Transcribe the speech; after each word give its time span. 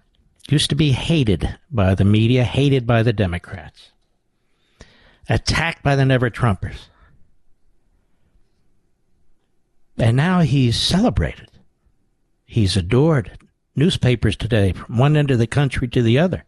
used 0.47 0.69
to 0.69 0.75
be 0.75 0.91
hated 0.91 1.58
by 1.71 1.95
the 1.95 2.05
media, 2.05 2.43
hated 2.43 2.85
by 2.85 3.02
the 3.02 3.14
Democrats, 3.14 3.89
attacked 5.27 5.81
by 5.81 5.95
the 5.95 6.05
Never 6.05 6.30
Trumpers. 6.30 6.89
And 9.97 10.15
now 10.15 10.41
he's 10.41 10.77
celebrated. 10.77 11.49
He's 12.52 12.76
adored. 12.76 13.37
Newspapers 13.76 14.36
today, 14.36 14.71
from 14.73 14.98
one 14.98 15.15
end 15.15 15.30
of 15.30 15.37
the 15.37 15.45
country 15.45 15.87
to 15.89 16.02
the 16.02 16.17
other, 16.17 16.45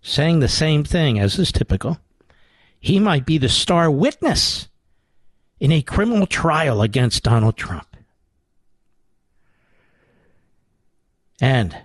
saying 0.00 0.38
the 0.38 0.46
same 0.46 0.84
thing, 0.84 1.18
as 1.18 1.40
is 1.40 1.50
typical. 1.50 1.98
He 2.78 3.00
might 3.00 3.26
be 3.26 3.36
the 3.36 3.48
star 3.48 3.90
witness 3.90 4.68
in 5.58 5.72
a 5.72 5.82
criminal 5.82 6.28
trial 6.28 6.82
against 6.82 7.24
Donald 7.24 7.56
Trump. 7.56 7.96
And 11.40 11.76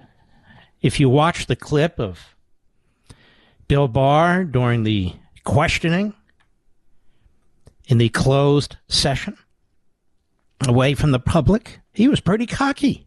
if 0.84 1.00
you 1.00 1.10
watch 1.10 1.48
the 1.48 1.56
clip 1.56 2.00
of 2.00 2.36
Bill 3.68 3.88
Barr 3.88 4.44
during 4.44 4.84
the 4.84 5.14
questioning 5.44 6.14
in 7.88 7.98
the 7.98 8.10
closed 8.10 8.78
session, 8.88 9.36
away 10.68 10.94
from 10.94 11.10
the 11.10 11.20
public, 11.20 11.80
he 11.94 12.08
was 12.08 12.20
pretty 12.20 12.46
cocky. 12.46 13.05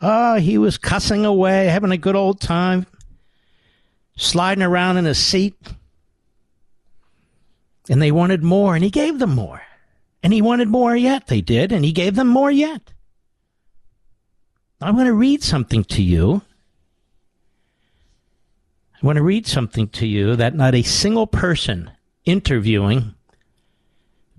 Oh, 0.00 0.36
he 0.36 0.58
was 0.58 0.78
cussing 0.78 1.24
away, 1.24 1.66
having 1.66 1.92
a 1.92 1.96
good 1.96 2.16
old 2.16 2.40
time, 2.40 2.86
sliding 4.16 4.62
around 4.62 4.96
in 4.96 5.04
his 5.04 5.18
seat. 5.18 5.56
And 7.88 8.00
they 8.00 8.12
wanted 8.12 8.42
more, 8.42 8.74
and 8.74 8.84
he 8.84 8.90
gave 8.90 9.18
them 9.18 9.34
more. 9.34 9.62
And 10.22 10.32
he 10.32 10.42
wanted 10.42 10.68
more 10.68 10.96
yet, 10.96 11.26
they 11.26 11.40
did, 11.40 11.72
and 11.72 11.84
he 11.84 11.92
gave 11.92 12.14
them 12.14 12.28
more 12.28 12.50
yet. 12.50 12.92
I 14.80 14.90
want 14.90 15.06
to 15.06 15.14
read 15.14 15.42
something 15.42 15.84
to 15.84 16.02
you. 16.02 16.42
I 19.02 19.06
want 19.06 19.16
to 19.16 19.22
read 19.22 19.46
something 19.46 19.88
to 19.88 20.06
you 20.06 20.34
that 20.36 20.54
not 20.54 20.74
a 20.74 20.82
single 20.82 21.26
person 21.26 21.90
interviewing 22.24 23.14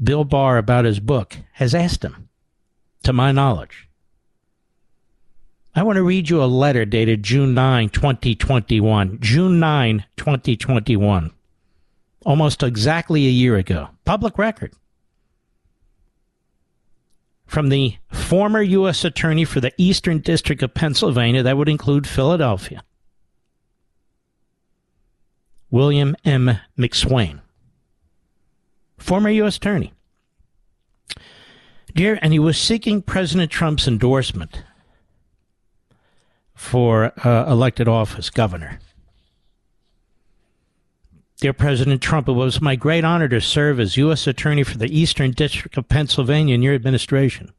Bill 0.04 0.24
Barr 0.24 0.58
about 0.58 0.86
his 0.86 1.00
book 1.00 1.38
has 1.54 1.74
asked 1.74 2.04
him, 2.04 2.30
to 3.04 3.14
my 3.14 3.32
knowledge. 3.32 3.88
I 5.76 5.84
want 5.84 5.98
to 5.98 6.04
read 6.04 6.30
you 6.30 6.42
a 6.42 6.46
letter 6.46 6.86
dated 6.86 7.24
June 7.24 7.54
9, 7.54 7.90
2021. 7.90 9.18
June 9.20 9.60
9, 9.60 10.06
2021. 10.16 11.32
Almost 12.26 12.64
exactly 12.64 13.28
a 13.28 13.30
year 13.30 13.58
ago. 13.58 13.90
Public 14.06 14.38
record. 14.38 14.74
From 17.46 17.70
the 17.70 17.98
former 18.12 18.62
U.S. 18.62 19.04
Attorney 19.04 19.46
for 19.46 19.60
the 19.60 19.74
Eastern 19.78 20.20
District 20.20 20.64
of 20.64 20.74
Pennsylvania, 20.74 21.44
that 21.44 21.58
would 21.58 21.70
include 21.70 22.08
Philadelphia, 22.08 22.84
William 25.70 26.16
M. 26.26 26.58
McSwain 26.78 27.42
former 29.06 29.30
U.S. 29.30 29.58
Attorney. 29.58 29.94
Dear, 31.94 32.18
and 32.22 32.34
he 32.34 32.40
was 32.40 32.58
seeking 32.58 33.02
President 33.02 33.52
Trump's 33.52 33.88
endorsement 33.88 34.64
for 36.56 37.12
uh, 37.28 37.46
elected 37.52 37.88
office, 37.88 38.30
governor. 38.30 38.80
Dear 41.42 41.54
President 41.54 42.02
Trump, 42.02 42.30
it 42.30 42.34
was 42.34 42.62
my 42.62 42.78
great 42.78 43.04
honor 43.04 43.28
to 43.28 43.42
serve 43.42 43.80
as 43.80 43.98
U.S. 43.98 44.26
Attorney 44.26 44.64
for 44.64 44.78
the 44.78 44.98
Eastern 44.98 45.32
District 45.32 45.78
of 45.78 45.90
Pennsylvania 45.90 46.56
in 46.56 46.62
your 46.62 46.74
administration. 46.74 47.52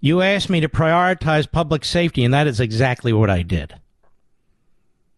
You 0.00 0.22
asked 0.22 0.48
me 0.48 0.60
to 0.60 0.68
prioritize 0.68 1.50
public 1.50 1.84
safety, 1.84 2.24
and 2.24 2.32
that 2.32 2.46
is 2.46 2.60
exactly 2.60 3.12
what 3.12 3.30
I 3.30 3.42
did. 3.42 3.74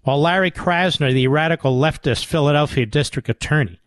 While 0.03 0.21
Larry 0.21 0.51
Krasner, 0.51 1.13
the 1.13 1.29
radical 1.29 1.79
leftist 1.79 2.25
Philadelphia 2.25 2.87
District 2.87 3.29
Attorney, 3.29 3.81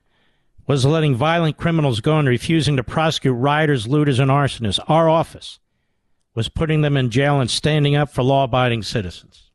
was 0.66 0.86
letting 0.86 1.16
violent 1.16 1.58
criminals 1.58 2.00
go 2.00 2.20
and 2.20 2.28
refusing 2.28 2.78
to 2.78 2.84
prosecute 2.84 3.36
rioters, 3.36 3.88
looters, 3.88 4.20
and 4.20 4.30
arsonists. 4.30 4.80
Our 4.88 5.10
office 5.10 5.60
was 6.36 6.50
putting 6.50 6.82
them 6.82 6.96
in 6.96 7.10
jail 7.10 7.40
and 7.40 7.50
standing 7.50 7.96
up 7.96 8.10
for 8.10 8.24
law 8.24 8.44
abiding 8.44 8.84
citizens. 8.84 9.50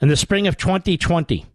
In 0.00 0.08
the 0.08 0.16
spring 0.16 0.46
of 0.46 0.56
2020, 0.56 1.46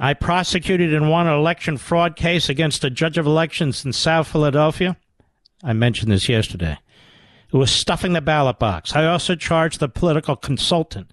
I 0.00 0.14
prosecuted 0.14 0.94
and 0.94 1.10
won 1.10 1.26
an 1.26 1.34
election 1.34 1.76
fraud 1.76 2.14
case 2.14 2.48
against 2.48 2.84
a 2.84 2.90
judge 2.90 3.18
of 3.18 3.26
elections 3.26 3.84
in 3.84 3.92
South 3.92 4.28
Philadelphia. 4.28 4.96
I 5.64 5.72
mentioned 5.72 6.12
this 6.12 6.28
yesterday. 6.28 6.78
It 7.52 7.56
was 7.56 7.70
stuffing 7.70 8.12
the 8.12 8.20
ballot 8.20 8.58
box. 8.58 8.94
I 8.94 9.06
also 9.06 9.34
charged 9.34 9.80
the 9.80 9.88
political 9.88 10.36
consultant, 10.36 11.12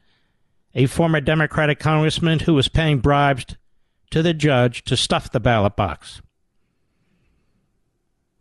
a 0.76 0.86
former 0.86 1.22
Democratic 1.22 1.80
congressman 1.80 2.40
who 2.40 2.54
was 2.54 2.68
paying 2.68 3.00
bribes 3.00 3.46
to 4.12 4.22
the 4.22 4.34
judge 4.34 4.84
to 4.84 4.98
stuff 4.98 5.32
the 5.32 5.40
ballot 5.40 5.76
box. 5.76 6.22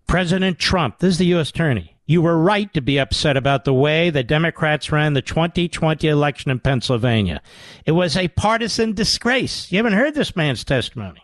President 0.07 0.59
Trump, 0.59 0.99
this 0.99 1.13
is 1.13 1.19
the 1.19 1.27
U.S. 1.27 1.51
Attorney, 1.51 1.94
you 2.07 2.21
were 2.21 2.39
right 2.39 2.73
to 2.75 2.83
be 2.83 2.99
upset 2.99 3.37
about 3.37 3.65
the 3.65 3.73
way 3.73 4.11
the 4.11 4.23
Democrats 4.23 4.93
ran 4.93 5.15
the 5.15 5.23
2020 5.23 6.07
election 6.07 6.51
in 6.51 6.61
Pennsylvania. 6.61 7.41
It 7.87 7.93
was 7.93 8.17
a 8.17 8.29
partisan 8.29 8.93
disgrace. 8.93 9.73
You 9.73 9.79
haven't 9.79 9.95
heard 9.95 10.15
this 10.15 10.37
man's 10.37 10.65
testimony. 10.65 11.23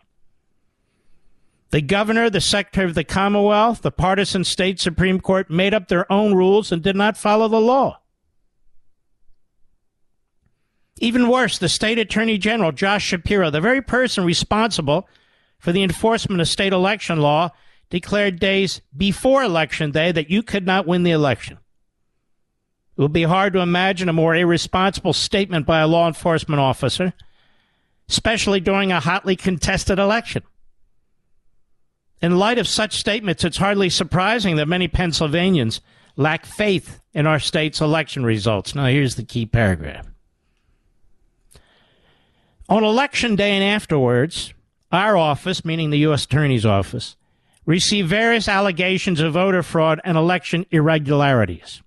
The 1.70 1.82
governor, 1.82 2.30
the 2.30 2.40
secretary 2.40 2.88
of 2.88 2.94
the 2.94 3.04
Commonwealth, 3.04 3.82
the 3.82 3.92
partisan 3.92 4.42
state 4.42 4.80
Supreme 4.80 5.20
Court 5.20 5.50
made 5.50 5.74
up 5.74 5.88
their 5.88 6.10
own 6.10 6.34
rules 6.34 6.72
and 6.72 6.82
did 6.82 6.96
not 6.96 7.16
follow 7.16 7.46
the 7.46 7.60
law. 7.60 8.00
Even 10.98 11.28
worse, 11.28 11.58
the 11.58 11.68
state 11.68 11.98
attorney 11.98 12.38
general, 12.38 12.72
Josh 12.72 13.04
Shapiro, 13.04 13.50
the 13.50 13.60
very 13.60 13.80
person 13.80 14.24
responsible 14.24 15.08
for 15.58 15.72
the 15.72 15.82
enforcement 15.82 16.40
of 16.40 16.48
state 16.48 16.72
election 16.72 17.20
law, 17.20 17.50
declared 17.90 18.38
days 18.38 18.80
before 18.96 19.42
election 19.42 19.90
day 19.90 20.12
that 20.12 20.30
you 20.30 20.42
could 20.42 20.64
not 20.64 20.86
win 20.86 21.02
the 21.02 21.10
election. 21.10 21.58
It 22.96 23.02
would 23.02 23.12
be 23.12 23.24
hard 23.24 23.52
to 23.54 23.60
imagine 23.60 24.08
a 24.08 24.12
more 24.14 24.34
irresponsible 24.34 25.12
statement 25.12 25.66
by 25.66 25.80
a 25.80 25.86
law 25.86 26.06
enforcement 26.06 26.60
officer, 26.60 27.12
especially 28.08 28.60
during 28.60 28.92
a 28.92 29.00
hotly 29.00 29.36
contested 29.36 29.98
election. 29.98 30.42
In 32.22 32.38
light 32.38 32.58
of 32.58 32.68
such 32.68 32.98
statements, 32.98 33.44
it's 33.44 33.56
hardly 33.56 33.88
surprising 33.88 34.56
that 34.56 34.68
many 34.68 34.86
Pennsylvanians 34.88 35.80
lack 36.16 36.44
faith 36.44 37.00
in 37.14 37.26
our 37.26 37.38
state's 37.38 37.80
election 37.80 38.24
results. 38.24 38.74
Now, 38.74 38.86
here's 38.86 39.14
the 39.14 39.24
key 39.24 39.46
paragraph. 39.46 40.06
On 42.68 42.84
election 42.84 43.34
day 43.34 43.52
and 43.52 43.64
afterwards, 43.64 44.52
our 44.92 45.16
office, 45.16 45.64
meaning 45.64 45.90
the 45.90 45.98
U.S. 46.00 46.24
Attorney's 46.24 46.66
Office, 46.66 47.16
received 47.70 48.08
various 48.08 48.48
allegations 48.48 49.20
of 49.20 49.34
voter 49.34 49.62
fraud 49.62 50.00
and 50.02 50.18
election 50.18 50.66
irregularities. 50.72 51.80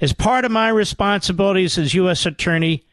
As 0.00 0.12
part 0.12 0.44
of 0.44 0.50
my 0.50 0.68
responsibilities 0.68 1.78
as 1.78 1.94
U.S. 1.94 2.26
Attorney, 2.26 2.84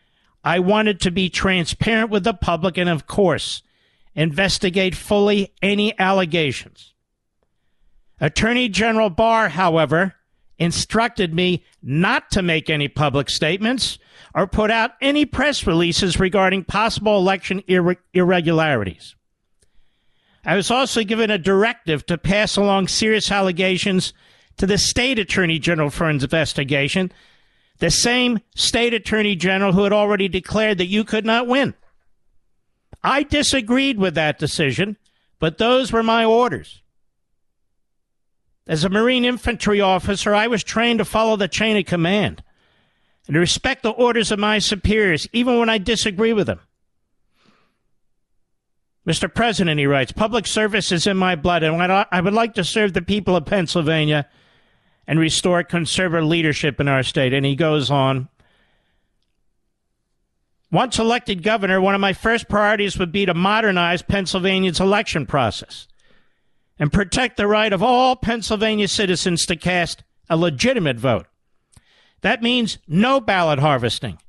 I 0.43 0.59
wanted 0.59 0.99
to 1.01 1.09
be 1.09 1.29
transparent 1.29 2.11
with 2.11 2.25
the 2.25 2.35
public 2.35 2.77
and, 2.77 2.87
of 2.87 3.07
course, 3.07 3.63
investigate 4.13 4.93
fully 4.93 5.51
any 5.63 5.97
allegations. 5.99 6.93
Attorney 8.19 8.69
General 8.69 9.09
Barr, 9.09 9.49
however, 9.49 10.13
instructed 10.59 11.33
me 11.33 11.65
not 11.81 12.29
to 12.29 12.43
make 12.43 12.69
any 12.69 12.87
public 12.87 13.31
statements 13.31 13.97
or 14.35 14.45
put 14.45 14.69
out 14.69 14.91
any 15.01 15.25
press 15.25 15.65
releases 15.65 16.19
regarding 16.19 16.65
possible 16.65 17.17
election 17.17 17.63
ir- 17.67 17.97
irregularities. 18.13 19.15
I 20.43 20.55
was 20.55 20.71
also 20.71 21.03
given 21.03 21.29
a 21.29 21.37
directive 21.37 22.05
to 22.07 22.17
pass 22.17 22.57
along 22.57 22.87
serious 22.87 23.31
allegations 23.31 24.13
to 24.57 24.65
the 24.65 24.77
state 24.77 25.19
attorney 25.19 25.59
general 25.59 25.89
for 25.89 26.09
an 26.09 26.15
investigation, 26.17 27.11
the 27.79 27.91
same 27.91 28.39
state 28.55 28.93
attorney 28.93 29.35
general 29.35 29.73
who 29.73 29.83
had 29.83 29.93
already 29.93 30.27
declared 30.27 30.77
that 30.79 30.87
you 30.87 31.03
could 31.03 31.25
not 31.25 31.47
win. 31.47 31.73
I 33.03 33.23
disagreed 33.23 33.97
with 33.97 34.15
that 34.15 34.39
decision, 34.39 34.97
but 35.39 35.57
those 35.57 35.91
were 35.91 36.03
my 36.03 36.23
orders. 36.23 36.81
As 38.67 38.83
a 38.83 38.89
Marine 38.89 39.25
infantry 39.25 39.81
officer, 39.81 40.35
I 40.35 40.47
was 40.47 40.63
trained 40.63 40.99
to 40.99 41.05
follow 41.05 41.35
the 41.35 41.47
chain 41.47 41.77
of 41.77 41.85
command 41.85 42.43
and 43.27 43.33
to 43.33 43.39
respect 43.39 43.83
the 43.83 43.89
orders 43.89 44.31
of 44.31 44.39
my 44.39 44.59
superiors, 44.59 45.27
even 45.33 45.59
when 45.59 45.69
I 45.69 45.77
disagree 45.77 46.33
with 46.33 46.47
them. 46.47 46.59
Mr. 49.07 49.33
President, 49.33 49.79
he 49.79 49.87
writes, 49.87 50.11
public 50.11 50.45
service 50.45 50.91
is 50.91 51.07
in 51.07 51.17
my 51.17 51.35
blood, 51.35 51.63
and 51.63 51.81
I 51.81 52.21
would 52.21 52.33
like 52.33 52.53
to 52.53 52.63
serve 52.63 52.93
the 52.93 53.01
people 53.01 53.35
of 53.35 53.45
Pennsylvania 53.45 54.27
and 55.07 55.19
restore 55.19 55.63
conservative 55.63 56.27
leadership 56.27 56.79
in 56.79 56.87
our 56.87 57.01
state. 57.01 57.33
And 57.33 57.45
he 57.45 57.55
goes 57.55 57.89
on. 57.89 58.29
Once 60.71 60.99
elected 60.99 61.43
governor, 61.43 61.81
one 61.81 61.95
of 61.95 61.99
my 61.99 62.13
first 62.13 62.47
priorities 62.47 62.97
would 62.97 63.11
be 63.11 63.25
to 63.25 63.33
modernize 63.33 64.03
Pennsylvania's 64.03 64.79
election 64.79 65.25
process 65.25 65.87
and 66.79 66.93
protect 66.93 67.37
the 67.37 67.47
right 67.47 67.73
of 67.73 67.83
all 67.83 68.15
Pennsylvania 68.15 68.87
citizens 68.87 69.45
to 69.47 69.55
cast 69.55 70.03
a 70.29 70.37
legitimate 70.37 70.97
vote. 70.97 71.25
That 72.21 72.41
means 72.41 72.77
no 72.87 73.19
ballot 73.19 73.59
harvesting, 73.59 74.19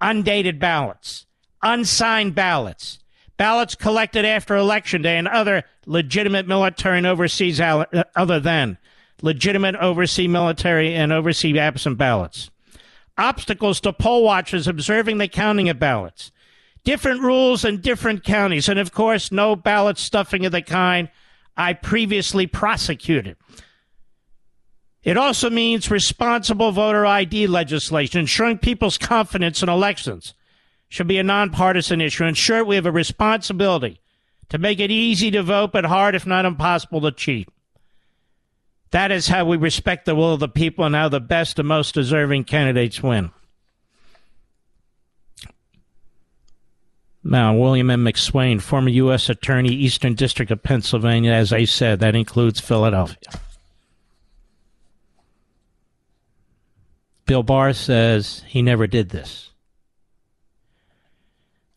undated 0.00 0.58
ballots, 0.58 1.26
unsigned 1.60 2.34
ballots, 2.34 3.00
ballots 3.36 3.74
collected 3.74 4.24
after 4.24 4.56
election 4.56 5.02
day 5.02 5.16
and 5.18 5.28
other 5.28 5.64
legitimate 5.86 6.46
military 6.46 6.98
and 6.98 7.06
overseas 7.06 7.60
uh, 7.60 7.84
other 8.14 8.40
than 8.40 8.78
legitimate 9.22 9.76
overseas 9.76 10.28
military 10.28 10.94
and 10.94 11.12
overseas 11.12 11.56
absent 11.56 11.98
ballots. 11.98 12.50
Obstacles 13.18 13.80
to 13.80 13.92
poll 13.92 14.24
watchers 14.24 14.66
observing 14.66 15.18
the 15.18 15.28
counting 15.28 15.68
of 15.68 15.78
ballots. 15.78 16.32
Different 16.84 17.20
rules 17.20 17.64
in 17.64 17.80
different 17.80 18.24
counties. 18.24 18.68
And 18.68 18.78
of 18.78 18.92
course, 18.92 19.30
no 19.30 19.54
ballot 19.54 19.98
stuffing 19.98 20.44
of 20.44 20.52
the 20.52 20.62
kind 20.62 21.08
I 21.56 21.74
previously 21.74 22.46
prosecuted. 22.46 23.36
It 25.04 25.16
also 25.16 25.50
means 25.50 25.90
responsible 25.90 26.72
voter 26.72 27.04
ID 27.04 27.46
legislation, 27.48 28.20
ensuring 28.20 28.58
people's 28.58 28.98
confidence 28.98 29.62
in 29.62 29.68
elections 29.68 30.34
should 30.92 31.08
be 31.08 31.16
a 31.16 31.22
nonpartisan 31.22 32.02
issue. 32.02 32.22
Ensure 32.22 32.62
we 32.62 32.74
have 32.74 32.84
a 32.84 32.92
responsibility 32.92 33.98
to 34.50 34.58
make 34.58 34.78
it 34.78 34.90
easy 34.90 35.30
to 35.30 35.42
vote, 35.42 35.72
but 35.72 35.86
hard, 35.86 36.14
if 36.14 36.26
not 36.26 36.44
impossible, 36.44 37.00
to 37.00 37.10
cheat. 37.10 37.48
That 38.90 39.10
is 39.10 39.28
how 39.28 39.46
we 39.46 39.56
respect 39.56 40.04
the 40.04 40.14
will 40.14 40.34
of 40.34 40.40
the 40.40 40.50
people 40.50 40.84
and 40.84 40.94
how 40.94 41.08
the 41.08 41.18
best 41.18 41.58
and 41.58 41.66
most 41.66 41.94
deserving 41.94 42.44
candidates 42.44 43.02
win. 43.02 43.30
Now, 47.24 47.54
William 47.54 47.88
M. 47.88 48.04
McSwain, 48.04 48.60
former 48.60 48.90
U.S. 48.90 49.30
Attorney, 49.30 49.70
Eastern 49.72 50.14
District 50.14 50.50
of 50.50 50.62
Pennsylvania, 50.62 51.32
as 51.32 51.54
I 51.54 51.64
said, 51.64 52.00
that 52.00 52.14
includes 52.14 52.60
Philadelphia. 52.60 53.40
Bill 57.24 57.42
Barr 57.42 57.72
says 57.72 58.42
he 58.46 58.60
never 58.60 58.86
did 58.86 59.08
this. 59.08 59.51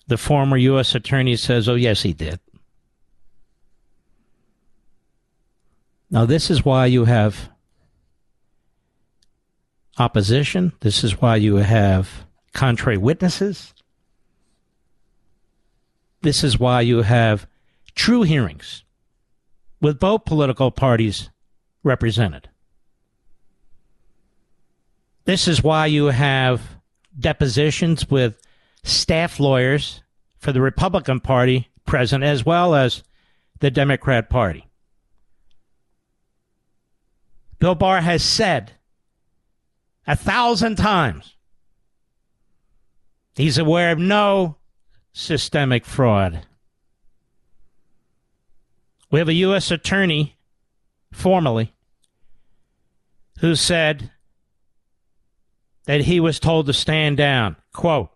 The 0.08 0.18
former 0.18 0.58
U.S. 0.58 0.94
attorney 0.94 1.36
says, 1.36 1.68
oh, 1.68 1.76
yes, 1.76 2.04
he 2.04 2.14
did. 2.14 2.40
Now, 6.12 6.26
this 6.26 6.50
is 6.50 6.64
why 6.64 6.86
you 6.86 7.06
have 7.06 7.50
opposition. 9.98 10.74
This 10.82 11.04
is 11.04 11.20
why 11.22 11.38
you 11.38 11.56
have 11.58 12.26
contrary 12.54 12.98
witnesses. 12.98 13.74
This 16.22 16.44
is 16.44 16.60
why 16.60 16.82
you 16.82 17.02
have 17.02 17.48
true 17.96 18.24
hearings 18.24 18.84
with 19.82 20.00
both 20.00 20.26
political 20.26 20.72
parties 20.72 21.30
represented. 21.84 22.50
This 25.26 25.48
is 25.48 25.64
why 25.64 25.88
you 25.88 26.06
have 26.06 26.62
depositions 27.20 28.10
with 28.10 28.40
staff 28.86 29.40
lawyers 29.40 30.02
for 30.38 30.52
the 30.52 30.62
Republican 30.62 31.20
Party 31.20 31.70
present 31.86 32.24
as 32.24 32.46
well 32.46 32.76
as 32.76 33.04
the 33.60 33.72
Democrat 33.72 34.30
Party. 34.30 34.68
Bill 37.60 37.76
Barr 37.76 38.02
has 38.02 38.24
said 38.24 38.74
a 40.06 40.16
thousand 40.16 40.76
times 40.76 41.36
he's 43.36 43.58
aware 43.58 43.92
of 43.92 44.00
no 44.00 44.58
systemic 45.14 45.86
fraud. 45.86 46.46
We 49.10 49.20
have 49.20 49.30
a 49.30 49.34
U.S. 49.34 49.72
attorney, 49.72 50.38
formally, 51.12 51.74
who 53.40 53.56
said 53.56 54.12
that 55.86 56.02
he 56.02 56.20
was 56.20 56.40
told 56.40 56.66
to 56.66 56.74
stand 56.74 57.18
down. 57.18 57.56
Quote, 57.72 58.10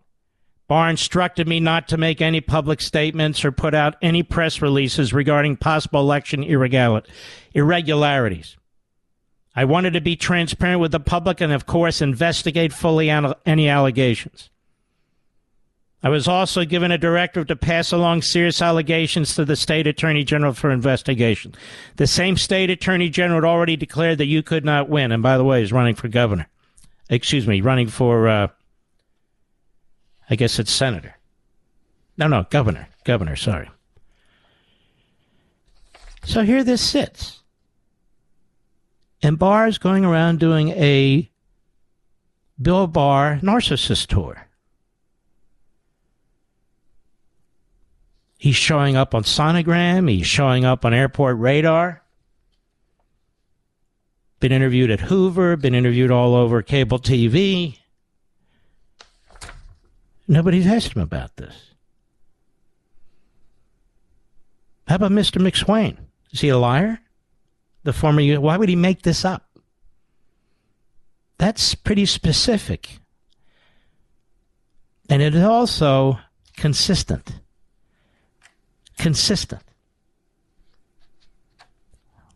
Barr 0.70 0.88
instructed 0.88 1.48
me 1.48 1.58
not 1.58 1.88
to 1.88 1.96
make 1.96 2.22
any 2.22 2.40
public 2.40 2.80
statements 2.80 3.44
or 3.44 3.50
put 3.50 3.74
out 3.74 3.96
any 4.00 4.22
press 4.22 4.62
releases 4.62 5.12
regarding 5.12 5.56
possible 5.56 5.98
election 5.98 6.44
irregularities. 6.44 8.56
I 9.56 9.64
wanted 9.64 9.94
to 9.94 10.00
be 10.00 10.14
transparent 10.14 10.80
with 10.80 10.92
the 10.92 11.00
public 11.00 11.40
and, 11.40 11.52
of 11.52 11.66
course, 11.66 12.00
investigate 12.00 12.72
fully 12.72 13.10
any 13.10 13.68
allegations. 13.68 14.48
I 16.04 16.08
was 16.08 16.28
also 16.28 16.64
given 16.64 16.92
a 16.92 16.98
directive 16.98 17.48
to 17.48 17.56
pass 17.56 17.90
along 17.90 18.22
serious 18.22 18.62
allegations 18.62 19.34
to 19.34 19.44
the 19.44 19.56
state 19.56 19.88
attorney 19.88 20.22
general 20.22 20.52
for 20.52 20.70
investigation. 20.70 21.52
The 21.96 22.06
same 22.06 22.36
state 22.36 22.70
attorney 22.70 23.08
general 23.08 23.40
had 23.40 23.48
already 23.48 23.74
declared 23.74 24.18
that 24.18 24.26
you 24.26 24.44
could 24.44 24.64
not 24.64 24.88
win, 24.88 25.10
and 25.10 25.20
by 25.20 25.36
the 25.36 25.42
way, 25.42 25.64
is 25.64 25.72
running 25.72 25.96
for 25.96 26.06
governor. 26.06 26.46
Excuse 27.08 27.48
me, 27.48 27.60
running 27.60 27.88
for 27.88 28.28
uh, 28.28 28.48
I 30.30 30.36
guess 30.36 30.60
it's 30.60 30.70
senator. 30.70 31.16
No, 32.16 32.28
no, 32.28 32.46
governor. 32.50 32.88
Governor, 33.04 33.34
sorry. 33.34 33.68
So 36.24 36.42
here 36.42 36.62
this 36.62 36.80
sits. 36.80 37.40
And 39.22 39.38
Barr 39.38 39.66
is 39.66 39.78
going 39.78 40.04
around 40.04 40.38
doing 40.38 40.68
a 40.70 41.30
Bill 42.60 42.86
Barr 42.86 43.40
narcissist 43.42 44.06
tour. 44.06 44.46
He's 48.38 48.56
showing 48.56 48.96
up 48.96 49.14
on 49.14 49.24
sonogram. 49.24 50.08
He's 50.08 50.26
showing 50.26 50.64
up 50.64 50.84
on 50.84 50.94
airport 50.94 51.38
radar. 51.38 52.02
Been 54.38 54.52
interviewed 54.52 54.90
at 54.90 55.00
Hoover, 55.00 55.56
been 55.58 55.74
interviewed 55.74 56.10
all 56.10 56.34
over 56.34 56.62
cable 56.62 56.98
TV. 56.98 57.79
Nobody's 60.30 60.68
asked 60.68 60.94
him 60.94 61.02
about 61.02 61.36
this. 61.38 61.74
How 64.86 64.94
about 64.94 65.10
Mr. 65.10 65.42
McSwain? 65.42 65.96
Is 66.30 66.40
he 66.40 66.48
a 66.50 66.56
liar? 66.56 67.00
The 67.82 67.92
former, 67.92 68.22
why 68.38 68.56
would 68.56 68.68
he 68.68 68.76
make 68.76 69.02
this 69.02 69.24
up? 69.24 69.50
That's 71.38 71.74
pretty 71.74 72.06
specific. 72.06 73.00
And 75.08 75.20
it 75.20 75.34
is 75.34 75.42
also 75.42 76.20
consistent. 76.56 77.40
Consistent 78.98 79.64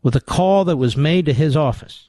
with 0.03 0.17
a 0.17 0.21
call 0.21 0.65
that 0.65 0.79
was 0.79 0.97
made 0.97 1.27
to 1.27 1.33
his 1.33 1.57
office. 1.57 2.09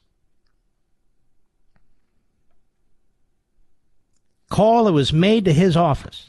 Call 4.48 4.84
that 4.84 4.92
was 4.92 5.12
made 5.12 5.44
to 5.44 5.52
his 5.52 5.76
office 5.76 6.28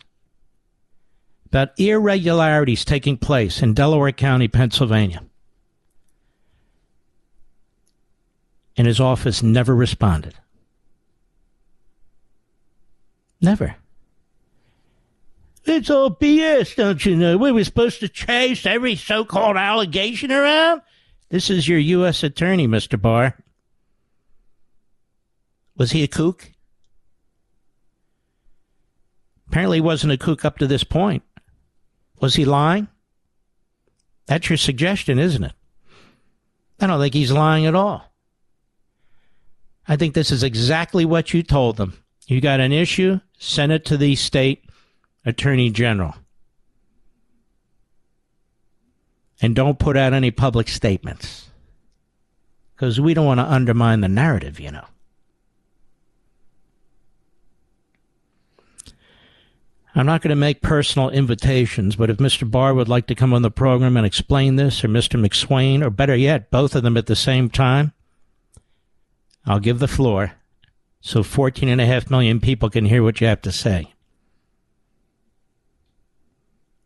about 1.46 1.80
irregularities 1.80 2.84
taking 2.84 3.18
place 3.18 3.62
in 3.62 3.74
Delaware 3.74 4.12
County, 4.12 4.48
Pennsylvania. 4.48 5.24
And 8.76 8.86
his 8.86 9.00
office 9.00 9.42
never 9.42 9.76
responded. 9.76 10.36
Never. 13.42 13.76
It's 15.66 15.90
all 15.90 16.12
BS, 16.12 16.76
don't 16.76 17.06
you 17.06 17.16
know? 17.16 17.38
We 17.38 17.52
were 17.52 17.64
supposed 17.64 18.00
to 18.00 18.10
chase 18.10 18.66
every 18.66 18.96
so 18.96 19.26
called 19.26 19.58
allegation 19.58 20.32
around? 20.32 20.82
This 21.30 21.50
is 21.50 21.68
your 21.68 21.80
U.S. 21.80 22.24
attorney, 22.24 22.68
Mr. 22.68 23.00
Barr. 23.00 23.38
Was 25.76 25.92
he 25.92 26.04
a 26.04 26.08
kook? 26.08 26.52
Apparently, 29.48 29.78
he 29.78 29.82
wasn't 29.82 30.14
a 30.14 30.18
kook 30.18 30.46
up 30.46 30.58
to 30.58 30.68
this 30.68 30.84
point. 30.84 31.24
Was 32.20 32.36
he 32.36 32.46
lying? 32.46 32.88
That's 34.26 34.50
your 34.50 34.58
suggestion, 34.58 35.20
isn't 35.20 35.44
it? 35.44 35.54
I 36.80 36.88
don't 36.88 37.00
think 37.00 37.14
he's 37.14 37.32
lying 37.32 37.66
at 37.66 37.76
all. 37.76 38.12
I 39.88 39.96
think 39.96 40.14
this 40.14 40.32
is 40.32 40.44
exactly 40.44 41.06
what 41.06 41.34
you 41.34 41.44
told 41.44 41.78
them. 41.78 41.94
You 42.28 42.42
got 42.42 42.60
an 42.60 42.74
issue, 42.74 43.22
send 43.40 43.72
it 43.72 43.86
to 43.86 43.98
the 43.98 44.16
state 44.16 44.66
attorney 45.26 45.70
general. 45.70 46.16
and 49.42 49.56
don't 49.56 49.80
put 49.80 49.98
out 49.98 50.14
any 50.14 50.32
public 50.32 50.68
statements 50.68 51.50
because 52.76 53.00
we 53.00 53.14
don't 53.14 53.26
want 53.26 53.40
to 53.40 53.46
undermine 53.46 54.02
the 54.02 54.08
narrative, 54.08 54.60
you 54.60 54.72
know. 54.72 54.86
I'm 59.98 60.06
not 60.06 60.22
going 60.22 60.30
to 60.30 60.36
make 60.36 60.62
personal 60.62 61.10
invitations, 61.10 61.96
but 61.96 62.12
if 62.12 62.18
Mr. 62.18 62.50
Barr 62.50 62.76
would 62.76 62.88
like 62.88 63.08
to 63.08 63.16
come 63.16 63.34
on 63.34 63.42
the 63.42 63.50
program 63.50 63.98
and 63.98 64.06
explain 64.06 64.56
this, 64.56 64.84
or 64.84 64.88
Mr. 64.88 65.20
McSwain, 65.20 65.84
or 65.84 65.90
better 65.90 66.16
yet, 66.16 66.52
both 66.52 66.76
of 66.76 66.84
them 66.84 66.98
at 66.98 67.08
the 67.08 67.16
same 67.16 67.50
time, 67.50 67.94
I'll 69.48 69.60
give 69.60 69.80
the 69.80 69.88
floor 69.88 70.34
so 71.02 71.24
14 71.24 71.68
and 71.68 71.82
a 71.82 71.86
half 71.86 72.12
million 72.12 72.40
people 72.40 72.70
can 72.70 72.86
hear 72.86 73.02
what 73.02 73.22
you 73.22 73.28
have 73.28 73.42
to 73.42 73.52
say. 73.52 73.92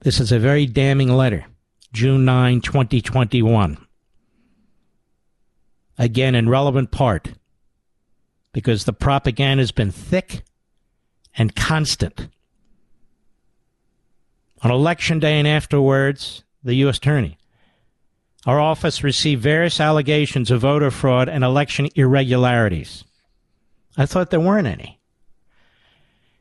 This 0.02 0.22
is 0.22 0.32
a 0.32 0.40
very 0.40 0.66
damning 0.66 1.10
letter. 1.10 1.46
June 1.92 2.24
9, 2.24 2.62
2021. 2.62 3.78
Again, 5.98 6.34
in 6.34 6.48
relevant 6.48 6.92
part, 6.92 7.34
because 8.54 8.86
the 8.86 8.94
propaganda 8.94 9.62
has 9.62 9.72
been 9.72 9.92
thick 9.92 10.44
and 11.36 11.54
constant. 11.56 12.30
On 14.64 14.72
election 14.72 15.20
day 15.20 15.40
and 15.40 15.48
afterwards, 15.48 16.44
the 16.64 16.76
U.S. 16.76 16.98
Attorney. 16.98 17.38
Our 18.46 18.60
office 18.60 19.04
received 19.04 19.42
various 19.42 19.80
allegations 19.80 20.52
of 20.52 20.62
voter 20.62 20.92
fraud 20.92 21.30
and 21.30 21.44
election 21.44 21.90
irregularities. 21.96 23.04
I 23.98 24.06
thought 24.06 24.30
there 24.30 24.40
weren't 24.40 24.68
any. 24.68 25.00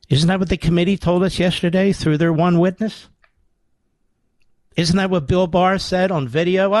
Isn't 0.09 0.27
that 0.27 0.39
what 0.39 0.49
the 0.49 0.57
committee 0.57 0.97
told 0.97 1.23
us 1.23 1.39
yesterday 1.39 1.93
through 1.93 2.17
their 2.17 2.33
one 2.33 2.59
witness? 2.59 3.07
Isn't 4.75 4.97
that 4.97 5.09
what 5.09 5.27
Bill 5.27 5.47
Barr 5.47 5.77
said 5.77 6.11
on 6.11 6.27
video? 6.27 6.73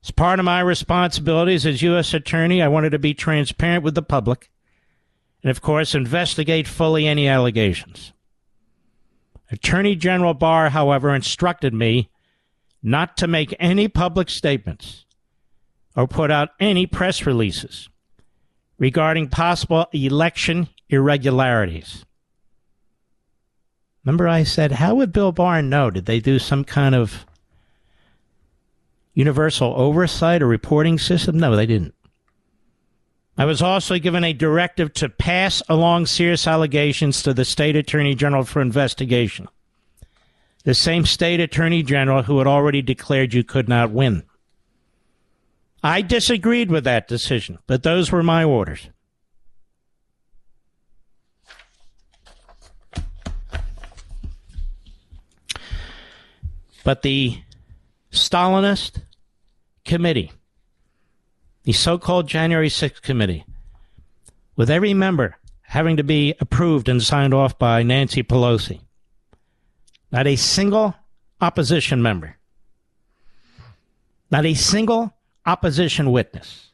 It's 0.00 0.10
part 0.10 0.38
of 0.38 0.44
my 0.44 0.60
responsibilities 0.60 1.64
as 1.64 1.82
U.S. 1.82 2.12
Attorney. 2.12 2.62
I 2.62 2.68
wanted 2.68 2.90
to 2.90 2.98
be 2.98 3.14
transparent 3.14 3.84
with 3.84 3.94
the 3.94 4.02
public 4.02 4.50
and, 5.44 5.50
of 5.50 5.60
course, 5.60 5.94
investigate 5.94 6.66
fully 6.66 7.06
any 7.06 7.28
allegations. 7.28 8.14
Attorney 9.52 9.94
General 9.94 10.32
Barr, 10.32 10.70
however, 10.70 11.14
instructed 11.14 11.74
me 11.74 12.08
not 12.82 13.18
to 13.18 13.26
make 13.26 13.54
any 13.60 13.86
public 13.86 14.30
statements 14.30 15.04
or 15.94 16.08
put 16.08 16.30
out 16.30 16.48
any 16.58 16.86
press 16.86 17.26
releases 17.26 17.90
regarding 18.78 19.28
possible 19.28 19.86
election 19.92 20.68
irregularities. 20.88 22.06
Remember, 24.02 24.26
I 24.26 24.44
said, 24.44 24.72
how 24.72 24.94
would 24.94 25.12
Bill 25.12 25.30
Barr 25.30 25.60
know? 25.60 25.90
Did 25.90 26.06
they 26.06 26.20
do 26.20 26.38
some 26.38 26.64
kind 26.64 26.94
of 26.94 27.26
universal 29.12 29.74
oversight 29.76 30.42
or 30.42 30.46
reporting 30.46 30.98
system? 30.98 31.38
No, 31.38 31.54
they 31.54 31.66
didn't. 31.66 31.94
I 33.36 33.44
was 33.46 33.60
also 33.60 33.98
given 33.98 34.22
a 34.22 34.32
directive 34.32 34.92
to 34.94 35.08
pass 35.08 35.62
along 35.68 36.06
serious 36.06 36.46
allegations 36.46 37.22
to 37.22 37.34
the 37.34 37.44
state 37.44 37.74
attorney 37.74 38.14
general 38.14 38.44
for 38.44 38.62
investigation. 38.62 39.48
The 40.62 40.74
same 40.74 41.04
state 41.04 41.40
attorney 41.40 41.82
general 41.82 42.22
who 42.22 42.38
had 42.38 42.46
already 42.46 42.80
declared 42.80 43.34
you 43.34 43.42
could 43.42 43.68
not 43.68 43.90
win. 43.90 44.22
I 45.82 46.00
disagreed 46.00 46.70
with 46.70 46.84
that 46.84 47.08
decision, 47.08 47.58
but 47.66 47.82
those 47.82 48.10
were 48.10 48.22
my 48.22 48.44
orders. 48.44 48.88
But 56.84 57.02
the 57.02 57.38
Stalinist 58.12 59.02
committee, 59.84 60.32
the 61.64 61.72
so 61.72 61.98
called 61.98 62.26
January 62.26 62.68
6th 62.68 63.02
committee, 63.02 63.44
with 64.56 64.70
every 64.70 64.94
member 64.94 65.36
having 65.62 65.96
to 65.96 66.04
be 66.04 66.34
approved 66.40 66.88
and 66.88 67.02
signed 67.02 67.34
off 67.34 67.58
by 67.58 67.82
Nancy 67.82 68.22
Pelosi, 68.22 68.80
not 70.12 70.26
a 70.26 70.36
single 70.36 70.94
opposition 71.40 72.02
member, 72.02 72.36
not 74.30 74.46
a 74.46 74.54
single 74.54 75.12
opposition 75.44 76.12
witness, 76.12 76.70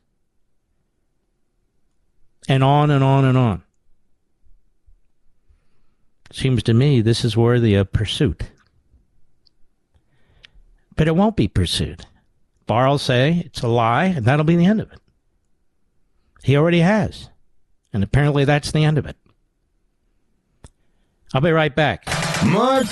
and 2.48 2.62
on 2.62 2.90
and 2.90 3.02
on 3.02 3.24
and 3.24 3.38
on. 3.38 3.62
Seems 6.32 6.62
to 6.64 6.74
me 6.74 7.00
this 7.00 7.24
is 7.24 7.36
worthy 7.36 7.74
of 7.74 7.92
pursuit 7.92 8.50
but 11.00 11.08
it 11.08 11.16
won't 11.16 11.34
be 11.34 11.48
pursued. 11.48 12.04
Barr 12.70 12.88
will 12.88 12.98
say 12.98 13.42
it's 13.44 13.62
a 13.62 13.66
lie, 13.66 14.04
and 14.04 14.24
that'll 14.24 14.44
be 14.44 14.54
the 14.54 14.64
end 14.64 14.80
of 14.80 14.92
it. 14.92 15.00
He 16.44 16.56
already 16.56 16.78
has. 16.78 17.28
And 17.92 18.04
apparently 18.04 18.44
that's 18.44 18.70
the 18.70 18.84
end 18.84 18.96
of 18.96 19.06
it. 19.06 19.16
I'll 21.34 21.40
be 21.40 21.50
right 21.50 21.74
back. 21.74 22.06
Mark 22.46 22.86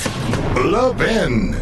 Levin. 0.56 1.54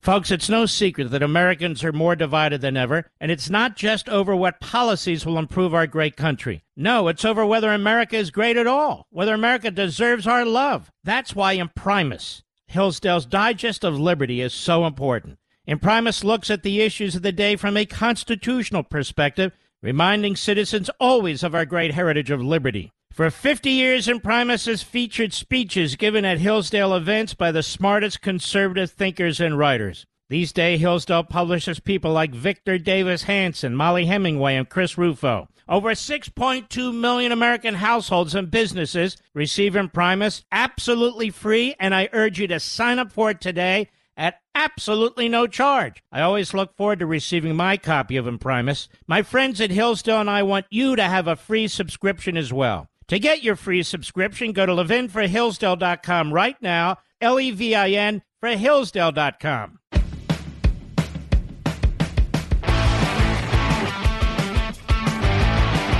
Folks, 0.00 0.30
it's 0.30 0.48
no 0.48 0.64
secret 0.64 1.10
that 1.10 1.22
Americans 1.22 1.84
are 1.84 1.92
more 1.92 2.16
divided 2.16 2.62
than 2.62 2.78
ever, 2.78 3.04
and 3.20 3.30
it's 3.30 3.50
not 3.50 3.76
just 3.76 4.08
over 4.08 4.34
what 4.34 4.60
policies 4.60 5.26
will 5.26 5.36
improve 5.36 5.74
our 5.74 5.86
great 5.86 6.16
country. 6.16 6.64
No, 6.74 7.08
it's 7.08 7.26
over 7.26 7.44
whether 7.44 7.70
America 7.70 8.16
is 8.16 8.30
great 8.30 8.56
at 8.56 8.66
all, 8.66 9.08
whether 9.10 9.34
America 9.34 9.70
deserves 9.70 10.26
our 10.26 10.46
love. 10.46 10.90
That's 11.04 11.36
why 11.36 11.56
Imprimis, 11.58 12.42
Hillsdale's 12.72 13.26
Digest 13.26 13.84
of 13.84 13.98
Liberty, 13.98 14.40
is 14.40 14.52
so 14.52 14.86
important. 14.86 15.38
Imprimis 15.66 16.24
looks 16.24 16.50
at 16.50 16.62
the 16.62 16.80
issues 16.80 17.14
of 17.14 17.22
the 17.22 17.32
day 17.32 17.54
from 17.56 17.76
a 17.76 17.86
constitutional 17.86 18.82
perspective, 18.82 19.52
reminding 19.80 20.36
citizens 20.36 20.90
always 20.98 21.42
of 21.42 21.54
our 21.54 21.64
great 21.64 21.94
heritage 21.94 22.30
of 22.30 22.42
liberty. 22.42 22.90
For 23.12 23.30
50 23.30 23.70
years, 23.70 24.08
Imprimis 24.08 24.66
has 24.66 24.82
featured 24.82 25.32
speeches 25.32 25.96
given 25.96 26.24
at 26.24 26.38
Hillsdale 26.38 26.94
events 26.94 27.34
by 27.34 27.52
the 27.52 27.62
smartest 27.62 28.22
conservative 28.22 28.90
thinkers 28.90 29.38
and 29.38 29.58
writers. 29.58 30.06
These 30.32 30.54
days, 30.54 30.80
Hillsdale 30.80 31.24
publishes 31.24 31.78
people 31.78 32.10
like 32.10 32.34
Victor 32.34 32.78
Davis 32.78 33.24
Hanson, 33.24 33.76
Mollie 33.76 34.06
Hemingway, 34.06 34.56
and 34.56 34.66
Chris 34.66 34.96
Rufo. 34.96 35.46
Over 35.68 35.90
6.2 35.90 36.94
million 36.94 37.32
American 37.32 37.74
households 37.74 38.34
and 38.34 38.50
businesses 38.50 39.18
receive 39.34 39.76
Imprimis 39.76 40.42
absolutely 40.50 41.28
free, 41.28 41.74
and 41.78 41.94
I 41.94 42.08
urge 42.14 42.40
you 42.40 42.46
to 42.46 42.60
sign 42.60 42.98
up 42.98 43.12
for 43.12 43.28
it 43.28 43.42
today 43.42 43.90
at 44.16 44.36
absolutely 44.54 45.28
no 45.28 45.46
charge. 45.46 46.02
I 46.10 46.22
always 46.22 46.54
look 46.54 46.78
forward 46.78 47.00
to 47.00 47.06
receiving 47.06 47.54
my 47.54 47.76
copy 47.76 48.16
of 48.16 48.26
Imprimis. 48.26 48.88
My 49.06 49.20
friends 49.20 49.60
at 49.60 49.70
Hillsdale 49.70 50.22
and 50.22 50.30
I 50.30 50.44
want 50.44 50.64
you 50.70 50.96
to 50.96 51.02
have 51.02 51.28
a 51.28 51.36
free 51.36 51.68
subscription 51.68 52.38
as 52.38 52.54
well. 52.54 52.88
To 53.08 53.18
get 53.18 53.42
your 53.42 53.56
free 53.56 53.82
subscription, 53.82 54.52
go 54.52 54.64
to 54.64 54.72
levinforhillsdale.com 54.72 56.32
right 56.32 56.56
now, 56.62 56.96
L 57.20 57.38
E 57.38 57.50
V 57.50 57.74
I 57.74 57.90
N 57.90 58.22
for 58.40 58.48
Hillsdale.com. 58.48 59.78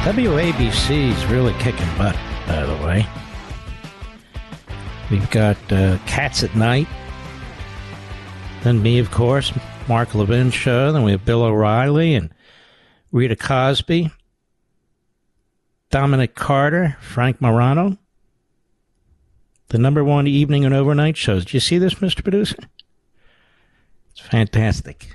WABC 0.03 1.13
is 1.13 1.27
really 1.27 1.53
kicking 1.61 1.87
butt, 1.97 2.17
by 2.49 2.67
the 2.67 2.75
way. 2.85 3.07
We've 5.13 5.31
got 5.31 5.57
uh, 5.73 5.97
Cats 6.07 6.43
at 6.43 6.57
Night. 6.57 6.89
Then 8.65 8.83
me, 8.83 8.99
of 8.99 9.13
course, 9.13 9.53
Mark 9.87 10.13
Levin 10.17 10.51
show. 10.51 10.91
Then 10.91 11.05
we 11.05 11.13
have 11.13 11.25
Bill 11.25 11.45
O'Reilly 11.45 12.17
and 12.17 12.35
Rita 13.13 13.37
Cosby. 13.37 14.11
Dominic 15.91 16.35
Carter, 16.35 16.97
Frank 17.01 17.41
Morano. 17.41 17.97
The 19.69 19.79
number 19.79 20.03
one 20.03 20.27
evening 20.27 20.65
and 20.65 20.75
overnight 20.75 21.17
shows. 21.17 21.45
Do 21.45 21.57
you 21.57 21.61
see 21.61 21.79
this, 21.79 21.95
Mr. 21.95 22.25
Producer? 22.25 22.57
It's 24.11 24.21
fantastic. 24.21 25.15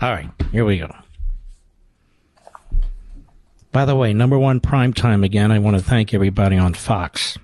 All 0.00 0.10
right, 0.10 0.30
here 0.52 0.64
we 0.64 0.78
go. 0.78 0.90
By 3.74 3.84
the 3.84 3.96
way, 3.96 4.12
number 4.12 4.38
one 4.38 4.60
prime 4.60 4.92
time 4.92 5.24
again. 5.24 5.50
I 5.50 5.58
want 5.58 5.76
to 5.76 5.82
thank 5.82 6.14
everybody 6.14 6.56
on 6.56 6.74
Fox. 6.74 7.36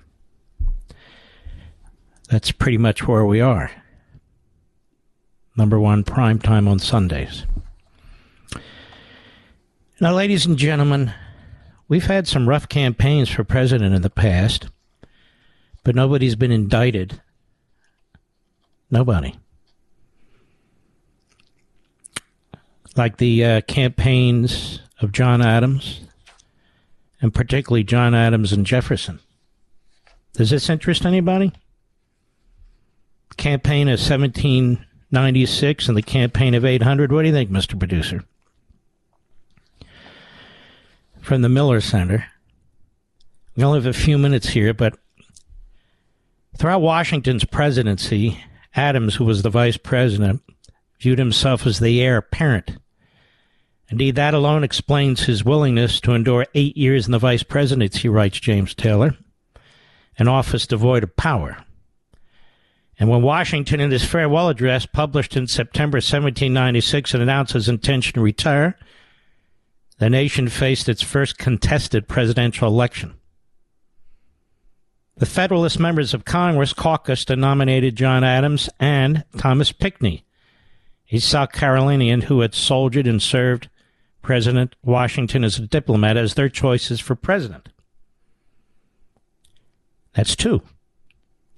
That's 2.29 2.53
pretty 2.53 2.77
much 2.77 3.05
where 3.05 3.25
we 3.25 3.41
are. 3.41 3.69
Number 5.57 5.77
one 5.77 6.05
prime 6.05 6.39
time 6.39 6.69
on 6.69 6.79
Sundays. 6.79 7.45
Now, 9.99 10.13
ladies 10.13 10.45
and 10.45 10.57
gentlemen, 10.57 11.13
we've 11.89 12.05
had 12.05 12.29
some 12.29 12.47
rough 12.47 12.69
campaigns 12.69 13.27
for 13.27 13.43
president 13.43 13.93
in 13.93 14.01
the 14.01 14.09
past, 14.09 14.69
but 15.83 15.95
nobody's 15.95 16.37
been 16.37 16.53
indicted. 16.53 17.21
Nobody. 18.89 19.35
Like 22.95 23.17
the 23.17 23.43
uh, 23.43 23.61
campaigns 23.67 24.79
of 25.01 25.11
John 25.11 25.41
Adams, 25.41 25.99
and 27.21 27.33
particularly 27.33 27.83
John 27.83 28.15
Adams 28.15 28.51
and 28.51 28.65
Jefferson. 28.65 29.19
Does 30.33 30.49
this 30.49 30.69
interest 30.69 31.05
anybody? 31.05 31.53
Campaign 33.37 33.87
of 33.87 33.99
1796 33.99 35.87
and 35.87 35.97
the 35.97 36.01
campaign 36.01 36.53
of 36.53 36.65
800. 36.65 37.11
What 37.11 37.21
do 37.21 37.27
you 37.27 37.33
think, 37.33 37.49
Mr. 37.49 37.77
Producer? 37.77 38.23
From 41.21 41.41
the 41.41 41.49
Miller 41.49 41.81
Center. 41.81 42.25
We 43.55 43.63
only 43.63 43.79
have 43.79 43.85
a 43.85 43.93
few 43.97 44.17
minutes 44.17 44.49
here, 44.49 44.73
but 44.73 44.97
throughout 46.57 46.81
Washington's 46.81 47.45
presidency, 47.45 48.43
Adams, 48.75 49.15
who 49.15 49.25
was 49.25 49.43
the 49.43 49.49
vice 49.49 49.77
president, 49.77 50.41
viewed 50.99 51.19
himself 51.19 51.67
as 51.67 51.79
the 51.79 52.01
heir 52.01 52.17
apparent 52.17 52.77
Indeed, 53.91 54.15
that 54.15 54.33
alone 54.33 54.63
explains 54.63 55.23
his 55.23 55.43
willingness 55.43 55.99
to 56.01 56.13
endure 56.13 56.47
eight 56.55 56.77
years 56.77 57.05
in 57.05 57.11
the 57.11 57.19
vice 57.19 57.43
presidency, 57.43 58.07
writes 58.07 58.39
James 58.39 58.73
Taylor, 58.73 59.17
an 60.17 60.29
office 60.29 60.65
devoid 60.65 61.03
of 61.03 61.17
power. 61.17 61.57
And 62.97 63.09
when 63.09 63.21
Washington, 63.21 63.81
in 63.81 63.91
his 63.91 64.05
farewell 64.05 64.47
address 64.47 64.85
published 64.85 65.35
in 65.35 65.45
September 65.45 65.97
1796, 65.97 67.13
announced 67.15 67.51
his 67.51 67.67
intention 67.67 68.13
to 68.13 68.21
retire, 68.21 68.77
the 69.99 70.09
nation 70.09 70.47
faced 70.47 70.87
its 70.87 71.01
first 71.01 71.37
contested 71.37 72.07
presidential 72.07 72.69
election. 72.69 73.15
The 75.17 75.25
Federalist 75.25 75.79
members 75.79 76.13
of 76.13 76.23
Congress 76.23 76.71
caucused 76.71 77.29
and 77.29 77.41
nominated 77.41 77.97
John 77.97 78.23
Adams 78.23 78.69
and 78.79 79.25
Thomas 79.37 79.73
Pinckney, 79.73 80.23
a 81.11 81.19
South 81.19 81.51
Carolinian 81.51 82.21
who 82.21 82.39
had 82.39 82.55
soldiered 82.55 83.05
and 83.05 83.21
served 83.21 83.67
President 84.21 84.75
Washington 84.83 85.43
as 85.43 85.57
a 85.57 85.61
diplomat 85.61 86.17
as 86.17 86.33
their 86.33 86.49
choices 86.49 86.99
for 86.99 87.15
president. 87.15 87.69
That's 90.13 90.35
two. 90.35 90.61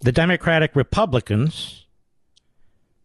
The 0.02 0.12
Democratic 0.12 0.76
Republicans 0.76 1.86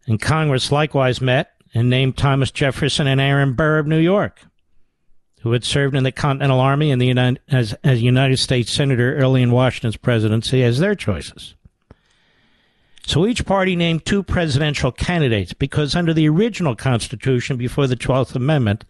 in 0.05 0.17
Congress 0.17 0.71
likewise 0.71 1.21
met 1.21 1.53
and 1.73 1.89
named 1.89 2.17
Thomas 2.17 2.51
Jefferson 2.51 3.07
and 3.07 3.21
Aaron 3.21 3.53
Burr 3.53 3.79
of 3.79 3.87
New 3.87 3.99
York, 3.99 4.41
who 5.41 5.51
had 5.51 5.63
served 5.63 5.95
in 5.95 6.03
the 6.03 6.11
Continental 6.11 6.59
Army 6.59 6.91
and 6.91 7.01
the 7.01 7.07
United, 7.07 7.41
as, 7.47 7.73
as 7.83 8.01
United 8.01 8.37
States 8.37 8.71
Senator 8.71 9.15
early 9.15 9.41
in 9.41 9.51
Washington's 9.51 9.97
presidency, 9.97 10.63
as 10.63 10.79
their 10.79 10.95
choices. 10.95 11.55
So 13.05 13.25
each 13.25 13.45
party 13.45 13.75
named 13.75 14.05
two 14.05 14.21
presidential 14.21 14.91
candidates 14.91 15.53
because 15.53 15.95
under 15.95 16.13
the 16.13 16.29
original 16.29 16.75
Constitution 16.75 17.57
before 17.57 17.87
the 17.87 17.95
12th 17.95 18.35
Amendment, 18.35 18.85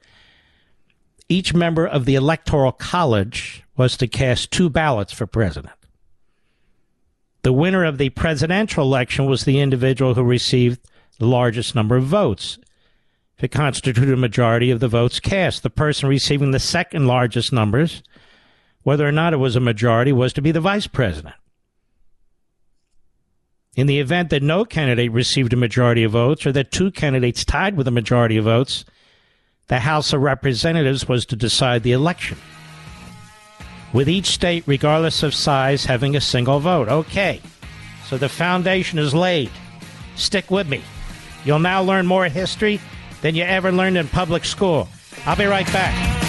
each 1.30 1.54
member 1.54 1.86
of 1.86 2.06
the 2.06 2.16
Electoral 2.16 2.72
College 2.72 3.64
was 3.78 3.96
to 3.98 4.08
cast 4.08 4.52
two 4.52 4.70
ballots 4.70 5.14
for 5.14 5.28
president. 5.28 5.74
The 7.44 7.54
winner 7.54 7.86
of 7.86 7.98
the 7.98 8.10
presidential 8.10 8.84
election 8.84 9.26
was 9.26 9.46
the 9.46 9.60
individual 9.60 10.16
who 10.16 10.24
received 10.24 10.82
the 11.20 11.28
largest 11.28 11.76
number 11.76 11.96
of 11.96 12.04
votes. 12.04 12.58
If 13.38 13.46
it 13.46 13.52
constituted 13.52 14.12
a 14.12 14.18
majority 14.18 14.72
of 14.72 14.82
the 14.82 14.90
votes 14.90 15.20
cast, 15.20 15.64
the 15.64 15.70
person 15.70 16.10
receiving 16.10 16.52
the 16.52 16.60
second 16.60 17.08
largest 17.08 17.54
numbers, 17.54 18.04
whether 18.84 19.08
or 19.08 19.12
not 19.12 19.34
it 19.34 19.38
was 19.38 19.56
a 19.56 19.62
majority, 19.62 20.12
was 20.12 20.34
to 20.34 20.42
be 20.42 20.52
the 20.52 20.60
vice 20.60 20.88
president. 20.88 21.36
In 23.76 23.88
the 23.88 24.00
event 24.00 24.30
that 24.32 24.44
no 24.44 24.66
candidate 24.66 25.12
received 25.12 25.54
a 25.54 25.58
majority 25.58 26.04
of 26.04 26.12
votes 26.12 26.46
or 26.46 26.52
that 26.52 26.72
two 26.72 26.92
candidates 26.92 27.46
tied 27.46 27.78
with 27.78 27.88
a 27.88 27.92
majority 27.92 28.36
of 28.36 28.46
votes, 28.46 28.84
the 29.70 29.80
House 29.80 30.14
of 30.14 30.22
Representatives 30.22 31.08
was 31.08 31.26
to 31.28 31.36
decide 31.36 31.84
the 31.84 31.94
election, 31.94 32.38
with 33.94 34.10
each 34.10 34.26
state, 34.26 34.64
regardless 34.68 35.24
of 35.24 35.34
size, 35.34 35.86
having 35.86 36.16
a 36.16 36.22
single 36.22 36.60
vote. 36.60 36.90
Okay, 36.90 37.40
so 38.06 38.18
the 38.18 38.30
foundation 38.30 39.00
is 39.00 39.14
laid. 39.14 39.50
Stick 40.16 40.52
with 40.52 40.68
me. 40.68 40.84
You'll 41.46 41.60
now 41.60 41.82
learn 41.82 42.06
more 42.06 42.26
history 42.26 42.82
than 43.22 43.36
you 43.36 43.44
ever 43.44 43.72
learned 43.72 43.98
in 43.98 44.08
public 44.08 44.44
school. 44.44 44.90
I'll 45.26 45.38
be 45.38 45.46
right 45.46 45.68
back. 45.68 46.29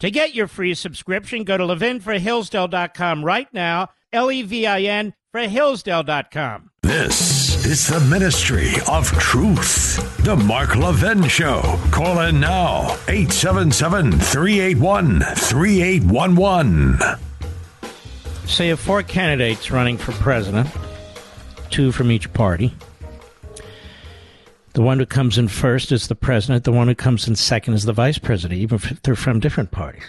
To 0.00 0.10
get 0.10 0.34
your 0.34 0.48
free 0.48 0.74
subscription, 0.74 1.44
go 1.44 1.58
to 1.58 1.64
levinforhillsdale.com 1.64 3.22
right 3.22 3.52
now, 3.52 3.90
L 4.12 4.32
E 4.32 4.40
V 4.42 4.66
I 4.66 4.80
N 4.80 5.12
for 5.30 5.40
Hillsdale.com. 5.40 6.70
This 6.80 7.66
is 7.66 7.86
the 7.86 8.00
Ministry 8.00 8.70
of 8.90 9.10
Truth. 9.18 10.24
The 10.24 10.36
Mark 10.36 10.74
Levin 10.76 11.28
Show. 11.28 11.78
Call 11.90 12.18
in 12.22 12.40
now 12.40 12.96
877 13.08 14.12
381 14.12 15.20
3811. 15.20 16.98
So 18.46 18.64
you 18.64 18.70
have 18.70 18.80
four 18.80 19.02
candidates 19.02 19.70
running 19.70 19.98
for 19.98 20.12
president, 20.12 20.68
two 21.68 21.92
from 21.92 22.10
each 22.10 22.32
party. 22.32 22.74
The 24.72 24.82
one 24.82 24.98
who 24.98 25.06
comes 25.06 25.36
in 25.36 25.48
first 25.48 25.90
is 25.90 26.06
the 26.06 26.14
president. 26.14 26.64
The 26.64 26.72
one 26.72 26.88
who 26.88 26.94
comes 26.94 27.26
in 27.26 27.34
second 27.34 27.74
is 27.74 27.84
the 27.84 27.92
vice 27.92 28.18
president, 28.18 28.60
even 28.60 28.76
if 28.76 29.02
they're 29.02 29.16
from 29.16 29.40
different 29.40 29.70
parties. 29.72 30.04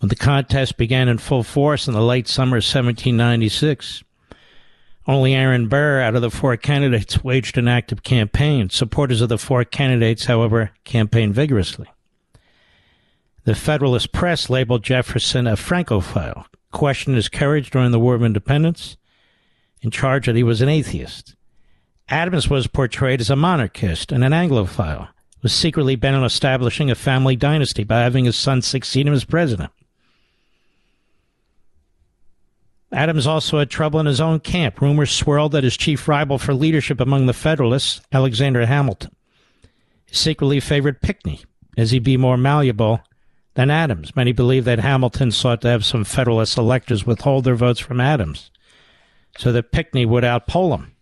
When 0.00 0.10
the 0.10 0.16
contest 0.16 0.76
began 0.76 1.08
in 1.08 1.16
full 1.18 1.42
force 1.42 1.88
in 1.88 1.94
the 1.94 2.02
late 2.02 2.28
summer 2.28 2.58
of 2.58 2.64
1796, 2.64 4.04
only 5.06 5.34
Aaron 5.34 5.68
Burr 5.68 6.00
out 6.00 6.14
of 6.14 6.22
the 6.22 6.30
four 6.30 6.56
candidates 6.56 7.24
waged 7.24 7.56
an 7.56 7.68
active 7.68 8.02
campaign. 8.02 8.68
Supporters 8.68 9.22
of 9.22 9.30
the 9.30 9.38
four 9.38 9.64
candidates, 9.64 10.26
however, 10.26 10.72
campaigned 10.84 11.34
vigorously. 11.34 11.88
The 13.44 13.54
Federalist 13.54 14.12
Press 14.12 14.48
labeled 14.48 14.82
Jefferson 14.82 15.46
a 15.46 15.56
Francophile, 15.56 16.46
questioned 16.72 17.16
his 17.16 17.28
courage 17.28 17.70
during 17.70 17.90
the 17.90 18.00
War 18.00 18.14
of 18.14 18.22
Independence, 18.22 18.96
and 19.82 19.92
charged 19.92 20.28
that 20.28 20.36
he 20.36 20.42
was 20.42 20.62
an 20.62 20.70
atheist. 20.70 21.34
Adams 22.08 22.50
was 22.50 22.66
portrayed 22.66 23.20
as 23.20 23.30
a 23.30 23.36
monarchist 23.36 24.12
and 24.12 24.22
an 24.22 24.32
Anglophile, 24.32 25.08
was 25.42 25.52
secretly 25.52 25.96
bent 25.96 26.16
on 26.16 26.24
establishing 26.24 26.90
a 26.90 26.94
family 26.94 27.36
dynasty 27.36 27.84
by 27.84 28.00
having 28.00 28.26
his 28.26 28.36
son 28.36 28.60
succeed 28.60 29.06
him 29.06 29.14
as 29.14 29.24
president. 29.24 29.70
Adams 32.92 33.26
also 33.26 33.58
had 33.58 33.70
trouble 33.70 33.98
in 33.98 34.06
his 34.06 34.20
own 34.20 34.38
camp. 34.38 34.80
Rumors 34.80 35.10
swirled 35.10 35.52
that 35.52 35.64
his 35.64 35.76
chief 35.76 36.06
rival 36.06 36.38
for 36.38 36.54
leadership 36.54 37.00
among 37.00 37.26
the 37.26 37.32
Federalists, 37.32 38.00
Alexander 38.12 38.64
Hamilton, 38.66 39.10
secretly 40.12 40.60
favored 40.60 41.02
Pinckney, 41.02 41.42
as 41.76 41.90
he'd 41.90 42.04
be 42.04 42.16
more 42.16 42.36
malleable 42.36 43.00
than 43.54 43.70
Adams. 43.70 44.14
Many 44.14 44.32
believe 44.32 44.64
that 44.64 44.78
Hamilton 44.78 45.32
sought 45.32 45.60
to 45.62 45.68
have 45.68 45.84
some 45.84 46.04
Federalist 46.04 46.56
electors 46.56 47.04
withhold 47.04 47.44
their 47.44 47.56
votes 47.56 47.80
from 47.80 48.00
Adams 48.00 48.50
so 49.36 49.50
that 49.50 49.72
Pinckney 49.72 50.06
would 50.06 50.22
outpoll 50.22 50.78
him. 50.78 50.93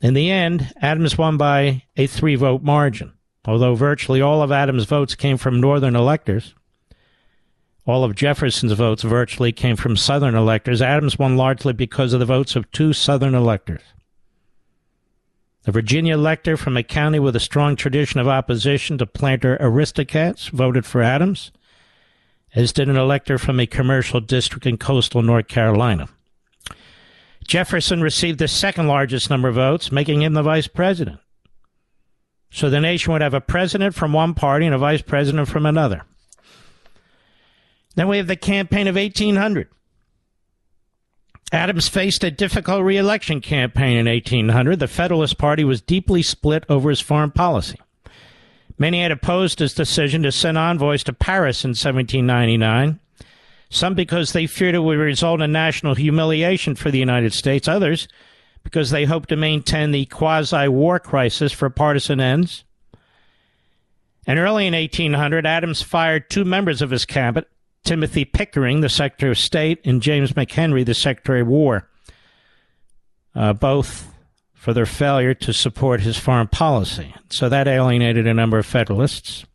In 0.00 0.14
the 0.14 0.30
end, 0.30 0.72
Adams 0.80 1.18
won 1.18 1.36
by 1.36 1.82
a 1.96 2.06
three 2.06 2.36
vote 2.36 2.62
margin. 2.62 3.12
Although 3.44 3.74
virtually 3.74 4.20
all 4.20 4.42
of 4.42 4.52
Adams' 4.52 4.84
votes 4.84 5.14
came 5.14 5.38
from 5.38 5.60
Northern 5.60 5.96
electors, 5.96 6.54
all 7.86 8.04
of 8.04 8.14
Jefferson's 8.14 8.72
votes 8.72 9.02
virtually 9.02 9.52
came 9.52 9.74
from 9.74 9.96
Southern 9.96 10.34
electors. 10.34 10.82
Adams 10.82 11.18
won 11.18 11.38
largely 11.38 11.72
because 11.72 12.12
of 12.12 12.20
the 12.20 12.26
votes 12.26 12.54
of 12.54 12.70
two 12.70 12.92
Southern 12.92 13.34
electors. 13.34 13.80
A 15.66 15.72
Virginia 15.72 16.14
elector 16.14 16.56
from 16.56 16.76
a 16.76 16.82
county 16.82 17.18
with 17.18 17.34
a 17.34 17.40
strong 17.40 17.76
tradition 17.76 18.20
of 18.20 18.28
opposition 18.28 18.98
to 18.98 19.06
planter 19.06 19.56
aristocrats 19.60 20.48
voted 20.48 20.84
for 20.84 21.02
Adams, 21.02 21.50
as 22.54 22.72
did 22.72 22.88
an 22.88 22.96
elector 22.96 23.38
from 23.38 23.58
a 23.58 23.66
commercial 23.66 24.20
district 24.20 24.66
in 24.66 24.76
coastal 24.76 25.22
North 25.22 25.48
Carolina. 25.48 26.08
Jefferson 27.48 28.02
received 28.02 28.38
the 28.38 28.46
second 28.46 28.86
largest 28.86 29.30
number 29.30 29.48
of 29.48 29.54
votes, 29.54 29.90
making 29.90 30.22
him 30.22 30.34
the 30.34 30.42
vice 30.42 30.68
president. 30.68 31.18
So 32.50 32.68
the 32.68 32.80
nation 32.80 33.12
would 33.12 33.22
have 33.22 33.34
a 33.34 33.40
president 33.40 33.94
from 33.94 34.12
one 34.12 34.34
party 34.34 34.66
and 34.66 34.74
a 34.74 34.78
vice 34.78 35.02
president 35.02 35.48
from 35.48 35.66
another. 35.66 36.02
Then 37.96 38.06
we 38.06 38.18
have 38.18 38.26
the 38.26 38.36
campaign 38.36 38.86
of 38.86 38.96
1800. 38.96 39.68
Adams 41.50 41.88
faced 41.88 42.22
a 42.22 42.30
difficult 42.30 42.84
reelection 42.84 43.40
campaign 43.40 43.96
in 43.96 44.06
1800. 44.06 44.78
The 44.78 44.86
Federalist 44.86 45.38
Party 45.38 45.64
was 45.64 45.80
deeply 45.80 46.22
split 46.22 46.64
over 46.68 46.90
his 46.90 47.00
foreign 47.00 47.30
policy. 47.30 47.80
Many 48.76 49.02
had 49.02 49.10
opposed 49.10 49.58
his 49.58 49.72
decision 49.72 50.22
to 50.22 50.30
send 50.30 50.58
envoys 50.58 51.02
to 51.04 51.14
Paris 51.14 51.64
in 51.64 51.70
1799, 51.70 53.00
some 53.70 53.94
because 53.94 54.32
they 54.32 54.46
feared 54.46 54.74
it 54.74 54.80
would 54.80 54.98
result 54.98 55.40
in 55.40 55.52
national 55.52 55.94
humiliation 55.94 56.74
for 56.74 56.90
the 56.90 56.98
United 56.98 57.32
States, 57.32 57.68
others 57.68 58.08
because 58.62 58.90
they 58.90 59.04
hoped 59.04 59.28
to 59.30 59.36
maintain 59.36 59.90
the 59.90 60.06
quasi 60.06 60.68
war 60.68 60.98
crisis 60.98 61.52
for 61.52 61.70
partisan 61.70 62.20
ends. 62.20 62.64
And 64.26 64.38
early 64.38 64.66
in 64.66 64.74
1800, 64.74 65.46
Adams 65.46 65.80
fired 65.80 66.28
two 66.28 66.44
members 66.44 66.82
of 66.82 66.90
his 66.90 67.04
cabinet 67.04 67.48
Timothy 67.84 68.26
Pickering, 68.26 68.82
the 68.82 68.90
Secretary 68.90 69.32
of 69.32 69.38
State, 69.38 69.80
and 69.84 70.02
James 70.02 70.32
McHenry, 70.32 70.84
the 70.84 70.92
Secretary 70.92 71.40
of 71.40 71.46
War, 71.46 71.88
uh, 73.34 73.54
both 73.54 74.12
for 74.52 74.74
their 74.74 74.84
failure 74.84 75.32
to 75.32 75.54
support 75.54 76.00
his 76.00 76.18
foreign 76.18 76.48
policy. 76.48 77.14
So 77.30 77.48
that 77.48 77.66
alienated 77.66 78.26
a 78.26 78.34
number 78.34 78.58
of 78.58 78.66
Federalists. 78.66 79.46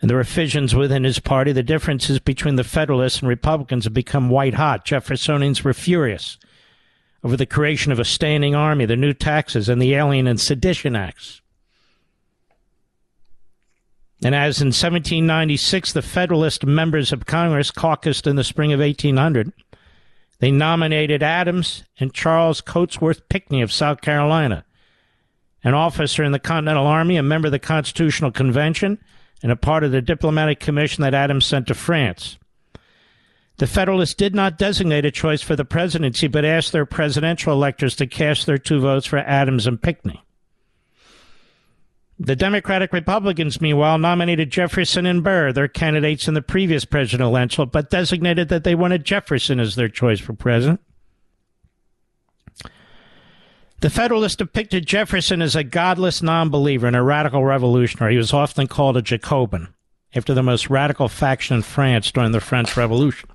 And 0.00 0.08
there 0.08 0.16
were 0.16 0.24
fissions 0.24 0.74
within 0.74 1.04
his 1.04 1.18
party. 1.18 1.52
The 1.52 1.62
differences 1.62 2.20
between 2.20 2.56
the 2.56 2.64
Federalists 2.64 3.20
and 3.20 3.28
Republicans 3.28 3.84
have 3.84 3.94
become 3.94 4.30
white 4.30 4.54
hot. 4.54 4.84
Jeffersonians 4.84 5.64
were 5.64 5.74
furious 5.74 6.38
over 7.24 7.36
the 7.36 7.46
creation 7.46 7.90
of 7.90 7.98
a 7.98 8.04
standing 8.04 8.54
army, 8.54 8.84
the 8.84 8.96
new 8.96 9.12
taxes, 9.12 9.68
and 9.68 9.82
the 9.82 9.94
Alien 9.94 10.26
and 10.26 10.40
Sedition 10.40 10.94
Acts. 10.94 11.40
And 14.22 14.34
as 14.34 14.60
in 14.60 14.68
1796, 14.68 15.92
the 15.92 16.02
Federalist 16.02 16.66
members 16.66 17.12
of 17.12 17.26
Congress 17.26 17.70
caucused 17.70 18.26
in 18.26 18.36
the 18.36 18.44
spring 18.44 18.72
of 18.72 18.80
1800, 18.80 19.52
they 20.40 20.50
nominated 20.50 21.22
Adams 21.22 21.84
and 21.98 22.14
Charles 22.14 22.60
Cotesworth 22.60 23.28
Pinckney 23.28 23.62
of 23.62 23.72
South 23.72 24.00
Carolina, 24.00 24.64
an 25.64 25.74
officer 25.74 26.22
in 26.22 26.32
the 26.32 26.38
Continental 26.38 26.86
Army, 26.86 27.16
a 27.16 27.22
member 27.22 27.46
of 27.46 27.52
the 27.52 27.58
Constitutional 27.58 28.30
Convention, 28.30 28.98
and 29.42 29.52
a 29.52 29.56
part 29.56 29.84
of 29.84 29.92
the 29.92 30.02
diplomatic 30.02 30.60
commission 30.60 31.02
that 31.02 31.14
Adams 31.14 31.46
sent 31.46 31.66
to 31.68 31.74
France. 31.74 32.38
The 33.58 33.66
Federalists 33.66 34.14
did 34.14 34.34
not 34.34 34.56
designate 34.56 35.04
a 35.04 35.10
choice 35.10 35.42
for 35.42 35.56
the 35.56 35.64
presidency, 35.64 36.28
but 36.28 36.44
asked 36.44 36.72
their 36.72 36.86
presidential 36.86 37.52
electors 37.52 37.96
to 37.96 38.06
cast 38.06 38.46
their 38.46 38.58
two 38.58 38.80
votes 38.80 39.06
for 39.06 39.18
Adams 39.18 39.66
and 39.66 39.82
Pinckney. 39.82 40.22
The 42.20 42.36
Democratic 42.36 42.92
Republicans, 42.92 43.60
meanwhile, 43.60 43.98
nominated 43.98 44.50
Jefferson 44.50 45.06
and 45.06 45.22
Burr, 45.22 45.52
their 45.52 45.68
candidates 45.68 46.26
in 46.26 46.34
the 46.34 46.42
previous 46.42 46.84
presidential, 46.84 47.28
election, 47.28 47.68
but 47.72 47.90
designated 47.90 48.48
that 48.48 48.64
they 48.64 48.74
wanted 48.74 49.04
Jefferson 49.04 49.60
as 49.60 49.76
their 49.76 49.88
choice 49.88 50.18
for 50.18 50.32
president. 50.32 50.80
The 53.80 53.90
Federalists 53.90 54.34
depicted 54.34 54.86
Jefferson 54.86 55.40
as 55.40 55.54
a 55.54 55.62
godless 55.62 56.20
non 56.20 56.48
believer 56.48 56.88
and 56.88 56.96
a 56.96 57.02
radical 57.02 57.44
revolutionary. 57.44 58.14
He 58.14 58.18
was 58.18 58.32
often 58.32 58.66
called 58.66 58.96
a 58.96 59.02
Jacobin, 59.02 59.68
after 60.16 60.34
the 60.34 60.42
most 60.42 60.68
radical 60.68 61.08
faction 61.08 61.56
in 61.56 61.62
France 61.62 62.10
during 62.10 62.32
the 62.32 62.40
French 62.40 62.76
Revolution. 62.76 63.28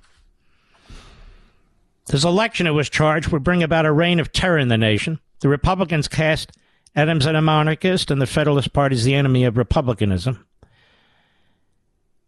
This 2.06 2.24
election, 2.24 2.66
it 2.66 2.72
was 2.72 2.90
charged, 2.90 3.28
would 3.28 3.42
bring 3.42 3.62
about 3.62 3.86
a 3.86 3.92
reign 3.92 4.20
of 4.20 4.32
terror 4.32 4.58
in 4.58 4.68
the 4.68 4.76
nation. 4.76 5.18
The 5.40 5.48
Republicans 5.48 6.08
cast 6.08 6.52
Adams 6.94 7.26
as 7.26 7.34
a 7.34 7.40
monarchist, 7.40 8.10
and 8.10 8.20
the 8.20 8.26
Federalist 8.26 8.74
Party 8.74 8.96
is 8.96 9.04
the 9.04 9.14
enemy 9.14 9.44
of 9.44 9.56
republicanism. 9.56 10.44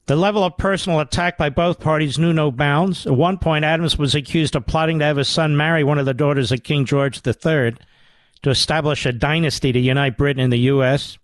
The 0.06 0.16
level 0.16 0.42
of 0.42 0.56
personal 0.56 1.00
attack 1.00 1.36
by 1.36 1.50
both 1.50 1.80
parties 1.80 2.18
knew 2.18 2.32
no 2.32 2.50
bounds. 2.50 3.06
At 3.06 3.12
one 3.12 3.36
point, 3.36 3.66
Adams 3.66 3.98
was 3.98 4.14
accused 4.14 4.56
of 4.56 4.66
plotting 4.66 5.00
to 5.00 5.04
have 5.04 5.18
his 5.18 5.28
son 5.28 5.54
marry 5.54 5.84
one 5.84 5.98
of 5.98 6.06
the 6.06 6.14
daughters 6.14 6.50
of 6.50 6.62
King 6.62 6.86
George 6.86 7.20
III 7.26 7.76
to 8.42 8.50
establish 8.50 9.06
a 9.06 9.12
dynasty 9.12 9.72
to 9.72 9.78
unite 9.78 10.16
Britain 10.16 10.42
and 10.42 10.52
the 10.52 10.58
U.S. 10.58 11.18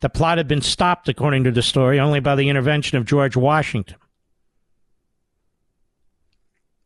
The 0.00 0.08
plot 0.08 0.38
had 0.38 0.48
been 0.48 0.62
stopped, 0.62 1.08
according 1.08 1.44
to 1.44 1.50
the 1.50 1.62
story, 1.62 2.00
only 2.00 2.20
by 2.20 2.34
the 2.34 2.48
intervention 2.48 2.98
of 2.98 3.04
George 3.04 3.36
Washington. 3.36 3.96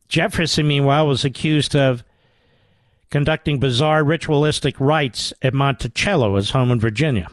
Jefferson, 0.07 0.67
meanwhile, 0.67 1.07
was 1.07 1.25
accused 1.25 1.75
of 1.75 2.03
conducting 3.09 3.59
bizarre 3.59 4.03
ritualistic 4.03 4.79
rites 4.79 5.33
at 5.41 5.53
Monticello, 5.53 6.35
his 6.35 6.51
home 6.51 6.71
in 6.71 6.79
Virginia. 6.79 7.27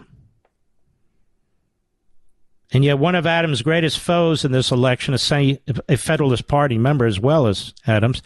And 2.72 2.85
yet, 2.85 2.98
one 2.98 3.14
of 3.14 3.27
Adams' 3.27 3.62
greatest 3.62 4.00
foes 4.00 4.44
in 4.44 4.53
this 4.53 4.70
election 4.70 5.14
a 5.14 5.96
Federalist 5.96 6.48
Party 6.48 6.79
member 6.79 7.07
as 7.07 7.20
well 7.20 7.46
as 7.46 7.72
Adams, 7.87 8.22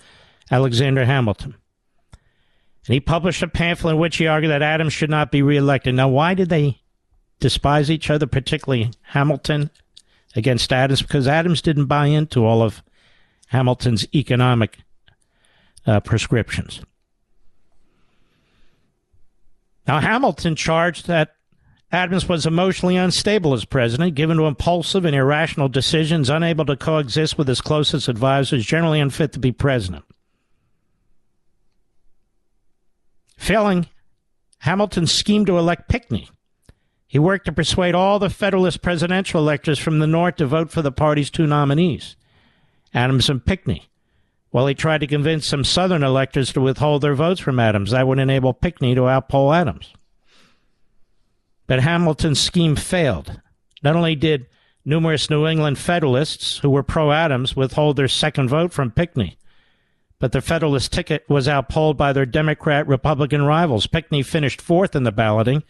Alexander 0.51 1.05
Hamilton. 1.05 1.55
He 2.88 3.01
published 3.01 3.42
a 3.42 3.48
pamphlet 3.48 3.94
in 3.94 4.01
which 4.01 4.16
he 4.16 4.27
argued 4.27 4.51
that 4.51 4.62
Adams 4.62 4.94
should 4.94 5.11
not 5.11 5.31
be 5.31 5.42
reelected. 5.42 5.94
Now, 5.94 6.09
why 6.09 6.33
did 6.35 6.48
they 6.48 6.81
despise 7.38 7.90
each 7.90 8.09
other, 8.09 8.27
particularly 8.27 8.90
Hamilton 9.03 9.70
against 10.35 10.72
Adams? 10.72 11.03
Because 11.03 11.29
Adams 11.29 11.61
didn't 11.61 11.87
buy 11.87 12.07
into 12.07 12.44
all 12.46 12.62
of 12.62 12.83
Hamilton's 13.48 14.07
economic 14.14 14.79
uh, 15.87 16.01
prescriptions. 16.01 16.81
Now, 19.87 20.01
Hamilton 20.01 20.57
charged 20.57 21.07
that 21.09 21.35
Adams 21.92 22.29
was 22.29 22.46
emotionally 22.46 22.96
unstable 22.96 23.53
as 23.53 23.64
president, 23.64 24.14
given 24.14 24.38
to 24.38 24.46
impulsive 24.46 25.05
and 25.05 25.16
irrational 25.16 25.68
decisions, 25.68 26.29
unable 26.29 26.64
to 26.66 26.77
coexist 26.77 27.37
with 27.37 27.48
his 27.48 27.61
closest 27.61 28.09
advisors, 28.09 28.64
generally 28.66 29.01
unfit 29.01 29.33
to 29.33 29.38
be 29.38 29.53
president. 29.53 30.05
Failing, 33.38 33.87
Hamilton 34.59 35.07
schemed 35.07 35.46
to 35.46 35.57
elect 35.57 35.88
Pinckney. 35.88 36.29
He 37.07 37.18
worked 37.18 37.46
to 37.46 37.53
persuade 37.53 37.94
all 37.94 38.18
the 38.18 38.29
Federalist 38.29 38.83
presidential 38.83 39.40
electors 39.40 39.79
from 39.79 40.01
the 40.01 40.07
North 40.07 40.37
to 40.37 40.46
vote 40.46 40.70
for 40.70 40.83
the 40.83 40.92
party's 40.92 41.31
two 41.31 41.46
nominees, 41.46 42.16
Adams 42.92 43.31
and 43.31 43.42
Pinckney, 43.42 43.88
while 44.51 44.66
he 44.66 44.74
tried 44.74 44.98
to 44.98 45.07
convince 45.07 45.46
some 45.46 45.64
Southern 45.64 46.03
electors 46.03 46.53
to 46.53 46.61
withhold 46.61 47.01
their 47.01 47.14
votes 47.14 47.40
from 47.40 47.59
Adams. 47.59 47.92
That 47.92 48.07
would 48.07 48.18
enable 48.18 48.53
Pinckney 48.53 48.94
to 48.94 49.03
outpoll 49.03 49.57
Adams. 49.57 49.94
But 51.66 51.81
Hamilton's 51.81 52.40
scheme 52.40 52.77
failed. 52.77 53.40
Not 53.83 53.96
only 53.96 54.16
did 54.16 54.46
numerous 54.85 55.31
New 55.31 55.46
England 55.46 55.79
Federalists 55.79 56.59
who 56.59 56.70
were 56.70 56.83
pro 56.83 57.12
Adams 57.12 57.55
withhold 57.55 57.96
their 57.96 58.09
second 58.09 58.48
vote 58.48 58.72
from 58.72 58.90
Pinckney, 58.90 59.38
but 60.20 60.33
the 60.33 60.40
Federalist 60.40 60.92
ticket 60.92 61.24
was 61.28 61.48
outpolled 61.48 61.96
by 61.96 62.12
their 62.12 62.26
Democrat 62.26 62.87
Republican 62.87 63.42
rivals. 63.42 63.87
Pinckney 63.87 64.22
finished 64.22 64.61
fourth 64.61 64.96
in 64.96 65.04
the 65.04 65.12
balloting. 65.12 65.62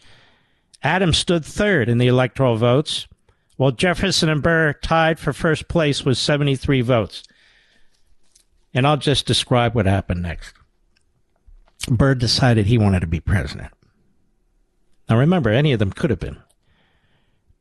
Adams 0.81 1.17
stood 1.17 1.45
third 1.45 1.89
in 1.89 1.97
the 1.97 2.07
electoral 2.07 2.55
votes, 2.55 3.07
while 3.57 3.71
Jefferson 3.71 4.29
and 4.29 4.41
Burr 4.41 4.73
tied 4.73 5.19
for 5.19 5.33
first 5.33 5.67
place 5.67 6.03
with 6.03 6.17
73 6.17 6.81
votes. 6.81 7.23
And 8.73 8.87
I'll 8.87 8.97
just 8.97 9.25
describe 9.25 9.75
what 9.75 9.85
happened 9.85 10.21
next. 10.21 10.55
Burr 11.89 12.15
decided 12.15 12.65
he 12.65 12.77
wanted 12.77 13.01
to 13.01 13.07
be 13.07 13.19
president. 13.19 13.71
Now 15.09 15.17
remember, 15.17 15.49
any 15.49 15.73
of 15.73 15.79
them 15.79 15.91
could 15.91 16.09
have 16.09 16.19
been. 16.19 16.37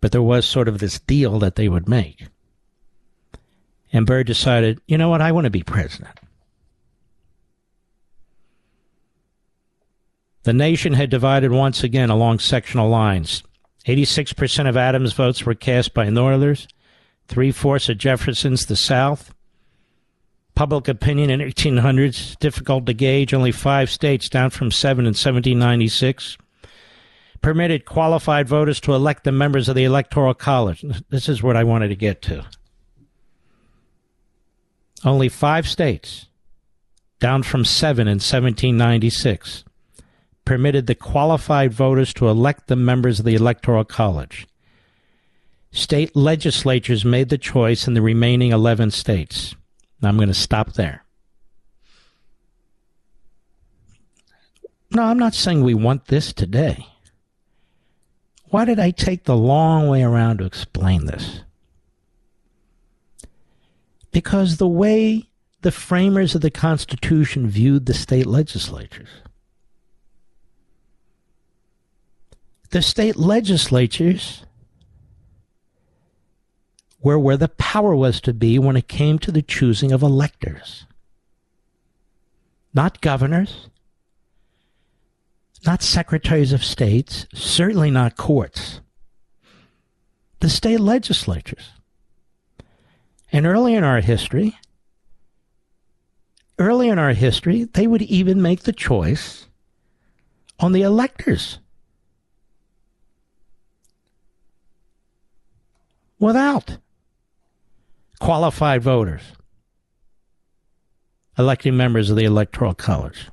But 0.01 0.12
there 0.12 0.22
was 0.22 0.46
sort 0.46 0.68
of 0.68 0.79
this 0.79 1.01
deal 1.01 1.38
that 1.40 1.57
they 1.57 1.68
would 1.68 1.88
make. 1.88 2.27
And 3.92 4.07
Burr 4.07 4.22
decided, 4.22 4.81
you 4.87 4.98
know 4.98 5.09
what, 5.09 5.22
I 5.22 5.33
want 5.33 5.46
to 5.46 5.51
be 5.51 5.62
president. 5.62 6.17
The 10.44 10.53
nation 10.53 10.94
had 10.94 11.11
divided 11.11 11.51
once 11.51 11.83
again 11.83 12.11
along 12.11 12.38
sectional 12.38 12.88
lines. 12.88 13.42
86% 13.87 14.68
of 14.68 14.77
Adams' 14.77 15.12
votes 15.12 15.44
were 15.44 15.55
cast 15.55 15.94
by 15.94 16.11
Northerners, 16.11 16.68
three 17.27 17.51
fourths 17.51 17.88
of 17.88 17.98
Jefferson's 17.98 18.66
the 18.66 18.77
South. 18.77 19.35
Public 20.55 20.88
opinion 20.88 21.31
in 21.31 21.40
1800s, 21.40 22.38
difficult 22.38 22.87
to 22.87 22.94
gauge, 22.94 23.33
only 23.33 23.53
five 23.53 23.90
states, 23.90 24.29
down 24.29 24.51
from 24.51 24.70
seven 24.70 25.05
in 25.05 25.11
1796 25.11 26.37
permitted 27.40 27.85
qualified 27.85 28.48
voters 28.48 28.81
to 28.81 28.94
elect 28.94 29.24
the 29.24 29.33
members 29.33 29.68
of 29.68 29.74
the 29.74 29.85
Electoral 29.85 30.35
College. 30.35 30.85
This 31.11 31.29
is 31.29 31.42
what 31.42 31.57
I 31.57 31.64
wanted 31.64 31.88
to 31.88 31.96
get 31.96 32.22
to. 32.22 32.44
Only 35.05 35.29
five 35.29 35.68
states, 35.68 36.27
down 37.20 37.44
from 37.44 37.64
seven 37.64 38.09
in 38.09 38.16
1796, 38.16 39.64
permitted 40.48 40.87
the 40.87 40.94
qualified 40.94 41.74
voters 41.74 42.14
to 42.14 42.26
elect 42.26 42.68
the 42.68 42.74
members 42.74 43.18
of 43.18 43.26
the 43.26 43.34
Electoral 43.34 43.84
College. 43.84 44.48
State 45.72 46.16
legislatures 46.16 47.04
made 47.04 47.28
the 47.28 47.37
choice 47.37 47.87
in 47.87 47.92
the 47.92 48.00
remaining 48.00 48.50
11 48.50 48.90
states. 48.90 49.54
Now 50.00 50.08
I'm 50.08 50.16
going 50.16 50.28
to 50.28 50.34
stop 50.34 50.72
there. 50.72 51.04
No, 54.90 55.02
I'm 55.02 55.18
not 55.18 55.34
saying 55.34 55.62
we 55.62 55.74
want 55.74 56.06
this 56.06 56.32
today. 56.32 56.87
Why 58.44 58.64
did 58.64 58.80
I 58.80 58.90
take 58.90 59.24
the 59.24 59.37
long 59.37 59.87
way 59.88 60.02
around 60.02 60.38
to 60.38 60.46
explain 60.46 61.04
this? 61.04 61.42
Because 64.12 64.56
the 64.56 64.66
way 64.66 65.28
the 65.61 65.72
framers 65.72 66.34
of 66.34 66.40
the 66.40 66.50
Constitution 66.50 67.50
viewed 67.50 67.84
the 67.84 67.92
state 67.92 68.24
legislatures. 68.24 69.11
The 72.70 72.83
state 72.83 73.16
legislatures 73.16 74.44
were 77.00 77.18
where 77.18 77.37
the 77.37 77.48
power 77.48 77.94
was 77.94 78.20
to 78.22 78.35
be 78.35 78.59
when 78.59 78.76
it 78.76 78.88
came 78.88 79.18
to 79.20 79.33
the 79.33 79.42
choosing 79.42 79.92
of 79.92 80.02
electors. 80.02 80.85
Not 82.74 83.00
governors, 83.00 83.68
not 85.64 85.83
secretaries 85.83 86.52
of 86.52 86.64
states, 86.64 87.26
certainly 87.33 87.90
not 87.90 88.16
courts, 88.16 88.81
the 90.40 90.50
state 90.50 90.81
legislatures. 90.81 91.70
And 93.33 93.46
early 93.46 93.74
in 93.74 93.85
our 93.85 94.00
history, 94.00 94.59
early 96.59 96.88
in 96.88 96.98
our 96.98 97.12
history, 97.12 97.64
they 97.64 97.87
would 97.87 98.02
even 98.02 98.42
make 98.42 98.62
the 98.62 98.72
choice 98.72 99.46
on 100.61 100.72
the 100.72 100.83
electors 100.83 101.59
without 106.18 106.78
qualified 108.20 108.83
voters 108.83 109.22
electing 111.38 111.76
members 111.76 112.11
of 112.11 112.16
the 112.16 112.24
Electoral 112.24 112.74
College. 112.74 113.28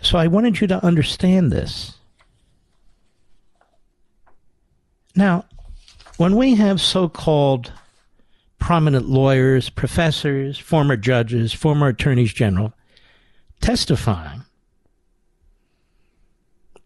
So 0.00 0.18
I 0.18 0.26
wanted 0.26 0.60
you 0.60 0.66
to 0.68 0.84
understand 0.84 1.52
this. 1.52 1.98
Now, 5.14 5.44
when 6.16 6.36
we 6.36 6.54
have 6.54 6.80
so 6.80 7.08
called 7.08 7.72
prominent 8.58 9.08
lawyers, 9.08 9.68
professors, 9.68 10.58
former 10.58 10.96
judges, 10.96 11.52
former 11.52 11.88
attorneys 11.88 12.32
general 12.32 12.72
testifying 13.60 14.42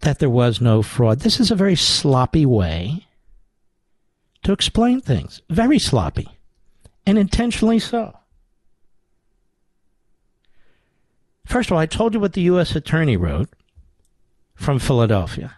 that 0.04 0.18
there 0.18 0.30
was 0.30 0.60
no 0.60 0.82
fraud, 0.82 1.20
this 1.20 1.40
is 1.40 1.50
a 1.50 1.56
very 1.56 1.74
sloppy 1.74 2.46
way 2.46 3.06
to 4.42 4.52
explain 4.52 5.00
things. 5.00 5.42
Very 5.50 5.78
sloppy. 5.78 6.28
And 7.06 7.18
intentionally 7.18 7.78
so. 7.78 8.16
First 11.46 11.68
of 11.68 11.74
all, 11.74 11.78
I 11.78 11.86
told 11.86 12.14
you 12.14 12.20
what 12.20 12.32
the 12.32 12.42
U.S. 12.42 12.74
Attorney 12.74 13.16
wrote 13.16 13.50
from 14.54 14.78
Philadelphia 14.78 15.56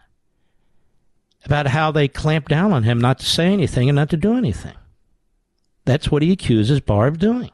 about 1.44 1.68
how 1.68 1.92
they 1.92 2.08
clamped 2.08 2.48
down 2.48 2.72
on 2.72 2.82
him 2.82 3.00
not 3.00 3.20
to 3.20 3.26
say 3.26 3.46
anything 3.52 3.88
and 3.88 3.96
not 3.96 4.10
to 4.10 4.16
do 4.16 4.36
anything. 4.36 4.74
That's 5.84 6.10
what 6.10 6.22
he 6.22 6.32
accuses 6.32 6.80
Barr 6.80 7.06
of 7.06 7.18
doing. 7.18 7.50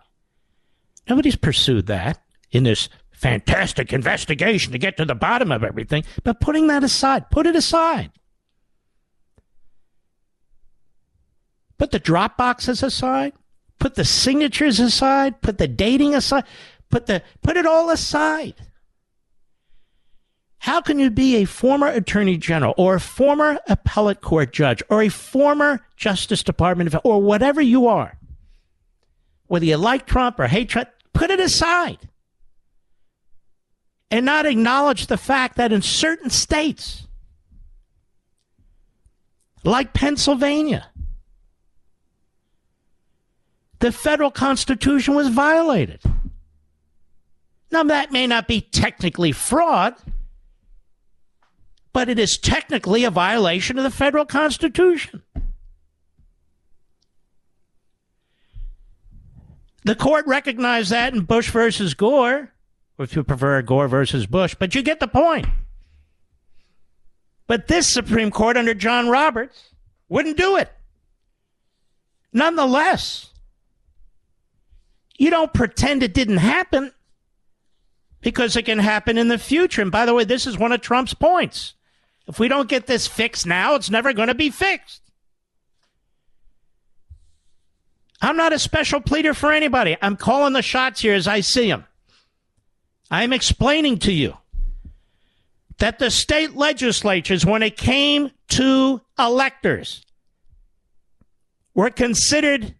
Nobody's 1.08 1.36
pursued 1.36 1.86
that 1.86 2.22
in 2.50 2.64
this 2.64 2.88
fantastic 3.22 3.92
investigation 3.92 4.72
to 4.72 4.78
get 4.78 4.96
to 4.96 5.04
the 5.04 5.14
bottom 5.14 5.52
of 5.52 5.62
everything, 5.64 6.04
but 6.24 6.40
putting 6.40 6.66
that 6.66 6.84
aside, 6.84 7.30
put 7.30 7.46
it 7.46 7.56
aside. 7.56 8.10
Put 11.78 11.92
the 11.92 11.98
drop 11.98 12.36
boxes 12.36 12.82
aside, 12.82 13.32
put 13.78 13.94
the 13.94 14.04
signatures 14.04 14.78
aside, 14.78 15.40
put 15.40 15.58
the 15.58 15.68
dating 15.68 16.14
aside. 16.14 16.44
Put 16.92 17.06
the 17.06 17.22
put 17.42 17.56
it 17.56 17.64
all 17.64 17.88
aside. 17.88 18.54
How 20.58 20.82
can 20.82 20.98
you 20.98 21.10
be 21.10 21.36
a 21.36 21.46
former 21.46 21.88
attorney 21.88 22.36
general 22.36 22.74
or 22.76 22.96
a 22.96 23.00
former 23.00 23.58
appellate 23.66 24.20
court 24.20 24.52
judge 24.52 24.82
or 24.90 25.02
a 25.02 25.08
former 25.08 25.84
Justice 25.96 26.42
Department 26.42 26.94
or 27.02 27.20
whatever 27.20 27.62
you 27.62 27.88
are, 27.88 28.18
whether 29.46 29.64
you 29.64 29.78
like 29.78 30.06
Trump 30.06 30.38
or 30.38 30.46
hate 30.46 30.68
Trump, 30.68 30.90
put 31.14 31.30
it 31.30 31.40
aside 31.40 32.10
and 34.12 34.26
not 34.26 34.44
acknowledge 34.44 35.06
the 35.06 35.16
fact 35.16 35.56
that 35.56 35.72
in 35.72 35.80
certain 35.80 36.28
states, 36.28 37.08
like 39.64 39.94
Pennsylvania, 39.94 40.86
the 43.78 43.90
federal 43.90 44.30
constitution 44.30 45.14
was 45.14 45.28
violated. 45.28 46.02
Now, 47.70 47.84
that 47.84 48.12
may 48.12 48.26
not 48.26 48.46
be 48.46 48.60
technically 48.60 49.32
fraud, 49.32 49.94
but 51.94 52.10
it 52.10 52.18
is 52.18 52.36
technically 52.36 53.04
a 53.04 53.10
violation 53.10 53.78
of 53.78 53.84
the 53.84 53.90
federal 53.90 54.26
Constitution. 54.26 55.22
The 59.84 59.94
court 59.94 60.26
recognized 60.26 60.90
that 60.90 61.14
in 61.14 61.22
Bush 61.22 61.50
versus 61.50 61.94
Gore, 61.94 62.34
or 62.34 62.51
if 62.98 63.16
you 63.16 63.24
prefer 63.24 63.60
Gore 63.62 63.88
versus 63.88 64.26
Bush, 64.26 64.54
but 64.58 64.74
you 64.74 64.82
get 64.82 65.00
the 65.00 65.08
point. 65.08 65.46
But 67.46 67.66
this 67.68 67.86
Supreme 67.86 68.30
Court 68.30 68.56
under 68.56 68.74
John 68.74 69.08
Roberts 69.08 69.70
wouldn't 70.08 70.36
do 70.36 70.56
it. 70.56 70.70
Nonetheless, 72.32 73.30
you 75.18 75.28
don't 75.30 75.52
pretend 75.52 76.02
it 76.02 76.14
didn't 76.14 76.38
happen. 76.38 76.92
because 78.22 78.56
it 78.56 78.62
can 78.64 78.78
happen 78.78 79.18
in 79.18 79.26
the 79.28 79.36
future. 79.36 79.82
And 79.82 79.90
by 79.90 80.06
the 80.06 80.14
way, 80.14 80.22
this 80.24 80.46
is 80.46 80.56
one 80.56 80.70
of 80.70 80.80
Trump's 80.80 81.12
points. 81.12 81.74
If 82.28 82.38
we 82.38 82.46
don't 82.46 82.68
get 82.68 82.86
this 82.86 83.08
fixed 83.08 83.46
now, 83.46 83.74
it's 83.74 83.90
never 83.90 84.12
going 84.12 84.28
to 84.28 84.34
be 84.34 84.48
fixed. 84.48 85.02
I'm 88.20 88.36
not 88.36 88.52
a 88.52 88.58
special 88.60 89.00
pleader 89.00 89.34
for 89.34 89.50
anybody. 89.52 89.96
I'm 90.00 90.16
calling 90.16 90.52
the 90.52 90.62
shots 90.62 91.00
here 91.00 91.14
as 91.14 91.26
I 91.26 91.40
see 91.40 91.66
them. 91.68 91.84
I'm 93.12 93.34
explaining 93.34 93.98
to 94.00 94.12
you 94.12 94.38
that 95.76 95.98
the 95.98 96.10
state 96.10 96.56
legislatures, 96.56 97.44
when 97.44 97.62
it 97.62 97.76
came 97.76 98.30
to 98.48 99.02
electors, 99.18 100.02
were 101.74 101.90
considered 101.90 102.74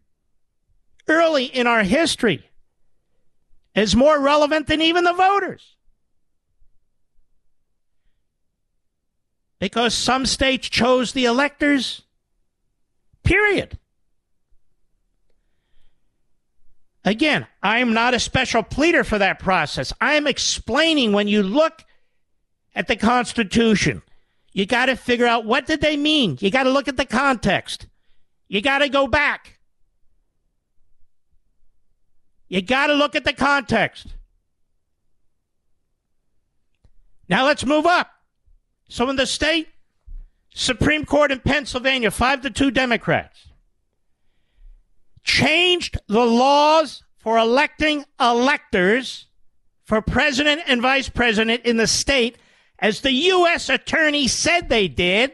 early 1.07 1.45
in 1.45 1.67
our 1.67 1.83
history 1.83 2.49
as 3.75 3.95
more 3.95 4.19
relevant 4.19 4.69
than 4.69 4.81
even 4.81 5.05
the 5.05 5.13
voters. 5.13 5.77
Because 9.59 9.93
some 9.93 10.25
states 10.25 10.67
chose 10.71 11.13
the 11.13 11.27
electors, 11.27 12.05
period. 13.23 13.79
Again, 17.05 17.47
I'm 17.63 17.93
not 17.93 18.15
a 18.15 18.21
special 18.21 18.63
pleader 18.63 19.03
for 19.03 19.19
that 19.19 19.39
process. 19.39 19.93
I 20.01 20.15
am 20.15 20.27
explaining 20.27 21.13
when 21.13 21.27
you 21.27 21.43
look 21.43 21.85
at 22.75 22.87
the 22.87 22.97
Constitution, 22.97 24.03
you 24.53 24.67
got 24.67 24.87
to 24.87 24.97
figure 24.97 25.27
out 25.27 25.45
what 25.45 25.67
did 25.67 25.81
they 25.81 25.97
mean. 25.97 26.39
You 26.41 26.51
got 26.51 26.65
to 26.65 26.71
look 26.71 26.89
at 26.89 26.97
the 26.97 27.05
context. 27.05 27.87
You 28.49 28.61
got 28.61 28.79
to 28.79 28.89
go 28.89 29.07
back. 29.07 29.59
You 32.49 32.63
got 32.63 32.89
to 32.89 32.95
look 32.95 33.17
at 33.17 33.25
the 33.25 33.33
context. 33.33 34.15
Now 37.29 37.47
let's 37.47 37.65
move 37.65 37.87
up. 37.87 38.11
So 38.89 39.09
in 39.09 39.17
the 39.17 39.27
state 39.27 39.69
Supreme 40.55 41.07
Court 41.07 41.33
in 41.33 41.41
Pennsylvania, 41.41 42.11
5 42.11 42.43
to 42.43 42.51
2 42.51 42.71
Democrats 42.71 43.49
changed 45.25 45.99
the 46.09 46.25
laws 46.25 47.03
for 47.19 47.39
electing 47.39 48.05
electors 48.21 49.27
for 49.85 50.01
president 50.01 50.63
and 50.67 50.83
vice 50.83 51.09
president 51.09 51.65
in 51.65 51.77
the 51.77 51.87
state 51.87 52.39
as 52.79 53.01
the 53.01 53.13
U.S. 53.13 53.69
attorney 53.69 54.27
said 54.27 54.69
they 54.69 54.89
did, 54.89 55.33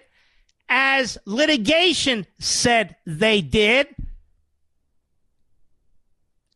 as 0.69 1.17
litigation 1.25 2.27
said 2.39 2.97
they 3.07 3.41
did. 3.41 3.87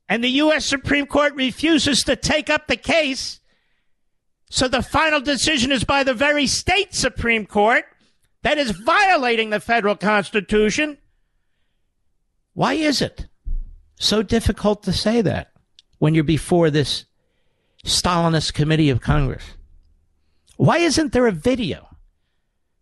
And 0.08 0.22
the 0.22 0.28
U.S. 0.28 0.66
Supreme 0.66 1.06
Court 1.06 1.34
refuses 1.34 2.02
to 2.04 2.14
take 2.14 2.50
up 2.50 2.66
the 2.66 2.76
case. 2.76 3.40
So 4.50 4.68
the 4.68 4.82
final 4.82 5.22
decision 5.22 5.72
is 5.72 5.84
by 5.84 6.04
the 6.04 6.12
very 6.12 6.46
state 6.46 6.94
Supreme 6.94 7.46
Court 7.46 7.86
that 8.42 8.58
is 8.58 8.72
violating 8.72 9.48
the 9.48 9.60
federal 9.60 9.96
Constitution. 9.96 10.98
Why 12.54 12.74
is 12.74 13.00
it 13.00 13.26
so 13.98 14.22
difficult 14.22 14.82
to 14.84 14.92
say 14.92 15.22
that 15.22 15.52
when 15.98 16.14
you're 16.14 16.24
before 16.24 16.70
this 16.70 17.06
Stalinist 17.84 18.52
committee 18.52 18.90
of 18.90 19.00
Congress? 19.00 19.44
Why 20.56 20.78
isn't 20.78 21.12
there 21.12 21.26
a 21.26 21.32
video 21.32 21.88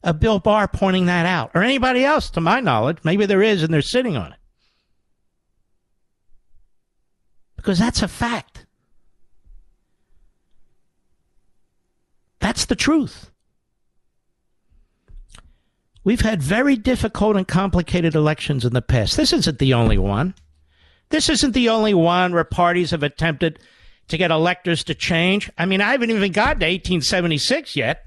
of 0.03 0.21
Bill 0.21 0.39
Barr 0.39 0.67
pointing 0.69 1.07
that 1.07 1.27
out? 1.27 1.51
Or 1.55 1.63
anybody 1.63 2.05
else, 2.05 2.31
to 2.31 2.41
my 2.41 2.61
knowledge? 2.61 2.99
Maybe 3.05 3.27
there 3.27 3.43
is 3.43 3.63
and 3.63 3.73
they're 3.73 3.83
sitting 3.83 4.17
on 4.17 4.33
it. 4.33 4.39
Because 7.57 7.79
that's 7.79 8.03
a 8.03 8.09
fact. 8.09 8.67
That's 12.41 12.65
the 12.65 12.77
truth. 12.77 13.30
We've 16.03 16.21
had 16.21 16.43
very 16.43 16.77
difficult 16.77 17.37
and 17.37 17.47
complicated 17.47 18.15
elections 18.15 18.65
in 18.65 18.73
the 18.73 18.83
past. 18.83 19.17
This 19.17 19.33
isn't 19.33 19.59
the 19.59 19.75
only 19.75 19.99
one. 19.99 20.35
This 21.11 21.29
isn't 21.29 21.53
the 21.53 21.69
only 21.69 21.93
one 21.93 22.33
where 22.33 22.45
parties 22.45 22.93
have 22.93 23.03
attempted 23.03 23.59
to 24.09 24.17
get 24.17 24.31
electors 24.31 24.85
to 24.85 24.95
change. 24.95 25.51
I 25.59 25.67
mean, 25.67 25.81
I 25.81 25.93
haven't 25.93 26.11
even 26.11 26.33
gotten 26.33 26.61
to 26.61 26.67
1876 26.67 27.77
yet. 27.77 28.05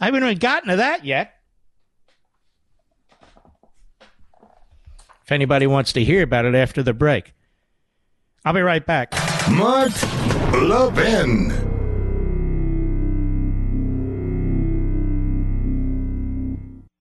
I 0.00 0.06
haven't 0.06 0.22
even 0.22 0.38
gotten 0.38 0.70
to 0.70 0.76
that 0.76 1.04
yet. 1.04 1.32
If 5.24 5.32
anybody 5.32 5.66
wants 5.66 5.92
to 5.94 6.04
hear 6.04 6.22
about 6.22 6.44
it 6.44 6.54
after 6.54 6.82
the 6.82 6.94
break, 6.94 7.34
I'll 8.44 8.52
be 8.52 8.60
right 8.60 8.84
back. 8.84 9.12
Mark 9.50 9.90
Levin. 10.52 11.65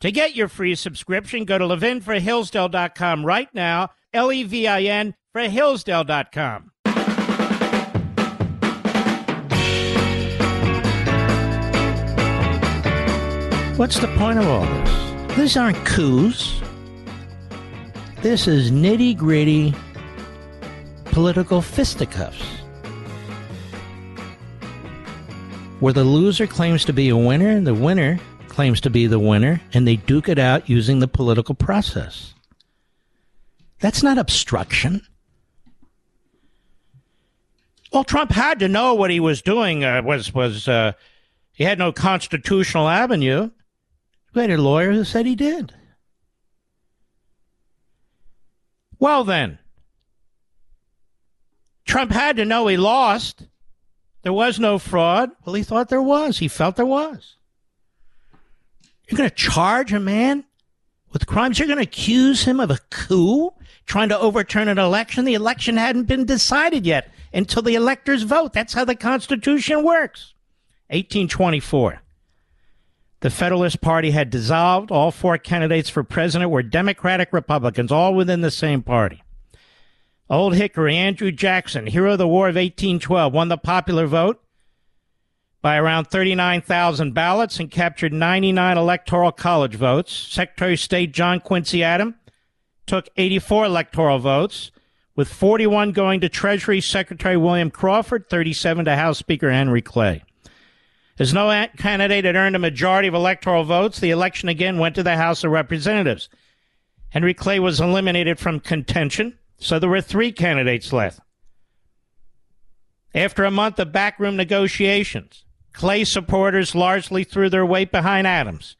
To 0.00 0.12
get 0.12 0.36
your 0.36 0.48
free 0.48 0.74
subscription, 0.74 1.44
go 1.44 1.58
to 1.58 1.64
levinforhillsdale.com 1.64 3.24
right 3.24 3.48
now, 3.54 3.90
L 4.12 4.30
E 4.30 4.42
V 4.42 4.66
I 4.66 4.82
N 4.82 5.14
for 5.32 5.42
Hillsdale.com. 5.42 6.72
What's 13.76 13.98
the 13.98 14.08
point 14.16 14.38
of 14.38 14.48
all 14.48 14.64
this? 14.64 15.36
These 15.36 15.56
aren't 15.56 15.76
coups. 15.84 16.60
This 18.22 18.48
is 18.48 18.70
nitty 18.70 19.16
gritty 19.16 19.74
political 21.04 21.60
fisticuffs. 21.60 22.42
Where 25.80 25.92
the 25.92 26.04
loser 26.04 26.46
claims 26.46 26.86
to 26.86 26.94
be 26.94 27.10
a 27.10 27.16
winner, 27.16 27.50
and 27.50 27.66
the 27.66 27.74
winner 27.74 28.18
claims 28.56 28.80
to 28.80 28.88
be 28.88 29.06
the 29.06 29.18
winner, 29.18 29.60
and 29.74 29.86
they 29.86 29.96
duke 29.96 30.30
it 30.30 30.38
out 30.38 30.66
using 30.66 30.98
the 30.98 31.06
political 31.06 31.54
process. 31.54 32.32
That's 33.80 34.02
not 34.02 34.16
obstruction. 34.16 35.06
Well, 37.92 38.02
Trump 38.02 38.30
had 38.30 38.60
to 38.60 38.68
know 38.68 38.94
what 38.94 39.10
he 39.10 39.20
was 39.20 39.42
doing 39.42 39.84
uh, 39.84 40.00
was 40.00 40.32
was 40.32 40.68
uh, 40.68 40.92
he 41.52 41.64
had 41.64 41.78
no 41.78 41.92
constitutional 41.92 42.88
avenue. 42.88 43.50
We 44.32 44.40
had 44.40 44.50
a 44.50 44.56
lawyer 44.56 44.90
who 44.90 45.04
said 45.04 45.26
he 45.26 45.36
did. 45.36 45.74
Well, 48.98 49.22
then, 49.22 49.58
Trump 51.84 52.10
had 52.10 52.36
to 52.36 52.46
know 52.46 52.68
he 52.68 52.78
lost. 52.78 53.48
There 54.22 54.32
was 54.32 54.58
no 54.58 54.78
fraud. 54.78 55.32
Well, 55.44 55.54
he 55.54 55.62
thought 55.62 55.90
there 55.90 56.00
was. 56.00 56.38
He 56.38 56.48
felt 56.48 56.76
there 56.76 56.86
was. 56.86 57.35
You're 59.08 59.18
going 59.18 59.30
to 59.30 59.34
charge 59.34 59.92
a 59.92 60.00
man 60.00 60.44
with 61.12 61.26
crimes. 61.26 61.58
You're 61.58 61.68
going 61.68 61.78
to 61.78 61.84
accuse 61.84 62.44
him 62.44 62.60
of 62.60 62.70
a 62.70 62.80
coup, 62.90 63.52
trying 63.86 64.08
to 64.08 64.18
overturn 64.18 64.68
an 64.68 64.78
election. 64.78 65.24
The 65.24 65.34
election 65.34 65.76
hadn't 65.76 66.04
been 66.04 66.24
decided 66.24 66.84
yet 66.84 67.12
until 67.32 67.62
the 67.62 67.74
electors 67.74 68.22
vote. 68.22 68.52
That's 68.52 68.74
how 68.74 68.84
the 68.84 68.96
Constitution 68.96 69.84
works. 69.84 70.34
1824. 70.88 72.02
The 73.20 73.30
Federalist 73.30 73.80
Party 73.80 74.10
had 74.10 74.30
dissolved. 74.30 74.90
All 74.90 75.10
four 75.10 75.38
candidates 75.38 75.88
for 75.88 76.04
president 76.04 76.50
were 76.50 76.62
Democratic 76.62 77.32
Republicans, 77.32 77.90
all 77.90 78.14
within 78.14 78.40
the 78.40 78.50
same 78.50 78.82
party. 78.82 79.22
Old 80.28 80.56
Hickory, 80.56 80.96
Andrew 80.96 81.30
Jackson, 81.30 81.86
hero 81.86 82.12
of 82.12 82.18
the 82.18 82.28
War 82.28 82.48
of 82.48 82.56
1812, 82.56 83.32
won 83.32 83.48
the 83.48 83.56
popular 83.56 84.06
vote 84.06 84.42
by 85.62 85.76
around 85.76 86.06
39,000 86.06 87.12
ballots 87.12 87.58
and 87.58 87.70
captured 87.70 88.12
99 88.12 88.78
electoral 88.78 89.32
college 89.32 89.74
votes. 89.74 90.12
Secretary 90.12 90.74
of 90.74 90.80
State 90.80 91.12
John 91.12 91.40
Quincy 91.40 91.82
Adams 91.82 92.14
took 92.86 93.08
84 93.16 93.64
electoral 93.64 94.18
votes, 94.18 94.70
with 95.16 95.28
41 95.28 95.92
going 95.92 96.20
to 96.20 96.28
Treasury 96.28 96.80
Secretary 96.80 97.36
William 97.36 97.70
Crawford, 97.70 98.28
37 98.28 98.84
to 98.84 98.96
House 98.96 99.18
Speaker 99.18 99.50
Henry 99.50 99.82
Clay. 99.82 100.22
As 101.18 101.32
no 101.32 101.66
candidate 101.78 102.26
had 102.26 102.36
earned 102.36 102.54
a 102.54 102.60
majority 102.60 103.08
of 103.08 103.14
electoral 103.14 103.64
votes, 103.64 103.98
the 103.98 104.10
election 104.10 104.50
again 104.50 104.78
went 104.78 104.94
to 104.96 105.02
the 105.02 105.16
House 105.16 105.42
of 105.42 105.50
Representatives. 105.50 106.28
Henry 107.08 107.32
Clay 107.32 107.58
was 107.58 107.80
eliminated 107.80 108.38
from 108.38 108.60
contention, 108.60 109.38
so 109.56 109.78
there 109.78 109.88
were 109.88 110.02
three 110.02 110.30
candidates 110.30 110.92
left. 110.92 111.20
After 113.14 113.46
a 113.46 113.50
month 113.50 113.78
of 113.78 113.92
backroom 113.92 114.36
negotiations, 114.36 115.45
Clay 115.76 116.04
supporters 116.04 116.74
largely 116.74 117.22
threw 117.22 117.50
their 117.50 117.66
weight 117.66 117.92
behind 117.92 118.26
Adams, 118.26 118.76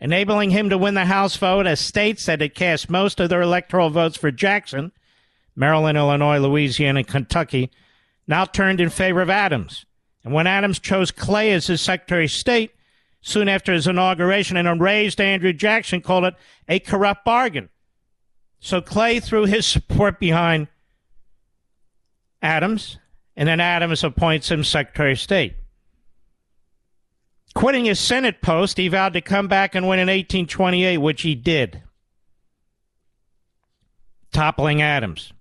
enabling 0.00 0.50
him 0.50 0.68
to 0.68 0.76
win 0.76 0.94
the 0.94 1.04
House 1.04 1.36
vote 1.36 1.64
as 1.64 1.78
states 1.78 2.26
that 2.26 2.40
had 2.40 2.56
cast 2.56 2.90
most 2.90 3.20
of 3.20 3.28
their 3.28 3.40
electoral 3.40 3.88
votes 3.88 4.16
for 4.16 4.32
Jackson, 4.32 4.90
Maryland, 5.54 5.96
Illinois, 5.96 6.38
Louisiana, 6.38 6.98
and 6.98 7.08
Kentucky, 7.08 7.70
now 8.26 8.44
turned 8.44 8.80
in 8.80 8.90
favor 8.90 9.22
of 9.22 9.30
Adams. 9.30 9.86
And 10.24 10.34
when 10.34 10.48
Adams 10.48 10.80
chose 10.80 11.12
Clay 11.12 11.52
as 11.52 11.68
his 11.68 11.80
Secretary 11.80 12.24
of 12.24 12.32
State 12.32 12.72
soon 13.20 13.48
after 13.48 13.72
his 13.72 13.86
inauguration, 13.86 14.56
and 14.56 14.66
enraged 14.66 15.20
Andrew 15.20 15.52
Jackson 15.52 16.00
called 16.00 16.24
it 16.24 16.34
a 16.68 16.80
corrupt 16.80 17.24
bargain. 17.24 17.68
So 18.58 18.80
Clay 18.80 19.20
threw 19.20 19.44
his 19.44 19.66
support 19.66 20.18
behind 20.18 20.66
Adams, 22.42 22.98
and 23.36 23.48
then 23.48 23.60
Adams 23.60 24.02
appoints 24.02 24.50
him 24.50 24.64
Secretary 24.64 25.12
of 25.12 25.20
State. 25.20 25.54
Quitting 27.54 27.84
his 27.84 28.00
Senate 28.00 28.42
post, 28.42 28.76
he 28.76 28.88
vowed 28.88 29.12
to 29.12 29.20
come 29.20 29.46
back 29.46 29.74
and 29.74 29.88
win 29.88 30.00
in 30.00 30.08
1828, 30.08 30.98
which 30.98 31.22
he 31.22 31.34
did, 31.34 31.82
toppling 34.32 34.82
Adams. 34.82 35.32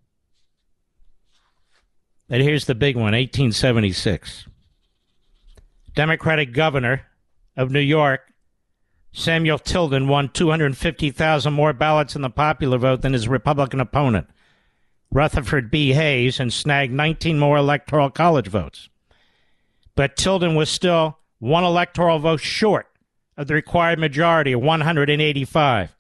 But 2.30 2.42
here's 2.42 2.66
the 2.66 2.76
big 2.76 2.96
one 2.96 3.14
1876. 3.14 4.48
Democratic 5.96 6.54
governor 6.54 7.08
of 7.58 7.72
New 7.72 7.80
York, 7.80 8.22
Samuel 9.12 9.60
Tilden, 9.60 10.08
won 10.08 10.30
250,000 10.30 11.54
more 11.54 11.74
ballots 11.74 12.16
in 12.16 12.22
the 12.22 12.30
popular 12.30 12.78
vote 12.78 13.02
than 13.02 13.14
his 13.14 13.28
Republican 13.28 13.80
opponent, 13.80 14.28
Rutherford 15.12 15.70
B. 15.70 15.94
Hayes, 15.94 16.40
and 16.40 16.54
snagged 16.54 16.94
19 16.94 17.38
more 17.38 17.58
electoral 17.58 18.10
college 18.10 18.48
votes. 18.48 18.90
But 19.96 20.16
Tilden 20.16 20.56
was 20.56 20.70
still 20.70 21.20
one 21.44 21.66
electoral 21.66 22.20
vote 22.20 22.40
short 22.40 22.88
of 23.36 23.48
the 23.48 23.54
required 23.54 24.00
majority 24.00 24.54
of 24.54 24.62
185, 24.62 25.94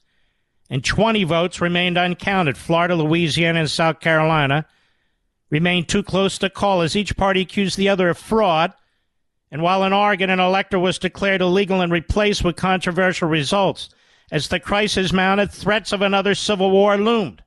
and 0.70 0.86
20 0.86 1.24
votes 1.26 1.60
remained 1.60 1.98
uncounted. 1.98 2.58
Florida, 2.58 2.96
Louisiana, 2.96 3.60
and 3.60 3.70
South 3.70 4.00
Carolina 4.00 4.66
remained 5.50 5.90
too 5.90 6.02
close 6.02 6.38
to 6.38 6.50
call 6.50 6.82
as 6.82 6.96
each 6.96 7.18
party 7.18 7.42
accused 7.42 7.78
the 7.78 7.90
other 7.90 8.08
of 8.08 8.18
fraud. 8.18 8.74
And 9.52 9.62
while 9.62 9.84
in 9.84 9.92
Oregon, 9.92 10.30
an 10.30 10.40
elector 10.40 10.80
was 10.80 10.98
declared 10.98 11.42
illegal 11.42 11.82
and 11.82 11.92
replaced 11.92 12.46
with 12.46 12.56
controversial 12.56 13.28
results, 13.28 13.90
as 14.32 14.48
the 14.48 14.62
crisis 14.62 15.12
mounted, 15.12 15.52
threats 15.52 15.92
of 15.92 16.02
another 16.02 16.36
civil 16.36 16.72
war 16.72 16.96
loomed. 16.96 17.44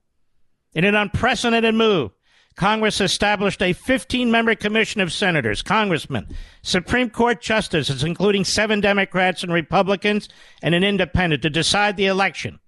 In 0.74 0.84
an 0.84 0.94
unprecedented 0.94 1.74
move, 1.74 2.10
Congress 2.56 3.02
established 3.02 3.60
a 3.60 3.74
15 3.74 4.30
member 4.30 4.54
commission 4.54 5.02
of 5.02 5.12
senators, 5.12 5.62
congressmen, 5.62 6.26
Supreme 6.62 7.10
Court 7.10 7.42
justices, 7.42 8.02
including 8.02 8.44
seven 8.44 8.80
Democrats 8.80 9.42
and 9.42 9.52
Republicans, 9.52 10.28
and 10.62 10.74
an 10.74 10.82
independent 10.82 11.42
to 11.42 11.50
decide 11.50 11.96
the 11.96 12.06
election. 12.06 12.58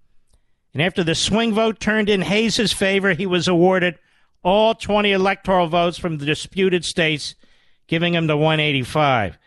And 0.73 0.83
after 0.83 1.03
the 1.03 1.15
swing 1.15 1.53
vote 1.53 1.79
turned 1.79 2.07
in 2.07 2.21
Hayes' 2.21 2.71
favor, 2.71 3.13
he 3.13 3.25
was 3.25 3.47
awarded 3.47 3.97
all 4.43 4.75
20 4.75 5.11
electoral 5.11 5.67
votes 5.67 5.97
from 5.97 6.19
the 6.19 6.25
disputed 6.25 6.85
states, 6.85 7.33
giving 7.87 8.13
him 8.13 8.27
the 8.27 8.37
185. 8.37 9.39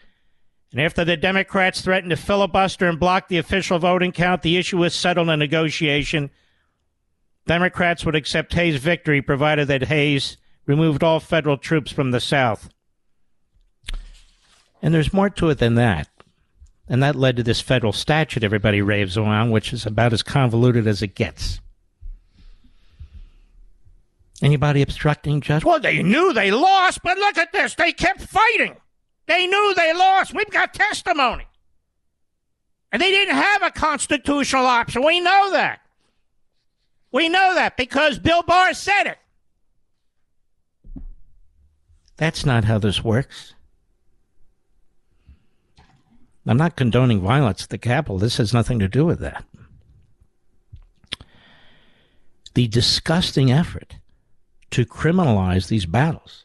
And 0.73 0.81
after 0.81 1.05
the 1.05 1.17
Democrats 1.17 1.83
threatened 1.83 2.11
to 2.11 2.17
filibuster 2.17 2.89
and 2.89 2.99
block 2.99 3.29
the 3.29 3.39
official 3.39 3.79
voting 3.79 4.11
count, 4.11 4.43
the 4.43 4.57
issue 4.57 4.79
was 4.79 4.93
settled 4.93 5.29
in 5.29 5.39
negotiation 5.39 6.31
Democrats 7.47 8.05
would 8.05 8.15
accept 8.15 8.55
Hayes' 8.55 8.77
victory 8.77 9.21
provided 9.21 9.69
that 9.69 9.85
Hayes 9.85 10.37
removed 10.67 11.03
all 11.03 11.21
federal 11.21 11.57
troops 11.57 11.91
from 11.91 12.11
the 12.11 12.21
South. 12.21 12.69
And 14.81 14.95
there's 14.95 15.13
more 15.13 15.31
to 15.31 15.51
it 15.51 15.59
than 15.59 15.75
that. 15.77 16.09
And 16.89 17.03
that 17.03 17.17
led 17.17 17.37
to 17.37 17.43
this 17.43 17.61
federal 17.61 17.93
statute 17.93 18.45
everybody 18.45 18.83
raves 18.83 19.17
around, 19.17 19.51
which 19.51 19.73
is 19.73 19.87
about 19.87 20.13
as 20.13 20.23
convoluted 20.23 20.87
as 20.87 21.03
it 21.03 21.15
gets. 21.15 21.61
Anybody 24.43 24.83
obstructing 24.83 25.41
justice? 25.41 25.65
Well, 25.65 25.79
they 25.79 26.03
knew 26.03 26.33
they 26.33 26.51
lost, 26.51 27.01
but 27.05 27.17
look 27.17 27.39
at 27.39 27.53
this. 27.53 27.77
They 27.77 27.93
kept 27.93 28.23
fighting. 28.23 28.77
They 29.27 29.47
knew 29.47 29.75
they 29.77 29.95
lost. 29.95 30.35
We've 30.35 30.51
got 30.51 30.75
testimony. 30.75 31.47
And 32.91 33.01
they 33.01 33.11
didn't 33.11 33.37
have 33.37 33.63
a 33.63 33.71
constitutional 33.71 34.67
option. 34.67 35.05
We 35.07 35.21
know 35.21 35.53
that. 35.53 35.82
We 37.13 37.29
know 37.29 37.55
that 37.55 37.77
because 37.77 38.19
Bill 38.19 38.43
Barr 38.43 38.73
said 38.73 39.05
it. 39.05 39.19
That's 42.17 42.47
not 42.47 42.65
how 42.65 42.79
this 42.79 43.05
works. 43.05 43.55
I'm 46.47 46.57
not 46.57 46.77
condoning 46.77 47.21
violence 47.21 47.65
at 47.65 47.69
the 47.69 47.79
Capitol. 47.79 48.19
This 48.19 48.39
has 48.39 48.53
nothing 48.53 48.79
to 48.79 48.89
do 48.89 49.05
with 49.05 49.21
that. 49.21 49.45
The 52.55 52.67
disgusting 52.69 53.51
effort 53.53 53.97
to 54.71 54.85
criminalize 54.85 55.69
these 55.69 55.87
battles, 55.87 56.45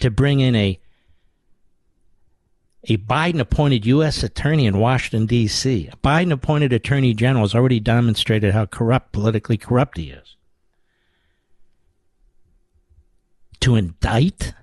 to 0.00 0.10
bring 0.10 0.40
in 0.40 0.54
a 0.54 0.80
a 2.84 2.96
Biden 2.96 3.40
appointed 3.40 3.84
U.S. 3.86 4.22
attorney 4.22 4.66
in 4.66 4.78
Washington, 4.78 5.26
D.C., 5.26 5.88
a 5.92 5.96
Biden 5.98 6.32
appointed 6.32 6.72
attorney 6.72 7.12
general 7.12 7.44
has 7.44 7.54
already 7.54 7.80
demonstrated 7.80 8.54
how 8.54 8.66
corrupt, 8.66 9.12
politically 9.12 9.58
corrupt 9.58 9.98
he 9.98 10.10
is. 10.10 10.36
To 13.60 13.76
indict 13.76 14.54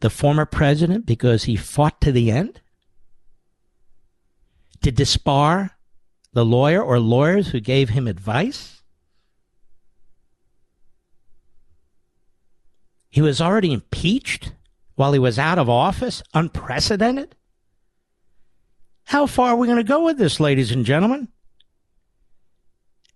the 0.00 0.10
former 0.10 0.44
president 0.44 1.06
because 1.06 1.44
he 1.44 1.56
fought 1.56 2.00
to 2.02 2.12
the 2.12 2.30
end? 2.30 2.60
To 4.82 4.92
disbar 4.92 5.70
the 6.34 6.44
lawyer 6.44 6.82
or 6.82 7.00
lawyers 7.00 7.48
who 7.48 7.60
gave 7.60 7.88
him 7.88 8.06
advice? 8.06 8.82
He 13.08 13.22
was 13.22 13.40
already 13.40 13.72
impeached 13.72 14.52
while 14.96 15.12
he 15.12 15.18
was 15.18 15.38
out 15.38 15.58
of 15.58 15.70
office? 15.70 16.22
Unprecedented? 16.34 17.36
How 19.04 19.26
far 19.26 19.50
are 19.50 19.56
we 19.56 19.68
going 19.68 19.78
to 19.78 19.84
go 19.84 20.04
with 20.04 20.18
this, 20.18 20.40
ladies 20.40 20.72
and 20.72 20.84
gentlemen? 20.84 21.28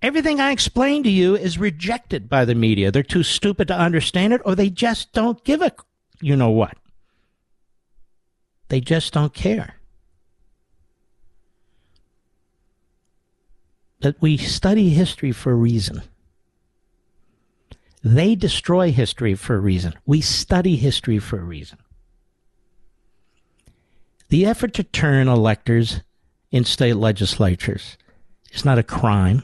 Everything 0.02 0.40
I 0.40 0.52
explained 0.52 1.04
to 1.04 1.10
you 1.10 1.36
is 1.36 1.58
rejected 1.58 2.28
by 2.28 2.44
the 2.44 2.54
media. 2.54 2.90
They're 2.90 3.02
too 3.02 3.22
stupid 3.22 3.68
to 3.68 3.78
understand 3.78 4.32
it, 4.32 4.40
or 4.44 4.54
they 4.54 4.70
just 4.70 5.12
don't 5.12 5.44
give 5.44 5.60
a 5.60 5.72
you 6.20 6.36
know 6.36 6.50
what. 6.50 6.76
They 8.68 8.80
just 8.80 9.12
don't 9.12 9.34
care. 9.34 9.76
That 14.00 14.20
we 14.20 14.36
study 14.36 14.90
history 14.90 15.32
for 15.32 15.52
a 15.52 15.56
reason. 15.56 16.02
They 18.02 18.34
destroy 18.34 18.92
history 18.92 19.34
for 19.34 19.56
a 19.56 19.60
reason. 19.60 19.94
We 20.06 20.20
study 20.20 20.76
history 20.76 21.18
for 21.18 21.38
a 21.38 21.44
reason. 21.44 21.78
The 24.28 24.46
effort 24.46 24.74
to 24.74 24.84
turn 24.84 25.28
electors 25.28 26.00
in 26.50 26.64
state 26.64 26.94
legislatures 26.94 27.98
is 28.52 28.64
not 28.64 28.78
a 28.78 28.82
crime, 28.82 29.42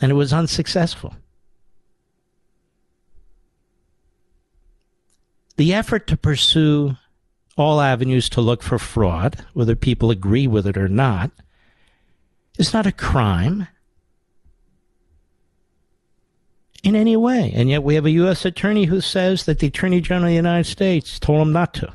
and 0.00 0.10
it 0.10 0.14
was 0.14 0.32
unsuccessful. 0.32 1.14
The 5.56 5.72
effort 5.72 6.06
to 6.08 6.16
pursue 6.16 6.96
all 7.56 7.80
avenues 7.80 8.28
to 8.30 8.42
look 8.42 8.62
for 8.62 8.78
fraud, 8.78 9.44
whether 9.54 9.74
people 9.74 10.10
agree 10.10 10.46
with 10.46 10.66
it 10.66 10.76
or 10.76 10.88
not, 10.88 11.30
is 12.58 12.74
not 12.74 12.86
a 12.86 12.92
crime 12.92 13.68
in 16.86 16.94
any 16.94 17.16
way. 17.16 17.52
And 17.54 17.68
yet 17.68 17.82
we 17.82 17.96
have 17.96 18.06
a 18.06 18.10
U.S. 18.12 18.44
attorney 18.44 18.84
who 18.84 19.00
says 19.00 19.44
that 19.46 19.58
the 19.58 19.66
Attorney 19.66 20.00
General 20.00 20.26
of 20.26 20.30
the 20.30 20.36
United 20.36 20.70
States 20.70 21.18
told 21.18 21.40
him 21.40 21.52
not 21.52 21.74
to. 21.74 21.92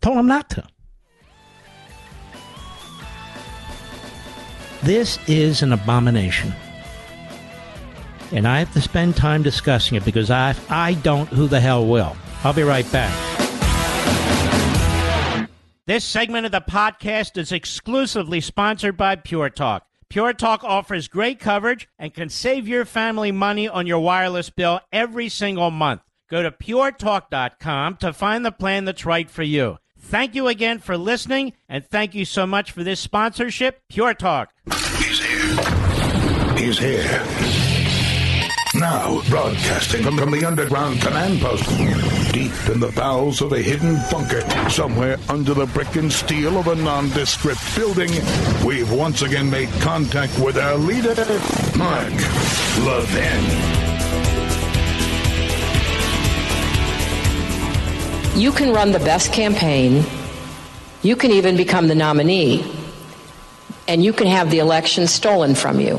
Told 0.00 0.18
him 0.18 0.28
not 0.28 0.48
to. 0.50 0.64
This 4.84 5.18
is 5.26 5.62
an 5.62 5.72
abomination. 5.72 6.54
And 8.30 8.46
I 8.46 8.60
have 8.60 8.72
to 8.74 8.80
spend 8.80 9.16
time 9.16 9.42
discussing 9.42 9.96
it 9.96 10.04
because 10.04 10.30
I, 10.30 10.54
I 10.68 10.94
don't, 10.94 11.28
who 11.28 11.48
the 11.48 11.60
hell 11.60 11.86
will? 11.86 12.16
I'll 12.44 12.52
be 12.52 12.62
right 12.62 12.90
back. 12.92 13.12
This 15.86 16.04
segment 16.04 16.46
of 16.46 16.52
the 16.52 16.60
podcast 16.60 17.36
is 17.36 17.50
exclusively 17.50 18.40
sponsored 18.40 18.96
by 18.96 19.16
Pure 19.16 19.50
Talk. 19.50 19.86
Pure 20.08 20.34
Talk 20.34 20.64
offers 20.64 21.08
great 21.08 21.38
coverage 21.38 21.88
and 21.98 22.14
can 22.14 22.28
save 22.28 22.68
your 22.68 22.84
family 22.84 23.32
money 23.32 23.68
on 23.68 23.86
your 23.86 24.00
wireless 24.00 24.50
bill 24.50 24.80
every 24.92 25.28
single 25.28 25.70
month. 25.70 26.02
Go 26.28 26.42
to 26.42 26.50
puretalk.com 26.50 27.96
to 27.96 28.12
find 28.12 28.44
the 28.44 28.52
plan 28.52 28.84
that's 28.84 29.04
right 29.04 29.30
for 29.30 29.42
you. 29.42 29.78
Thank 29.98 30.34
you 30.34 30.48
again 30.48 30.80
for 30.80 30.98
listening, 30.98 31.54
and 31.68 31.84
thank 31.84 32.14
you 32.14 32.24
so 32.24 32.46
much 32.46 32.72
for 32.72 32.84
this 32.84 33.00
sponsorship, 33.00 33.80
Pure 33.88 34.14
Talk. 34.14 34.52
He's 34.98 35.24
here. 35.24 36.56
He's 36.56 36.78
here. 36.78 37.73
Now, 38.84 39.22
broadcasting 39.30 40.02
from, 40.02 40.18
from 40.18 40.30
the 40.30 40.44
underground 40.44 41.00
command 41.00 41.40
post, 41.40 41.64
deep 42.34 42.52
in 42.68 42.80
the 42.80 42.92
bowels 42.94 43.40
of 43.40 43.54
a 43.54 43.62
hidden 43.62 43.98
bunker, 44.10 44.42
somewhere 44.68 45.16
under 45.30 45.54
the 45.54 45.64
brick 45.64 45.96
and 45.96 46.12
steel 46.12 46.58
of 46.58 46.66
a 46.66 46.74
nondescript 46.74 47.62
building, 47.74 48.10
we've 48.62 48.92
once 48.92 49.22
again 49.22 49.48
made 49.48 49.70
contact 49.80 50.38
with 50.38 50.58
our 50.58 50.76
leader, 50.76 51.14
Mark 51.78 52.12
Levin. 52.84 53.44
You 58.38 58.52
can 58.52 58.70
run 58.74 58.92
the 58.92 58.98
best 58.98 59.32
campaign. 59.32 60.04
You 61.00 61.16
can 61.16 61.30
even 61.30 61.56
become 61.56 61.88
the 61.88 61.94
nominee. 61.94 62.70
And 63.88 64.04
you 64.04 64.12
can 64.12 64.26
have 64.26 64.50
the 64.50 64.58
election 64.58 65.06
stolen 65.06 65.54
from 65.54 65.80
you. 65.80 65.98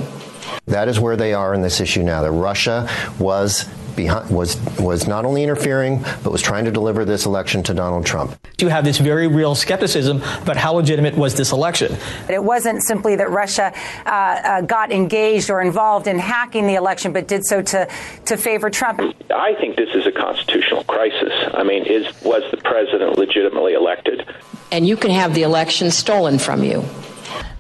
That 0.68 0.88
is 0.88 1.00
where 1.00 1.16
they 1.16 1.34
are 1.34 1.54
in 1.54 1.62
this 1.62 1.80
issue 1.80 2.04
now. 2.04 2.22
That 2.22 2.32
Russia 2.32 2.90
was 3.20 3.66
behind, 3.96 4.30
was 4.30 4.60
was 4.80 5.08
not 5.08 5.26
only 5.26 5.44
interfering 5.44 6.04
but 6.24 6.32
was 6.32 6.42
trying 6.42 6.66
to 6.66 6.72
deliver 6.72 7.06
this 7.06 7.26
election 7.26 7.64
to 7.64 7.74
Donald 7.74 8.06
Trump. 8.06 8.36
You 8.60 8.70
have 8.70 8.84
this 8.84 8.98
very 8.98 9.28
real 9.28 9.56
skepticism 9.56 10.18
about 10.42 10.58
how 10.58 10.74
legitimate 10.74 11.16
was 11.16 11.36
this 11.36 11.52
election. 11.52 11.96
It 12.30 12.44
wasn't 12.44 12.84
simply 12.84 13.16
that 13.16 13.30
Russia 13.30 13.74
uh, 14.06 14.10
uh, 14.10 14.62
got 14.62 14.92
engaged 14.92 15.50
or 15.50 15.62
involved 15.62 16.08
in 16.08 16.20
hacking 16.20 16.68
the 16.68 16.76
election, 16.76 17.14
but 17.14 17.28
did 17.28 17.46
so 17.46 17.62
to 17.62 17.88
to 18.26 18.38
favor 18.38 18.70
Trump. 18.70 19.02
I 19.30 19.56
think 19.60 19.76
this 19.76 19.94
is 19.94 20.06
a 20.06 20.12
constitutional 20.12 20.84
crisis. 20.86 21.34
I 21.54 21.64
mean, 21.64 21.86
is 21.86 22.08
was 22.24 22.44
the 22.52 22.58
president 22.58 23.18
legitimately 23.18 23.74
elected? 23.74 24.26
And 24.72 24.88
you 24.88 24.98
can 24.98 25.12
have 25.12 25.36
the 25.36 25.44
election 25.44 25.92
stolen 25.92 26.40
from 26.40 26.64
you 26.64 26.84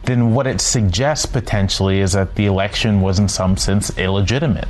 then 0.03 0.34
what 0.34 0.47
it 0.47 0.61
suggests 0.61 1.26
potentially 1.26 1.99
is 1.99 2.13
that 2.13 2.36
the 2.36 2.45
election 2.45 3.01
was 3.01 3.19
in 3.19 3.28
some 3.28 3.57
sense 3.57 3.97
illegitimate. 3.97 4.67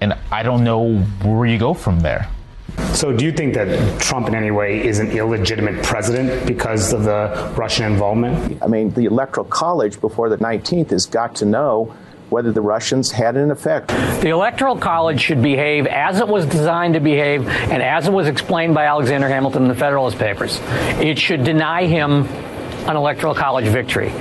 And 0.00 0.14
I 0.30 0.42
don't 0.42 0.64
know 0.64 0.98
where 1.22 1.46
you 1.46 1.58
go 1.58 1.74
from 1.74 2.00
there. 2.00 2.28
So, 2.92 3.12
do 3.12 3.24
you 3.24 3.32
think 3.32 3.54
that 3.54 4.00
Trump 4.00 4.26
in 4.28 4.34
any 4.34 4.50
way 4.50 4.84
is 4.84 4.98
an 4.98 5.10
illegitimate 5.12 5.84
president 5.84 6.46
because 6.46 6.92
of 6.92 7.04
the 7.04 7.52
Russian 7.56 7.92
involvement? 7.92 8.62
I 8.62 8.66
mean, 8.66 8.90
the 8.90 9.04
Electoral 9.04 9.46
College 9.46 10.00
before 10.00 10.28
the 10.28 10.38
19th 10.38 10.90
has 10.90 11.06
got 11.06 11.36
to 11.36 11.44
know 11.44 11.94
whether 12.30 12.50
the 12.52 12.60
Russians 12.60 13.12
had 13.12 13.36
an 13.36 13.50
effect. 13.50 13.88
The 14.20 14.30
Electoral 14.30 14.76
College 14.76 15.20
should 15.20 15.42
behave 15.42 15.86
as 15.86 16.20
it 16.20 16.26
was 16.26 16.46
designed 16.46 16.94
to 16.94 17.00
behave 17.00 17.46
and 17.46 17.82
as 17.82 18.08
it 18.08 18.12
was 18.12 18.26
explained 18.26 18.74
by 18.74 18.86
Alexander 18.86 19.28
Hamilton 19.28 19.62
in 19.62 19.68
the 19.68 19.74
Federalist 19.74 20.18
Papers. 20.18 20.58
It 21.00 21.18
should 21.18 21.44
deny 21.44 21.86
him 21.86 22.26
an 22.88 22.96
Electoral 22.96 23.34
College 23.34 23.66
victory. 23.66 24.12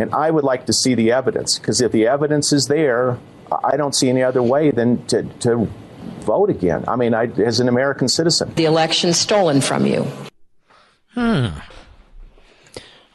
And 0.00 0.14
I 0.14 0.30
would 0.30 0.44
like 0.44 0.64
to 0.66 0.72
see 0.72 0.94
the 0.94 1.12
evidence 1.12 1.58
because 1.58 1.80
if 1.82 1.92
the 1.92 2.06
evidence 2.06 2.52
is 2.52 2.68
there, 2.68 3.18
I 3.64 3.76
don't 3.76 3.94
see 3.94 4.08
any 4.08 4.22
other 4.22 4.42
way 4.42 4.70
than 4.70 5.04
to, 5.08 5.24
to 5.40 5.68
vote 6.20 6.48
again. 6.48 6.84
I 6.88 6.96
mean, 6.96 7.12
I, 7.12 7.26
as 7.44 7.60
an 7.60 7.68
American 7.68 8.08
citizen. 8.08 8.54
The 8.54 8.64
election 8.64 9.12
stolen 9.12 9.60
from 9.60 9.84
you. 9.86 10.06
Hmm. 11.08 11.48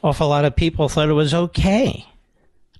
Awful 0.03 0.27
lot 0.27 0.45
of 0.45 0.55
people 0.55 0.87
thought 0.87 1.09
it 1.09 1.13
was 1.13 1.33
okay 1.33 2.05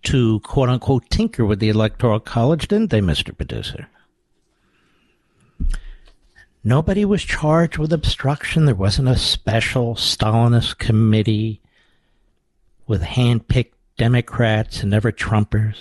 to 0.03 0.39
quote 0.41 0.70
unquote 0.70 1.10
tinker 1.10 1.43
with 1.43 1.60
the 1.60 1.70
Electoral 1.70 2.20
College, 2.20 2.68
didn't 2.68 2.91
they, 2.91 3.01
Mr. 3.01 3.36
Producer? 3.36 3.88
Nobody 6.64 7.06
was 7.06 7.24
charged 7.24 7.80
with 7.80 7.91
obstruction. 7.91 8.66
There 8.66 8.76
wasn't 8.76 9.08
a 9.08 9.18
special 9.18 9.95
Stalinist 9.95 10.78
committee 10.78 11.62
with 12.88 13.01
hand 13.01 13.47
picked 13.47 13.74
Democrats 13.98 14.82
and 14.82 14.91
never 14.91 15.12
Trumpers. 15.12 15.78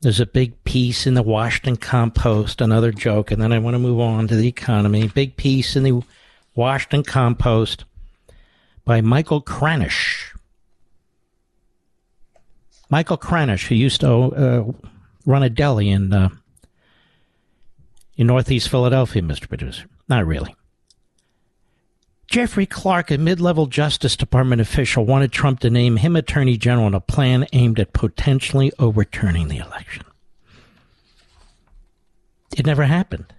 There's 0.00 0.20
a 0.20 0.26
big 0.26 0.62
piece 0.64 1.06
in 1.06 1.14
the 1.14 1.22
Washington 1.22 1.76
Compost, 1.76 2.60
another 2.60 2.92
joke, 2.92 3.30
and 3.30 3.40
then 3.40 3.52
I 3.52 3.58
want 3.58 3.74
to 3.74 3.78
move 3.78 4.00
on 4.00 4.28
to 4.28 4.36
the 4.36 4.46
economy. 4.46 5.08
Big 5.08 5.36
piece 5.36 5.76
in 5.76 5.82
the 5.82 6.02
Washington 6.54 7.04
Compost 7.04 7.84
by 8.84 9.00
Michael 9.00 9.40
Kranish. 9.40 10.34
Michael 12.90 13.16
Kranish, 13.16 13.66
who 13.66 13.74
used 13.74 14.02
to 14.02 14.08
uh, 14.10 14.72
run 15.24 15.42
a 15.42 15.48
deli 15.48 15.88
in 15.88 16.12
uh, 16.12 16.28
in 18.16 18.26
Northeast 18.26 18.68
Philadelphia, 18.68 19.22
Mr. 19.22 19.48
Producer. 19.48 19.86
Not 20.08 20.26
really. 20.26 20.54
Jeffrey 22.26 22.66
Clark, 22.66 23.10
a 23.10 23.18
mid 23.18 23.40
level 23.40 23.66
Justice 23.66 24.16
Department 24.16 24.60
official, 24.60 25.04
wanted 25.04 25.32
Trump 25.32 25.60
to 25.60 25.70
name 25.70 25.96
him 25.96 26.16
Attorney 26.16 26.56
General 26.56 26.86
in 26.88 26.94
a 26.94 27.00
plan 27.00 27.46
aimed 27.52 27.78
at 27.78 27.92
potentially 27.92 28.72
overturning 28.78 29.48
the 29.48 29.58
election. 29.58 30.04
It 32.56 32.66
never 32.66 32.84
happened. 32.84 33.32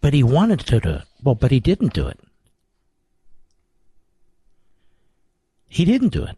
But 0.00 0.14
he 0.14 0.22
wanted 0.22 0.60
to 0.60 0.80
do 0.80 0.88
it. 0.90 1.02
Well, 1.22 1.34
but 1.34 1.50
he 1.50 1.60
didn't 1.60 1.92
do 1.92 2.06
it. 2.06 2.20
He 5.68 5.84
didn't 5.84 6.10
do 6.10 6.24
it. 6.24 6.36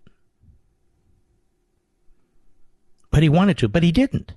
But 3.11 3.22
he 3.22 3.29
wanted 3.29 3.59
to, 3.59 3.68
but 3.68 3.83
he 3.83 3.93
didn't. 3.93 4.33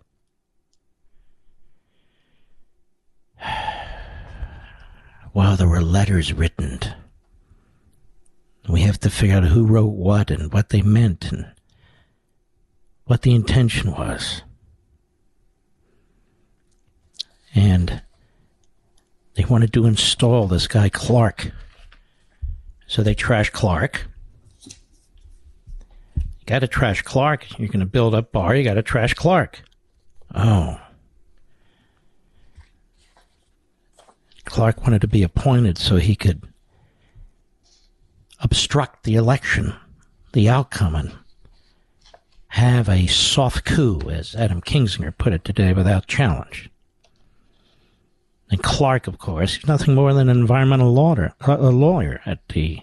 Well, 5.33 5.55
there 5.55 5.67
were 5.67 5.81
letters 5.81 6.33
written. 6.33 6.79
We 8.67 8.81
have 8.81 8.99
to 8.99 9.09
figure 9.09 9.37
out 9.37 9.45
who 9.45 9.65
wrote 9.65 9.93
what 9.93 10.29
and 10.29 10.51
what 10.51 10.69
they 10.69 10.81
meant 10.81 11.31
and 11.31 11.51
what 13.05 13.21
the 13.21 13.33
intention 13.33 13.91
was. 13.91 14.43
And 17.55 18.01
they 19.35 19.45
wanted 19.45 19.73
to 19.73 19.85
install 19.85 20.47
this 20.47 20.67
guy 20.67 20.89
Clark. 20.89 21.51
So 22.87 23.01
they 23.01 23.13
trash 23.13 23.49
Clark. 23.49 24.07
You 24.65 26.23
got 26.45 26.59
to 26.59 26.67
trash 26.67 27.01
Clark. 27.01 27.57
You're 27.57 27.69
going 27.69 27.79
to 27.79 27.85
build 27.85 28.13
up 28.13 28.31
Barr. 28.33 28.55
You 28.55 28.63
got 28.63 28.73
to 28.73 28.81
trash 28.81 29.13
Clark. 29.13 29.63
Oh. 30.35 30.79
Clark 34.51 34.81
wanted 34.81 34.99
to 34.99 35.07
be 35.07 35.23
appointed 35.23 35.77
so 35.77 35.95
he 35.95 36.13
could 36.13 36.41
obstruct 38.41 39.05
the 39.05 39.15
election, 39.15 39.73
the 40.33 40.49
outcome, 40.49 40.93
and 40.93 41.13
have 42.49 42.89
a 42.89 43.07
soft 43.07 43.63
coup, 43.63 44.01
as 44.09 44.35
Adam 44.35 44.59
Kinzinger 44.61 45.17
put 45.17 45.31
it 45.31 45.45
today, 45.45 45.71
without 45.71 46.05
challenge. 46.05 46.69
And 48.49 48.61
Clark, 48.61 49.07
of 49.07 49.19
course, 49.19 49.55
he's 49.55 49.67
nothing 49.67 49.95
more 49.95 50.13
than 50.13 50.27
an 50.27 50.37
environmental 50.37 50.91
lawyer, 50.91 51.33
a 51.47 51.55
lawyer 51.55 52.19
at 52.25 52.45
the 52.49 52.81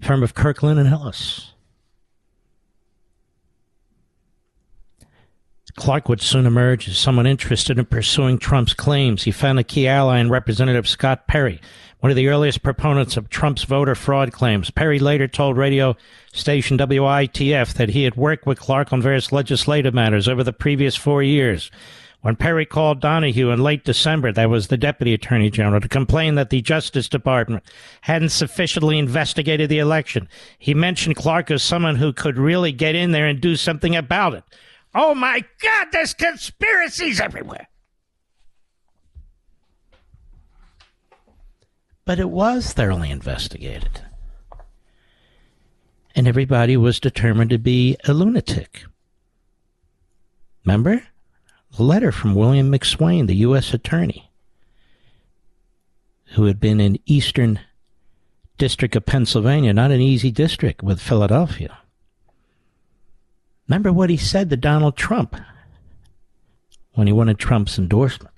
firm 0.00 0.22
of 0.22 0.36
Kirkland 0.36 0.78
and 0.78 0.88
Ellis. 0.88 1.49
Clark 5.76 6.08
would 6.08 6.20
soon 6.20 6.46
emerge 6.46 6.88
as 6.88 6.98
someone 6.98 7.26
interested 7.26 7.78
in 7.78 7.84
pursuing 7.84 8.38
Trump's 8.38 8.74
claims. 8.74 9.24
He 9.24 9.30
found 9.30 9.58
a 9.58 9.64
key 9.64 9.86
ally 9.86 10.18
in 10.18 10.30
Representative 10.30 10.88
Scott 10.88 11.26
Perry, 11.26 11.60
one 12.00 12.10
of 12.10 12.16
the 12.16 12.28
earliest 12.28 12.62
proponents 12.62 13.16
of 13.16 13.28
Trump's 13.28 13.64
voter 13.64 13.94
fraud 13.94 14.32
claims. 14.32 14.70
Perry 14.70 14.98
later 14.98 15.28
told 15.28 15.56
radio 15.56 15.96
station 16.32 16.78
WITF 16.78 17.74
that 17.74 17.90
he 17.90 18.04
had 18.04 18.16
worked 18.16 18.46
with 18.46 18.58
Clark 18.58 18.92
on 18.92 19.02
various 19.02 19.32
legislative 19.32 19.94
matters 19.94 20.28
over 20.28 20.42
the 20.42 20.52
previous 20.52 20.96
four 20.96 21.22
years. 21.22 21.70
When 22.22 22.36
Perry 22.36 22.66
called 22.66 23.00
Donoghue 23.00 23.50
in 23.50 23.62
late 23.62 23.82
December, 23.82 24.30
that 24.32 24.50
was 24.50 24.68
the 24.68 24.76
Deputy 24.76 25.14
Attorney 25.14 25.48
General, 25.48 25.80
to 25.80 25.88
complain 25.88 26.34
that 26.34 26.50
the 26.50 26.60
Justice 26.60 27.08
Department 27.08 27.64
hadn't 28.02 28.28
sufficiently 28.28 28.98
investigated 28.98 29.70
the 29.70 29.78
election, 29.78 30.28
he 30.58 30.74
mentioned 30.74 31.16
Clark 31.16 31.50
as 31.50 31.62
someone 31.62 31.96
who 31.96 32.12
could 32.12 32.36
really 32.36 32.72
get 32.72 32.94
in 32.94 33.12
there 33.12 33.26
and 33.26 33.40
do 33.40 33.56
something 33.56 33.96
about 33.96 34.34
it. 34.34 34.44
Oh 34.94 35.14
my 35.14 35.44
God, 35.62 35.88
there's 35.92 36.14
conspiracies 36.14 37.20
everywhere. 37.20 37.68
But 42.04 42.18
it 42.18 42.30
was 42.30 42.72
thoroughly 42.72 43.10
investigated. 43.10 44.02
and 46.16 46.26
everybody 46.26 46.76
was 46.76 46.98
determined 46.98 47.50
to 47.50 47.58
be 47.58 47.96
a 48.04 48.12
lunatic. 48.12 48.84
Remember? 50.64 51.04
The 51.76 51.84
letter 51.84 52.10
from 52.10 52.34
William 52.34 52.70
McSwain, 52.70 53.26
the 53.28 53.36
U.S. 53.36 53.72
Attorney, 53.72 54.28
who 56.34 56.44
had 56.46 56.58
been 56.58 56.80
in 56.80 56.98
Eastern 57.06 57.60
District 58.58 58.96
of 58.96 59.06
Pennsylvania, 59.06 59.72
not 59.72 59.92
an 59.92 60.00
easy 60.00 60.30
district 60.32 60.82
with 60.82 61.00
Philadelphia. 61.00 61.78
Remember 63.70 63.92
what 63.92 64.10
he 64.10 64.16
said 64.16 64.50
to 64.50 64.56
Donald 64.56 64.96
Trump 64.96 65.36
when 66.94 67.06
he 67.06 67.12
wanted 67.12 67.38
Trump's 67.38 67.78
endorsement 67.78 68.34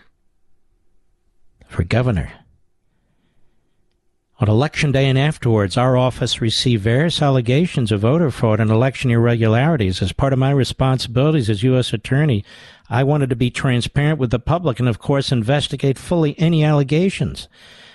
for 1.67 1.85
governor. 1.85 2.31
On 4.41 4.49
election 4.51 4.93
day 4.93 5.09
and 5.09 5.19
afterwards, 5.19 5.79
our 5.79 5.97
office 5.97 6.43
received 6.43 6.83
various 6.83 7.23
allegations 7.23 7.91
of 7.91 8.01
voter 8.01 8.31
fraud 8.31 8.61
and 8.61 8.71
election 8.71 9.11
irregularities. 9.11 10.03
As 10.03 10.13
part 10.13 10.35
of 10.35 10.39
my 10.39 10.51
responsibilities 10.51 11.49
as 11.49 11.63
U.S. 11.63 11.95
Attorney, 11.95 12.45
I 12.91 13.03
wanted 13.03 13.31
to 13.31 13.37
be 13.37 13.51
transparent 13.51 14.19
with 14.19 14.33
the 14.33 14.39
public 14.39 14.81
and, 14.81 14.89
of 14.89 14.99
course, 14.99 15.33
investigate 15.33 15.97
fully 15.97 16.39
any 16.39 16.63
allegations. 16.63 17.49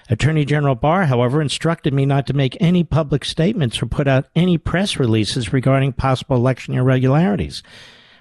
Attorney 0.10 0.46
General 0.46 0.76
Barr, 0.76 1.06
however, 1.06 1.42
instructed 1.42 1.94
me 1.94 2.06
not 2.06 2.28
to 2.28 2.34
make 2.34 2.56
any 2.60 2.84
public 2.84 3.26
statements 3.26 3.82
or 3.82 3.88
put 3.88 4.08
out 4.08 4.28
any 4.36 4.58
press 4.58 4.98
releases 4.98 5.52
regarding 5.52 5.94
possible 5.94 6.38
election 6.38 6.74
irregularities. 6.74 7.62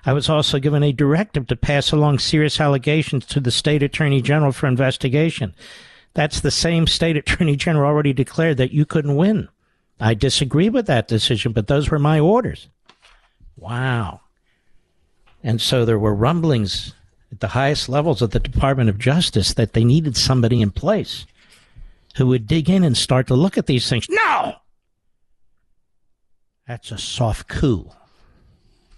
I 0.05 0.13
was 0.13 0.29
also 0.29 0.59
given 0.59 0.83
a 0.83 0.93
directive 0.93 1.47
to 1.49 1.57
pass 1.57 1.93
along 1.93 2.19
serious 2.19 2.61
allegations 2.61 3.27
to 3.27 3.41
the 3.41 3.51
state 3.51 3.83
attorney 3.83 4.21
general 4.21 4.53
for 4.53 4.67
investigation. 4.67 5.55
That's 6.15 6.41
the 6.41 6.51
same 6.51 6.87
state 6.87 7.17
attorney 7.17 7.57
general 7.57 7.89
already 7.89 8.13
declared 8.13 8.57
that 8.57 8.73
you 8.73 8.85
couldn't 8.85 9.17
win. 9.17 9.49
I 10.01 10.15
disagree 10.15 10.69
with 10.69 10.87
that 10.87 11.09
decision, 11.09 11.53
but 11.53 11.69
those 11.69 11.91
were 11.91 11.99
my 11.99 12.19
orders. 12.19 12.69
Wow. 13.57 14.21
And 15.43 15.61
so 15.61 15.85
there 15.85 15.99
were 15.99 16.15
rumblings 16.15 16.95
at 17.31 17.41
the 17.41 17.49
highest 17.49 17.89
levels 17.89 18.23
of 18.23 18.31
the 18.31 18.41
Department 18.41 18.91
of 18.91 18.99
Justice 18.99 19.55
that 19.55 19.73
they 19.73 19.85
needed 19.85 20.17
somebody 20.17 20.61
in 20.61 20.71
place 20.71 21.27
who 22.17 22.27
would 22.27 22.47
dig 22.47 22.71
in 22.71 22.83
and 22.83 22.97
start 22.97 23.27
to 23.27 23.35
look 23.35 23.59
at 23.59 23.67
these 23.67 23.89
things. 23.89 24.07
No! 24.09 24.57
That's 26.67 26.91
a 26.91 26.99
soft 26.99 27.47
coup. 27.49 27.91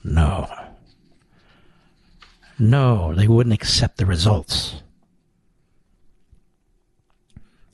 No. 0.05 0.49
No, 2.59 3.14
they 3.14 3.29
wouldn't 3.29 3.55
accept 3.55 3.99
the 3.99 4.07
results. 4.07 4.83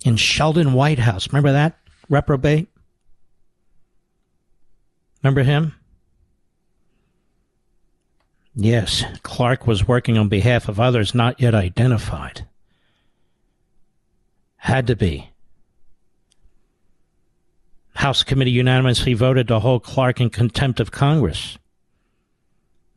In 0.05 0.17
Sheldon 0.17 0.73
Whitehouse, 0.73 1.29
remember 1.29 1.53
that 1.53 1.79
reprobate? 2.09 2.69
Remember 5.23 5.43
him? 5.43 5.75
Yes, 8.55 9.05
Clark 9.23 9.67
was 9.67 9.89
working 9.89 10.17
on 10.17 10.29
behalf 10.29 10.69
of 10.69 10.79
others 10.79 11.15
not 11.15 11.41
yet 11.41 11.55
identified. 11.55 12.47
Had 14.57 14.87
to 14.87 14.97
be. 14.97 15.34
House 17.95 18.23
committee 18.23 18.51
unanimously 18.51 19.15
voted 19.15 19.49
to 19.49 19.61
hold 19.61 19.85
Clark 19.85 20.21
in 20.21 20.31
contempt 20.31 20.81
of 20.81 20.91
Congress 20.91 21.59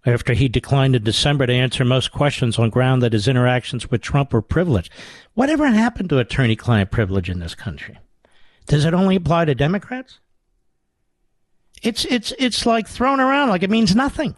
after 0.05 0.33
he 0.33 0.47
declined 0.47 0.95
in 0.95 1.03
December 1.03 1.45
to 1.45 1.53
answer 1.53 1.83
most 1.83 2.11
questions 2.11 2.57
on 2.57 2.69
ground 2.69 3.01
that 3.01 3.13
his 3.13 3.27
interactions 3.27 3.91
with 3.91 4.01
Trump 4.01 4.31
were 4.31 4.41
privileged. 4.41 4.91
Whatever 5.33 5.67
happened 5.67 6.09
to 6.09 6.19
attorney 6.19 6.55
client 6.55 6.91
privilege 6.91 7.29
in 7.29 7.39
this 7.39 7.55
country? 7.55 7.97
Does 8.67 8.85
it 8.85 8.93
only 8.93 9.17
apply 9.17 9.45
to 9.45 9.55
Democrats? 9.55 10.19
It's 11.83 12.05
it's 12.05 12.33
it's 12.39 12.65
like 12.65 12.87
thrown 12.87 13.19
around 13.19 13.49
like 13.49 13.63
it 13.63 13.69
means 13.69 13.95
nothing. 13.95 14.35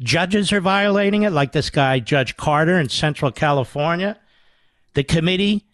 Judges 0.00 0.52
are 0.52 0.60
violating 0.60 1.22
it, 1.22 1.30
like 1.30 1.52
this 1.52 1.70
guy, 1.70 2.00
Judge 2.00 2.36
Carter 2.36 2.78
in 2.78 2.88
Central 2.88 3.30
California. 3.30 4.18
The 4.94 5.04
committee, 5.04 5.64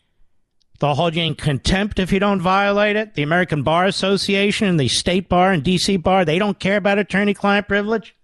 they'll 0.81 0.95
hold 0.95 1.15
you 1.15 1.23
in 1.23 1.37
contempt 1.37 1.99
if 1.99 2.13
you 2.13 2.19
don't 2.19 2.41
violate 2.41 2.97
it. 2.97 3.15
The 3.15 3.23
American 3.23 3.63
Bar 3.63 3.87
Association 3.87 4.67
and 4.67 4.81
the 4.81 4.89
State 4.89 5.29
Bar 5.29 5.53
and 5.53 5.63
DC 5.63 6.03
Bar, 6.03 6.25
they 6.25 6.39
don't 6.39 6.59
care 6.59 6.77
about 6.77 6.99
attorney 6.99 7.35
client 7.35 7.69
privilege 7.69 8.15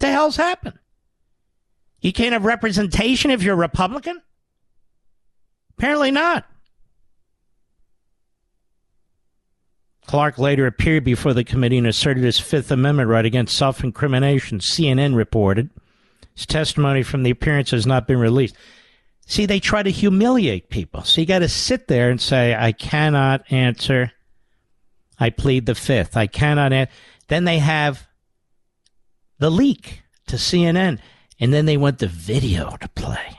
the 0.00 0.10
hell's 0.10 0.36
happened? 0.36 0.78
You 2.00 2.12
can't 2.12 2.32
have 2.32 2.44
representation 2.44 3.30
if 3.30 3.42
you're 3.42 3.54
a 3.54 3.58
Republican? 3.58 4.20
Apparently 5.78 6.10
not. 6.10 6.46
Clark 10.06 10.38
later 10.38 10.66
appeared 10.66 11.04
before 11.04 11.34
the 11.34 11.44
committee 11.44 11.78
and 11.78 11.86
asserted 11.86 12.24
his 12.24 12.40
Fifth 12.40 12.72
Amendment 12.72 13.08
right 13.08 13.24
against 13.24 13.56
self 13.56 13.84
incrimination, 13.84 14.58
CNN 14.58 15.14
reported. 15.14 15.70
His 16.34 16.46
testimony 16.46 17.02
from 17.02 17.22
the 17.22 17.30
appearance 17.30 17.70
has 17.70 17.86
not 17.86 18.08
been 18.08 18.18
released. 18.18 18.56
See, 19.30 19.46
they 19.46 19.60
try 19.60 19.84
to 19.84 19.92
humiliate 19.92 20.70
people. 20.70 21.04
So 21.04 21.20
you 21.20 21.26
got 21.26 21.38
to 21.38 21.48
sit 21.48 21.86
there 21.86 22.10
and 22.10 22.20
say, 22.20 22.52
I 22.52 22.72
cannot 22.72 23.44
answer. 23.52 24.10
I 25.20 25.30
plead 25.30 25.66
the 25.66 25.76
Fifth. 25.76 26.16
I 26.16 26.26
cannot 26.26 26.72
answer. 26.72 26.92
Then 27.28 27.44
they 27.44 27.60
have 27.60 28.08
the 29.38 29.48
leak 29.48 30.02
to 30.26 30.34
CNN, 30.34 30.98
and 31.38 31.54
then 31.54 31.64
they 31.64 31.76
want 31.76 32.00
the 32.00 32.08
video 32.08 32.76
to 32.80 32.88
play. 32.88 33.38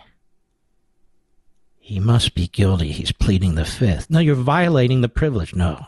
He 1.78 2.00
must 2.00 2.36
be 2.36 2.48
guilty. 2.48 2.94
He's 2.94 3.12
pleading 3.12 3.56
the 3.56 3.66
fifth. 3.66 4.10
No, 4.10 4.20
you're 4.20 4.36
violating 4.36 5.02
the 5.02 5.10
privilege. 5.10 5.54
No. 5.54 5.88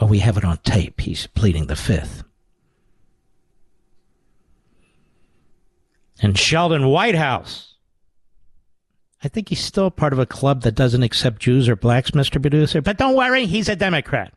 Oh, 0.00 0.06
we 0.06 0.18
have 0.18 0.36
it 0.36 0.44
on 0.44 0.56
tape. 0.64 1.00
He's 1.00 1.28
pleading 1.28 1.68
the 1.68 1.76
fifth. 1.76 2.24
And 6.20 6.36
Sheldon 6.36 6.88
Whitehouse. 6.88 7.71
I 9.24 9.28
think 9.28 9.48
he's 9.50 9.64
still 9.64 9.90
part 9.90 10.12
of 10.12 10.18
a 10.18 10.26
club 10.26 10.62
that 10.62 10.74
doesn't 10.74 11.02
accept 11.02 11.40
Jews 11.40 11.68
or 11.68 11.76
blacks, 11.76 12.10
Mr. 12.10 12.40
Producer. 12.40 12.82
But 12.82 12.98
don't 12.98 13.16
worry, 13.16 13.46
he's 13.46 13.68
a 13.68 13.76
Democrat 13.76 14.32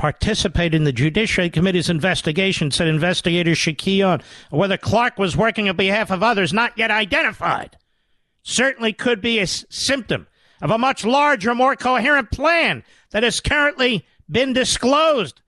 participate 0.00 0.72
in 0.74 0.84
the 0.84 0.92
Judiciary 0.94 1.50
Committee's 1.50 1.90
investigation, 1.90 2.70
said 2.70 2.88
investigators 2.88 3.58
should 3.58 3.76
key 3.76 4.02
on 4.02 4.22
whether 4.48 4.78
Clark 4.78 5.18
was 5.18 5.36
working 5.36 5.68
on 5.68 5.76
behalf 5.76 6.10
of 6.10 6.22
others 6.22 6.54
not 6.54 6.72
yet 6.78 6.90
identified. 6.90 7.76
Certainly 8.42 8.94
could 8.94 9.20
be 9.20 9.38
a 9.38 9.42
s- 9.42 9.66
symptom 9.68 10.26
of 10.62 10.70
a 10.70 10.78
much 10.78 11.04
larger, 11.04 11.54
more 11.54 11.76
coherent 11.76 12.30
plan 12.30 12.82
that 13.10 13.22
has 13.22 13.40
currently 13.40 14.06
been 14.26 14.54
disclosed. 14.54 15.42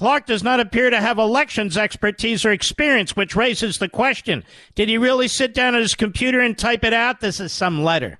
Clark 0.00 0.24
does 0.24 0.42
not 0.42 0.60
appear 0.60 0.88
to 0.88 0.98
have 0.98 1.18
elections 1.18 1.76
expertise 1.76 2.46
or 2.46 2.52
experience, 2.52 3.14
which 3.14 3.36
raises 3.36 3.76
the 3.76 3.88
question 3.90 4.44
did 4.74 4.88
he 4.88 4.96
really 4.96 5.28
sit 5.28 5.52
down 5.52 5.74
at 5.74 5.82
his 5.82 5.94
computer 5.94 6.40
and 6.40 6.56
type 6.56 6.84
it 6.84 6.94
out? 6.94 7.20
This 7.20 7.38
is 7.38 7.52
some 7.52 7.84
letter. 7.84 8.18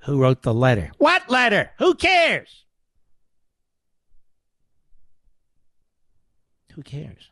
Who 0.00 0.20
wrote 0.20 0.42
the 0.42 0.52
letter? 0.52 0.92
What 0.98 1.30
letter? 1.30 1.70
Who 1.78 1.94
cares? 1.94 2.66
Who 6.74 6.82
cares? 6.82 7.30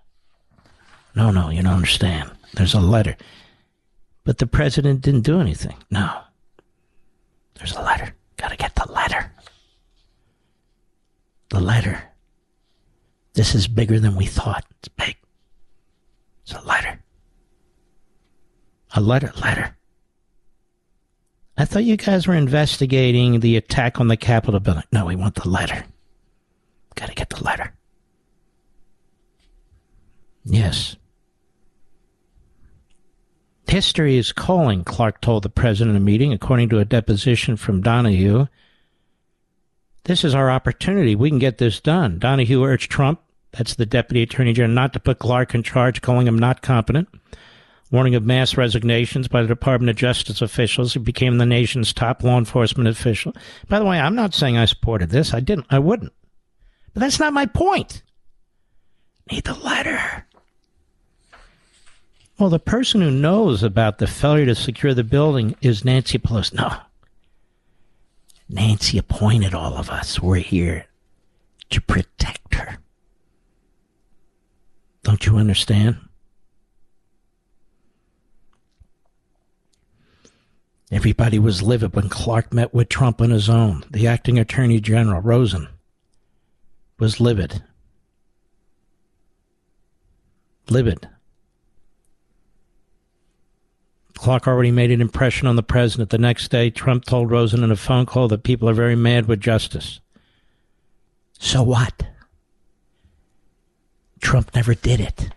No, 1.14 1.30
no, 1.30 1.50
you 1.50 1.62
don't 1.62 1.74
understand. 1.74 2.30
There's 2.54 2.72
a 2.72 2.80
letter. 2.80 3.18
But 4.24 4.38
the 4.38 4.46
president 4.46 5.02
didn't 5.02 5.26
do 5.26 5.42
anything. 5.42 5.76
No. 5.90 6.22
There's 7.56 7.76
a 7.76 7.82
letter. 7.82 8.14
Gotta 8.38 8.56
get 8.56 8.74
the 8.76 8.90
letter. 8.90 9.30
The 11.50 11.60
letter. 11.60 12.11
This 13.34 13.54
is 13.54 13.66
bigger 13.68 13.98
than 13.98 14.16
we 14.16 14.26
thought. 14.26 14.64
It's 14.78 14.88
big. 14.88 15.16
It's 16.42 16.52
a 16.52 16.60
letter. 16.62 17.02
A 18.94 19.00
letter, 19.00 19.32
letter. 19.42 19.76
I 21.56 21.64
thought 21.64 21.84
you 21.84 21.96
guys 21.96 22.26
were 22.26 22.34
investigating 22.34 23.40
the 23.40 23.56
attack 23.56 24.00
on 24.00 24.08
the 24.08 24.16
Capitol 24.16 24.60
building. 24.60 24.84
No, 24.92 25.06
we 25.06 25.16
want 25.16 25.34
the 25.36 25.48
letter. 25.48 25.84
Gotta 26.94 27.14
get 27.14 27.30
the 27.30 27.42
letter. 27.42 27.72
Yes. 30.44 30.96
History 33.68 34.18
is 34.18 34.32
calling, 34.32 34.84
Clark 34.84 35.20
told 35.22 35.44
the 35.44 35.48
president 35.48 35.96
in 35.96 36.02
a 36.02 36.04
meeting, 36.04 36.32
according 36.32 36.68
to 36.70 36.78
a 36.78 36.84
deposition 36.84 37.56
from 37.56 37.80
Donoghue. 37.80 38.46
This 40.05 40.24
is 40.24 40.34
our 40.34 40.50
opportunity. 40.50 41.14
We 41.14 41.30
can 41.30 41.38
get 41.38 41.59
this 41.59 41.80
done. 41.80 42.18
Donoghue 42.18 42.64
urged 42.64 42.90
Trump, 42.90 43.20
that's 43.53 43.74
the 43.74 43.86
deputy 43.86 44.22
attorney 44.22 44.53
general, 44.53 44.74
not 44.74 44.92
to 44.94 45.00
put 45.00 45.18
Clark 45.18 45.55
in 45.55 45.62
charge, 45.62 46.00
calling 46.00 46.26
him 46.26 46.38
not 46.38 46.62
competent. 46.62 47.09
Warning 47.90 48.14
of 48.14 48.24
mass 48.24 48.57
resignations 48.57 49.28
by 49.28 49.42
the 49.42 49.48
Department 49.48 49.90
of 49.90 49.96
Justice 49.96 50.40
officials 50.40 50.94
who 50.94 51.00
became 51.00 51.36
the 51.36 51.44
nation's 51.44 51.92
top 51.92 52.22
law 52.24 52.38
enforcement 52.38 52.88
official. 52.88 53.34
By 53.68 53.78
the 53.78 53.84
way, 53.84 54.00
I'm 54.00 54.14
not 54.14 54.32
saying 54.34 54.57
I 54.57 54.64
supported 54.64 55.11
this. 55.11 55.34
I 55.34 55.40
didn't. 55.40 55.66
I 55.68 55.78
wouldn't. 55.78 56.12
But 56.94 57.00
that's 57.00 57.20
not 57.20 57.34
my 57.34 57.44
point. 57.44 58.03
Need 59.30 59.44
the 59.44 59.55
letter. 59.55 60.26
Well, 62.38 62.48
the 62.48 62.59
person 62.59 63.03
who 63.03 63.11
knows 63.11 63.62
about 63.62 63.98
the 63.98 64.07
failure 64.07 64.46
to 64.46 64.55
secure 64.55 64.94
the 64.94 65.05
building 65.05 65.55
is 65.61 65.84
Nancy 65.84 66.18
Pelosi. 66.18 66.55
No. 66.55 66.74
Nancy 68.53 68.98
appointed 68.98 69.55
all 69.55 69.74
of 69.74 69.90
us. 69.90 70.20
We're 70.20 70.36
here. 70.36 70.86
to 71.70 71.80
protect 71.80 72.55
her. 72.55 72.76
Don't 75.03 75.24
you 75.24 75.38
understand? 75.38 75.96
Everybody 80.90 81.38
was 81.38 81.62
livid 81.62 81.94
when 81.96 82.11
Clark 82.11 82.53
met 82.53 82.74
with 82.74 82.90
Trump 82.90 83.22
on 83.22 83.30
his 83.30 83.48
own. 83.48 83.84
The 83.90 84.07
acting 84.07 84.38
attorney 84.38 84.80
general, 84.80 85.22
Rosen, 85.22 85.68
was 86.98 87.20
livid. 87.20 87.62
Livid. 90.68 91.09
Clark 94.22 94.46
already 94.46 94.70
made 94.70 94.92
an 94.92 95.00
impression 95.00 95.48
on 95.48 95.56
the 95.56 95.64
president. 95.64 96.10
The 96.10 96.16
next 96.16 96.48
day, 96.52 96.70
Trump 96.70 97.04
told 97.04 97.32
Rosen 97.32 97.64
in 97.64 97.72
a 97.72 97.76
phone 97.76 98.06
call 98.06 98.28
that 98.28 98.44
people 98.44 98.68
are 98.68 98.72
very 98.72 98.94
mad 98.94 99.26
with 99.26 99.40
justice. 99.40 99.98
So 101.40 101.64
what? 101.64 102.04
Trump 104.20 104.54
never 104.54 104.76
did 104.76 105.00
it. 105.00 105.30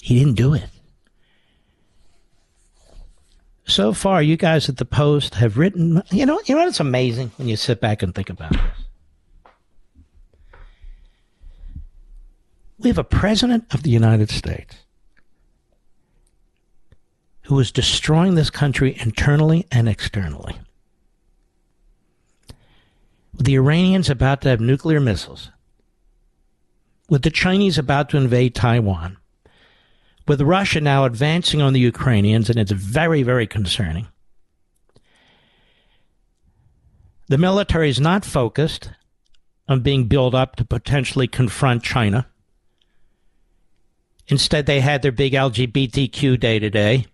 He 0.00 0.16
didn't 0.16 0.34
do 0.36 0.54
it. 0.54 0.68
So 3.66 3.92
far, 3.92 4.22
you 4.22 4.36
guys 4.36 4.68
at 4.68 4.76
the 4.76 4.84
Post 4.84 5.34
have 5.34 5.58
written. 5.58 6.00
You 6.12 6.26
know, 6.26 6.40
you 6.44 6.54
know 6.54 6.64
what's 6.64 6.78
amazing 6.78 7.32
when 7.38 7.48
you 7.48 7.56
sit 7.56 7.80
back 7.80 8.04
and 8.04 8.14
think 8.14 8.30
about 8.30 8.52
this. 8.52 8.84
We 12.78 12.88
have 12.88 12.98
a 12.98 13.02
president 13.02 13.74
of 13.74 13.82
the 13.82 13.90
United 13.90 14.30
States 14.30 14.76
who 17.44 17.58
is 17.60 17.70
destroying 17.70 18.34
this 18.34 18.50
country 18.50 18.96
internally 19.00 19.66
and 19.70 19.88
externally. 19.88 20.58
With 23.36 23.46
the 23.46 23.56
Iranians 23.56 24.08
about 24.08 24.40
to 24.42 24.48
have 24.48 24.60
nuclear 24.60 25.00
missiles, 25.00 25.50
with 27.08 27.22
the 27.22 27.30
Chinese 27.30 27.76
about 27.76 28.08
to 28.10 28.16
invade 28.16 28.54
Taiwan, 28.54 29.18
with 30.26 30.40
Russia 30.40 30.80
now 30.80 31.04
advancing 31.04 31.60
on 31.60 31.74
the 31.74 31.80
Ukrainians, 31.80 32.48
and 32.48 32.58
it's 32.58 32.72
very, 32.72 33.22
very 33.22 33.46
concerning. 33.46 34.08
The 37.28 37.38
military 37.38 37.90
is 37.90 38.00
not 38.00 38.24
focused 38.24 38.90
on 39.68 39.80
being 39.80 40.06
built 40.06 40.34
up 40.34 40.56
to 40.56 40.64
potentially 40.64 41.26
confront 41.26 41.82
China. 41.82 42.26
Instead, 44.28 44.64
they 44.66 44.80
had 44.80 45.02
their 45.02 45.12
big 45.12 45.32
LGBTQ 45.34 46.40
day 46.40 46.58
today. 46.58 47.06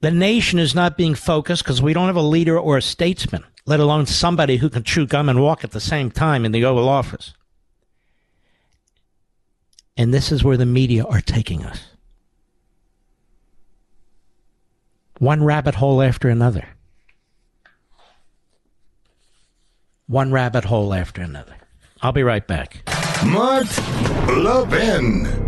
The 0.00 0.10
nation 0.10 0.58
is 0.58 0.74
not 0.74 0.96
being 0.96 1.14
focused 1.14 1.64
because 1.64 1.80
we 1.80 1.92
don't 1.92 2.06
have 2.06 2.16
a 2.16 2.22
leader 2.22 2.58
or 2.58 2.76
a 2.76 2.82
statesman, 2.82 3.44
let 3.64 3.80
alone 3.80 4.06
somebody 4.06 4.58
who 4.58 4.68
can 4.68 4.84
chew 4.84 5.06
gum 5.06 5.28
and 5.28 5.40
walk 5.40 5.64
at 5.64 5.70
the 5.70 5.80
same 5.80 6.10
time 6.10 6.44
in 6.44 6.52
the 6.52 6.64
Oval 6.64 6.88
Office. 6.88 7.34
And 9.96 10.12
this 10.12 10.30
is 10.30 10.44
where 10.44 10.58
the 10.58 10.66
media 10.66 11.04
are 11.04 11.22
taking 11.22 11.64
us. 11.64 11.86
One 15.18 15.42
rabbit 15.42 15.76
hole 15.76 16.02
after 16.02 16.28
another. 16.28 16.68
One 20.06 20.30
rabbit 20.30 20.64
hole 20.64 20.92
after 20.92 21.22
another. 21.22 21.56
I'll 22.02 22.12
be 22.12 22.22
right 22.22 22.46
back. 22.46 22.82
Mark 23.24 23.66
Levin. 24.28 25.45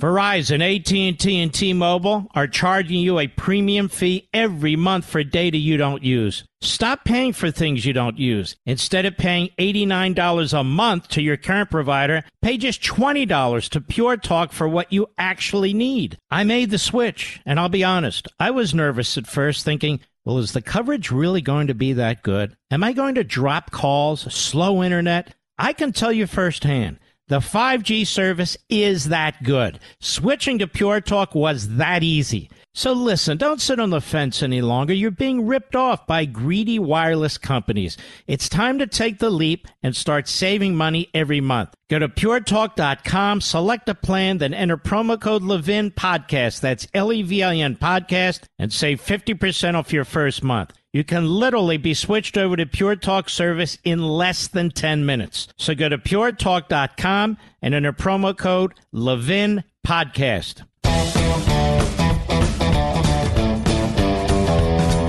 Verizon, 0.00 0.62
AT&T, 0.62 1.42
and 1.42 1.52
T-Mobile 1.52 2.26
are 2.34 2.46
charging 2.46 3.00
you 3.00 3.18
a 3.18 3.26
premium 3.26 3.90
fee 3.90 4.30
every 4.32 4.74
month 4.74 5.04
for 5.04 5.22
data 5.22 5.58
you 5.58 5.76
don't 5.76 6.02
use. 6.02 6.42
Stop 6.62 7.04
paying 7.04 7.34
for 7.34 7.50
things 7.50 7.84
you 7.84 7.92
don't 7.92 8.18
use. 8.18 8.56
Instead 8.64 9.04
of 9.04 9.18
paying 9.18 9.50
$89 9.58 10.58
a 10.58 10.64
month 10.64 11.08
to 11.08 11.20
your 11.20 11.36
current 11.36 11.70
provider, 11.70 12.24
pay 12.40 12.56
just 12.56 12.80
$20 12.82 13.68
to 13.68 13.80
Pure 13.82 14.16
Talk 14.18 14.52
for 14.52 14.66
what 14.66 14.90
you 14.90 15.06
actually 15.18 15.74
need. 15.74 16.16
I 16.30 16.44
made 16.44 16.70
the 16.70 16.78
switch, 16.78 17.42
and 17.44 17.60
I'll 17.60 17.68
be 17.68 17.84
honest, 17.84 18.26
I 18.38 18.52
was 18.52 18.74
nervous 18.74 19.18
at 19.18 19.26
first 19.26 19.66
thinking, 19.66 20.00
well, 20.24 20.38
is 20.38 20.52
the 20.52 20.62
coverage 20.62 21.10
really 21.10 21.42
going 21.42 21.66
to 21.66 21.74
be 21.74 21.92
that 21.92 22.22
good? 22.22 22.56
Am 22.70 22.82
I 22.82 22.94
going 22.94 23.16
to 23.16 23.24
drop 23.24 23.70
calls, 23.70 24.32
slow 24.32 24.82
internet? 24.82 25.34
I 25.58 25.74
can 25.74 25.92
tell 25.92 26.10
you 26.10 26.26
firsthand. 26.26 26.99
The 27.30 27.38
5G 27.38 28.08
service 28.08 28.56
is 28.68 29.04
that 29.04 29.40
good. 29.44 29.78
Switching 30.00 30.58
to 30.58 30.66
Pure 30.66 31.02
Talk 31.02 31.32
was 31.32 31.76
that 31.76 32.02
easy. 32.02 32.50
So 32.74 32.92
listen, 32.92 33.38
don't 33.38 33.60
sit 33.60 33.78
on 33.78 33.90
the 33.90 34.00
fence 34.00 34.42
any 34.42 34.60
longer. 34.60 34.92
You're 34.92 35.12
being 35.12 35.46
ripped 35.46 35.76
off 35.76 36.08
by 36.08 36.24
greedy 36.24 36.80
wireless 36.80 37.38
companies. 37.38 37.96
It's 38.26 38.48
time 38.48 38.80
to 38.80 38.88
take 38.88 39.20
the 39.20 39.30
leap 39.30 39.68
and 39.80 39.94
start 39.94 40.26
saving 40.26 40.74
money 40.74 41.08
every 41.14 41.40
month. 41.40 41.72
Go 41.88 42.00
to 42.00 42.08
puretalk.com, 42.08 43.40
select 43.42 43.88
a 43.88 43.94
plan, 43.94 44.38
then 44.38 44.52
enter 44.52 44.76
promo 44.76 45.20
code 45.20 45.44
Levin 45.44 45.92
Podcast. 45.92 46.58
That's 46.60 46.88
L 46.94 47.12
E 47.12 47.22
V 47.22 47.44
I 47.44 47.54
N 47.58 47.76
Podcast 47.76 48.40
and 48.58 48.72
save 48.72 49.00
50% 49.00 49.76
off 49.76 49.92
your 49.92 50.04
first 50.04 50.42
month. 50.42 50.72
You 50.92 51.04
can 51.04 51.24
literally 51.28 51.76
be 51.76 51.94
switched 51.94 52.36
over 52.36 52.56
to 52.56 52.66
Pure 52.66 52.96
Talk 52.96 53.28
service 53.28 53.78
in 53.84 54.02
less 54.02 54.48
than 54.48 54.70
10 54.70 55.06
minutes. 55.06 55.46
So 55.56 55.72
go 55.72 55.88
to 55.88 55.96
puretalk.com 55.96 57.38
and 57.62 57.74
enter 57.74 57.92
promo 57.92 58.36
code 58.36 58.74
Levin 58.90 59.62
Podcast. 59.86 60.64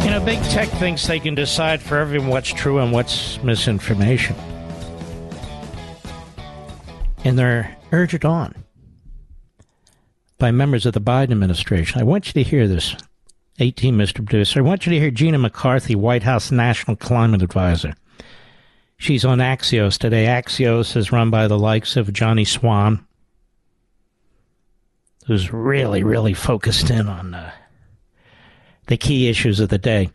You 0.04 0.12
know, 0.12 0.24
big 0.24 0.40
tech 0.52 0.70
thinks 0.70 1.08
they 1.08 1.20
can 1.20 1.34
decide 1.34 1.82
for 1.82 1.98
everyone 1.98 2.30
what's 2.30 2.54
true 2.54 2.78
and 2.78 2.92
what's 2.92 3.42
misinformation. 3.42 4.36
And 7.24 7.40
they're 7.40 7.76
urged 7.92 8.24
on 8.24 8.54
by 10.38 10.52
members 10.52 10.86
of 10.86 10.94
the 10.94 11.02
Biden 11.02 11.32
administration. 11.32 12.00
I 12.00 12.04
want 12.04 12.28
you 12.28 12.34
to 12.34 12.44
hear 12.44 12.68
this. 12.68 12.96
18, 13.62 13.96
Mr. 13.96 14.16
Producer. 14.16 14.60
I 14.60 14.64
want 14.64 14.86
you 14.86 14.92
to 14.92 15.00
hear 15.00 15.12
Gina 15.12 15.38
McCarthy, 15.38 15.96
White 15.96 16.24
House 16.24 16.52
National 16.52 16.98
Climate 16.98 17.44
Advisor. 17.44 17.94
She's 18.98 19.24
on 19.24 19.38
Axios 19.38 19.98
today. 19.98 20.26
Axios 20.26 20.96
is 20.96 21.12
run 21.12 21.30
by 21.30 21.48
the 21.48 21.60
likes 21.60 21.96
of 21.96 22.12
Johnny 22.12 22.44
Swan, 22.44 23.06
who's 25.28 25.54
really, 25.54 26.04
really 26.04 26.34
focused 26.34 26.90
in 26.90 27.08
on 27.08 27.36
uh, 27.36 27.52
the 28.88 28.98
key 28.98 29.30
issues 29.30 29.60
of 29.60 29.70
the 29.70 29.78
day. 29.78 30.10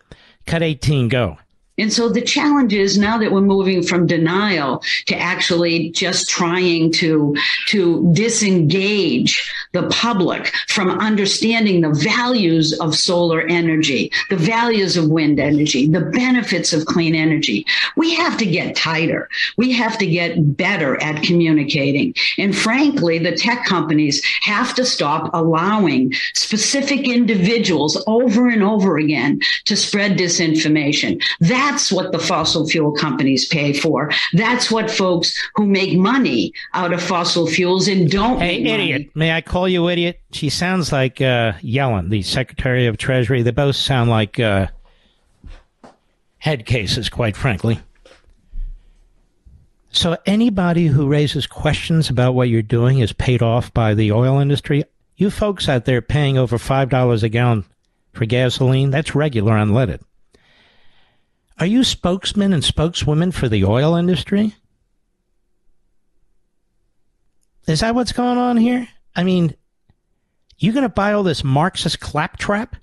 Cut 0.47 0.63
18, 0.63 1.09
go. 1.09 1.39
And 1.79 1.93
so 1.93 2.09
the 2.09 2.23
challenge 2.23 2.73
is 2.73 2.97
now 2.97 3.19
that 3.19 3.33
we're 3.33 3.41
moving 3.41 3.83
from 3.83 4.07
denial 4.07 4.83
to 5.07 5.17
actually 5.17 5.91
just 5.91 6.29
trying 6.29 6.93
to, 6.93 7.37
to 7.69 8.11
disengage 8.13 9.53
the 9.73 9.89
public 9.89 10.53
from 10.69 10.91
understanding 10.91 11.83
the 11.83 11.93
values 11.93 12.73
of 12.81 12.95
solar 12.95 13.43
energy, 13.43 14.11
the 14.31 14.37
values 14.37 14.97
of 14.97 15.11
wind 15.11 15.39
energy, 15.39 15.87
the 15.87 16.01
benefits 16.01 16.73
of 16.73 16.87
clean 16.87 17.15
energy. 17.15 17.67
We 17.97 18.15
have 18.15 18.39
to 18.39 18.47
get 18.47 18.77
tighter. 18.77 19.29
We 19.57 19.73
have 19.73 19.99
to 19.99 20.07
get 20.07 20.57
better 20.57 21.01
at 21.03 21.23
communicating. 21.23 22.15
And 22.39 22.57
frankly, 22.57 23.19
the 23.19 23.37
tech 23.37 23.67
companies 23.67 24.25
have 24.43 24.75
to 24.77 24.85
stop 24.85 25.31
allowing 25.35 26.13
specific 26.35 27.07
individuals 27.07 28.03
over 28.07 28.49
and 28.49 28.63
over 28.63 28.97
again 28.97 29.41
to 29.67 29.77
spread 29.77 30.17
disinformation. 30.17 31.23
That 31.41 31.66
that's 31.67 31.91
what 31.91 32.13
the 32.13 32.19
fossil 32.19 32.67
fuel 32.67 32.93
companies 32.93 33.47
pay 33.49 33.73
for. 33.73 34.11
That's 34.33 34.71
what 34.71 34.91
folks 34.91 35.35
who 35.57 35.67
make 35.67 35.99
money 35.99 36.53
out 36.75 36.93
of 36.93 37.03
fossil 37.03 37.47
fuels 37.47 37.89
and 37.89 38.11
don't. 38.11 38.41
Hey, 38.41 38.63
idiot! 38.63 39.01
Money. 39.01 39.11
May 39.15 39.33
I 39.33 39.41
call 39.41 39.69
you 39.69 39.89
idiot? 39.89 40.21
She 40.31 40.49
sounds 40.49 40.93
like 40.93 41.21
uh, 41.21 41.53
Yellen, 41.63 42.11
the 42.11 42.23
Secretary 42.23 42.87
of 42.87 42.99
Treasury. 42.99 43.43
They 43.43 43.51
both 43.51 43.77
sound 43.77 44.11
like 44.11 44.39
uh, 44.39 44.69
head 46.39 46.67
cases, 46.67 47.09
quite 47.09 47.37
frankly. 47.37 47.81
So 49.91 50.17
anybody 50.27 50.87
who 50.87 51.09
raises 51.09 51.47
questions 51.47 52.11
about 52.11 52.35
what 52.35 52.49
you're 52.49 52.63
doing 52.63 53.01
is 53.01 53.13
paid 53.13 53.43
off 53.43 53.73
by 53.73 53.95
the 53.95 54.13
oil 54.13 54.39
industry. 54.39 54.85
You 55.17 55.31
folks 55.31 55.69
out 55.69 55.87
there 55.87 56.03
paying 56.03 56.39
over 56.39 56.59
five 56.59 56.91
dollars 56.91 57.23
a 57.23 57.29
gallon 57.29 57.65
for 58.13 58.25
gasoline, 58.25 58.91
that's 58.91 59.15
regular 59.15 59.55
unleaded. 59.55 60.01
Are 61.59 61.67
you 61.67 61.85
spokesmen 61.85 62.53
and 62.53 62.63
spokeswomen 62.63 63.33
for 63.33 63.49
the 63.49 63.65
oil 63.65 63.95
industry? 63.95 64.55
Is 67.67 67.81
that 67.81 67.95
what's 67.95 68.13
going 68.13 68.39
on 68.39 68.57
here? 68.57 68.89
I 69.15 69.25
mean, 69.25 69.57
you're 70.59 70.75
going 70.75 70.83
to 70.83 70.89
buy 70.89 71.13
all 71.13 71.23
this 71.23 71.43
Marxist 71.43 72.01
claptrap? 72.01 72.77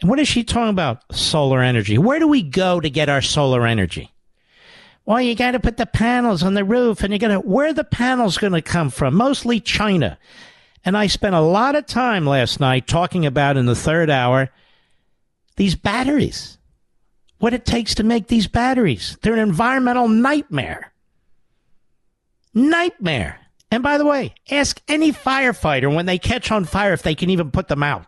And 0.00 0.10
what 0.10 0.18
is 0.18 0.28
she 0.28 0.44
talking 0.44 0.70
about? 0.70 1.02
Solar 1.14 1.62
energy. 1.62 1.96
Where 1.96 2.18
do 2.18 2.28
we 2.28 2.42
go 2.42 2.80
to 2.80 2.90
get 2.90 3.08
our 3.08 3.22
solar 3.22 3.66
energy? 3.66 4.12
Well, 5.06 5.20
you 5.20 5.34
got 5.34 5.52
to 5.52 5.60
put 5.60 5.78
the 5.78 5.86
panels 5.86 6.42
on 6.42 6.54
the 6.54 6.64
roof 6.64 7.02
and 7.02 7.12
you 7.12 7.18
got 7.18 7.28
to, 7.28 7.40
where 7.40 7.72
the 7.72 7.84
panels 7.84 8.36
going 8.36 8.52
to 8.52 8.60
come 8.60 8.90
from? 8.90 9.14
Mostly 9.14 9.58
China. 9.60 10.18
And 10.84 10.96
I 10.96 11.06
spent 11.06 11.34
a 11.34 11.40
lot 11.40 11.76
of 11.76 11.86
time 11.86 12.26
last 12.26 12.60
night 12.60 12.86
talking 12.86 13.24
about 13.24 13.56
in 13.56 13.66
the 13.66 13.74
third 13.74 14.10
hour 14.10 14.50
these 15.56 15.74
batteries. 15.74 16.57
What 17.38 17.54
it 17.54 17.64
takes 17.64 17.94
to 17.96 18.02
make 18.02 18.26
these 18.26 18.48
batteries. 18.48 19.16
They're 19.22 19.34
an 19.34 19.38
environmental 19.38 20.08
nightmare. 20.08 20.92
Nightmare. 22.52 23.40
And 23.70 23.82
by 23.82 23.98
the 23.98 24.04
way, 24.04 24.34
ask 24.50 24.80
any 24.88 25.12
firefighter 25.12 25.94
when 25.94 26.06
they 26.06 26.18
catch 26.18 26.50
on 26.50 26.64
fire 26.64 26.92
if 26.92 27.02
they 27.02 27.14
can 27.14 27.30
even 27.30 27.50
put 27.50 27.68
them 27.68 27.82
out. 27.82 28.06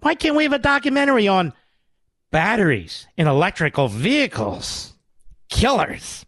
Why 0.00 0.14
can't 0.14 0.36
we 0.36 0.42
have 0.42 0.52
a 0.52 0.58
documentary 0.58 1.28
on 1.28 1.54
batteries 2.30 3.06
in 3.16 3.26
electrical 3.26 3.88
vehicles? 3.88 4.92
Killers. 5.48 6.26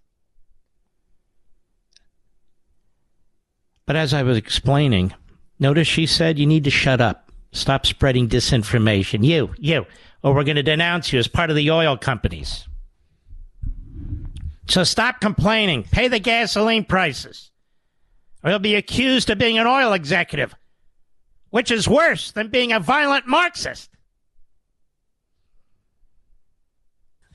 But 3.85 3.97
as 3.97 4.15
I 4.15 4.23
was 4.23 4.37
explaining, 4.37 5.13
notice 5.59 5.87
she 5.87 6.07
said 6.07 6.39
you 6.39 6.47
need 6.47 6.65
to 6.65 6.71
shut 6.71 7.01
up. 7.01 7.26
Stop 7.53 7.87
spreading 7.87 8.29
disinformation. 8.29 9.25
You, 9.25 9.55
you, 9.59 9.87
or 10.23 10.35
we're 10.35 10.45
going 10.45 10.57
to 10.57 10.63
denounce 10.63 11.13
you 11.13 11.19
as 11.19 11.29
part 11.29 11.51
of 11.51 11.57
the 11.57 11.71
oil 11.71 11.97
companies. 11.97 12.67
So 14.69 14.85
stop 14.85 15.21
complaining. 15.21 15.85
Pay 15.85 16.09
the 16.09 16.19
gasoline 16.19 16.85
prices. 16.85 17.51
Or 18.43 18.51
you'll 18.51 18.59
be 18.59 18.75
accused 18.75 19.31
of 19.31 19.39
being 19.39 19.59
an 19.59 19.67
oil 19.67 19.93
executive, 19.93 20.55
which 21.51 21.71
is 21.71 21.89
worse 21.89 22.33
than 22.33 22.49
being 22.49 22.73
a 22.73 22.81
violent 22.81 23.27
Marxist. 23.27 23.91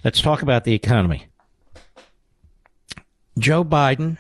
Let's 0.03 0.22
talk 0.22 0.41
about 0.41 0.64
the 0.64 0.74
economy. 0.74 1.28
Joe 3.38 3.64
Biden 3.64 4.18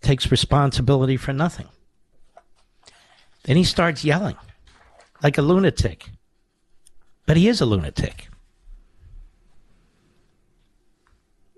takes 0.00 0.30
responsibility 0.30 1.16
for 1.16 1.32
nothing. 1.32 1.68
Then 3.44 3.56
he 3.56 3.64
starts 3.64 4.04
yelling 4.04 4.36
like 5.22 5.38
a 5.38 5.42
lunatic. 5.42 6.10
But 7.26 7.36
he 7.36 7.48
is 7.48 7.60
a 7.60 7.66
lunatic. 7.66 8.28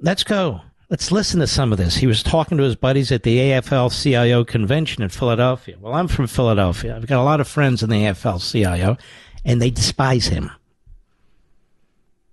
Let's 0.01 0.25
go. 0.25 0.63
Let's 0.91 1.11
listen 1.11 1.41
to 1.41 1.47
some 1.47 1.73
of 1.73 1.79
this. 1.79 1.97
He 1.97 2.07
was 2.07 2.23
talking 2.23 2.59
to 2.59 2.65
his 2.65 2.77
buddies 2.77 3.11
at 3.13 3.23
the 3.23 3.39
AFL 3.39 3.91
CIO 4.03 4.45
convention 4.45 5.03
in 5.03 5.09
Philadelphia. 5.09 5.77
Well, 5.81 5.95
I'm 5.95 6.09
from 6.09 6.27
Philadelphia. 6.27 6.95
I've 6.95 7.07
got 7.07 7.19
a 7.19 7.23
lot 7.23 7.41
of 7.41 7.49
friends 7.49 7.83
in 7.83 7.89
the 7.89 7.97
AFL 7.97 8.51
CIO, 8.53 8.99
and 9.45 9.63
they 9.63 9.71
despise 9.71 10.27
him. 10.27 10.51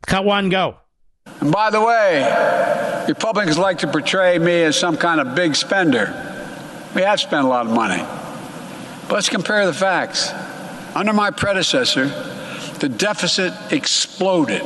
Cut 0.06 0.26
one, 0.26 0.50
go. 0.50 0.78
And 1.40 1.52
by 1.52 1.70
the 1.70 1.80
way, 1.80 3.06
Republicans 3.08 3.58
like 3.58 3.78
to 3.78 3.88
portray 3.88 4.38
me 4.40 4.64
as 4.64 4.78
some 4.78 4.98
kind 4.98 5.22
of 5.22 5.36
big 5.36 5.56
spender. 5.56 6.08
We 6.96 7.04
have 7.04 7.20
spent 7.20 7.46
a 7.46 7.48
lot 7.48 7.66
of 7.66 7.72
money. 7.72 8.04
But 9.08 9.14
let's 9.14 9.30
compare 9.30 9.66
the 9.68 9.74
facts. 9.74 10.32
Under 10.96 11.14
my 11.14 11.32
predecessor, 11.32 12.08
the 12.80 12.90
deficit 12.90 13.54
exploded, 13.72 14.64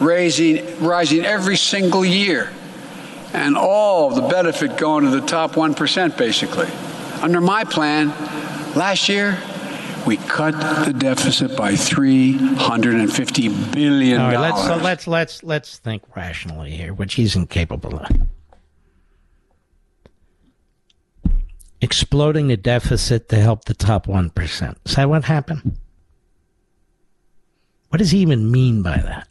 raising, 0.00 0.78
rising 0.80 1.24
every 1.24 1.56
single 1.56 2.04
year, 2.04 2.52
and 3.32 3.56
all 3.56 4.10
the 4.10 4.22
benefit 4.28 4.76
going 4.76 5.04
to 5.04 5.10
the 5.10 5.20
top 5.26 5.52
1%, 5.52 6.16
basically. 6.16 6.68
Under 7.22 7.40
my 7.40 7.64
plan, 7.64 8.08
last 8.76 9.08
year, 9.08 9.38
we 10.06 10.18
cut 10.18 10.52
the 10.84 10.92
deficit 10.92 11.56
by 11.56 11.74
350 11.74 13.48
billion 13.72 14.20
All 14.20 14.26
right, 14.28 14.34
dollars. 14.34 14.52
let's 14.52 14.66
so 14.66 14.76
let's 14.76 15.06
let's 15.06 15.42
let's 15.42 15.78
think 15.78 16.02
rationally 16.14 16.72
here, 16.72 16.92
which 16.92 17.14
he's 17.14 17.34
incapable 17.34 17.98
of. 17.98 18.08
Exploding 21.84 22.48
the 22.48 22.56
deficit 22.56 23.28
to 23.28 23.36
help 23.36 23.66
the 23.66 23.74
top 23.74 24.08
one 24.08 24.30
percent. 24.30 24.78
Is 24.86 24.96
that 24.96 25.06
what 25.06 25.24
happened? 25.24 25.76
What 27.90 27.98
does 27.98 28.10
he 28.10 28.20
even 28.20 28.50
mean 28.50 28.82
by 28.82 28.96
that? 28.96 29.28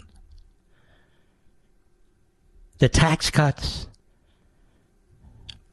The 2.78 2.90
tax 2.90 3.32
cuts 3.32 3.88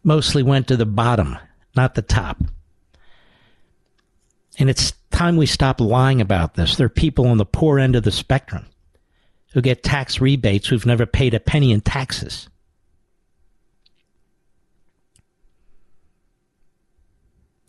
mostly 0.03 0.43
went 0.43 0.68
to 0.68 0.76
the 0.78 0.87
bottom, 0.87 1.37
not 1.76 1.97
the 1.97 2.03
top. 2.03 2.39
And 4.59 4.70
it's 4.70 4.95
time 5.11 5.37
we 5.37 5.45
stop 5.45 5.83
lying 5.83 6.22
about 6.22 6.55
this. 6.55 6.76
There 6.76 6.87
are 6.87 6.89
people 6.89 7.26
on 7.26 7.37
the 7.37 7.45
poor 7.45 7.78
end 7.78 7.95
of 7.95 8.05
the 8.05 8.11
spectrum 8.11 8.64
who 9.53 9.61
get 9.61 9.83
tax 9.83 10.18
rebates 10.18 10.68
who've 10.68 10.87
never 10.87 11.05
paid 11.05 11.35
a 11.35 11.41
penny 11.41 11.72
in 11.72 11.83
taxes. 11.83 12.49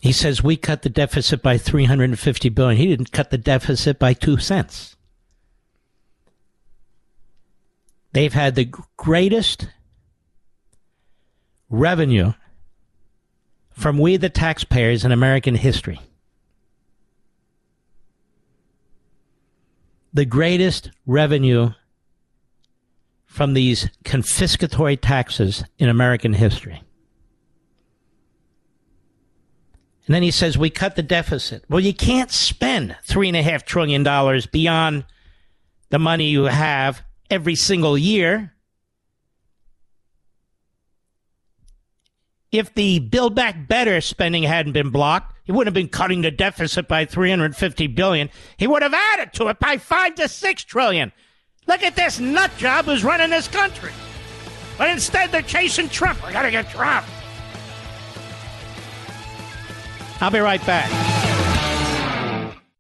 He 0.01 0.11
says 0.11 0.43
we 0.43 0.57
cut 0.57 0.81
the 0.81 0.89
deficit 0.89 1.41
by 1.41 1.57
350 1.57 2.49
billion. 2.49 2.77
He 2.77 2.87
didn't 2.87 3.13
cut 3.13 3.29
the 3.29 3.37
deficit 3.37 3.97
by 3.97 4.13
2 4.13 4.37
cents. 4.37 4.97
They've 8.11 8.33
had 8.33 8.55
the 8.55 8.73
greatest 8.97 9.69
revenue 11.69 12.33
from 13.69 13.97
we 13.97 14.17
the 14.17 14.29
taxpayers 14.29 15.05
in 15.05 15.13
American 15.13 15.55
history. 15.55 16.01
the 20.13 20.25
greatest 20.25 20.91
revenue 21.05 21.71
from 23.25 23.53
these 23.53 23.89
confiscatory 24.03 24.99
taxes 24.99 25.63
in 25.77 25.87
American 25.87 26.33
history. 26.33 26.83
And 30.11 30.15
then 30.17 30.23
he 30.23 30.31
says, 30.31 30.57
We 30.57 30.69
cut 30.69 30.97
the 30.97 31.03
deficit. 31.03 31.63
Well, 31.69 31.79
you 31.79 31.93
can't 31.93 32.29
spend 32.29 32.97
$3.5 33.07 33.63
trillion 33.63 34.03
beyond 34.51 35.05
the 35.89 35.99
money 35.99 36.27
you 36.27 36.43
have 36.43 37.01
every 37.29 37.55
single 37.55 37.97
year. 37.97 38.53
If 42.51 42.73
the 42.73 42.99
Build 42.99 43.35
Back 43.35 43.69
Better 43.69 44.01
spending 44.01 44.43
hadn't 44.43 44.73
been 44.73 44.89
blocked, 44.89 45.33
he 45.45 45.53
wouldn't 45.53 45.67
have 45.67 45.81
been 45.81 45.87
cutting 45.87 46.23
the 46.23 46.31
deficit 46.31 46.89
by 46.89 47.05
350 47.05 47.87
billion. 47.87 48.29
He 48.57 48.67
would 48.67 48.81
have 48.81 48.93
added 48.93 49.31
to 49.35 49.47
it 49.47 49.59
by 49.59 49.77
5 49.77 50.15
to 50.15 50.27
6 50.27 50.63
trillion. 50.65 51.13
Look 51.67 51.83
at 51.83 51.95
this 51.95 52.19
nut 52.19 52.51
job 52.57 52.83
who's 52.83 53.05
running 53.05 53.29
this 53.29 53.47
country. 53.47 53.93
But 54.77 54.89
instead 54.89 55.31
they're 55.31 55.41
chasing 55.41 55.87
Trump. 55.87 56.27
We 56.27 56.33
got 56.33 56.41
to 56.41 56.51
get 56.51 56.69
Trump. 56.69 57.05
I'll 60.21 60.31
be 60.31 60.39
right 60.39 60.65
back. 60.65 60.89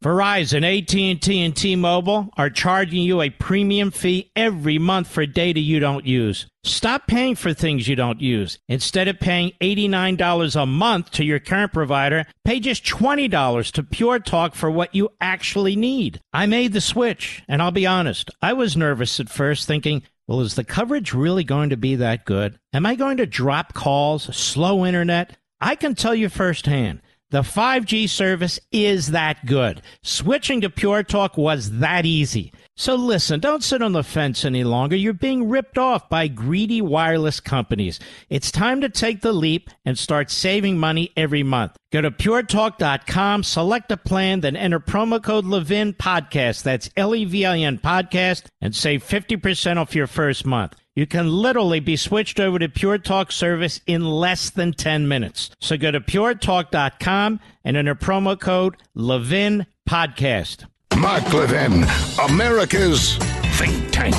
Verizon, 0.03 0.63
AT&T, 0.63 1.41
and 1.41 1.55
T-Mobile 1.55 2.29
are 2.35 2.49
charging 2.49 3.03
you 3.03 3.21
a 3.21 3.29
premium 3.29 3.91
fee 3.91 4.31
every 4.35 4.79
month 4.79 5.07
for 5.07 5.27
data 5.27 5.59
you 5.59 5.79
don't 5.79 6.07
use. 6.07 6.47
Stop 6.63 7.05
paying 7.05 7.35
for 7.35 7.53
things 7.53 7.87
you 7.87 7.95
don't 7.95 8.19
use. 8.19 8.57
Instead 8.67 9.07
of 9.07 9.19
paying 9.19 9.51
$89 9.61 10.59
a 10.59 10.65
month 10.65 11.11
to 11.11 11.23
your 11.23 11.37
current 11.37 11.71
provider, 11.71 12.25
pay 12.43 12.59
just 12.59 12.83
$20 12.83 13.71
to 13.73 13.83
Pure 13.83 14.19
Talk 14.21 14.55
for 14.55 14.71
what 14.71 14.95
you 14.95 15.09
actually 15.21 15.75
need. 15.75 16.19
I 16.33 16.47
made 16.47 16.73
the 16.73 16.81
switch, 16.81 17.43
and 17.47 17.61
I'll 17.61 17.69
be 17.69 17.85
honest, 17.85 18.31
I 18.41 18.53
was 18.53 18.75
nervous 18.75 19.19
at 19.19 19.29
first 19.29 19.67
thinking, 19.67 20.01
well, 20.27 20.41
is 20.41 20.55
the 20.55 20.63
coverage 20.63 21.13
really 21.13 21.43
going 21.43 21.69
to 21.69 21.77
be 21.77 21.95
that 21.97 22.25
good? 22.25 22.57
Am 22.73 22.87
I 22.87 22.95
going 22.95 23.17
to 23.17 23.27
drop 23.27 23.73
calls, 23.75 24.35
slow 24.35 24.83
internet? 24.83 25.37
I 25.59 25.75
can 25.75 25.93
tell 25.93 26.15
you 26.15 26.27
firsthand. 26.27 27.01
The 27.31 27.43
5G 27.43 28.09
service 28.09 28.59
is 28.73 29.11
that 29.11 29.45
good. 29.45 29.81
Switching 30.03 30.59
to 30.61 30.69
Pure 30.69 31.03
Talk 31.03 31.37
was 31.37 31.79
that 31.79 32.05
easy. 32.05 32.51
So 32.75 32.95
listen, 32.95 33.39
don't 33.39 33.63
sit 33.63 33.81
on 33.81 33.93
the 33.93 34.03
fence 34.03 34.43
any 34.43 34.65
longer. 34.65 34.97
You're 34.97 35.13
being 35.13 35.47
ripped 35.47 35.77
off 35.77 36.09
by 36.09 36.27
greedy 36.27 36.81
wireless 36.81 37.39
companies. 37.39 38.01
It's 38.29 38.51
time 38.51 38.81
to 38.81 38.89
take 38.89 39.21
the 39.21 39.31
leap 39.31 39.69
and 39.85 39.97
start 39.97 40.29
saving 40.29 40.77
money 40.77 41.11
every 41.15 41.43
month. 41.43 41.77
Go 41.93 42.01
to 42.01 42.11
puretalk.com, 42.11 43.43
select 43.43 43.91
a 43.93 43.97
plan, 43.97 44.41
then 44.41 44.57
enter 44.57 44.81
promo 44.81 45.23
code 45.23 45.45
Levin 45.45 45.93
Podcast. 45.93 46.63
That's 46.63 46.89
L 46.97 47.15
E 47.15 47.23
V 47.23 47.45
I 47.45 47.59
N 47.59 47.77
Podcast 47.77 48.47
and 48.59 48.75
save 48.75 49.07
50% 49.07 49.77
off 49.77 49.95
your 49.95 50.07
first 50.07 50.45
month. 50.45 50.75
You 51.01 51.07
can 51.07 51.31
literally 51.31 51.79
be 51.79 51.95
switched 51.95 52.39
over 52.39 52.59
to 52.59 52.69
Pure 52.69 52.99
Talk 52.99 53.31
service 53.31 53.81
in 53.87 54.05
less 54.05 54.51
than 54.51 54.71
10 54.71 55.07
minutes. 55.07 55.49
So 55.59 55.75
go 55.75 55.89
to 55.89 55.99
puretalk.com 55.99 57.39
and 57.63 57.75
enter 57.75 57.95
promo 57.95 58.39
code 58.39 58.77
Levin 58.93 59.65
Podcast. 59.89 60.67
Mark 60.95 61.33
Levin, 61.33 61.85
America's 62.29 63.17
think 63.57 63.91
tank. 63.91 64.15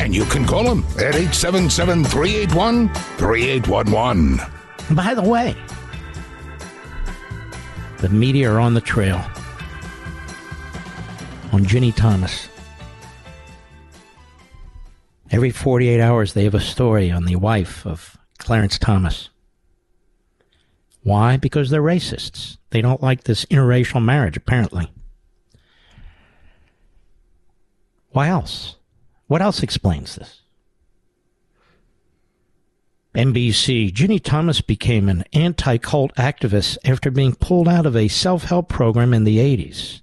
And 0.00 0.12
you 0.12 0.24
can 0.24 0.44
call 0.44 0.68
him 0.68 0.82
at 0.96 1.14
877 1.14 2.06
381 2.06 2.88
3811. 2.88 4.40
By 4.96 5.14
the 5.14 5.22
way, 5.22 5.54
the 7.98 8.08
media 8.08 8.50
are 8.50 8.58
on 8.58 8.74
the 8.74 8.80
trail 8.80 9.18
on 11.52 11.64
Ginni 11.64 11.94
Thomas. 11.94 12.47
Every 15.30 15.50
48 15.50 16.00
hours, 16.00 16.32
they 16.32 16.44
have 16.44 16.54
a 16.54 16.60
story 16.60 17.10
on 17.10 17.24
the 17.24 17.36
wife 17.36 17.86
of 17.86 18.16
Clarence 18.38 18.78
Thomas. 18.78 19.28
Why? 21.02 21.36
Because 21.36 21.70
they're 21.70 21.82
racists. 21.82 22.56
They 22.70 22.80
don't 22.80 23.02
like 23.02 23.24
this 23.24 23.44
interracial 23.46 24.02
marriage, 24.02 24.36
apparently. 24.36 24.90
Why 28.10 28.28
else? 28.28 28.76
What 29.26 29.42
else 29.42 29.62
explains 29.62 30.16
this? 30.16 30.42
NBC, 33.14 33.92
Ginni 33.92 34.22
Thomas 34.22 34.60
became 34.60 35.08
an 35.08 35.24
anti 35.32 35.76
cult 35.78 36.14
activist 36.14 36.78
after 36.84 37.10
being 37.10 37.34
pulled 37.34 37.68
out 37.68 37.84
of 37.84 37.96
a 37.96 38.08
self 38.08 38.44
help 38.44 38.68
program 38.68 39.12
in 39.12 39.24
the 39.24 39.38
80s. 39.38 40.02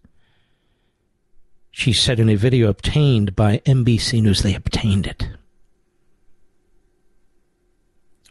She 1.78 1.92
said 1.92 2.22
in 2.22 2.30
a 2.30 2.36
video 2.36 2.70
obtained 2.70 3.36
by 3.36 3.58
NBC 3.66 4.22
News, 4.22 4.44
they 4.44 4.56
obtained 4.56 5.06
it. 5.06 5.28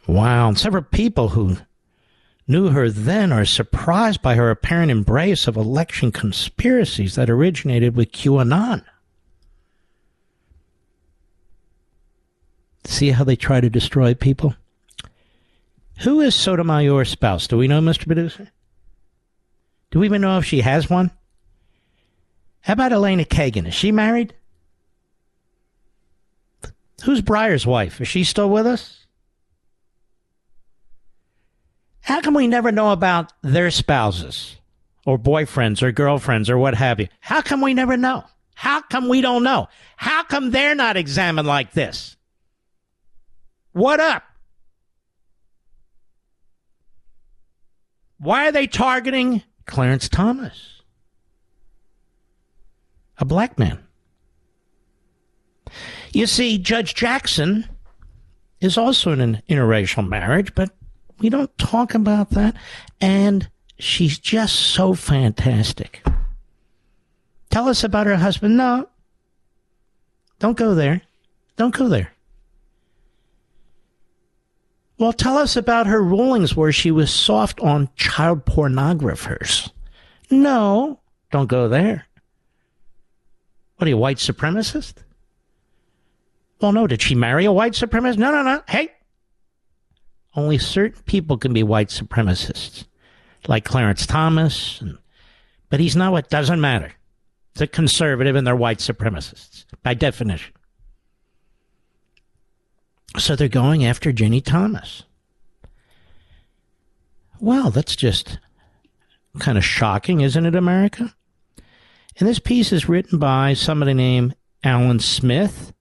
Wow. 0.07 0.49
And 0.49 0.59
several 0.59 0.83
people 0.83 1.29
who 1.29 1.59
knew 2.49 2.71
her 2.71 2.89
then 2.89 3.33
are 3.33 3.45
surprised 3.45 4.23
by 4.23 4.37
her 4.37 4.51
apparent 4.51 4.91
embrace 4.91 5.47
of 5.47 5.59
election 5.59 6.11
conspiracies 6.11 7.17
that 7.17 7.29
originated 7.29 7.95
with 7.95 8.13
QAnon. 8.13 8.83
See 12.85 13.11
how 13.11 13.25
they 13.25 13.37
try 13.37 13.61
to 13.61 13.69
destroy 13.69 14.15
people? 14.15 14.55
Who 15.99 16.23
is 16.23 16.35
Sotomayor's 16.35 17.11
spouse? 17.11 17.47
Do 17.47 17.59
we 17.59 17.69
know, 17.69 17.83
Mr. 17.83 18.07
Producer? 18.07 18.51
Do 19.91 19.99
we 19.99 20.07
even 20.07 20.23
know 20.23 20.39
if 20.39 20.47
she 20.47 20.63
has 20.63 20.89
one? 20.89 21.11
How 22.65 22.73
about 22.73 22.93
Elena 22.95 23.25
Kagan? 23.25 23.69
Is 23.69 23.75
she 23.75 23.93
married? 23.93 24.33
Who's 27.05 27.21
Breyer's 27.21 27.67
wife? 27.67 28.01
Is 28.01 28.09
she 28.09 28.25
still 28.25 28.49
with 28.49 28.67
us? 28.67 29.05
How 32.01 32.23
come 32.23 32.33
we 32.33 32.47
never 32.47 32.73
know 32.73 32.91
about 32.93 33.35
their 33.43 33.71
spouses 33.71 34.57
or 35.05 35.19
boyfriends 35.19 35.83
or 35.83 35.93
girlfriends 35.93 36.49
or 36.49 36.57
what 36.57 36.75
have 36.75 37.01
you? 37.01 37.09
How 37.21 37.43
come 37.43 37.61
we 37.61 37.75
never 37.75 37.99
know? 37.99 38.25
How 38.55 38.81
come 38.81 39.09
we 39.09 39.21
don't 39.21 39.43
know? 39.43 39.69
How 39.99 40.23
come 40.25 40.51
they're 40.51 40.75
not 40.75 40.97
examined 40.97 41.47
like 41.47 41.73
this? 41.73 42.17
What 43.73 44.01
up? 44.01 44.23
Why 48.17 48.49
are 48.49 48.53
they 48.53 48.67
targeting 48.67 49.43
Clarence 49.67 50.09
Thomas? 50.09 50.74
A 53.19 53.25
black 53.25 53.59
man. 53.59 53.79
You 56.13 56.27
see, 56.27 56.59
Judge 56.59 56.95
Jackson 56.95 57.69
is 58.61 58.79
also 58.79 59.13
in 59.13 59.21
an 59.21 59.43
interracial 59.49 60.07
marriage, 60.07 60.55
but 60.55 60.71
we 61.19 61.29
don't 61.29 61.57
talk 61.59 61.95
about 61.95 62.31
that. 62.31 62.55
And 63.01 63.49
she's 63.79 64.19
just 64.19 64.55
so 64.55 64.95
fantastic. 64.95 66.05
Tell 67.51 67.69
us 67.69 67.85
about 67.85 68.07
her 68.07 68.17
husband. 68.17 68.57
No. 68.57 68.89
Don't 70.39 70.57
go 70.57 70.75
there. 70.75 71.03
Don't 71.57 71.75
go 71.75 71.89
there. 71.89 72.13
Well, 74.99 75.13
tell 75.13 75.39
us 75.39 75.57
about 75.57 75.87
her 75.87 76.03
rulings 76.03 76.57
where 76.57 76.73
she 76.73 76.91
was 76.91 77.13
soft 77.13 77.59
on 77.61 77.89
child 77.97 78.45
pornographers. 78.45 79.71
No, 80.31 81.01
don't 81.31 81.49
go 81.49 81.69
there. 81.69 82.07
What 83.77 83.87
are 83.87 83.91
you, 83.91 83.99
white 83.99 84.19
supremacist? 84.19 84.95
Well, 86.61 86.73
no, 86.73 86.87
did 86.87 87.03
she 87.03 87.15
marry 87.15 87.45
a 87.45 87.53
white 87.53 87.73
supremacist? 87.73 88.19
No, 88.19 88.31
no, 88.31 88.43
no. 88.43 88.63
Hey, 88.69 88.91
only 90.37 90.59
certain 90.59 91.03
people 91.03 91.37
can 91.37 91.53
be 91.53 91.63
white 91.63 91.89
supremacists, 91.89 92.87
like 93.47 93.65
Clarence 93.65 94.07
Thomas, 94.07 94.81
and, 94.81 94.99
but 95.71 95.81
he's 95.81 95.97
not 95.97 96.13
what 96.13 96.31
doesn't 96.31 96.61
matter. 96.61 96.93
It's 97.53 97.61
a 97.61 97.67
conservative 97.67 98.35
and 98.35 98.47
they're 98.47 98.57
white 98.57 98.79
supremacists, 98.79 99.65
by 99.83 99.95
definition. 99.95 100.53
So 103.19 103.37
they're 103.37 103.49
going 103.49 103.85
after 103.85 104.13
Ginni 104.13 104.45
Thomas. 104.45 105.05
Well, 107.39 107.71
that's 107.71 107.95
just 107.95 108.39
kind 109.39 109.57
of 109.57 109.65
shocking, 109.65 110.21
isn't 110.21 110.47
it, 110.47 110.55
America? 110.57 111.15
And 112.19 112.29
this 112.29 112.39
piece 112.39 112.73
is 112.73 112.89
written 112.89 113.19
by 113.19 113.55
somebody 113.55 113.95
named 113.95 114.37
Allan 114.63 115.01
Smith 115.01 115.73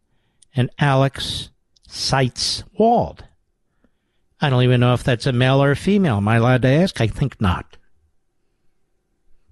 and 0.56 0.70
Alex 0.80 1.50
Seitz 1.88 2.64
Wald. 2.78 3.24
I 4.42 4.50
don't 4.50 4.64
even 4.64 4.82
know 4.82 4.94
if 4.94 5.04
that's 5.04 5.28
a 5.28 5.32
male 5.32 5.64
or 5.64 5.72
a 5.72 5.76
female. 5.76 6.18
Am 6.18 6.28
I 6.28 6.38
allowed 6.38 6.64
to 6.64 6.68
ask? 6.68 7.00
I 7.00 7.08
think 7.08 7.40
not. 7.40 7.78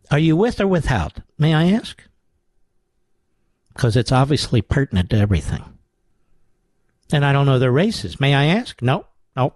Are 0.10 0.20
you 0.20 0.36
with 0.36 0.60
or 0.60 0.68
without? 0.68 1.20
May 1.38 1.54
I 1.54 1.72
ask? 1.72 2.04
Because 3.74 3.96
it's 3.96 4.12
obviously 4.12 4.62
pertinent 4.62 5.10
to 5.12 5.18
everything. 5.18 5.64
And 7.14 7.24
I 7.24 7.32
don't 7.32 7.46
know 7.46 7.60
their 7.60 7.72
races. 7.72 8.20
May 8.20 8.34
I 8.34 8.46
ask? 8.46 8.82
No, 8.82 9.06
no. 9.36 9.54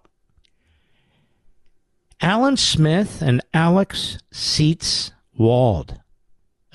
Allan 2.22 2.56
Smith 2.56 3.22
and 3.22 3.42
Alex 3.54 4.18
Seitz 4.32 5.12
Wald 5.38 6.00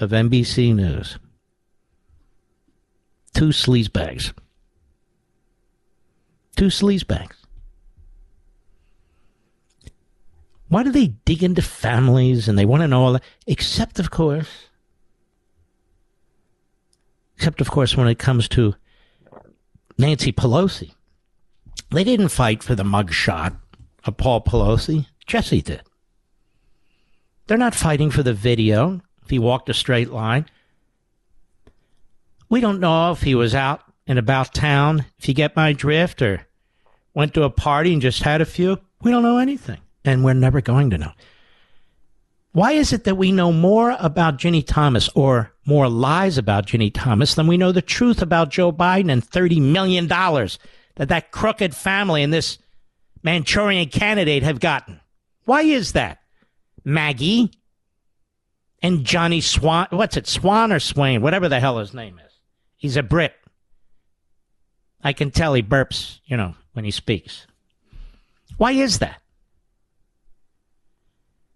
of 0.01 0.11
NBC 0.11 0.75
News. 0.75 1.19
Two 3.35 3.49
sleazebags. 3.49 4.33
Two 6.57 6.67
sleazebags. 6.67 7.35
Why 10.69 10.83
do 10.85 10.93
they 10.93 11.09
dig 11.09 11.43
into 11.43 11.63
families 11.63 12.49
and 12.49 12.59
they 12.59 12.65
want 12.65 12.83
to 12.83 12.89
know 12.89 13.03
all 13.03 13.13
that? 13.15 13.25
Except, 13.47 13.99
of 13.99 14.11
course, 14.11 14.69
except, 17.37 17.61
of 17.61 17.71
course, 17.71 17.97
when 17.97 18.07
it 18.07 18.19
comes 18.19 18.49
to 18.51 18.75
Nancy 19.99 20.33
Pelosi. 20.33 20.93
They 21.91 22.05
didn't 22.05 22.29
fight 22.29 22.63
for 22.63 22.75
the 22.75 22.85
mugshot 22.85 23.57
of 24.05 24.17
Paul 24.17 24.43
Pelosi. 24.43 25.07
Jesse 25.27 25.61
did. 25.61 25.83
They're 27.47 27.59
not 27.59 27.75
fighting 27.75 28.11
for 28.11 28.23
the 28.23 28.33
video 28.33 29.01
he 29.31 29.39
walked 29.39 29.69
a 29.69 29.75
straight 29.75 30.11
line. 30.11 30.47
We 32.49 32.61
don't 32.61 32.81
know 32.81 33.13
if 33.13 33.23
he 33.23 33.35
was 33.35 33.55
out 33.55 33.83
and 34.07 34.19
about 34.19 34.53
town, 34.53 35.07
if 35.19 35.29
you 35.29 35.35
get 35.35 35.57
my 35.57 35.73
drift, 35.73 36.21
or 36.21 36.47
went 37.15 37.35
to 37.35 37.45
a 37.45 37.51
party 37.51 37.93
and 37.93 38.03
just 38.03 38.23
had 38.23 38.41
a 38.41 38.47
few. 38.47 38.79
We 39.03 39.11
don't 39.11 39.23
know 39.23 39.39
anything, 39.39 39.79
and 40.05 40.25
we're 40.25 40.35
never 40.35 40.61
going 40.61 40.91
to 40.91 40.99
know. 40.99 41.13
Why 42.53 42.73
is 42.73 42.93
it 42.93 43.05
that 43.05 43.17
we 43.17 43.31
know 43.31 43.53
more 43.53 43.97
about 44.01 44.39
Ginni 44.39 44.67
Thomas 44.67 45.09
or 45.15 45.53
more 45.65 45.89
lies 45.89 46.37
about 46.37 46.67
Ginni 46.67 46.91
Thomas 46.93 47.35
than 47.35 47.47
we 47.47 47.57
know 47.57 47.71
the 47.71 47.81
truth 47.81 48.21
about 48.21 48.51
Joe 48.51 48.73
Biden 48.73 49.11
and 49.11 49.25
$30 49.25 49.63
million 49.63 50.09
that 50.09 50.59
that 50.97 51.31
crooked 51.31 51.77
family 51.77 52.25
and 52.25 52.33
this 52.33 52.59
Manchurian 53.23 53.89
candidate 53.89 54.43
have 54.43 54.59
gotten? 54.59 55.01
Why 55.45 55.63
is 55.63 55.93
that? 55.93 56.19
Maggie 56.85 57.53
and 58.83 59.05
Johnny 59.05 59.41
Swan, 59.41 59.87
what's 59.91 60.17
it, 60.17 60.27
Swan 60.27 60.73
or 60.73 60.81
Swain, 60.81 61.23
whatever 61.23 61.49
the 61.49 61.61
hell 61.61 61.79
his 61.79 61.95
name 61.95 62.19
is. 62.19 62.33
He's 62.77 62.97
a 62.97 63.03
Brit. 63.03 63.35
I 65.03 65.13
can 65.13 65.31
tell 65.31 65.55
he 65.55 65.63
burps, 65.63 66.21
you 66.25 66.37
know, 66.37 66.55
when 66.73 66.85
he 66.85 66.91
speaks. 66.91 67.47
Why 68.57 68.73
is 68.73 68.99
that? 68.99 69.21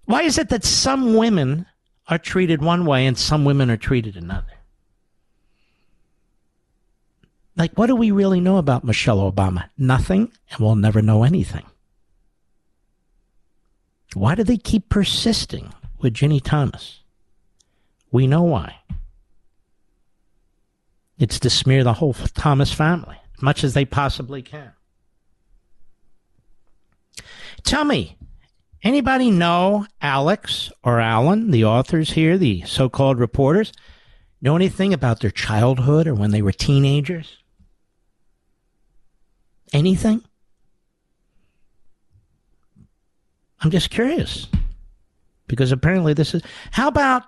Why 0.07 0.23
is 0.23 0.39
it 0.39 0.51
that 0.51 0.65
some 0.65 1.15
women 1.15 1.67
are 2.09 2.19
treated 2.19 2.63
one 2.63 2.85
way 2.85 3.07
and 3.07 3.17
some 3.17 3.45
women 3.45 3.71
are 3.71 3.77
treated 3.77 4.17
another? 4.17 4.47
Like, 7.57 7.73
what 7.75 7.87
do 7.87 7.97
we 7.97 8.11
really 8.11 8.41
know 8.41 8.57
about 8.57 8.85
Michelle 8.85 9.31
Obama? 9.31 9.69
Nothing, 9.79 10.33
and 10.51 10.61
we'll 10.61 10.75
never 10.75 11.01
know 11.01 11.23
anything. 11.23 11.65
Why 14.15 14.35
do 14.35 14.45
they 14.45 14.57
keep 14.57 14.89
persisting 14.89 15.73
with 15.99 16.15
Ginni 16.15 16.43
Thomas? 16.43 17.01
We 18.15 18.29
know 18.29 18.45
why. 18.45 18.77
It's 21.19 21.41
to 21.41 21.51
smear 21.51 21.83
the 21.83 21.95
whole 21.95 22.13
Thomas 22.13 22.73
family 22.73 23.17
as 23.35 23.43
much 23.43 23.65
as 23.65 23.75
they 23.75 23.85
possibly 23.85 24.41
can. 24.41 24.71
Tell 27.65 27.85
me, 27.85 28.17
Anybody 28.85 29.33
know 29.33 29.87
Alex 30.01 30.71
or 30.85 31.01
Allan, 31.01 31.51
the 31.51 31.65
authors 31.65 32.13
here, 32.13 32.39
the 32.39 32.63
so 32.67 32.89
called 32.89 33.19
reporters? 33.19 33.73
Know 34.41 34.55
anything 34.55 34.95
about 34.95 35.19
their 35.19 35.31
childhood 35.31 36.07
or 36.07 36.15
when 36.15 36.31
they 36.31 36.43
were 36.43 36.53
teenagers? 36.53 37.39
Anything? 39.73 40.23
I'm 43.61 43.71
just 43.73 43.91
curious. 43.91 44.47
Because 45.49 45.73
apparently 45.73 46.13
this 46.13 46.33
is. 46.35 46.43
How 46.71 46.87
about 46.89 47.25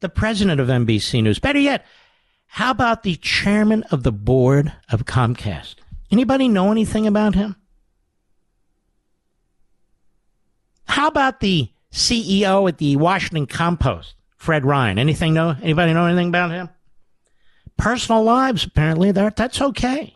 the 0.00 0.08
president 0.08 0.60
of 0.60 0.68
NBC 0.68 1.22
News? 1.22 1.38
Better 1.38 1.58
yet, 1.58 1.86
how 2.46 2.70
about 2.70 3.02
the 3.02 3.16
chairman 3.16 3.84
of 3.90 4.02
the 4.02 4.12
board 4.12 4.72
of 4.90 5.04
Comcast? 5.04 5.76
Anybody 6.10 6.48
know 6.48 6.72
anything 6.72 7.06
about 7.06 7.34
him? 7.34 7.56
How 10.86 11.06
about 11.06 11.40
the 11.40 11.70
CEO 11.92 12.68
at 12.68 12.78
the 12.78 12.96
Washington 12.96 13.46
Compost, 13.46 14.14
Fred 14.36 14.64
Ryan? 14.64 14.98
Anything 14.98 15.34
know? 15.34 15.54
Anybody 15.62 15.92
know 15.92 16.06
anything 16.06 16.28
about 16.28 16.50
him? 16.50 16.68
Personal 17.76 18.24
lives, 18.24 18.64
apparently, 18.64 19.12
that's 19.12 19.62
okay. 19.62 20.14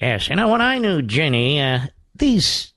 Yes, 0.00 0.28
you 0.28 0.34
know 0.34 0.48
when 0.48 0.60
I 0.60 0.78
knew 0.78 1.00
Ginni, 1.00 1.60
uh, 1.60 1.86
these 2.16 2.71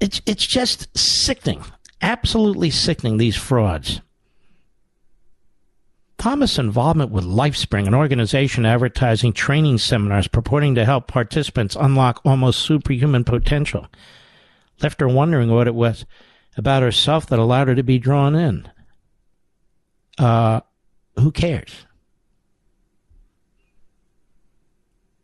it's 0.00 0.20
it's 0.26 0.46
just 0.46 0.96
sickening, 0.96 1.64
absolutely 2.00 2.70
sickening. 2.70 3.16
These 3.16 3.36
frauds. 3.36 4.00
Thomas' 6.18 6.58
involvement 6.58 7.10
with 7.10 7.24
LifeSpring, 7.24 7.86
an 7.86 7.94
organization 7.94 8.64
advertising 8.64 9.32
training 9.32 9.78
seminars 9.78 10.26
purporting 10.26 10.74
to 10.74 10.84
help 10.84 11.06
participants 11.06 11.76
unlock 11.78 12.20
almost 12.24 12.60
superhuman 12.60 13.22
potential, 13.22 13.86
left 14.82 15.00
her 15.00 15.08
wondering 15.08 15.50
what 15.50 15.68
it 15.68 15.74
was 15.74 16.06
about 16.56 16.82
herself 16.82 17.26
that 17.26 17.38
allowed 17.38 17.68
her 17.68 17.74
to 17.74 17.82
be 17.82 17.98
drawn 17.98 18.34
in. 18.34 18.68
Uh, 20.18 20.60
who 21.16 21.30
cares? 21.30 21.86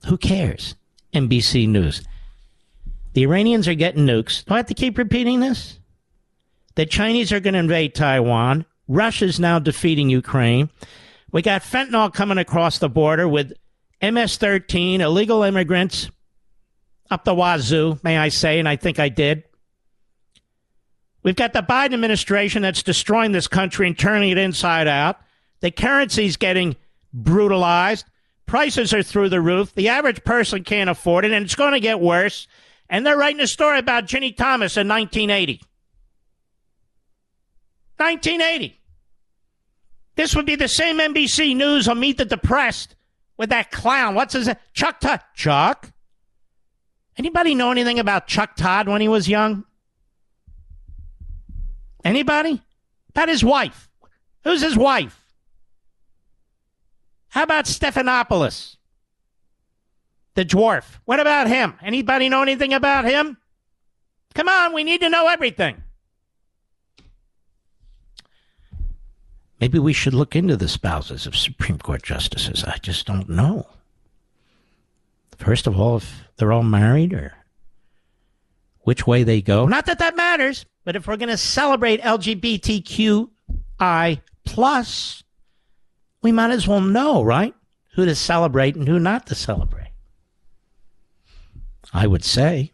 Who 0.07 0.19
cares? 0.19 0.77
NBC 1.15 1.69
News. 1.69 2.03
The 3.15 3.23
Iranians 3.23 3.69
are 3.69 3.75
getting 3.75 4.07
nukes. 4.07 4.45
Do 4.45 4.55
I 4.55 4.59
have 4.59 4.67
to 4.67 4.75
keep 4.75 4.97
repeating 4.99 5.41
this? 5.41 5.79
The 6.75 6.87
Chinese 6.87 7.33
are 7.33 7.41
going 7.41 7.55
to 7.55 7.61
invade 7.61 7.95
Taiwan. 7.95 8.65
Russia's 8.89 9.39
now 9.39 9.59
defeating 9.59 10.09
Ukraine. 10.09 10.71
We 11.31 11.43
got 11.43 11.63
fentanyl 11.63 12.13
coming 12.13 12.39
across 12.39 12.79
the 12.79 12.89
border 12.89 13.29
with 13.29 13.53
MS 14.03 14.37
13, 14.37 15.01
illegal 15.01 15.43
immigrants 15.43 16.11
up 17.11 17.25
the 17.25 17.35
wazoo, 17.35 17.99
may 18.03 18.19
I 18.19 18.29
say, 18.31 18.59
and 18.59 18.69
I 18.69 18.77
think 18.77 18.99
I 18.99 19.09
did. 19.09 19.45
We've 21.23 21.37
got 21.37 21.53
the 21.53 21.63
Biden 21.63 21.95
administration 21.95 22.63
that's 22.63 22.83
destroying 22.83 23.33
this 23.33 23.47
country 23.47 23.87
and 23.87 23.97
turning 23.97 24.31
it 24.31 24.39
inside 24.39 24.89
out. 24.89 25.21
The 25.61 25.71
currency's 25.71 26.37
getting 26.37 26.75
brutalized. 27.13 28.07
Prices 28.47 28.93
are 28.93 29.03
through 29.03 29.29
the 29.29 29.41
roof. 29.41 29.75
The 29.75 29.89
average 29.89 30.25
person 30.25 30.65
can't 30.65 30.91
afford 30.91 31.25
it, 31.25 31.33
and 31.33 31.45
it's 31.45 31.55
going 31.55 31.73
to 31.73 31.81
get 31.81 32.01
worse. 32.01 32.49
And 32.93 33.07
they're 33.07 33.17
writing 33.17 33.41
a 33.41 33.47
story 33.47 33.79
about 33.79 34.05
Ginni 34.05 34.37
Thomas 34.37 34.77
in 34.77 34.87
1980. 34.87 35.63
1980. 37.97 38.79
This 40.15 40.37
would 40.37 40.45
be 40.45 40.57
the 40.57 40.69
same 40.69 40.99
NBC 40.99 41.57
News 41.57 41.89
on 41.89 41.99
Meet 41.99 42.19
the 42.19 42.27
Depressed 42.27 42.95
with 43.39 43.49
that 43.49 43.71
clown. 43.71 44.15
What's 44.15 44.35
his 44.35 44.47
name? 44.47 44.57
Chuck 44.75 45.01
Todd. 45.01 45.23
Chuck? 45.35 45.91
Anybody 47.17 47.55
know 47.55 47.71
anything 47.71 47.99
about 47.99 48.27
Chuck 48.27 48.57
Todd 48.57 48.89
when 48.89 49.01
he 49.01 49.09
was 49.09 49.27
young? 49.27 49.65
Anybody? 52.05 52.61
About 53.09 53.31
his 53.31 53.43
wife. 53.43 53.89
Who's 54.45 54.61
his 54.61 54.77
wife? 54.77 55.19
How 57.29 57.45
about 57.45 57.65
Stephanopoulos? 57.65 58.77
The 60.35 60.45
dwarf. 60.45 60.85
What 61.05 61.21
about 61.21 61.49
him? 61.49 61.75
Anybody 61.83 62.29
know 62.29 62.43
anything 62.43 62.73
about 62.73 63.05
him? 63.05 63.37
Come 64.35 64.49
on, 64.49 64.73
we 64.73 64.83
need 64.85 65.01
to 65.03 65.11
know 65.11 65.29
everything. 65.29 65.83
Maybe 69.61 69.79
we 69.79 69.93
should 69.93 70.15
look 70.15 70.35
into 70.35 70.57
the 70.57 70.69
spouses 70.69 71.27
of 71.27 71.37
Supreme 71.37 71.79
Court 71.79 72.03
justices. 72.03 72.65
I 72.65 72.79
just 72.79 73.07
don't 73.07 73.29
know. 73.29 73.69
First 75.37 75.67
of 75.67 75.79
all, 75.79 75.99
if 75.99 76.25
they're 76.37 76.53
all 76.53 76.63
married 76.63 77.13
or 77.13 77.35
which 78.81 79.07
way 79.07 79.23
they 79.23 79.41
go. 79.41 79.67
Not 79.67 79.87
that 79.87 80.01
that 80.01 80.17
matters, 80.17 80.67
but 80.85 80.97
if 80.97 81.07
we're 81.07 81.17
going 81.17 81.29
to 81.29 81.37
celebrate 81.37 82.01
LGBTQI 82.03 83.31
plus, 84.45 85.23
we 86.23 86.33
might 86.33 86.51
as 86.51 86.67
well 86.67 86.81
know, 86.81 87.23
right? 87.23 87.55
Who 87.95 88.05
to 88.05 88.15
celebrate 88.15 88.75
and 88.75 88.89
who 88.89 88.99
not 88.99 89.27
to 89.27 89.35
celebrate. 89.35 89.82
I 91.93 92.07
would 92.07 92.25
say 92.25 92.73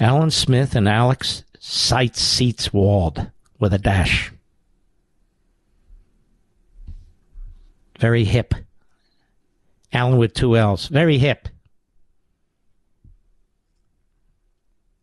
Allan 0.00 0.30
Smith 0.30 0.74
and 0.74 0.88
Alex 0.88 1.44
Seitz 1.58 2.20
Seats 2.20 2.72
Wald 2.72 3.30
with 3.58 3.72
a 3.72 3.78
dash. 3.78 4.32
Very 7.98 8.24
hip. 8.24 8.54
Allan 9.92 10.18
with 10.18 10.34
two 10.34 10.56
L's. 10.56 10.88
Very 10.88 11.18
hip. 11.18 11.48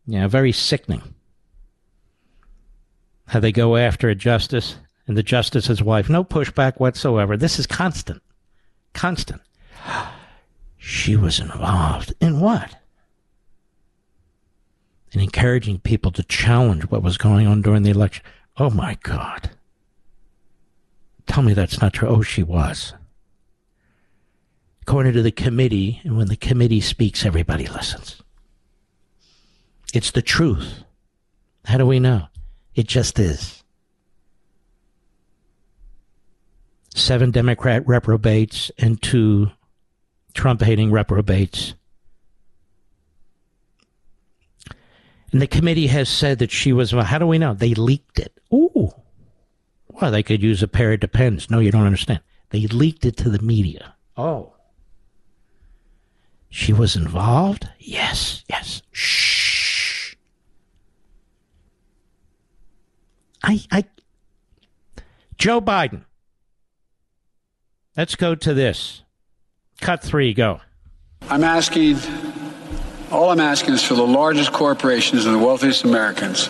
Yeah, 0.06 0.28
very 0.28 0.52
sickening. 0.52 1.02
How 3.26 3.40
they 3.40 3.52
go 3.52 3.76
after 3.76 4.08
a 4.08 4.14
justice 4.14 4.76
and 5.06 5.16
the 5.16 5.22
justice's 5.22 5.82
wife. 5.82 6.10
No 6.10 6.22
pushback 6.22 6.78
whatsoever. 6.78 7.36
This 7.36 7.58
is 7.58 7.66
constant. 7.66 8.22
Constant. 8.92 9.40
She 10.84 11.14
was 11.14 11.38
involved 11.38 12.12
in 12.20 12.40
what? 12.40 12.74
In 15.12 15.20
encouraging 15.20 15.78
people 15.78 16.10
to 16.10 16.24
challenge 16.24 16.90
what 16.90 17.04
was 17.04 17.16
going 17.16 17.46
on 17.46 17.62
during 17.62 17.84
the 17.84 17.90
election. 17.90 18.24
Oh 18.56 18.68
my 18.68 18.98
God. 19.04 19.50
Tell 21.28 21.44
me 21.44 21.54
that's 21.54 21.80
not 21.80 21.92
true. 21.92 22.08
Oh, 22.08 22.22
she 22.22 22.42
was. 22.42 22.94
According 24.80 25.12
to 25.12 25.22
the 25.22 25.30
committee, 25.30 26.00
and 26.02 26.16
when 26.16 26.26
the 26.26 26.36
committee 26.36 26.80
speaks, 26.80 27.24
everybody 27.24 27.68
listens. 27.68 28.20
It's 29.94 30.10
the 30.10 30.20
truth. 30.20 30.82
How 31.64 31.78
do 31.78 31.86
we 31.86 32.00
know? 32.00 32.26
It 32.74 32.88
just 32.88 33.20
is. 33.20 33.62
Seven 36.92 37.30
Democrat 37.30 37.86
reprobates 37.86 38.72
and 38.78 39.00
two 39.00 39.52
Trump 40.32 40.62
hating 40.62 40.90
reprobates. 40.90 41.74
And 45.32 45.40
the 45.40 45.46
committee 45.46 45.86
has 45.86 46.08
said 46.08 46.38
that 46.40 46.50
she 46.50 46.72
was, 46.72 46.92
well, 46.92 47.04
how 47.04 47.18
do 47.18 47.26
we 47.26 47.38
know? 47.38 47.54
They 47.54 47.74
leaked 47.74 48.18
it. 48.18 48.38
Ooh. 48.52 48.92
Well, 49.88 50.10
they 50.10 50.22
could 50.22 50.42
use 50.42 50.62
a 50.62 50.68
pair 50.68 50.92
of 50.92 51.00
depends. 51.00 51.50
No, 51.50 51.58
you 51.58 51.70
don't 51.70 51.86
understand. 51.86 52.20
They 52.50 52.66
leaked 52.66 53.06
it 53.06 53.16
to 53.18 53.30
the 53.30 53.38
media. 53.38 53.94
Oh. 54.16 54.52
She 56.50 56.72
was 56.72 56.96
involved? 56.96 57.66
Yes, 57.78 58.44
yes. 58.48 58.82
Shh. 58.90 60.14
I, 63.42 63.60
I, 63.70 63.84
Joe 65.38 65.60
Biden. 65.60 66.04
Let's 67.96 68.14
go 68.16 68.34
to 68.34 68.54
this. 68.54 69.01
Cut 69.82 70.00
three, 70.00 70.32
go. 70.32 70.60
I'm 71.28 71.42
asking, 71.42 71.98
all 73.10 73.30
I'm 73.30 73.40
asking 73.40 73.74
is 73.74 73.82
for 73.82 73.94
the 73.94 74.06
largest 74.06 74.52
corporations 74.52 75.26
and 75.26 75.34
the 75.34 75.44
wealthiest 75.44 75.82
Americans 75.82 76.48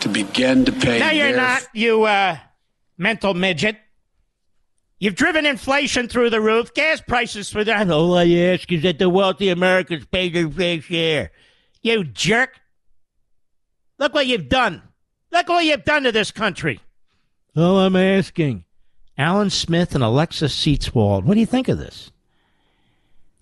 to 0.00 0.08
begin 0.08 0.64
to 0.64 0.72
pay. 0.72 0.98
No, 0.98 1.10
you're 1.10 1.36
not, 1.36 1.62
you 1.74 2.04
uh, 2.04 2.38
mental 2.96 3.34
midget. 3.34 3.76
You've 4.98 5.16
driven 5.16 5.44
inflation 5.44 6.08
through 6.08 6.30
the 6.30 6.40
roof, 6.40 6.72
gas 6.72 7.02
prices 7.02 7.50
through 7.50 7.64
the. 7.64 7.92
All 7.92 8.16
I 8.16 8.26
ask 8.26 8.72
is 8.72 8.82
that 8.84 8.98
the 8.98 9.10
wealthy 9.10 9.50
Americans 9.50 10.06
pay 10.06 10.30
their 10.30 10.48
fair 10.48 10.80
share. 10.80 11.32
You 11.82 12.04
jerk. 12.04 12.58
Look 13.98 14.14
what 14.14 14.26
you've 14.26 14.48
done. 14.48 14.82
Look 15.30 15.50
what 15.50 15.62
you've 15.66 15.84
done 15.84 16.04
to 16.04 16.12
this 16.12 16.30
country. 16.30 16.80
All 17.54 17.80
I'm 17.80 17.96
asking. 17.96 18.64
Allan 19.18 19.50
Smith 19.50 19.94
and 19.94 20.02
Alexis 20.02 20.58
Seatswald. 20.58 21.24
What 21.24 21.34
do 21.34 21.40
you 21.40 21.46
think 21.46 21.68
of 21.68 21.76
this? 21.76 22.10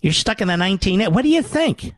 You're 0.05 0.13
stuck 0.13 0.39
in 0.39 0.49
the 0.49 0.55
19. 0.55 1.11
What 1.11 1.23
do 1.23 1.29
you 1.29 1.41
think? 1.41 1.95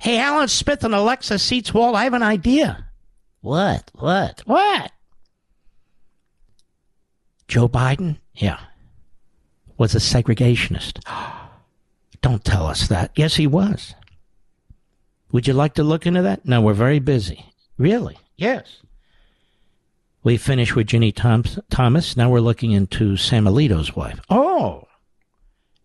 Hey, 0.00 0.18
Allan 0.18 0.48
Smith 0.48 0.82
and 0.82 0.92
Alexa 0.92 1.34
Seatswald, 1.34 1.94
I 1.94 2.02
have 2.02 2.12
an 2.12 2.24
idea. 2.24 2.88
What? 3.40 3.88
What? 3.94 4.42
What? 4.46 4.90
Joe 7.46 7.68
Biden? 7.68 8.18
Yeah. 8.34 8.58
Was 9.78 9.94
a 9.94 9.98
segregationist. 9.98 10.98
Don't 12.20 12.44
tell 12.44 12.66
us 12.66 12.88
that. 12.88 13.12
Yes, 13.14 13.36
he 13.36 13.46
was. 13.46 13.94
Would 15.30 15.46
you 15.46 15.52
like 15.52 15.74
to 15.74 15.84
look 15.84 16.04
into 16.04 16.22
that? 16.22 16.44
No, 16.44 16.60
we're 16.60 16.72
very 16.72 16.98
busy. 16.98 17.46
Really? 17.78 18.18
Yes. 18.36 18.82
We 20.24 20.36
finished 20.36 20.74
with 20.74 20.88
Ginni 20.88 21.14
Thomas. 21.70 22.16
Now 22.16 22.28
we're 22.28 22.40
looking 22.40 22.72
into 22.72 23.16
Sam 23.16 23.44
Alito's 23.44 23.94
wife. 23.94 24.18
Oh, 24.28 24.88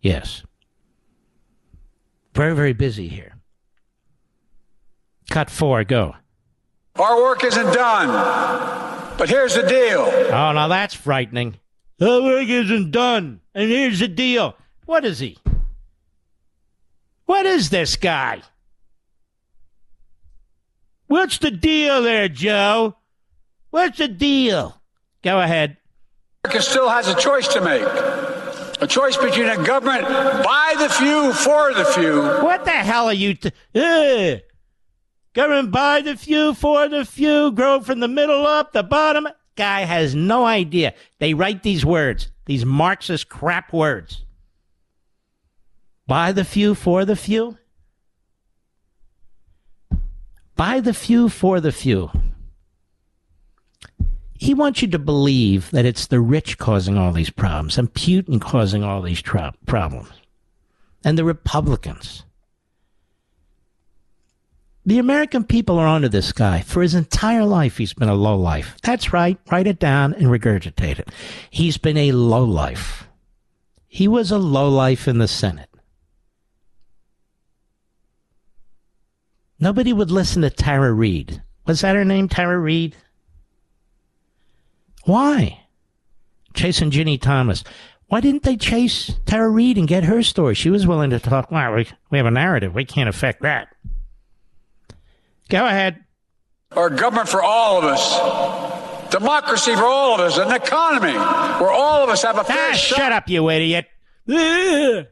yes. 0.00 0.42
Very, 2.34 2.54
very 2.54 2.72
busy 2.72 3.08
here. 3.08 3.34
Cut 5.30 5.50
four, 5.50 5.84
go. 5.84 6.14
Our 6.96 7.22
work 7.22 7.44
isn't 7.44 7.72
done. 7.74 8.08
But 9.18 9.28
here's 9.28 9.54
the 9.54 9.62
deal. 9.62 10.00
Oh, 10.00 10.52
now 10.52 10.68
that's 10.68 10.94
frightening. 10.94 11.56
The 11.98 12.22
work 12.22 12.48
isn't 12.48 12.92
done. 12.92 13.40
And 13.54 13.70
here's 13.70 13.98
the 13.98 14.08
deal. 14.08 14.56
What 14.86 15.04
is 15.04 15.18
he? 15.18 15.38
What 17.26 17.44
is 17.44 17.70
this 17.70 17.96
guy? 17.96 18.42
What's 21.08 21.38
the 21.38 21.50
deal 21.50 22.02
there, 22.02 22.28
Joe? 22.28 22.96
What's 23.70 23.98
the 23.98 24.08
deal? 24.08 24.80
Go 25.22 25.40
ahead. 25.40 25.76
America 26.44 26.62
still 26.62 26.88
has 26.88 27.08
a 27.08 27.14
choice 27.14 27.48
to 27.48 27.60
make. 27.60 28.27
A 28.80 28.86
choice 28.86 29.16
between 29.16 29.48
a 29.48 29.56
government 29.64 30.02
by 30.04 30.74
the 30.78 30.88
few, 30.88 31.32
for 31.32 31.74
the 31.74 31.84
few. 31.84 32.22
What 32.22 32.64
the 32.64 32.70
hell 32.70 33.06
are 33.06 33.12
you? 33.12 33.34
T- 33.34 33.50
uh, 33.74 34.36
government 35.34 35.72
by 35.72 36.00
the 36.00 36.16
few, 36.16 36.54
for 36.54 36.88
the 36.88 37.04
few, 37.04 37.50
grow 37.50 37.80
from 37.80 37.98
the 37.98 38.08
middle 38.08 38.46
up, 38.46 38.72
the 38.72 38.84
bottom. 38.84 39.26
Guy 39.56 39.80
has 39.80 40.14
no 40.14 40.46
idea. 40.46 40.94
They 41.18 41.34
write 41.34 41.64
these 41.64 41.84
words, 41.84 42.30
these 42.46 42.64
Marxist 42.64 43.28
crap 43.28 43.72
words. 43.72 44.24
By 46.06 46.30
the 46.30 46.44
few, 46.44 46.76
for 46.76 47.04
the 47.04 47.16
few. 47.16 47.58
By 50.54 50.80
the 50.80 50.94
few, 50.94 51.28
for 51.28 51.60
the 51.60 51.72
few. 51.72 52.10
He 54.38 54.54
wants 54.54 54.82
you 54.82 54.88
to 54.88 54.98
believe 55.00 55.70
that 55.72 55.84
it's 55.84 56.06
the 56.06 56.20
rich 56.20 56.58
causing 56.58 56.96
all 56.96 57.12
these 57.12 57.28
problems 57.28 57.76
and 57.76 57.92
Putin 57.92 58.40
causing 58.40 58.84
all 58.84 59.02
these 59.02 59.20
problems 59.20 60.08
and 61.04 61.18
the 61.18 61.24
Republicans. 61.24 62.24
The 64.86 64.98
American 64.98 65.44
people 65.44 65.76
are 65.78 65.86
onto 65.86 66.08
this 66.08 66.32
guy. 66.32 66.62
For 66.62 66.82
his 66.82 66.94
entire 66.94 67.44
life, 67.44 67.76
he's 67.76 67.92
been 67.92 68.08
a 68.08 68.14
low 68.14 68.38
life. 68.38 68.76
That's 68.82 69.12
right. 69.12 69.38
Write 69.50 69.66
it 69.66 69.80
down 69.80 70.14
and 70.14 70.28
regurgitate 70.28 71.00
it. 71.00 71.10
He's 71.50 71.76
been 71.76 71.98
a 71.98 72.12
low 72.12 72.44
life. 72.44 73.08
He 73.88 74.06
was 74.06 74.30
a 74.30 74.38
low 74.38 74.68
life 74.68 75.08
in 75.08 75.18
the 75.18 75.28
Senate. 75.28 75.68
Nobody 79.58 79.92
would 79.92 80.12
listen 80.12 80.42
to 80.42 80.50
Tara 80.50 80.92
Reade. 80.92 81.42
Was 81.66 81.80
that 81.80 81.96
her 81.96 82.04
name, 82.04 82.28
Tara 82.28 82.58
Reade? 82.58 82.94
Why? 85.08 85.60
Chasing 86.52 86.90
Ginni 86.90 87.18
Thomas. 87.18 87.64
Why 88.08 88.20
didn't 88.20 88.42
they 88.42 88.58
chase 88.58 89.14
Tara 89.24 89.48
Reade 89.48 89.78
and 89.78 89.88
get 89.88 90.04
her 90.04 90.22
story? 90.22 90.54
She 90.54 90.68
was 90.68 90.86
willing 90.86 91.08
to 91.10 91.18
talk. 91.18 91.50
Wow, 91.50 91.74
we, 91.76 91.86
we 92.10 92.18
have 92.18 92.26
a 92.26 92.30
narrative. 92.30 92.74
We 92.74 92.84
can't 92.84 93.08
affect 93.08 93.40
that. 93.40 93.68
Go 95.48 95.64
ahead. 95.64 96.04
Our 96.72 96.90
government 96.90 97.30
for 97.30 97.42
all 97.42 97.78
of 97.78 97.84
us. 97.84 99.10
Democracy 99.10 99.74
for 99.74 99.86
all 99.86 100.16
of 100.16 100.20
us. 100.20 100.36
An 100.36 100.52
economy 100.52 101.14
where 101.14 101.72
all 101.72 102.04
of 102.04 102.10
us 102.10 102.22
have 102.22 102.36
a 102.36 102.44
fair 102.44 102.72
ah, 102.72 102.74
shot. 102.74 102.98
Shut 102.98 103.12
up, 103.12 103.30
you 103.30 103.48
idiot. 103.48 103.86
Ugh. 104.28 105.06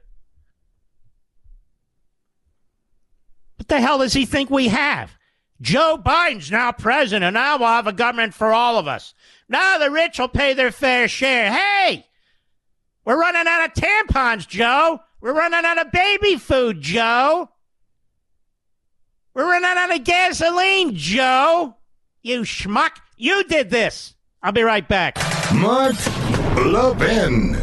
What 3.57 3.69
the 3.69 3.81
hell 3.81 4.01
does 4.01 4.13
he 4.13 4.27
think 4.27 4.51
we 4.51 4.69
have? 4.69 5.16
Joe 5.61 5.99
Biden's 6.03 6.51
now 6.51 6.73
president, 6.73 7.25
and 7.25 7.35
now 7.35 7.59
we'll 7.59 7.69
have 7.69 7.87
a 7.87 7.93
government 7.93 8.35
for 8.35 8.53
all 8.53 8.79
of 8.79 8.87
us. 8.87 9.15
Now 9.49 9.79
the 9.79 9.91
rich 9.91 10.19
will 10.19 10.29
pay 10.29 10.55
their 10.55 10.71
fair 10.71 11.09
share. 11.09 11.53
Hey, 11.53 12.07
we're 13.05 13.19
running 13.19 13.47
out 13.47 13.67
of 13.67 13.75
tampons, 13.75 14.47
Joe. 14.47 15.01
We're 15.21 15.35
running 15.35 15.65
out 15.65 15.79
of 15.79 15.93
baby 15.93 16.37
food, 16.37 16.81
Joe. 16.81 17.51
We're 19.35 19.49
running 19.51 19.71
out 19.79 19.95
of 19.95 20.05
gasoline, 20.05 20.95
Joe. 20.95 21.77
You 22.23 22.41
schmuck. 22.41 22.93
You 23.17 23.45
did 23.45 23.71
this. 23.71 24.15
I'll 24.43 24.53
be 24.53 24.63
right 24.63 24.87
back. 24.87 25.17
Mark 25.55 25.95
Levin. 26.57 27.56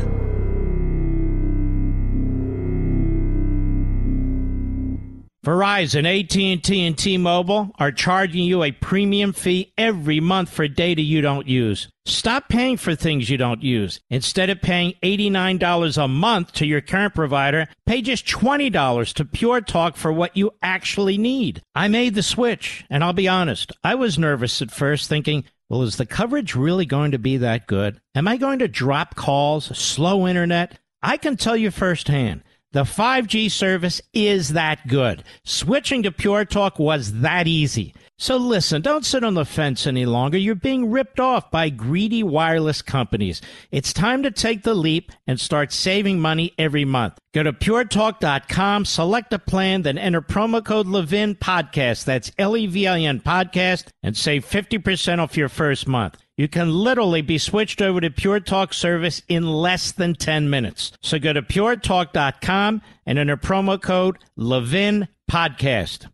Verizon, 5.44 6.06
AT&T, 6.07 6.86
and 6.86 6.98
T-Mobile 6.98 7.72
are 7.78 7.91
charging 7.91 8.45
you 8.45 8.64
a 8.64 8.72
premium 8.72 9.34
fee 9.34 9.74
every 9.78 10.22
month 10.22 10.49
for 10.49 10.70
data 10.70 11.02
you 11.02 11.20
don't 11.20 11.49
use. 11.49 11.90
Stop 12.06 12.48
paying 12.48 12.78
for 12.78 12.95
things 12.95 13.30
you 13.30 13.36
don't 13.36 13.61
use. 13.61 13.99
Instead 14.10 14.49
of 14.49 14.61
paying 14.61 14.94
$89 15.03 16.02
a 16.02 16.07
month 16.07 16.53
to 16.53 16.65
your 16.65 16.80
current 16.80 17.14
provider, 17.14 17.68
pay 17.86 18.02
just 18.02 18.26
$20 18.26 19.14
to 19.15 19.26
Pure 19.26 19.61
Talk 19.61 19.98
for 19.98 20.14
what 20.14 20.38
you 20.38 20.52
actually 20.61 21.18
need. 21.18 21.61
I 21.76 21.90
made 21.90 22.15
the 22.15 22.24
switch, 22.24 22.86
and 22.90 23.03
I'll 23.03 23.11
be 23.11 23.28
honest, 23.28 23.74
I 23.84 23.95
was 23.95 24.18
nervous 24.18 24.61
at 24.61 24.72
first 24.72 25.10
thinking, 25.10 25.44
well, 25.70 25.82
is 25.82 25.98
the 25.98 26.06
coverage 26.06 26.56
really 26.56 26.86
going 26.86 27.11
to 27.11 27.20
be 27.20 27.36
that 27.38 27.68
good? 27.68 27.99
Am 28.15 28.30
I 28.30 28.38
going 28.38 28.60
to 28.60 28.70
drop 28.70 29.15
calls, 29.15 29.78
slow 29.78 30.26
internet? 30.26 30.80
I 31.02 31.18
can 31.18 31.36
tell 31.36 31.57
you 31.57 31.70
firsthand. 31.70 32.44
The 32.74 32.86
5G 32.86 33.52
service 33.52 34.02
is 34.14 34.50
that 34.50 34.88
good. 34.88 35.24
Switching 35.44 36.02
to 36.04 36.12
Pure 36.12 36.45
Talk 36.45 36.80
was 36.80 37.22
that 37.22 37.48
easy. 37.48 37.94
So 38.18 38.38
listen, 38.38 38.82
don't 38.82 39.06
sit 39.06 39.24
on 39.24 39.36
the 39.36 39.45
fence 39.45 39.86
any 39.86 40.08
longer. 40.08 40.40
You're 40.40 40.56
being 40.56 40.90
ripped 40.90 41.20
off 41.20 41.52
by 41.52 41.70
greedy 41.70 42.24
wireless 42.24 42.82
companies. 42.82 43.41
It's 43.70 43.94
time 43.94 44.24
to 44.24 44.32
take 44.32 44.64
the 44.64 44.74
leap 44.74 45.12
and 45.28 45.40
start 45.40 45.72
saving 45.72 46.20
money 46.20 46.54
every 46.58 46.84
month. 46.84 47.20
Go 47.36 47.44
to 47.44 47.54
puretalk.com, 47.54 48.86
select 48.86 49.34
a 49.34 49.40
plan, 49.40 49.84
then 49.84 50.00
enter 50.00 50.22
promo 50.22 50.66
code 50.66 50.88
Levin 50.88 51.36
Podcast. 51.36 52.06
That's 52.06 52.32
L 52.40 52.58
E 52.58 52.66
V 52.66 52.88
I 52.88 53.02
N 53.02 53.20
Podcast 53.20 53.90
and 54.02 54.18
save 54.18 54.45
50% 54.50 55.20
off 55.20 55.38
your 55.38 55.50
first 55.50 55.88
month. 55.88 56.23
You 56.35 56.47
can 56.47 56.72
literally 56.73 57.22
be 57.22 57.38
switched 57.38 57.80
over 57.80 58.01
to 58.01 58.10
Pure 58.10 58.39
Talk 58.39 58.73
service 58.73 59.22
in 59.27 59.45
less 59.45 59.91
than 59.91 60.15
10 60.15 60.49
minutes. 60.49 60.91
So 60.99 61.19
go 61.19 61.31
to 61.31 61.43
puretalk.com 61.43 62.81
and 63.05 63.19
enter 63.19 63.38
promo 63.38 63.80
code 63.80 64.18
Levin 64.35 65.07
Podcast. 65.30 66.07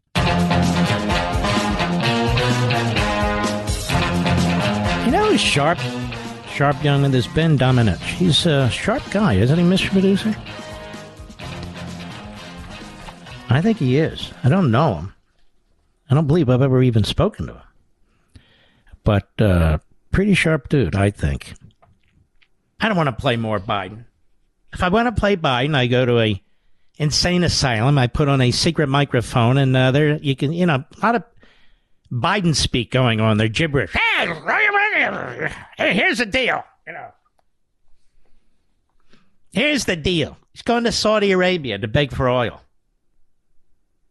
You 5.05 5.11
know 5.11 5.31
who's 5.31 5.39
sharp? 5.39 5.79
Sharp 6.53 6.83
young 6.83 7.05
and 7.05 7.13
this 7.13 7.27
Ben 7.27 7.57
Domenech. 7.57 7.99
He's 7.99 8.45
a 8.45 8.69
sharp 8.69 9.03
guy, 9.11 9.35
isn't 9.35 9.57
he, 9.57 9.63
Mr. 9.63 9.89
Producer? 9.89 10.35
I 13.49 13.61
think 13.61 13.77
he 13.77 13.97
is. 13.97 14.33
I 14.43 14.49
don't 14.49 14.69
know 14.69 14.95
him. 14.95 15.13
I 16.09 16.15
don't 16.15 16.27
believe 16.27 16.49
I've 16.49 16.61
ever 16.61 16.83
even 16.83 17.05
spoken 17.05 17.47
to 17.47 17.53
him. 17.53 17.61
But 19.05 19.29
uh, 19.39 19.77
pretty 20.11 20.34
sharp 20.34 20.69
dude, 20.69 20.95
I 20.95 21.11
think. 21.11 21.53
I 22.80 22.88
don't 22.88 22.98
want 22.98 23.07
to 23.07 23.14
play 23.14 23.36
more 23.38 23.60
Biden. 23.60 24.06
If 24.73 24.84
I 24.84 24.90
want 24.90 25.14
to 25.14 25.19
play 25.19 25.36
Biden, 25.36 25.76
I 25.76 25.88
go 25.88 26.06
to 26.06 26.19
a 26.19 26.41
insane 26.98 27.44
asylum. 27.44 27.98
I 27.98 28.07
put 28.07 28.30
on 28.30 28.41
a 28.41 28.52
secret 28.52 28.88
microphone, 28.88 29.57
and 29.57 29.76
uh, 29.76 29.91
there 29.91 30.18
you 30.18 30.36
can, 30.36 30.53
you 30.53 30.65
know, 30.65 30.84
a 31.02 31.06
lot 31.06 31.15
of 31.15 31.23
Biden 32.11 32.56
speak 32.56 32.91
going 32.91 33.19
on. 33.19 33.38
They're 33.38 33.48
gibberish. 33.48 33.91
Hey, 35.77 35.94
here's 35.94 36.19
the 36.19 36.26
deal. 36.26 36.64
You 36.88 36.94
know, 36.94 37.11
here's 39.52 39.86
the 39.86 39.95
deal. 39.95 40.38
He's 40.53 40.61
going 40.61 40.84
to 40.84 40.91
Saudi 40.91 41.31
Arabia 41.31 41.77
to 41.77 41.88
beg 41.88 42.11
for 42.11 42.30
oil. 42.30 42.61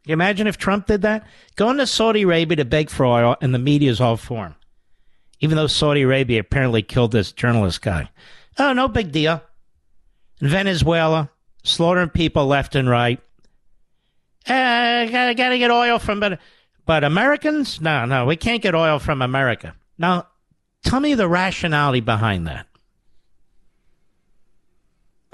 You 0.07 0.15
imagine 0.15 0.47
if 0.47 0.57
Trump 0.57 0.87
did 0.87 1.03
that? 1.03 1.27
Going 1.57 1.77
to 1.77 1.87
Saudi 1.87 2.23
Arabia 2.23 2.57
to 2.57 2.65
beg 2.65 2.89
for 2.89 3.05
oil, 3.05 3.37
and 3.41 3.53
the 3.53 3.59
media's 3.59 4.01
all 4.01 4.17
for 4.17 4.47
him. 4.47 4.55
Even 5.41 5.57
though 5.57 5.67
Saudi 5.67 6.03
Arabia 6.03 6.41
apparently 6.41 6.83
killed 6.83 7.13
this 7.13 7.33
journalist 7.33 7.83
guy. 7.83 8.11
Oh, 8.59 8.73
no 8.73 8.89
big 8.89 9.13
deal. 9.13 9.43
In 10.41 10.49
Venezuela, 10.49 11.31
slaughtering 11.63 12.11
people 12.11 12.47
left 12.47 12.75
and 12.75 12.89
right. 12.89 13.21
Uh, 14.47 15.07
gotta, 15.07 15.35
gotta 15.35 15.59
get 15.59 15.71
oil 15.71 15.99
from, 15.99 16.21
but, 16.21 16.41
but 16.87 17.05
Americans? 17.05 17.81
No, 17.81 18.05
no, 18.05 18.25
we 18.27 18.37
can't 18.37 18.63
get 18.63 18.75
oil 18.75 18.99
from 18.99 19.23
America. 19.23 19.75
Now, 19.99 20.27
tell 20.83 21.01
me 21.01 21.15
the 21.15 21.29
rationality 21.29 22.01
behind 22.01 22.47
that. 22.47 22.67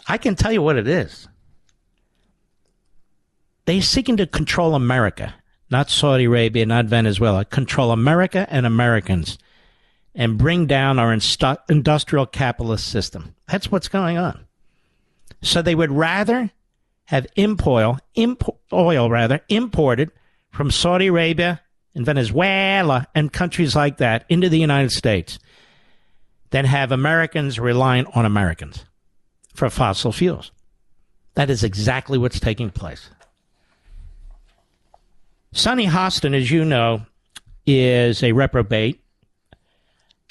I 0.07 0.19
can 0.19 0.35
tell 0.35 0.53
you 0.53 0.63
what 0.63 0.77
it 0.77 0.89
is. 0.89 1.29
They're 3.65 3.81
seeking 3.81 4.19
to 4.19 4.27
control 4.27 4.75
America, 4.75 5.35
not 5.71 5.89
Saudi 5.89 6.25
Arabia, 6.25 6.67
not 6.67 6.85
Venezuela. 6.87 7.45
Control 7.47 7.93
America 7.93 8.47
and 8.51 8.67
Americans 8.67 9.39
and 10.15 10.39
bring 10.39 10.67
down 10.67 10.99
our 10.99 11.15
instu- 11.15 11.59
industrial 11.69 12.27
capitalist 12.27 12.89
system. 12.89 13.35
That's 13.49 13.71
what's 13.71 13.89
going 13.89 14.17
on. 14.17 14.47
So 15.43 15.61
they 15.61 15.75
would 15.75 15.91
rather 15.91 16.51
have 17.07 17.27
imp- 17.37 18.01
imp- 18.15 18.57
oil 18.73 19.11
rather 19.11 19.41
imported 19.49 20.11
from 20.51 20.71
Saudi 20.71 21.09
Arabia 21.09 21.61
and 21.95 22.07
Venezuela 22.07 23.07
and 23.15 23.33
countries 23.33 23.77
like 23.77 23.99
that 23.99 24.25
into 24.29 24.49
the 24.49 24.59
United 24.59 24.91
States 24.91 25.39
than 26.51 26.65
have 26.65 26.93
Americans 26.93 27.59
relying 27.59 28.07
on 28.15 28.25
Americans 28.25 28.85
for 29.55 29.69
fossil 29.69 30.13
fuels. 30.13 30.53
That 31.35 31.51
is 31.51 31.65
exactly 31.65 32.17
what's 32.17 32.41
taking 32.41 32.71
place. 32.71 33.11
Sunny 35.53 35.87
Hostin, 35.87 36.35
as 36.35 36.51
you 36.51 36.65
know, 36.65 37.03
is 37.67 38.23
a 38.23 38.33
reprobate. 38.33 39.01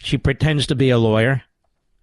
She 0.03 0.17
pretends 0.17 0.67
to 0.67 0.75
be 0.75 0.89
a 0.89 0.97
lawyer. 0.97 1.43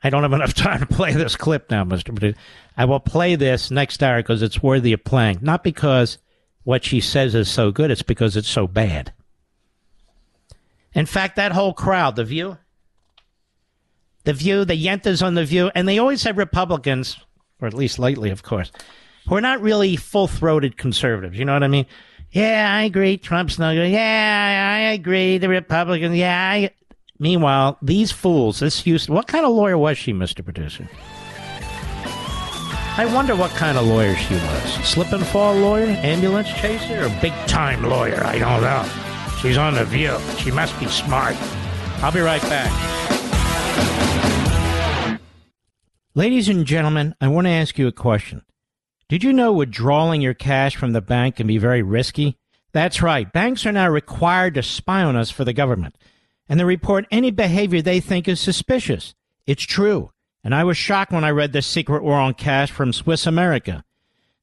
I 0.03 0.09
don't 0.09 0.23
have 0.23 0.33
enough 0.33 0.55
time 0.55 0.81
to 0.81 0.87
play 0.87 1.13
this 1.13 1.37
clip 1.37 1.71
now, 1.71 1.85
Mr. 1.85 2.19
But 2.19 2.35
I 2.77 2.87
will 2.87 3.01
play 3.01 3.37
this 3.37 3.71
next 3.71 4.03
hour 4.03 4.19
because 4.19 4.43
it's 4.43 4.63
worthy 4.63 4.93
of 4.93 5.05
playing. 5.05 5.41
Not 5.43 5.63
because 5.63 6.19
what 6.65 6.83
she 6.83 7.01
says 7.01 7.35
is 7.35 7.49
so 7.49 7.71
good, 7.71 7.91
it's 7.91 8.03
because 8.03 8.37
it's 8.37 8.49
so 8.49 8.67
bad. 8.67 9.13
In 10.95 11.07
fact, 11.07 11.37
that 11.37 11.53
whole 11.53 11.75
crowd, 11.75 12.17
The 12.17 12.25
View, 12.25 12.59
The 14.25 14.33
View, 14.33 14.65
the 14.65 14.83
Yentas 14.83 15.25
on 15.25 15.35
The 15.35 15.45
View, 15.45 15.71
and 15.75 15.87
they 15.87 15.99
always 15.99 16.23
have 16.25 16.39
Republicans, 16.39 17.19
or 17.61 17.69
at 17.69 17.75
least 17.75 17.99
lately, 17.99 18.31
of 18.31 18.43
course, 18.43 18.73
who 19.29 19.37
are 19.37 19.41
not 19.41 19.61
really 19.61 19.97
full 19.97 20.27
throated 20.27 20.77
conservatives. 20.77 21.39
You 21.39 21.45
know 21.45 21.53
what 21.53 21.63
I 21.63 21.69
mean? 21.69 21.87
Yeah, 22.33 22.73
I 22.73 22.85
agree. 22.85 23.19
Trump's 23.19 23.59
not 23.59 23.75
good. 23.75 23.91
Yeah, 23.91 24.77
I 24.77 24.93
agree. 24.93 25.39
The 25.39 25.49
Republicans. 25.49 26.17
Yeah. 26.17 26.51
I... 26.51 26.71
Meanwhile, 27.21 27.77
these 27.83 28.11
fools, 28.11 28.61
this 28.61 28.83
Hostin, 28.83 29.11
what 29.11 29.27
kind 29.27 29.45
of 29.45 29.53
lawyer 29.53 29.77
was 29.77 29.99
she, 29.99 30.15
Mr. 30.15 30.43
Producer? 30.43 30.89
I 32.97 33.11
wonder 33.15 33.37
what 33.37 33.51
kind 33.51 33.77
of 33.77 33.87
lawyer 33.87 34.17
she 34.17 34.35
was. 34.35 34.89
Slip 34.89 35.13
and 35.13 35.25
fall 35.27 35.55
lawyer, 35.55 35.87
ambulance 36.03 36.49
chaser, 36.55 37.05
or 37.05 37.21
big 37.21 37.35
time 37.47 37.85
lawyer? 37.85 38.25
I 38.25 38.39
don't 38.39 38.63
know. 38.63 38.89
She's 39.41 39.59
on 39.59 39.75
the 39.75 39.85
view. 39.85 40.17
She 40.39 40.51
must 40.51 40.79
be 40.81 40.87
smart. 40.87 41.37
I'll 42.03 42.11
be 42.11 42.21
right 42.21 42.43
back. 42.43 42.71
Ladies 46.15 46.49
and 46.49 46.65
gentlemen, 46.65 47.15
I 47.21 47.29
want 47.29 47.47
to 47.47 47.51
ask 47.51 47.79
you 47.79 47.87
a 47.87 47.93
question. 47.93 48.43
Did 49.11 49.23
you 49.23 49.35
know 49.35 49.53
withdrawing 49.53 50.23
your 50.23 50.35
cash 50.35 50.75
from 50.75 50.93
the 50.93 51.03
bank 51.03 51.37
can 51.37 51.47
be 51.47 51.59
very 51.59 51.83
risky? 51.83 52.39
That's 52.73 53.03
right. 53.03 53.31
Banks 53.31 53.67
are 53.67 53.73
now 53.73 53.91
required 53.91 54.55
to 54.55 54.63
spy 54.63 55.03
on 55.03 55.17
us 55.17 55.31
for 55.31 55.45
the 55.45 55.53
government, 55.53 55.97
and 56.51 56.61
they 56.61 56.65
report 56.65 57.07
any 57.13 57.31
behavior 57.31 57.81
they 57.81 58.01
think 58.01 58.27
is 58.27 58.41
suspicious. 58.41 59.15
It's 59.47 59.63
true. 59.63 60.11
And 60.43 60.53
I 60.53 60.65
was 60.65 60.77
shocked 60.77 61.13
when 61.13 61.23
I 61.23 61.31
read 61.31 61.53
The 61.53 61.63
Secret 61.63 62.03
War 62.03 62.17
on 62.17 62.35
Cash 62.35 62.73
from 62.73 62.93
Swiss 62.93 63.25
America. 63.25 63.85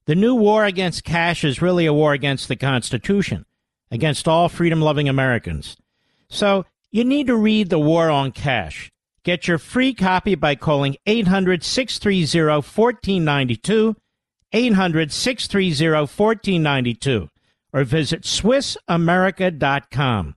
The 0.06 0.14
new 0.14 0.34
war 0.34 0.64
against 0.64 1.04
cash 1.04 1.44
is 1.44 1.60
really 1.60 1.84
a 1.84 1.92
war 1.92 2.14
against 2.14 2.48
the 2.48 2.56
Constitution, 2.56 3.44
against 3.90 4.26
all 4.26 4.48
freedom 4.48 4.80
loving 4.80 5.06
Americans. 5.06 5.76
So 6.30 6.64
you 6.90 7.04
need 7.04 7.26
to 7.26 7.36
read 7.36 7.68
The 7.68 7.78
War 7.78 8.08
on 8.08 8.32
Cash. 8.32 8.90
Get 9.22 9.46
your 9.46 9.58
free 9.58 9.92
copy 9.92 10.34
by 10.34 10.54
calling 10.54 10.96
800 11.06 11.62
630 11.62 12.66
1492 12.66 13.96
800 14.50 15.12
630 15.12 15.90
1492 15.90 17.28
or 17.74 17.84
visit 17.84 18.22
SwissAmerica.com. 18.22 20.36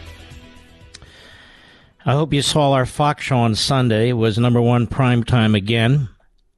I 2.03 2.13
hope 2.13 2.33
you 2.33 2.41
saw 2.41 2.71
our 2.71 2.87
Fox 2.87 3.25
show 3.25 3.37
on 3.37 3.53
Sunday. 3.53 4.09
It 4.09 4.13
was 4.13 4.39
number 4.39 4.59
one 4.59 4.87
prime 4.87 5.23
time 5.23 5.53
again. 5.53 6.09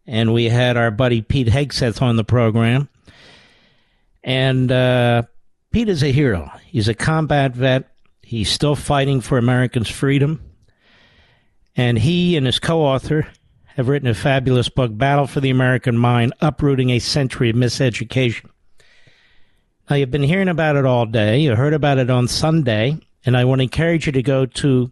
And 0.07 0.33
we 0.33 0.45
had 0.45 0.77
our 0.77 0.89
buddy 0.89 1.21
Pete 1.21 1.47
Hegseth 1.47 2.01
on 2.01 2.15
the 2.15 2.23
program. 2.23 2.87
And 4.23 4.71
uh, 4.71 5.23
Pete 5.71 5.89
is 5.89 6.01
a 6.01 6.13
hero. 6.13 6.49
He's 6.65 6.87
a 6.87 6.93
combat 6.93 7.53
vet. 7.55 7.89
He's 8.21 8.49
still 8.49 8.75
fighting 8.75 9.19
for 9.19 9.37
Americans' 9.37 9.89
freedom. 9.89 10.41
And 11.75 11.99
he 11.99 12.37
and 12.37 12.45
his 12.45 12.59
co 12.59 12.81
author 12.81 13.27
have 13.65 13.89
written 13.89 14.07
a 14.07 14.13
fabulous 14.13 14.69
book, 14.69 14.97
Battle 14.97 15.27
for 15.27 15.41
the 15.41 15.49
American 15.49 15.97
Mind 15.97 16.33
Uprooting 16.39 16.89
a 16.91 16.99
Century 16.99 17.49
of 17.49 17.57
Miseducation. 17.57 18.49
Now, 19.89 19.97
you've 19.97 20.11
been 20.11 20.23
hearing 20.23 20.47
about 20.47 20.77
it 20.77 20.85
all 20.85 21.05
day. 21.05 21.39
You 21.39 21.55
heard 21.55 21.73
about 21.73 21.97
it 21.97 22.09
on 22.09 22.29
Sunday. 22.29 22.97
And 23.25 23.35
I 23.35 23.43
want 23.43 23.59
to 23.59 23.63
encourage 23.63 24.05
you 24.05 24.13
to 24.13 24.23
go 24.23 24.45
to 24.45 24.91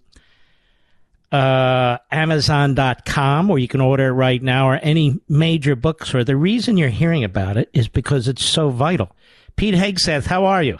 uh, 1.32 1.98
Amazon.com, 2.12 3.48
where 3.48 3.58
you 3.58 3.68
can 3.68 3.82
order 3.82 4.08
it 4.08 4.12
right 4.12 4.42
now, 4.42 4.70
or 4.70 4.76
any 4.82 5.20
major 5.30 5.76
bookstore. 5.76 6.24
The 6.24 6.36
reason 6.36 6.78
you're 6.78 6.90
hearing 6.90 7.24
about 7.24 7.58
it 7.58 7.70
is 7.74 7.88
because 7.88 8.28
it's 8.28 8.44
so 8.44 8.70
vital. 8.70 9.16
Pete 9.56 9.76
Hegseth, 9.76 10.26
how 10.26 10.46
are 10.46 10.62
you? 10.62 10.78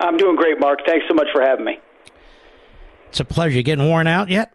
I'm 0.00 0.16
doing 0.16 0.36
great, 0.36 0.58
Mark. 0.58 0.80
Thanks 0.86 1.04
so 1.08 1.14
much 1.14 1.28
for 1.32 1.42
having 1.42 1.64
me. 1.64 1.78
It's 3.08 3.20
a 3.20 3.24
pleasure. 3.24 3.56
You 3.56 3.62
getting 3.62 3.86
worn 3.86 4.06
out 4.06 4.28
yet? 4.30 4.54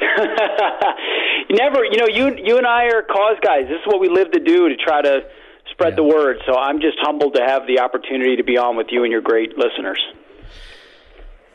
you 0.00 0.06
never, 1.56 1.84
you 1.84 1.98
know, 1.98 2.06
you 2.06 2.36
you 2.42 2.56
and 2.56 2.66
I 2.66 2.84
are 2.84 3.02
cause 3.02 3.36
guys. 3.42 3.64
This 3.68 3.80
is 3.80 3.86
what 3.86 4.00
we 4.00 4.08
live 4.08 4.30
to 4.30 4.40
do 4.40 4.68
to 4.68 4.76
try 4.76 5.02
to 5.02 5.20
spread 5.72 5.90
yeah. 5.90 5.96
the 5.96 6.04
word. 6.04 6.38
So 6.46 6.56
I'm 6.56 6.80
just 6.80 6.98
humbled 7.00 7.34
to 7.34 7.42
have 7.44 7.66
the 7.66 7.80
opportunity 7.80 8.36
to 8.36 8.44
be 8.44 8.56
on 8.56 8.76
with 8.76 8.86
you 8.90 9.02
and 9.02 9.10
your 9.10 9.20
great 9.20 9.58
listeners. 9.58 10.00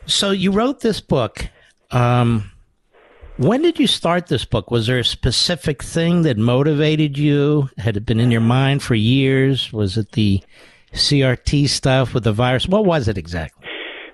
So 0.06 0.30
you 0.30 0.52
wrote 0.52 0.80
this 0.80 1.00
book. 1.00 1.48
Um, 1.90 2.51
when 3.36 3.62
did 3.62 3.78
you 3.78 3.86
start 3.86 4.26
this 4.26 4.44
book? 4.44 4.70
Was 4.70 4.86
there 4.86 4.98
a 4.98 5.04
specific 5.04 5.82
thing 5.82 6.22
that 6.22 6.36
motivated 6.36 7.16
you? 7.16 7.70
Had 7.78 7.96
it 7.96 8.06
been 8.06 8.20
in 8.20 8.30
your 8.30 8.40
mind 8.40 8.82
for 8.82 8.94
years? 8.94 9.72
Was 9.72 9.96
it 9.96 10.12
the 10.12 10.42
CRT 10.92 11.68
stuff 11.68 12.14
with 12.14 12.24
the 12.24 12.32
virus? 12.32 12.68
What 12.68 12.84
was 12.84 13.08
it 13.08 13.18
exactly? 13.18 13.61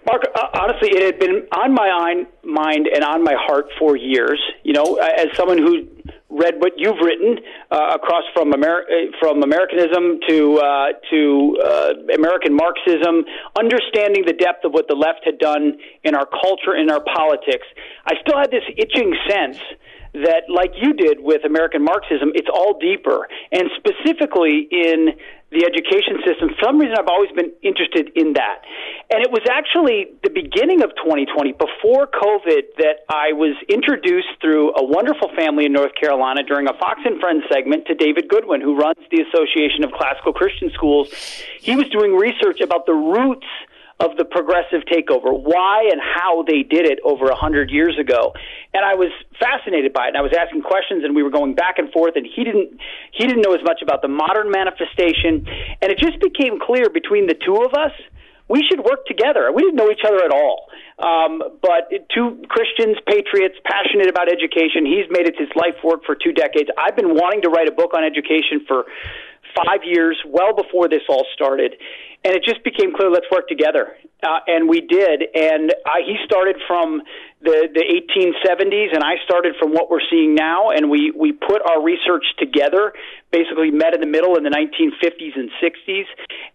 Mark, 0.09 0.23
uh, 0.35 0.49
honestly, 0.55 0.89
it 0.89 1.05
had 1.05 1.19
been 1.21 1.47
on 1.53 1.75
my 1.75 2.25
mind 2.43 2.89
and 2.89 3.05
on 3.05 3.23
my 3.23 3.35
heart 3.37 3.67
for 3.79 3.95
years. 3.95 4.41
You 4.65 4.73
know, 4.73 4.97
as 4.97 5.27
someone 5.37 5.59
who 5.59 5.87
read 6.31 6.55
what 6.59 6.73
you've 6.77 6.97
written 7.03 7.39
uh, 7.71 7.93
across 7.95 8.25
from 8.33 8.55
Amer- 8.55 8.87
uh, 8.89 9.13
from 9.21 9.43
Americanism 9.43 10.21
to 10.27 10.59
uh, 10.59 10.87
to 11.11 11.59
uh, 11.63 11.93
American 12.15 12.57
Marxism, 12.57 13.25
understanding 13.59 14.25
the 14.25 14.33
depth 14.33 14.65
of 14.65 14.73
what 14.73 14.89
the 14.89 14.95
left 14.95 15.21
had 15.25 15.39
done 15.39 15.77
in 16.05 16.15
our 16.15 16.27
culture, 16.27 16.75
in 16.75 16.91
our 16.91 17.05
politics, 17.05 17.67
I 18.07 18.15
still 18.23 18.39
had 18.39 18.51
this 18.51 18.65
itching 18.79 19.13
sense 19.29 19.61
that, 20.25 20.49
like 20.49 20.73
you 20.81 20.93
did 20.93 21.19
with 21.21 21.45
American 21.45 21.85
Marxism, 21.85 22.33
it's 22.35 22.49
all 22.53 22.79
deeper, 22.79 23.29
and 23.53 23.71
specifically 23.77 24.69
in 24.71 25.19
the 25.51 25.65
education 25.65 26.21
system. 26.29 26.53
For 26.53 26.61
some 26.61 26.77
reason, 26.77 26.95
I've 26.99 27.09
always 27.09 27.33
been 27.33 27.53
interested 27.63 28.13
in 28.15 28.35
that. 28.35 28.61
And 29.09 29.25
it 29.25 29.33
was 29.33 29.41
actually 29.49 30.13
the 30.23 30.29
beginning 30.29 30.85
of 30.85 30.93
2020, 31.01 31.57
before 31.57 32.05
COVID, 32.05 32.77
that 32.77 33.09
I 33.09 33.33
was 33.33 33.57
introduced 33.69 34.29
through 34.43 34.77
a 34.77 34.85
wonderful 34.85 35.33
family 35.33 35.65
in 35.65 35.73
North 35.73 35.97
Carolina 35.97 36.43
during 36.45 36.69
a 36.69 36.77
Fox 36.77 37.01
and 37.05 37.19
Friends 37.19 37.45
segment 37.51 37.87
to 37.87 37.95
David 37.95 38.29
Goodwin, 38.29 38.61
who 38.61 38.77
runs 38.77 39.01
the 39.11 39.25
Association 39.25 39.85
of 39.85 39.93
Classical 39.93 40.35
Christian 40.35 40.69
Schools. 40.77 41.09
He 41.61 41.77
was 41.77 41.89
doing 41.89 42.13
research 42.13 42.61
about 42.61 42.85
the 42.85 42.93
roots 42.93 43.49
of 44.01 44.17
the 44.17 44.25
progressive 44.25 44.87
takeover, 44.87 45.35
why 45.35 45.89
and 45.91 46.01
how 46.01 46.45
they 46.47 46.63
did 46.63 46.87
it 46.87 47.01
over 47.05 47.27
a 47.27 47.35
hundred 47.35 47.71
years 47.71 47.99
ago. 47.99 48.33
And 48.73 48.85
I 48.85 48.95
was 48.95 49.11
fascinated 49.41 49.93
by 49.93 50.07
it. 50.07 50.09
And 50.15 50.17
I 50.17 50.23
was 50.23 50.33
asking 50.39 50.63
questions, 50.63 51.03
and 51.05 51.17
we 51.17 51.23
were 51.23 51.31
going 51.31 51.55
back 51.55 51.79
and 51.79 51.91
forth. 51.91 52.15
And 52.15 52.27
he 52.27 52.45
didn't 52.45 52.79
he 53.13 53.27
didn't 53.27 53.43
know 53.43 53.55
as 53.55 53.63
much 53.65 53.83
about 53.83 54.03
the 54.03 54.09
modern 54.09 54.51
manifestation. 54.51 55.47
And 55.83 55.91
it 55.91 55.99
just 55.99 56.21
became 56.21 56.61
clear 56.61 56.91
between 56.91 57.27
the 57.27 57.35
two 57.35 57.57
of 57.57 57.75
us 57.75 57.93
we 58.49 58.65
should 58.65 58.81
work 58.81 59.05
together. 59.07 59.53
We 59.53 59.63
didn't 59.63 59.77
know 59.77 59.91
each 59.91 60.05
other 60.07 60.25
at 60.25 60.33
all. 60.33 60.69
Um, 60.99 61.61
but 61.61 61.93
two 62.13 62.43
Christians, 62.49 62.97
patriots, 63.07 63.55
passionate 63.65 64.09
about 64.09 64.33
education. 64.33 64.89
He's 64.89 65.05
made 65.11 65.29
it 65.29 65.37
his 65.39 65.49
life 65.55 65.77
work 65.85 66.03
for 66.05 66.17
two 66.17 66.33
decades. 66.33 66.71
I've 66.77 66.97
been 66.97 67.15
wanting 67.15 67.43
to 67.43 67.51
write 67.51 67.69
a 67.69 67.73
book 67.73 67.93
on 67.95 68.03
education 68.03 68.65
for 68.67 68.87
five 69.55 69.81
years, 69.85 70.19
well 70.27 70.55
before 70.55 70.89
this 70.89 71.03
all 71.09 71.27
started 71.35 71.75
and 72.25 72.35
it 72.35 72.43
just 72.45 72.63
became 72.65 72.95
clear 72.95 73.11
let's 73.11 73.27
work 73.31 73.49
together. 73.49 73.97
Uh, 74.21 74.41
and 74.49 74.69
we 74.69 74.81
did 74.81 75.23
and 75.35 75.73
I, 75.87 76.03
he 76.05 76.17
started 76.25 76.57
from 76.67 77.03
the 77.41 77.69
the 77.73 77.85
1870s 77.87 78.93
and 78.93 79.05
I 79.05 79.15
started 79.25 79.55
from 79.61 79.73
what 79.73 79.91
we're 79.91 80.03
seeing 80.11 80.35
now 80.35 80.71
and 80.71 80.91
we 80.91 81.13
we 81.15 81.31
put 81.33 81.63
our 81.63 81.81
research 81.81 82.25
together 82.37 82.93
basically 83.31 83.71
met 83.71 83.95
in 83.95 84.01
the 84.01 84.11
middle 84.11 84.37
in 84.37 84.43
the 84.43 84.51
1950s 84.51 85.39
and 85.39 85.51
60s 85.63 86.07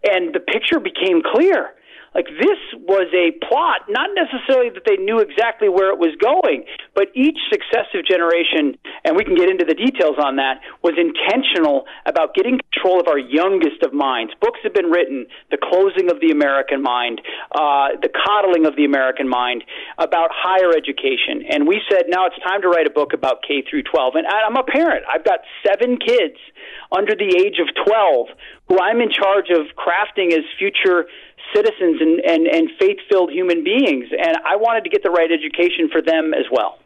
and 0.03 0.35
the 0.35 0.41
picture 0.41 0.79
became 0.79 1.21
clear 1.23 1.73
Like 2.15 2.27
this 2.29 2.61
was 2.77 3.09
a 3.13 3.33
plot, 3.45 3.89
not 3.89 4.09
necessarily 4.13 4.69
that 4.69 4.85
they 4.85 4.97
knew 4.97 5.19
exactly 5.19 5.67
where 5.67 5.89
it 5.89 5.97
was 5.97 6.13
going, 6.21 6.65
but 6.93 7.09
each 7.13 7.37
successive 7.49 8.05
generation, 8.05 8.77
and 9.03 9.17
we 9.17 9.25
can 9.25 9.35
get 9.35 9.49
into 9.49 9.65
the 9.65 9.73
details 9.73 10.21
on 10.21 10.37
that, 10.37 10.61
was 10.85 10.93
intentional 10.93 11.85
about 12.05 12.33
getting 12.35 12.61
control 12.71 13.01
of 13.01 13.07
our 13.07 13.17
youngest 13.17 13.81
of 13.81 13.93
minds. 13.93 14.33
Books 14.41 14.59
have 14.63 14.73
been 14.73 14.93
written, 14.93 15.25
The 15.49 15.57
Closing 15.57 16.11
of 16.13 16.21
the 16.21 16.29
American 16.29 16.81
Mind, 16.81 17.21
uh, 17.53 17.97
The 17.97 18.09
Coddling 18.13 18.65
of 18.65 18.75
the 18.75 18.85
American 18.85 19.27
Mind, 19.27 19.63
about 19.97 20.29
higher 20.29 20.69
education. 20.69 21.49
And 21.49 21.67
we 21.67 21.81
said, 21.89 22.05
now 22.07 22.25
it's 22.29 22.37
time 22.45 22.61
to 22.61 22.69
write 22.69 22.85
a 22.85 22.93
book 22.93 23.13
about 23.13 23.41
K 23.41 23.63
through 23.65 23.83
12. 23.89 24.21
And 24.21 24.27
I'm 24.27 24.57
a 24.57 24.63
parent. 24.63 25.05
I've 25.09 25.25
got 25.25 25.41
seven 25.65 25.97
kids 25.97 26.37
under 26.91 27.15
the 27.15 27.41
age 27.41 27.57
of 27.57 27.73
12 27.73 28.27
who 28.69 28.79
I'm 28.79 29.01
in 29.01 29.11
charge 29.11 29.49
of 29.49 29.67
crafting 29.75 30.31
as 30.31 30.45
future 30.57 31.05
citizens 31.53 32.01
and, 32.01 32.19
and, 32.19 32.47
and 32.47 32.69
faith 32.79 32.97
filled 33.09 33.31
human 33.31 33.63
beings. 33.63 34.05
And 34.11 34.37
I 34.45 34.55
wanted 34.55 34.83
to 34.83 34.89
get 34.89 35.03
the 35.03 35.09
right 35.09 35.31
education 35.31 35.89
for 35.91 36.01
them 36.01 36.33
as 36.33 36.45
well. 36.51 36.79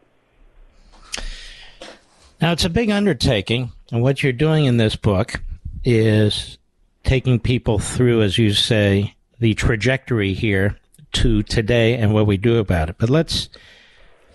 Now, 2.42 2.52
it's 2.52 2.66
a 2.66 2.70
big 2.70 2.90
undertaking. 2.90 3.72
And 3.92 4.02
what 4.02 4.22
you're 4.22 4.34
doing 4.34 4.66
in 4.66 4.78
this 4.78 4.96
book 4.96 5.42
is 5.84 6.58
taking 7.04 7.40
people 7.40 7.80
through, 7.80 8.22
as 8.22 8.38
you 8.38 8.54
say, 8.54 9.16
the 9.40 9.54
trajectory 9.54 10.34
here 10.34 10.78
to 11.14 11.42
today 11.44 11.96
and 11.96 12.14
what 12.14 12.28
we 12.28 12.38
do 12.38 12.58
about 12.58 12.90
it. 12.90 12.98
But 12.98 13.10
let's 13.10 13.50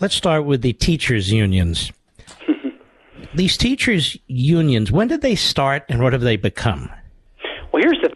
let's 0.00 0.14
start 0.14 0.44
with 0.44 0.62
the 0.62 0.72
teachers 0.72 1.30
unions. 1.30 1.92
These 3.34 3.56
teachers 3.56 4.16
unions, 4.26 4.90
when 4.90 5.08
did 5.08 5.20
they 5.20 5.34
start 5.34 5.84
and 5.88 6.02
what 6.02 6.12
have 6.12 6.22
they 6.22 6.36
become? 6.36 6.90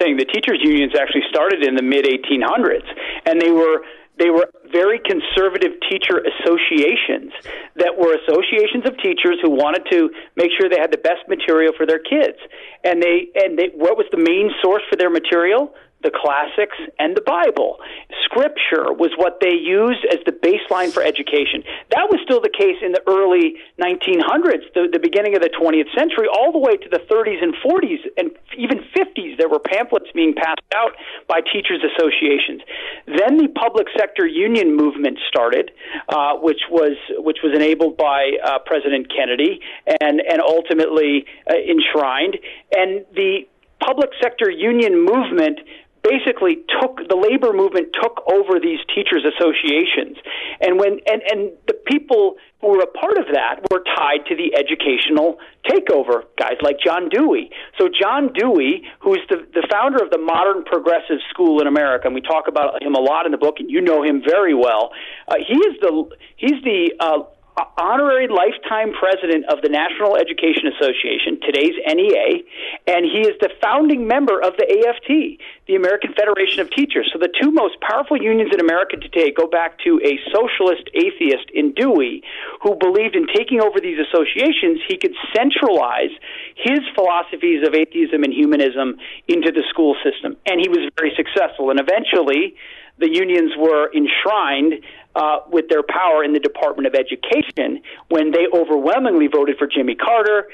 Thing: 0.06 0.16
the 0.16 0.30
teachers 0.30 0.62
unions 0.62 0.94
actually 0.94 1.26
started 1.28 1.66
in 1.66 1.74
the 1.74 1.82
mid 1.82 2.06
1800s, 2.06 2.86
and 3.26 3.42
they 3.42 3.50
were 3.50 3.82
they 4.18 4.30
were 4.30 4.46
very 4.72 4.98
conservative 5.02 5.72
teacher 5.90 6.22
associations 6.24 7.32
that 7.76 7.92
were 7.98 8.16
associations 8.16 8.86
of 8.86 8.96
teachers 9.02 9.36
who 9.42 9.50
wanted 9.50 9.82
to 9.90 10.08
make 10.36 10.50
sure 10.56 10.70
they 10.70 10.80
had 10.80 10.92
the 10.92 11.02
best 11.02 11.28
material 11.28 11.72
for 11.76 11.84
their 11.84 11.98
kids. 11.98 12.38
And 12.84 13.02
they 13.02 13.28
and 13.34 13.58
they, 13.58 13.74
what 13.74 13.98
was 13.98 14.06
the 14.10 14.22
main 14.22 14.50
source 14.62 14.82
for 14.88 14.96
their 14.96 15.10
material? 15.10 15.74
The 16.02 16.10
classics, 16.12 16.77
and 16.98 17.16
the 17.16 17.24
Bible. 17.24 17.78
Scripture 18.24 18.93
was 18.93 19.10
what 19.16 19.40
they 19.40 19.56
used 19.56 20.05
as 20.12 20.20
the 20.27 20.32
baseline 20.32 20.93
for 20.93 21.02
education. 21.02 21.64
That 21.90 22.06
was 22.12 22.20
still 22.23 22.40
the 22.40 22.52
case 22.52 22.77
in 22.85 22.93
the 22.93 23.02
early 23.09 23.56
1900s, 23.81 24.68
the, 24.77 24.93
the 24.93 25.01
beginning 25.01 25.35
of 25.35 25.43
the 25.43 25.48
20th 25.48 25.89
century, 25.97 26.28
all 26.28 26.52
the 26.52 26.60
way 26.60 26.77
to 26.77 26.89
the 26.93 27.01
30s 27.09 27.40
and 27.43 27.56
40s 27.64 28.05
and 28.16 28.31
even 28.56 28.85
50s. 28.93 29.39
There 29.39 29.48
were 29.48 29.59
pamphlets 29.59 30.06
being 30.14 30.35
passed 30.35 30.60
out 30.77 30.93
by 31.28 31.40
teachers' 31.40 31.81
associations. 31.81 32.60
Then 33.06 33.40
the 33.40 33.48
public 33.56 33.89
sector 33.97 34.27
union 34.27 34.77
movement 34.77 35.18
started, 35.28 35.70
uh, 36.09 36.36
which 36.36 36.60
was 36.70 36.97
which 37.24 37.39
was 37.43 37.55
enabled 37.55 37.97
by 37.97 38.36
uh, 38.44 38.59
President 38.64 39.09
Kennedy 39.09 39.60
and 40.01 40.20
and 40.20 40.40
ultimately 40.40 41.24
uh, 41.48 41.55
enshrined. 41.56 42.36
And 42.73 43.05
the 43.14 43.48
public 43.81 44.10
sector 44.23 44.51
union 44.51 45.05
movement 45.05 45.60
basically 46.06 46.62
took 46.80 47.02
the 47.08 47.16
labor 47.16 47.52
movement 47.52 47.90
took 47.92 48.22
over 48.30 48.60
these 48.60 48.78
teachers 48.94 49.26
associations. 49.26 50.16
And 50.60 50.78
when 50.78 51.00
and 51.06 51.22
and 51.30 51.50
the 51.66 51.74
people 51.74 52.36
who 52.60 52.68
were 52.68 52.82
a 52.82 52.86
part 52.86 53.18
of 53.18 53.26
that 53.34 53.60
were 53.70 53.82
tied 53.96 54.24
to 54.28 54.36
the 54.36 54.54
educational 54.54 55.38
takeover 55.66 56.24
guys 56.38 56.56
like 56.62 56.78
John 56.78 57.08
Dewey. 57.08 57.50
So 57.78 57.88
John 57.88 58.32
Dewey 58.32 58.86
who's 59.00 59.20
the 59.28 59.46
the 59.52 59.66
founder 59.70 60.02
of 60.02 60.10
the 60.10 60.18
modern 60.18 60.64
progressive 60.64 61.18
school 61.30 61.60
in 61.60 61.66
America 61.66 62.06
and 62.06 62.14
we 62.14 62.20
talk 62.20 62.46
about 62.48 62.82
him 62.82 62.94
a 62.94 63.00
lot 63.00 63.26
in 63.26 63.32
the 63.32 63.38
book 63.38 63.56
and 63.58 63.70
you 63.70 63.80
know 63.80 64.02
him 64.02 64.22
very 64.22 64.54
well 64.54 64.92
uh, 65.28 65.34
he 65.36 65.54
is 65.54 65.74
the 65.80 66.08
he's 66.36 66.62
the 66.62 66.94
uh, 67.00 67.18
Uh, 67.58 67.64
honorary 67.78 68.28
lifetime 68.28 68.92
president 68.92 69.48
of 69.48 69.62
the 69.62 69.68
National 69.70 70.14
Education 70.14 70.68
Association, 70.76 71.40
today's 71.40 71.72
NEA, 71.88 72.44
and 72.86 73.08
he 73.08 73.24
is 73.24 73.32
the 73.40 73.48
founding 73.64 74.06
member 74.06 74.36
of 74.44 74.52
the 74.60 74.68
AFT, 74.68 75.40
the 75.66 75.74
American 75.74 76.12
Federation 76.12 76.60
of 76.60 76.68
Teachers. 76.68 77.08
So 77.14 77.18
the 77.18 77.32
two 77.32 77.50
most 77.50 77.80
powerful 77.80 78.20
unions 78.20 78.52
in 78.52 78.60
America 78.60 79.00
today 79.00 79.32
go 79.32 79.48
back 79.48 79.78
to 79.88 79.96
a 80.04 80.20
socialist 80.36 80.84
atheist 80.92 81.48
in 81.54 81.72
Dewey 81.72 82.20
who 82.60 82.76
believed 82.76 83.16
in 83.16 83.24
taking 83.32 83.62
over 83.64 83.80
these 83.80 83.96
associations, 84.04 84.84
he 84.86 84.98
could 85.00 85.16
centralize 85.32 86.12
his 86.60 86.80
philosophies 86.94 87.66
of 87.66 87.72
atheism 87.72 88.20
and 88.22 88.36
humanism 88.36 89.00
into 89.28 89.48
the 89.48 89.64
school 89.70 89.96
system. 90.04 90.36
And 90.44 90.60
he 90.60 90.68
was 90.68 90.92
very 91.00 91.16
successful. 91.16 91.70
And 91.72 91.80
eventually, 91.80 92.52
the 92.98 93.08
unions 93.08 93.52
were 93.56 93.92
enshrined 93.92 94.84
uh, 95.16 95.38
with 95.48 95.68
their 95.68 95.82
power 95.82 96.22
in 96.22 96.34
the 96.34 96.38
Department 96.38 96.86
of 96.86 96.94
Education 96.94 97.82
when 98.09 98.30
they 98.30 98.47
overwhelmingly 98.52 99.26
voted 99.26 99.56
for 99.59 99.66
Jimmy 99.66 99.94
Carter. 99.94 100.48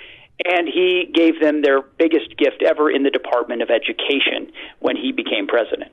And 0.44 0.66
he 0.66 1.10
gave 1.12 1.40
them 1.40 1.62
their 1.62 1.82
biggest 1.82 2.36
gift 2.36 2.62
ever 2.62 2.90
in 2.90 3.02
the 3.02 3.10
Department 3.10 3.60
of 3.62 3.70
Education 3.70 4.50
when 4.80 4.96
he 4.96 5.12
became 5.12 5.46
president. 5.46 5.92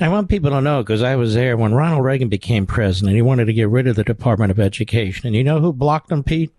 I 0.00 0.08
want 0.08 0.28
people 0.28 0.50
to 0.50 0.60
know 0.60 0.82
because 0.82 1.02
I 1.02 1.16
was 1.16 1.34
there 1.34 1.56
when 1.56 1.72
Ronald 1.72 2.04
Reagan 2.04 2.28
became 2.28 2.66
president. 2.66 3.16
He 3.16 3.22
wanted 3.22 3.46
to 3.46 3.54
get 3.54 3.68
rid 3.68 3.86
of 3.86 3.96
the 3.96 4.04
Department 4.04 4.50
of 4.50 4.60
Education. 4.60 5.26
And 5.26 5.34
you 5.34 5.42
know 5.42 5.60
who 5.60 5.72
blocked 5.72 6.12
him, 6.12 6.22
Pete? 6.22 6.52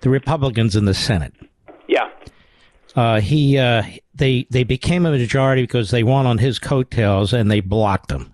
The 0.00 0.10
Republicans 0.10 0.76
in 0.76 0.84
the 0.84 0.94
Senate. 0.94 1.32
Yeah. 1.88 2.10
Uh, 2.94 3.20
he 3.20 3.56
uh, 3.56 3.84
they 4.14 4.46
they 4.50 4.64
became 4.64 5.06
a 5.06 5.10
majority 5.10 5.62
because 5.62 5.90
they 5.90 6.02
won 6.02 6.26
on 6.26 6.38
his 6.38 6.58
coattails 6.58 7.32
and 7.32 7.50
they 7.50 7.60
blocked 7.60 8.10
him. 8.10 8.31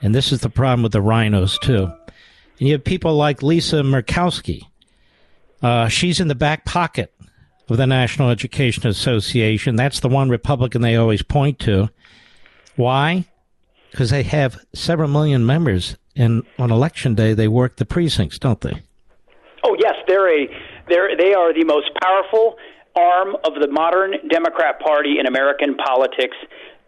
And 0.00 0.14
this 0.14 0.32
is 0.32 0.40
the 0.40 0.50
problem 0.50 0.82
with 0.82 0.92
the 0.92 1.02
RINOs, 1.02 1.60
too. 1.60 1.84
And 1.84 2.68
you 2.68 2.72
have 2.72 2.84
people 2.84 3.14
like 3.14 3.42
Lisa 3.42 3.76
Murkowski. 3.82 4.62
Uh, 5.62 5.88
she's 5.88 6.20
in 6.20 6.28
the 6.28 6.34
back 6.34 6.64
pocket 6.64 7.12
of 7.68 7.76
the 7.76 7.86
National 7.86 8.30
Education 8.30 8.86
Association. 8.86 9.76
That's 9.76 10.00
the 10.00 10.08
one 10.08 10.28
Republican 10.28 10.82
they 10.82 10.96
always 10.96 11.22
point 11.22 11.58
to. 11.60 11.90
Why? 12.76 13.26
Because 13.90 14.10
they 14.10 14.22
have 14.22 14.58
several 14.74 15.08
million 15.08 15.44
members, 15.44 15.96
and 16.14 16.44
on 16.58 16.70
election 16.70 17.14
day 17.14 17.34
they 17.34 17.48
work 17.48 17.76
the 17.76 17.84
precincts, 17.84 18.38
don't 18.38 18.60
they? 18.60 18.82
Oh 19.64 19.76
yes, 19.78 19.94
they're 20.06 20.28
a 20.28 20.48
they're 20.88 21.16
they 21.16 21.34
are 21.34 21.52
the 21.52 21.64
most 21.64 21.90
powerful 22.00 22.56
arm 22.94 23.36
of 23.44 23.54
the 23.60 23.68
modern 23.68 24.14
Democrat 24.28 24.80
Party 24.80 25.18
in 25.18 25.26
American 25.26 25.76
politics 25.76 26.36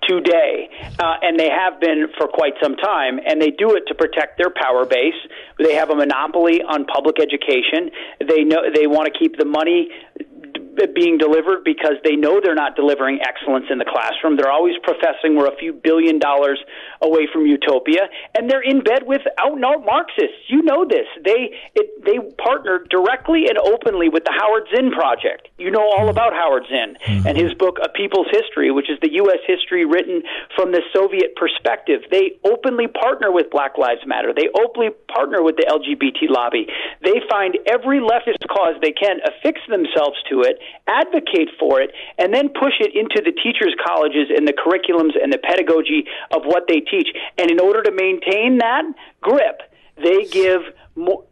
today, 0.08 0.68
uh, 0.98 1.14
and 1.22 1.38
they 1.38 1.48
have 1.48 1.80
been 1.80 2.08
for 2.18 2.26
quite 2.26 2.54
some 2.62 2.76
time, 2.76 3.20
and 3.26 3.40
they 3.40 3.50
do 3.50 3.76
it 3.76 3.84
to 3.88 3.94
protect 3.94 4.38
their 4.38 4.50
power 4.50 4.84
base. 4.84 5.18
They 5.58 5.74
have 5.74 5.90
a 5.90 5.94
monopoly 5.94 6.62
on 6.62 6.86
public 6.86 7.16
education. 7.20 7.90
They 8.26 8.44
know 8.44 8.62
they 8.74 8.86
want 8.86 9.12
to 9.12 9.18
keep 9.18 9.36
the 9.36 9.44
money 9.44 9.88
being 10.94 11.18
delivered 11.18 11.64
because 11.64 11.94
they 12.04 12.16
know 12.16 12.40
they're 12.42 12.54
not 12.54 12.76
delivering 12.76 13.20
excellence 13.20 13.66
in 13.70 13.78
the 13.78 13.84
classroom. 13.84 14.36
They're 14.36 14.50
always 14.50 14.74
professing 14.82 15.36
we're 15.36 15.52
a 15.52 15.56
few 15.56 15.72
billion 15.72 16.18
dollars 16.18 16.58
away 17.02 17.28
from 17.32 17.46
utopia, 17.46 18.08
and 18.34 18.50
they're 18.50 18.62
in 18.62 18.82
bed 18.82 19.04
with 19.06 19.22
out 19.38 19.52
and 19.52 19.64
out 19.64 19.84
Marxists. 19.84 20.48
You 20.48 20.62
know 20.62 20.84
this. 20.84 21.06
They 21.24 21.54
it, 21.74 22.04
they 22.04 22.18
partner 22.42 22.84
directly 22.88 23.46
and 23.48 23.58
openly 23.58 24.08
with 24.08 24.24
the 24.24 24.34
Howard 24.36 24.68
Zinn 24.74 24.90
Project. 24.90 25.48
You 25.58 25.70
know 25.70 25.84
all 25.96 26.08
about 26.08 26.32
Howard 26.32 26.64
Zinn 26.68 26.96
mm-hmm. 26.96 27.26
and 27.26 27.36
his 27.36 27.54
book 27.54 27.78
A 27.82 27.88
People's 27.88 28.28
History, 28.30 28.70
which 28.70 28.90
is 28.90 28.98
the 29.00 29.12
U.S. 29.24 29.40
history 29.46 29.84
written 29.84 30.22
from 30.56 30.72
the 30.72 30.82
Soviet 30.92 31.36
perspective. 31.36 32.02
They 32.10 32.38
openly 32.44 32.86
partner 32.88 33.32
with 33.32 33.50
Black 33.50 33.78
Lives 33.78 34.04
Matter. 34.06 34.32
They 34.34 34.48
openly 34.52 34.90
partner 35.08 35.42
with 35.42 35.56
the 35.56 35.66
LGBT 35.68 36.28
lobby. 36.28 36.66
They 37.02 37.20
find 37.28 37.56
every 37.66 38.00
leftist 38.00 38.44
cause 38.48 38.76
they 38.82 38.92
can, 38.92 39.20
affix 39.24 39.60
themselves 39.68 40.16
to 40.30 40.42
it, 40.42 40.58
advocate 40.86 41.50
for 41.58 41.80
it, 41.80 41.90
and 42.18 42.32
then 42.32 42.48
push 42.48 42.76
it 42.80 42.92
into 42.94 43.22
the 43.24 43.32
teachers' 43.32 43.74
colleges 43.80 44.28
and 44.28 44.46
the 44.46 44.52
curriculums 44.52 45.16
and 45.20 45.32
the 45.32 45.38
pedagogy 45.38 46.04
of 46.30 46.42
what 46.44 46.64
they 46.68 46.80
teach. 46.90 47.08
And 47.38 47.50
in 47.50 47.60
order 47.60 47.82
to 47.82 47.92
maintain 47.92 48.58
that 48.58 48.84
grip, 49.20 49.62
they 49.96 50.24
give 50.24 50.62
more, 50.96 51.24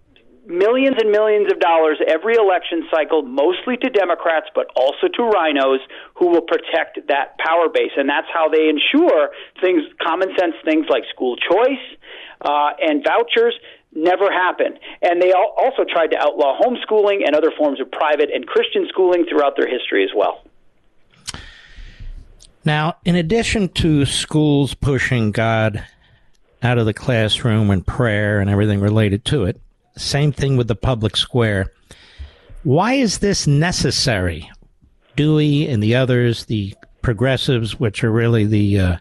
millions 0.49 0.97
and 0.99 1.11
millions 1.11 1.53
of 1.53 1.61
dollars 1.61 2.01
every 2.09 2.35
election 2.35 2.89
cycle, 2.91 3.23
mostly 3.23 3.77
to 3.77 3.91
Democrats, 3.91 4.47
but 4.55 4.67
also 4.75 5.07
to 5.07 5.23
RINOs 5.23 5.79
who 6.17 6.29
will 6.29 6.43
protect 6.43 6.99
that 7.09 7.37
power 7.39 7.69
base. 7.69 7.93
And 7.97 8.09
that's 8.09 8.27
how 8.33 8.49
they 8.49 8.69
ensure 8.69 9.31
things, 9.61 9.85
common 10.03 10.29
sense 10.39 10.55
things 10.65 10.87
like 10.89 11.05
school 11.13 11.37
choice 11.37 11.85
uh, 12.41 12.71
and 12.81 13.05
vouchers 13.05 13.55
never 13.93 14.33
happen. 14.33 14.79
And 15.03 15.21
they 15.21 15.33
also 15.33 15.85
tried 15.85 16.09
to 16.09 16.19
outlaw 16.19 16.59
homeschooling 16.59 17.27
and 17.27 17.37
other 17.37 17.53
forms 17.57 17.81
of 17.81 17.91
private 17.91 18.31
and 18.33 18.47
Christian 18.47 18.87
schooling 18.89 19.27
throughout 19.29 19.57
their 19.57 19.69
history 19.69 20.03
as 20.03 20.11
well. 20.17 20.43
Now, 22.69 22.97
in 23.07 23.17
addition 23.17 23.71
to 23.71 24.05
schools 24.05 24.75
pushing 24.75 25.31
God 25.31 25.83
out 26.63 26.77
of 26.77 26.85
the 26.85 26.93
classroom 26.93 27.71
and 27.71 27.87
prayer 27.87 28.41
and 28.41 28.51
everything 28.51 28.81
related 28.81 29.25
to 29.25 29.45
it, 29.45 29.59
same 29.97 30.33
thing 30.33 30.59
with 30.59 30.69
the 30.69 30.75
public 30.75 31.17
square. 31.17 31.73
Why 32.65 32.93
is 32.93 33.21
this 33.21 33.47
necessary? 33.47 34.51
Dewey 35.17 35.67
and 35.67 35.83
the 35.83 35.95
others, 35.95 36.45
the 36.45 36.75
progressives, 37.01 37.81
which 37.81 38.05
are 38.05 38.13
really 38.13 38.45
the 38.45 38.79
uh, 38.79 38.97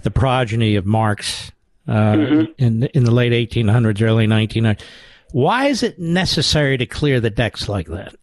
the 0.00 0.10
progeny 0.10 0.74
of 0.76 0.86
Marx 0.86 1.52
uh, 1.86 1.92
mm-hmm. 1.92 2.52
in 2.56 2.84
in 2.84 3.04
the 3.04 3.10
late 3.10 3.32
1800s, 3.32 4.00
early 4.00 4.26
1900s. 4.26 4.80
Why 5.32 5.66
is 5.66 5.82
it 5.82 5.98
necessary 5.98 6.78
to 6.78 6.86
clear 6.86 7.20
the 7.20 7.28
decks 7.28 7.68
like 7.68 7.88
that? 7.88 8.14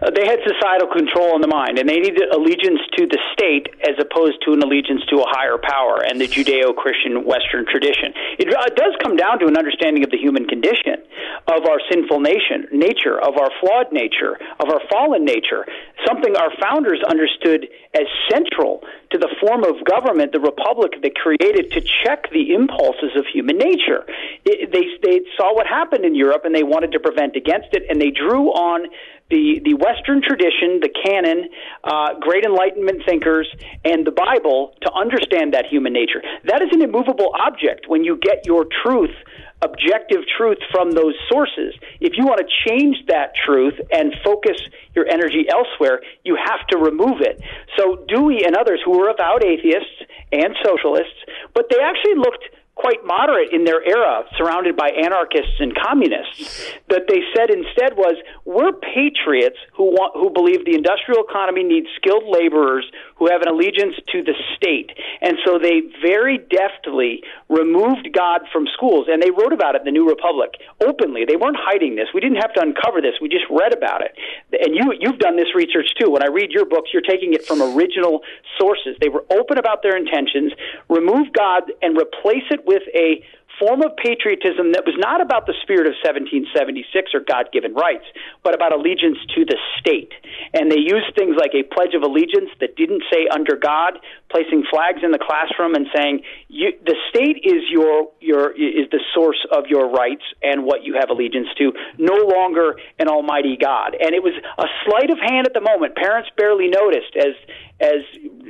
Uh, 0.00 0.10
they 0.10 0.26
had 0.26 0.38
societal 0.46 0.88
control 0.88 1.34
in 1.34 1.40
the 1.42 1.50
mind, 1.50 1.78
and 1.78 1.88
they 1.88 1.98
needed 1.98 2.30
allegiance 2.30 2.80
to 2.96 3.06
the 3.06 3.18
state 3.32 3.68
as 3.82 3.98
opposed 3.98 4.38
to 4.46 4.52
an 4.52 4.62
allegiance 4.62 5.02
to 5.10 5.18
a 5.18 5.26
higher 5.26 5.58
power 5.58 6.02
and 6.06 6.20
the 6.20 6.28
Judeo-Christian 6.28 7.24
Western 7.24 7.66
tradition. 7.66 8.14
It, 8.38 8.46
uh, 8.54 8.70
does 8.74 8.94
come 9.02 9.16
down 9.16 9.38
to 9.40 9.46
an 9.46 9.56
understanding 9.58 10.04
of 10.04 10.10
the 10.10 10.18
human 10.18 10.46
condition, 10.46 11.02
of 11.48 11.66
our 11.66 11.80
sinful 11.90 12.20
nation, 12.20 12.68
nature, 12.70 13.18
of 13.18 13.36
our 13.36 13.50
flawed 13.60 13.90
nature, 13.92 14.38
of 14.60 14.70
our 14.70 14.80
fallen 14.90 15.24
nature. 15.24 15.66
Something 16.06 16.36
our 16.36 16.52
founders 16.60 17.02
understood 17.02 17.66
as 17.94 18.06
central 18.30 18.82
to 19.10 19.18
the 19.18 19.28
form 19.40 19.64
of 19.64 19.82
government, 19.84 20.32
the 20.32 20.40
republic 20.40 20.92
they 21.02 21.10
created 21.10 21.72
to 21.72 21.80
check 21.80 22.30
the 22.30 22.54
impulses 22.54 23.16
of 23.16 23.26
human 23.26 23.58
nature. 23.58 24.04
It, 24.44 24.70
they 24.70 24.86
they 25.02 25.20
saw 25.36 25.54
what 25.54 25.66
happened 25.66 26.04
in 26.04 26.14
Europe, 26.14 26.44
and 26.44 26.54
they 26.54 26.62
wanted 26.62 26.92
to 26.92 27.00
prevent 27.00 27.34
against 27.36 27.68
it, 27.72 27.84
and 27.88 28.00
they 28.00 28.10
drew 28.10 28.48
on 28.52 28.86
the, 29.30 29.60
the 29.64 29.74
Western 29.74 30.22
tradition, 30.22 30.80
the 30.80 30.88
canon, 30.88 31.48
uh, 31.84 32.18
great 32.20 32.44
Enlightenment 32.44 33.02
thinkers, 33.06 33.46
and 33.84 34.06
the 34.06 34.12
Bible 34.12 34.72
to 34.82 34.92
understand 34.92 35.52
that 35.52 35.66
human 35.66 35.92
nature. 35.92 36.22
That 36.44 36.62
is 36.62 36.68
an 36.72 36.80
immovable 36.80 37.32
object 37.36 37.88
when 37.88 38.04
you 38.04 38.16
get 38.16 38.46
your 38.46 38.64
truth, 38.82 39.12
objective 39.60 40.24
truth 40.36 40.58
from 40.72 40.92
those 40.92 41.12
sources. 41.28 41.74
If 42.00 42.16
you 42.16 42.24
want 42.24 42.40
to 42.40 42.48
change 42.68 42.96
that 43.08 43.32
truth 43.44 43.74
and 43.92 44.14
focus 44.24 44.56
your 44.94 45.06
energy 45.06 45.44
elsewhere, 45.52 46.00
you 46.24 46.38
have 46.40 46.66
to 46.68 46.78
remove 46.78 47.20
it. 47.20 47.40
So 47.76 48.04
Dewey 48.08 48.44
and 48.46 48.56
others 48.56 48.80
who 48.84 48.96
were 48.96 49.10
avowed 49.10 49.44
atheists 49.44 50.08
and 50.32 50.56
socialists, 50.64 51.20
but 51.54 51.66
they 51.68 51.80
actually 51.84 52.16
looked 52.16 52.44
quite 52.78 53.04
moderate 53.04 53.52
in 53.52 53.64
their 53.64 53.82
era, 53.82 54.24
surrounded 54.38 54.76
by 54.76 54.90
anarchists 54.90 55.58
and 55.58 55.74
communists. 55.74 56.70
That 56.88 57.08
they 57.08 57.20
said 57.34 57.50
instead 57.50 57.96
was, 57.96 58.14
"We're 58.44 58.72
patriots 58.72 59.58
who 59.72 59.90
want 59.90 60.14
who 60.14 60.30
believe 60.30 60.64
the 60.64 60.74
industrial 60.74 61.24
economy 61.24 61.64
needs 61.64 61.88
skilled 61.96 62.24
laborers 62.24 62.86
who 63.16 63.28
have 63.28 63.42
an 63.42 63.48
allegiance 63.48 63.96
to 64.12 64.22
the 64.22 64.34
state." 64.54 64.92
And 65.20 65.38
so 65.44 65.58
they 65.58 65.82
very 66.00 66.38
deftly 66.38 67.24
removed 67.48 68.12
God 68.12 68.42
from 68.52 68.66
schools, 68.68 69.08
and 69.08 69.20
they 69.20 69.30
wrote 69.30 69.52
about 69.52 69.74
it 69.74 69.82
in 69.82 69.84
the 69.84 69.90
New 69.90 70.08
Republic 70.08 70.54
openly. 70.80 71.24
They 71.24 71.36
weren't 71.36 71.58
hiding 71.58 71.96
this. 71.96 72.08
We 72.14 72.20
didn't 72.20 72.38
have 72.38 72.52
to 72.54 72.62
uncover 72.62 73.00
this. 73.00 73.20
We 73.20 73.28
just 73.28 73.46
read 73.50 73.74
about 73.74 74.02
it. 74.02 74.14
And 74.52 74.76
you 74.76 74.94
you've 74.98 75.18
done 75.18 75.36
this 75.36 75.52
research 75.54 75.90
too. 75.98 76.10
When 76.10 76.22
I 76.22 76.28
read 76.28 76.52
your 76.52 76.64
books, 76.64 76.90
you're 76.92 77.02
taking 77.02 77.34
it 77.34 77.44
from 77.44 77.60
original 77.60 78.22
sources. 78.56 78.96
They 79.00 79.08
were 79.08 79.24
open 79.30 79.58
about 79.58 79.82
their 79.82 79.96
intentions, 79.96 80.52
remove 80.88 81.32
God 81.32 81.72
and 81.82 81.98
replace 81.98 82.44
it 82.50 82.64
with 82.68 82.84
a 82.94 83.24
form 83.58 83.82
of 83.82 83.96
patriotism 83.96 84.72
that 84.76 84.84
was 84.86 84.94
not 85.00 85.20
about 85.20 85.46
the 85.46 85.54
spirit 85.62 85.88
of 85.88 85.96
1776 86.04 87.16
or 87.16 87.20
God 87.24 87.50
given 87.50 87.74
rights, 87.74 88.04
but 88.44 88.54
about 88.54 88.76
allegiance 88.76 89.18
to 89.34 89.44
the 89.44 89.58
state. 89.80 90.12
And 90.54 90.70
they 90.70 90.78
used 90.78 91.16
things 91.16 91.34
like 91.40 91.56
a 91.56 91.64
Pledge 91.66 91.96
of 91.96 92.02
Allegiance 92.04 92.52
that 92.60 92.76
didn't 92.76 93.02
say 93.10 93.26
under 93.26 93.56
God, 93.56 93.98
placing 94.30 94.64
flags 94.70 95.00
in 95.02 95.10
the 95.10 95.18
classroom 95.18 95.74
and 95.74 95.86
saying 95.94 96.20
you, 96.48 96.72
the 96.84 96.94
state 97.10 97.40
is 97.44 97.64
your 97.70 98.10
your 98.20 98.50
is 98.52 98.88
the 98.90 99.00
source 99.14 99.44
of 99.52 99.66
your 99.66 99.90
rights 99.90 100.24
and 100.42 100.64
what 100.64 100.84
you 100.84 100.94
have 100.94 101.10
allegiance 101.10 101.48
to, 101.56 101.72
no 101.98 102.14
longer 102.14 102.76
an 102.98 103.08
almighty 103.08 103.56
God. 103.56 103.96
And 103.98 104.14
it 104.14 104.22
was 104.22 104.34
a 104.58 104.66
sleight 104.84 105.10
of 105.10 105.18
hand 105.18 105.46
at 105.46 105.54
the 105.54 105.60
moment. 105.60 105.96
Parents 105.96 106.28
barely 106.36 106.68
noticed 106.68 107.16
as 107.16 107.34
as 107.80 108.02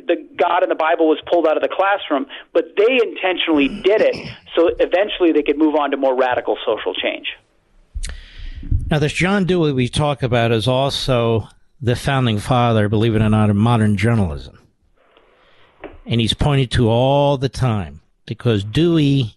the 0.07 0.17
God 0.37 0.63
in 0.63 0.69
the 0.69 0.75
Bible 0.75 1.09
was 1.09 1.21
pulled 1.31 1.47
out 1.47 1.57
of 1.57 1.63
the 1.63 1.69
classroom, 1.69 2.27
but 2.53 2.75
they 2.77 2.99
intentionally 3.03 3.69
did 3.69 4.01
it 4.01 4.17
so 4.57 4.71
eventually 4.81 5.33
they 5.33 5.43
could 5.43 5.59
move 5.59 5.75
on 5.75 5.91
to 5.91 5.97
more 5.97 6.17
radical 6.17 6.57
social 6.67 6.95
change. 6.95 7.27
Now, 8.91 8.99
this 8.99 9.13
John 9.13 9.45
Dewey 9.45 9.73
we 9.73 9.89
talk 9.89 10.23
about 10.23 10.51
is 10.51 10.67
also 10.67 11.49
the 11.81 11.95
founding 11.95 12.39
father, 12.39 12.89
believe 12.89 13.15
it 13.15 13.23
or 13.23 13.29
not, 13.29 13.51
of 13.51 13.57
modern 13.57 13.97
journalism. 13.97 14.59
And 16.09 16.22
he's 16.22 16.32
pointed 16.32 16.70
to 16.72 16.89
all 16.89 17.36
the 17.36 17.51
time 17.51 18.01
because 18.24 18.64
Dewey, 18.64 19.36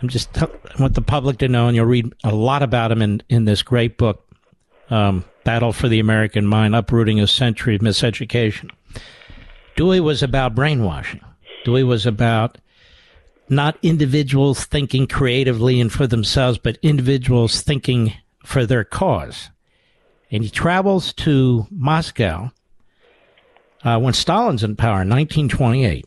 I'm 0.00 0.08
just, 0.08 0.40
I 0.40 0.48
want 0.78 0.94
the 0.94 1.02
public 1.02 1.38
to 1.38 1.48
know, 1.48 1.66
and 1.66 1.76
you'll 1.76 1.84
read 1.84 2.14
a 2.22 2.32
lot 2.32 2.62
about 2.62 2.92
him 2.92 3.02
in, 3.02 3.22
in 3.28 3.44
this 3.44 3.62
great 3.62 3.98
book, 3.98 4.24
um, 4.88 5.24
Battle 5.44 5.72
for 5.72 5.88
the 5.88 5.98
American 5.98 6.46
Mind 6.46 6.76
Uprooting 6.76 7.18
a 7.18 7.26
Century 7.26 7.74
of 7.74 7.80
Miseducation. 7.80 8.70
Dewey 9.74 9.98
was 9.98 10.22
about 10.22 10.54
brainwashing. 10.54 11.20
Dewey 11.64 11.82
was 11.82 12.06
about 12.06 12.58
not 13.48 13.76
individuals 13.82 14.64
thinking 14.64 15.08
creatively 15.08 15.80
and 15.80 15.92
for 15.92 16.06
themselves, 16.06 16.56
but 16.56 16.78
individuals 16.82 17.62
thinking 17.62 18.12
for 18.44 18.64
their 18.64 18.84
cause. 18.84 19.50
And 20.30 20.44
he 20.44 20.50
travels 20.50 21.12
to 21.14 21.66
Moscow 21.70 22.52
uh, 23.84 23.98
when 23.98 24.14
Stalin's 24.14 24.62
in 24.62 24.76
power 24.76 25.02
in 25.02 25.08
1928. 25.08 26.06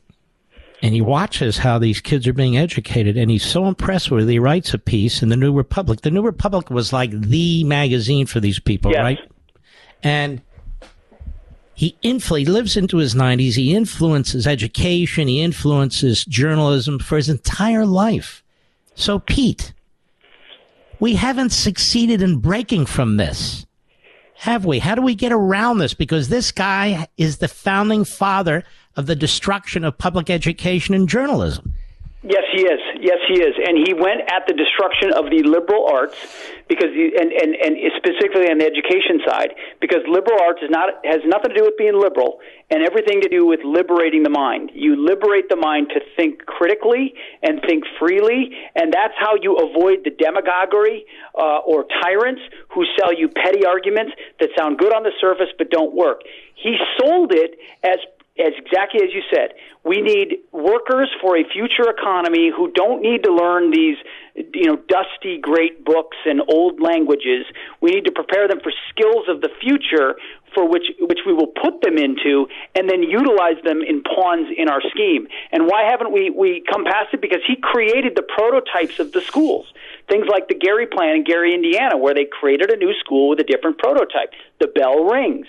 And 0.81 0.93
he 0.93 1.01
watches 1.01 1.57
how 1.57 1.79
these 1.79 2.01
kids 2.01 2.27
are 2.27 2.33
being 2.33 2.57
educated, 2.57 3.17
and 3.17 3.31
he's 3.31 3.45
so 3.45 3.65
impressed 3.65 4.11
with 4.11 4.27
it. 4.27 4.31
He 4.31 4.39
writes 4.39 4.73
a 4.73 4.77
piece 4.77 5.23
in 5.23 5.29
the 5.29 5.37
New 5.37 5.53
Republic. 5.53 6.01
The 6.01 6.11
New 6.11 6.21
Republic 6.21 6.69
was 6.69 6.93
like 6.93 7.09
the 7.11 7.63
magazine 7.63 8.27
for 8.27 8.39
these 8.39 8.59
people, 8.59 8.91
yes. 8.91 8.99
right? 8.99 9.19
And 10.03 10.41
he, 11.73 11.97
influ- 12.03 12.39
he 12.39 12.45
lives 12.45 12.77
into 12.77 12.97
his 12.97 13.15
90s. 13.15 13.55
He 13.55 13.73
influences 13.73 14.45
education. 14.45 15.27
He 15.27 15.41
influences 15.41 16.23
journalism 16.25 16.99
for 16.99 17.17
his 17.17 17.29
entire 17.29 17.85
life. 17.85 18.43
So, 18.95 19.19
Pete, 19.19 19.73
we 20.99 21.15
haven't 21.15 21.51
succeeded 21.51 22.21
in 22.21 22.37
breaking 22.37 22.85
from 22.85 23.17
this, 23.17 23.64
have 24.35 24.65
we? 24.65 24.79
How 24.79 24.95
do 24.95 25.01
we 25.01 25.15
get 25.15 25.31
around 25.31 25.77
this? 25.77 25.93
Because 25.93 26.29
this 26.29 26.51
guy 26.51 27.07
is 27.17 27.37
the 27.37 27.47
founding 27.47 28.03
father 28.03 28.63
of 28.95 29.05
the 29.05 29.15
destruction 29.15 29.83
of 29.83 29.97
public 29.97 30.29
education 30.29 30.93
and 30.93 31.07
journalism. 31.07 31.73
Yes, 32.25 32.41
he 32.51 32.65
is. 32.65 32.81
Yes, 32.99 33.21
he 33.29 33.37
is. 33.37 33.53
And 33.53 33.77
he 33.85 33.93
went 33.93 34.25
at 34.33 34.47
the 34.47 34.53
destruction 34.57 35.13
of 35.13 35.29
the 35.29 35.45
liberal 35.45 35.85
arts 35.85 36.17
because, 36.67 36.89
the, 36.89 37.13
and, 37.21 37.29
and, 37.29 37.53
and 37.53 37.77
specifically 38.01 38.49
on 38.49 38.57
the 38.57 38.65
education 38.65 39.21
side, 39.21 39.53
because 39.79 40.01
liberal 40.09 40.41
arts 40.41 40.57
is 40.65 40.73
not, 40.73 41.05
has 41.05 41.21
nothing 41.29 41.53
to 41.53 41.57
do 41.61 41.69
with 41.69 41.77
being 41.77 41.93
liberal 41.93 42.41
and 42.73 42.81
everything 42.81 43.21
to 43.21 43.29
do 43.29 43.45
with 43.45 43.61
liberating 43.61 44.23
the 44.23 44.33
mind. 44.33 44.71
You 44.73 44.97
liberate 44.97 45.53
the 45.53 45.55
mind 45.55 45.93
to 45.93 46.01
think 46.17 46.41
critically 46.49 47.13
and 47.45 47.61
think 47.61 47.85
freely, 48.01 48.49
and 48.73 48.89
that's 48.89 49.13
how 49.21 49.37
you 49.37 49.61
avoid 49.61 50.01
the 50.01 50.09
demagoguery 50.09 51.05
uh, 51.37 51.61
or 51.61 51.85
tyrants 52.01 52.41
who 52.73 52.89
sell 52.97 53.13
you 53.13 53.29
petty 53.29 53.69
arguments 53.69 54.17
that 54.39 54.49
sound 54.57 54.79
good 54.79 54.97
on 54.97 55.03
the 55.03 55.13
surface 55.21 55.53
but 55.61 55.69
don't 55.69 55.93
work. 55.93 56.25
He 56.55 56.73
sold 56.97 57.33
it 57.37 57.59
as 57.83 58.01
as 58.37 58.51
exactly 58.57 58.99
as 59.01 59.13
you 59.13 59.21
said, 59.33 59.53
we 59.85 60.01
need 60.01 60.39
workers 60.51 61.09
for 61.21 61.37
a 61.37 61.43
future 61.47 61.89
economy 61.89 62.51
who 62.55 62.69
don't 62.71 63.01
need 63.01 63.23
to 63.23 63.33
learn 63.33 63.71
these, 63.71 63.95
you 64.35 64.65
know, 64.65 64.75
dusty 64.89 65.39
great 65.39 65.85
books 65.85 66.17
and 66.25 66.41
old 66.49 66.81
languages. 66.81 67.45
We 67.79 67.91
need 67.91 68.05
to 68.05 68.11
prepare 68.11 68.47
them 68.49 68.59
for 68.61 68.73
skills 68.89 69.29
of 69.29 69.39
the 69.39 69.49
future 69.61 70.15
for 70.53 70.67
which 70.67 70.87
which 70.99 71.19
we 71.25 71.33
will 71.33 71.47
put 71.47 71.81
them 71.81 71.97
into 71.97 72.47
and 72.75 72.89
then 72.89 73.03
utilize 73.03 73.61
them 73.63 73.81
in 73.81 74.03
pawns 74.03 74.47
in 74.57 74.67
our 74.67 74.81
scheme. 74.89 75.27
And 75.51 75.67
why 75.67 75.83
haven't 75.89 76.11
we 76.11 76.29
we 76.29 76.63
come 76.69 76.83
past 76.83 77.13
it? 77.13 77.21
Because 77.21 77.41
he 77.47 77.55
created 77.55 78.15
the 78.15 78.23
prototypes 78.23 78.99
of 78.99 79.13
the 79.13 79.21
schools. 79.21 79.71
Things 80.09 80.27
like 80.29 80.49
the 80.49 80.55
Gary 80.55 80.87
plan 80.87 81.15
in 81.15 81.23
Gary, 81.23 81.53
Indiana, 81.53 81.97
where 81.97 82.13
they 82.13 82.25
created 82.25 82.69
a 82.69 82.75
new 82.75 82.93
school 82.99 83.29
with 83.29 83.39
a 83.39 83.43
different 83.43 83.77
prototype. 83.77 84.33
The 84.59 84.67
bell 84.67 85.05
rings 85.05 85.47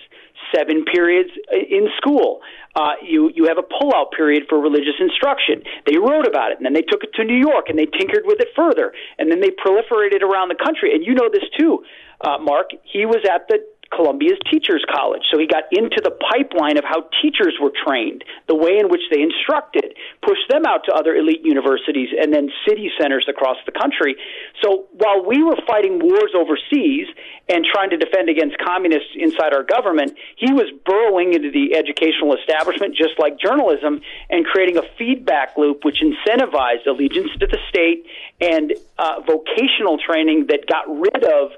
seven 0.54 0.84
periods 0.84 1.30
uh, 1.52 1.56
in 1.56 1.88
school. 1.96 2.40
Uh, 2.76 2.92
you 3.02 3.30
you 3.34 3.48
have 3.48 3.56
a 3.56 3.62
pull-out 3.62 4.12
period 4.12 4.44
for 4.48 4.60
religious 4.60 5.00
instruction. 5.00 5.62
They 5.86 5.96
wrote 5.96 6.28
about 6.28 6.52
it, 6.52 6.58
and 6.58 6.66
then 6.66 6.74
they 6.74 6.82
took 6.82 7.02
it 7.02 7.10
to 7.14 7.24
New 7.24 7.40
York, 7.40 7.70
and 7.70 7.78
they 7.78 7.86
tinkered 7.86 8.24
with 8.26 8.38
it 8.38 8.48
further, 8.54 8.92
and 9.18 9.32
then 9.32 9.40
they 9.40 9.48
proliferated 9.48 10.20
around 10.20 10.48
the 10.48 10.60
country. 10.62 10.92
And 10.94 11.00
you 11.04 11.14
know 11.14 11.30
this 11.32 11.48
too, 11.58 11.82
uh, 12.20 12.36
Mark. 12.36 12.68
He 12.84 13.06
was 13.06 13.24
at 13.24 13.48
the 13.48 13.64
Columbia's 13.92 14.38
Teachers 14.50 14.84
College. 14.90 15.22
So 15.30 15.38
he 15.38 15.46
got 15.46 15.64
into 15.70 16.00
the 16.02 16.10
pipeline 16.10 16.78
of 16.78 16.84
how 16.84 17.08
teachers 17.22 17.56
were 17.60 17.72
trained, 17.72 18.24
the 18.48 18.54
way 18.54 18.78
in 18.78 18.88
which 18.88 19.02
they 19.10 19.22
instructed, 19.22 19.94
pushed 20.22 20.48
them 20.50 20.66
out 20.66 20.84
to 20.86 20.92
other 20.92 21.14
elite 21.14 21.44
universities 21.44 22.10
and 22.18 22.32
then 22.32 22.50
city 22.66 22.90
centers 23.00 23.26
across 23.28 23.56
the 23.66 23.72
country. 23.72 24.16
So 24.62 24.86
while 24.92 25.24
we 25.24 25.42
were 25.42 25.56
fighting 25.66 25.98
wars 25.98 26.32
overseas 26.34 27.06
and 27.48 27.64
trying 27.64 27.90
to 27.90 27.96
defend 27.96 28.28
against 28.28 28.58
communists 28.58 29.14
inside 29.14 29.54
our 29.54 29.62
government, 29.62 30.16
he 30.36 30.52
was 30.52 30.66
burrowing 30.84 31.34
into 31.34 31.50
the 31.50 31.76
educational 31.76 32.34
establishment, 32.36 32.96
just 32.96 33.18
like 33.18 33.38
journalism, 33.38 34.00
and 34.30 34.44
creating 34.44 34.78
a 34.78 34.84
feedback 34.98 35.56
loop 35.56 35.84
which 35.84 36.02
incentivized 36.02 36.86
allegiance 36.86 37.30
to 37.38 37.46
the 37.46 37.58
state 37.68 38.06
and 38.40 38.74
uh, 38.98 39.20
vocational 39.26 39.98
training 39.98 40.46
that 40.48 40.66
got 40.66 40.84
rid 40.88 41.24
of 41.24 41.52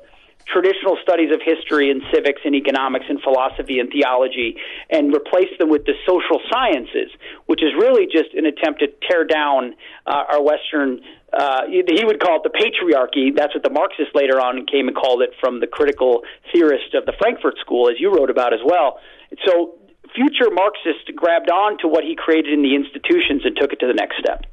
traditional 0.53 0.97
studies 1.03 1.33
of 1.33 1.41
history 1.45 1.91
and 1.91 2.03
civics 2.13 2.41
and 2.45 2.55
economics 2.55 3.07
and 3.09 3.21
philosophy 3.21 3.79
and 3.79 3.91
theology 3.91 4.57
and 4.91 5.15
replace 5.15 5.53
them 5.59 5.69
with 5.69 5.85
the 5.85 5.95
social 6.07 6.41
sciences, 6.51 7.11
which 7.47 7.63
is 7.63 7.73
really 7.79 8.07
just 8.07 8.35
an 8.35 8.47
attempt 8.47 8.81
to 8.81 8.89
tear 9.09 9.25
down 9.25 9.75
uh, 10.07 10.33
our 10.33 10.43
Western 10.43 11.01
uh, 11.31 11.69
he 11.69 12.05
would 12.05 12.21
call 12.21 12.41
it 12.41 12.43
the 12.43 12.49
patriarchy. 12.49 13.37
That's 13.37 13.53
what 13.53 13.63
the 13.63 13.71
Marxists 13.71 14.15
later 14.15 14.41
on 14.41 14.65
came 14.65 14.89
and 14.89 14.97
called 14.97 15.21
it 15.21 15.31
from 15.41 15.61
the 15.61 15.67
critical 15.67 16.23
theorist 16.53 16.95
of 16.95 17.05
the 17.05 17.13
Frankfurt 17.21 17.59
School, 17.61 17.91
as 17.91 18.01
you 18.01 18.11
wrote 18.11 18.31
about 18.31 18.55
as 18.55 18.61
well. 18.65 18.99
So 19.45 19.77
future 20.15 20.51
Marxists 20.51 21.05
grabbed 21.15 21.51
on 21.51 21.77
to 21.79 21.89
what 21.89 22.05
he 22.05 22.17
created 22.17 22.53
in 22.53 22.63
the 22.63 22.75
institutions 22.75 23.43
and 23.45 23.57
took 23.57 23.73
it 23.73 23.81
to 23.81 23.87
the 23.87 23.93
next 23.93 24.17
step. 24.19 24.47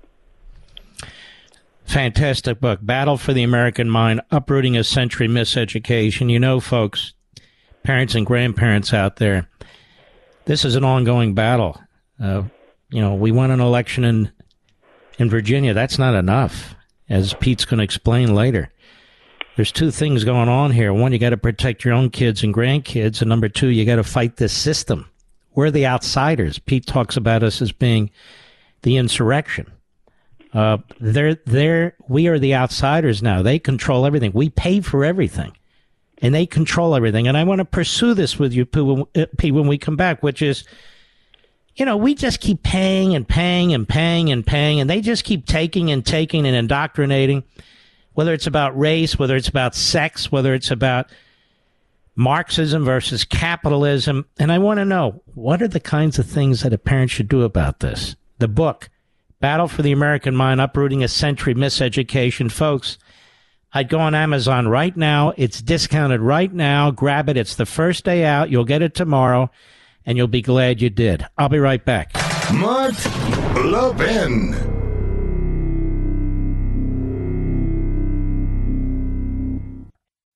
Fantastic 1.85 2.59
book, 2.59 2.79
Battle 2.81 3.17
for 3.17 3.31
the 3.31 3.43
American 3.43 3.89
Mind, 3.89 4.21
Uprooting 4.31 4.75
a 4.75 4.83
Century 4.83 5.27
Miseducation. 5.27 6.29
You 6.31 6.39
know, 6.39 6.59
folks, 6.59 7.13
parents 7.83 8.15
and 8.15 8.25
grandparents 8.25 8.93
out 8.93 9.17
there, 9.17 9.47
this 10.45 10.65
is 10.65 10.75
an 10.75 10.83
ongoing 10.83 11.33
battle. 11.33 11.79
Uh, 12.19 12.43
you 12.89 13.01
know, 13.01 13.13
we 13.13 13.31
won 13.31 13.51
an 13.51 13.59
election 13.59 14.03
in 14.03 14.31
in 15.17 15.29
Virginia. 15.29 15.73
That's 15.73 15.97
not 15.97 16.15
enough, 16.15 16.75
as 17.07 17.33
Pete's 17.35 17.65
going 17.65 17.77
to 17.77 17.83
explain 17.83 18.35
later. 18.35 18.71
There's 19.55 19.71
two 19.71 19.91
things 19.91 20.25
going 20.25 20.49
on 20.49 20.71
here. 20.71 20.91
One, 20.91 21.13
you 21.13 21.19
got 21.19 21.29
to 21.29 21.37
protect 21.37 21.85
your 21.85 21.93
own 21.93 22.09
kids 22.09 22.43
and 22.43 22.53
grandkids, 22.53 23.21
and 23.21 23.29
number 23.29 23.47
two, 23.47 23.67
you 23.67 23.85
got 23.85 23.95
to 23.95 24.03
fight 24.03 24.35
this 24.35 24.51
system. 24.51 25.09
We're 25.53 25.71
the 25.71 25.87
outsiders. 25.87 26.59
Pete 26.59 26.85
talks 26.85 27.15
about 27.15 27.43
us 27.43 27.61
as 27.61 27.71
being 27.71 28.11
the 28.81 28.97
insurrection. 28.97 29.71
Uh, 30.55 30.77
they're, 31.01 31.35
they're, 31.45 31.95
we 32.07 32.27
are 32.27 32.39
the 32.39 32.55
outsiders 32.55 33.21
now. 33.21 33.41
They 33.41 33.59
control 33.59 34.05
everything. 34.05 34.31
We 34.33 34.49
pay 34.49 34.79
for 34.79 35.03
everything 35.03 35.57
and 36.21 36.33
they 36.33 36.45
control 36.45 36.95
everything. 36.95 37.27
And 37.27 37.37
I 37.37 37.43
want 37.43 37.59
to 37.59 37.65
pursue 37.65 38.13
this 38.13 38.39
with 38.39 38.53
you, 38.53 38.65
Pete, 38.65 39.53
when 39.53 39.67
we 39.67 39.77
come 39.77 39.97
back, 39.97 40.23
which 40.23 40.41
is, 40.41 40.63
you 41.75 41.85
know, 41.85 41.97
we 41.97 42.15
just 42.15 42.39
keep 42.39 42.63
paying 42.63 43.15
and 43.15 43.27
paying 43.27 43.73
and 43.73 43.87
paying 43.87 44.31
and 44.31 44.47
paying, 44.47 44.79
and 44.79 44.89
they 44.89 45.01
just 45.01 45.25
keep 45.25 45.45
taking 45.45 45.91
and 45.91 46.05
taking 46.05 46.47
and 46.47 46.55
indoctrinating, 46.55 47.43
whether 48.13 48.33
it's 48.33 48.47
about 48.47 48.79
race, 48.79 49.19
whether 49.19 49.35
it's 49.35 49.49
about 49.49 49.75
sex, 49.75 50.31
whether 50.31 50.53
it's 50.53 50.71
about 50.71 51.11
Marxism 52.15 52.85
versus 52.85 53.25
capitalism. 53.25 54.25
And 54.39 54.53
I 54.53 54.57
want 54.57 54.77
to 54.77 54.85
know 54.85 55.21
what 55.33 55.61
are 55.61 55.67
the 55.67 55.81
kinds 55.81 56.17
of 56.17 56.25
things 56.25 56.61
that 56.61 56.71
a 56.71 56.77
parent 56.77 57.11
should 57.11 57.27
do 57.27 57.41
about 57.41 57.81
this? 57.81 58.15
The 58.39 58.47
book, 58.47 58.89
Battle 59.39 59.67
for 59.67 59.81
the 59.81 59.91
American 59.91 60.35
Mind 60.35 60.61
Uprooting 60.61 61.03
a 61.03 61.07
Century 61.07 61.53
Miseducation. 61.53 62.51
Folks, 62.51 62.97
I'd 63.73 63.89
go 63.89 63.99
on 63.99 64.15
Amazon 64.15 64.67
right 64.67 64.95
now. 64.95 65.33
It's 65.37 65.61
discounted 65.61 66.21
right 66.21 66.51
now. 66.51 66.91
Grab 66.91 67.29
it. 67.29 67.37
It's 67.37 67.55
the 67.55 67.65
first 67.65 68.05
day 68.05 68.23
out. 68.23 68.49
You'll 68.49 68.63
get 68.63 68.81
it 68.81 68.95
tomorrow, 68.95 69.51
and 70.05 70.17
you'll 70.17 70.27
be 70.27 70.41
glad 70.41 70.81
you 70.81 70.89
did. 70.89 71.25
I'll 71.37 71.49
be 71.49 71.59
right 71.59 71.83
back. 71.83 72.13
Mark 72.53 72.95
Levin. 73.63 74.74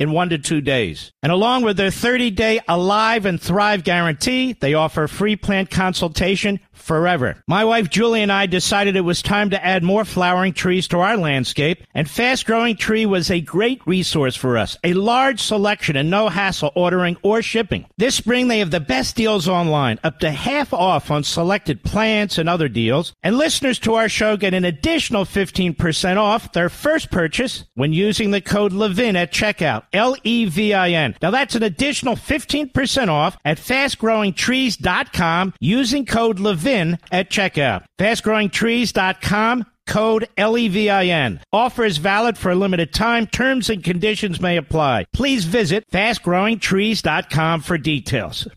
in 0.00 0.12
one 0.12 0.30
to 0.30 0.38
two 0.38 0.62
days. 0.62 1.12
And 1.22 1.30
along 1.30 1.62
with 1.62 1.76
their 1.76 1.90
30 1.90 2.30
day 2.30 2.60
Alive 2.66 3.26
and 3.26 3.40
Thrive 3.40 3.84
guarantee, 3.84 4.54
they 4.54 4.74
offer 4.74 5.06
free 5.06 5.36
plant 5.36 5.70
consultation 5.70 6.58
forever. 6.80 7.36
My 7.46 7.64
wife 7.64 7.90
Julie 7.90 8.22
and 8.22 8.32
I 8.32 8.46
decided 8.46 8.96
it 8.96 9.02
was 9.02 9.22
time 9.22 9.50
to 9.50 9.64
add 9.64 9.82
more 9.82 10.04
flowering 10.04 10.52
trees 10.52 10.88
to 10.88 10.98
our 10.98 11.16
landscape, 11.16 11.84
and 11.94 12.10
Fast 12.10 12.46
Growing 12.46 12.76
Tree 12.76 13.06
was 13.06 13.30
a 13.30 13.40
great 13.40 13.80
resource 13.86 14.34
for 14.34 14.58
us. 14.58 14.76
A 14.82 14.94
large 14.94 15.40
selection 15.40 15.96
and 15.96 16.10
no 16.10 16.28
hassle 16.28 16.72
ordering 16.74 17.16
or 17.22 17.42
shipping. 17.42 17.86
This 17.98 18.14
spring 18.14 18.48
they 18.48 18.60
have 18.60 18.70
the 18.70 18.80
best 18.80 19.14
deals 19.14 19.46
online, 19.48 20.00
up 20.02 20.20
to 20.20 20.30
half 20.30 20.72
off 20.72 21.10
on 21.10 21.22
selected 21.22 21.82
plants 21.82 22.38
and 22.38 22.48
other 22.48 22.68
deals. 22.68 23.12
And 23.22 23.36
listeners 23.36 23.78
to 23.80 23.94
our 23.94 24.08
show 24.08 24.36
get 24.36 24.54
an 24.54 24.64
additional 24.64 25.24
15% 25.24 26.16
off 26.16 26.52
their 26.52 26.68
first 26.68 27.10
purchase 27.10 27.64
when 27.74 27.92
using 27.92 28.30
the 28.30 28.40
code 28.40 28.72
LEVIN 28.72 29.16
at 29.16 29.32
checkout. 29.32 29.84
L 29.92 30.16
E 30.24 30.44
V 30.46 30.74
I 30.74 30.90
N. 30.90 31.16
Now 31.20 31.30
that's 31.30 31.54
an 31.54 31.62
additional 31.62 32.16
15% 32.16 33.08
off 33.08 33.36
at 33.44 33.58
fastgrowingtrees.com 33.58 35.54
using 35.60 36.06
code 36.06 36.38
LEVIN 36.38 36.98
at 37.10 37.30
checkout. 37.30 37.84
Fastgrowingtrees.com 37.98 39.66
code 39.86 40.28
LEVIN. 40.38 41.40
Offer 41.52 41.84
is 41.84 41.98
valid 41.98 42.38
for 42.38 42.50
a 42.50 42.54
limited 42.54 42.94
time. 42.94 43.26
Terms 43.26 43.68
and 43.68 43.82
conditions 43.82 44.40
may 44.40 44.56
apply. 44.56 45.06
Please 45.12 45.44
visit 45.44 45.84
fastgrowingtrees.com 45.90 47.60
for 47.62 47.76
details. 47.76 48.48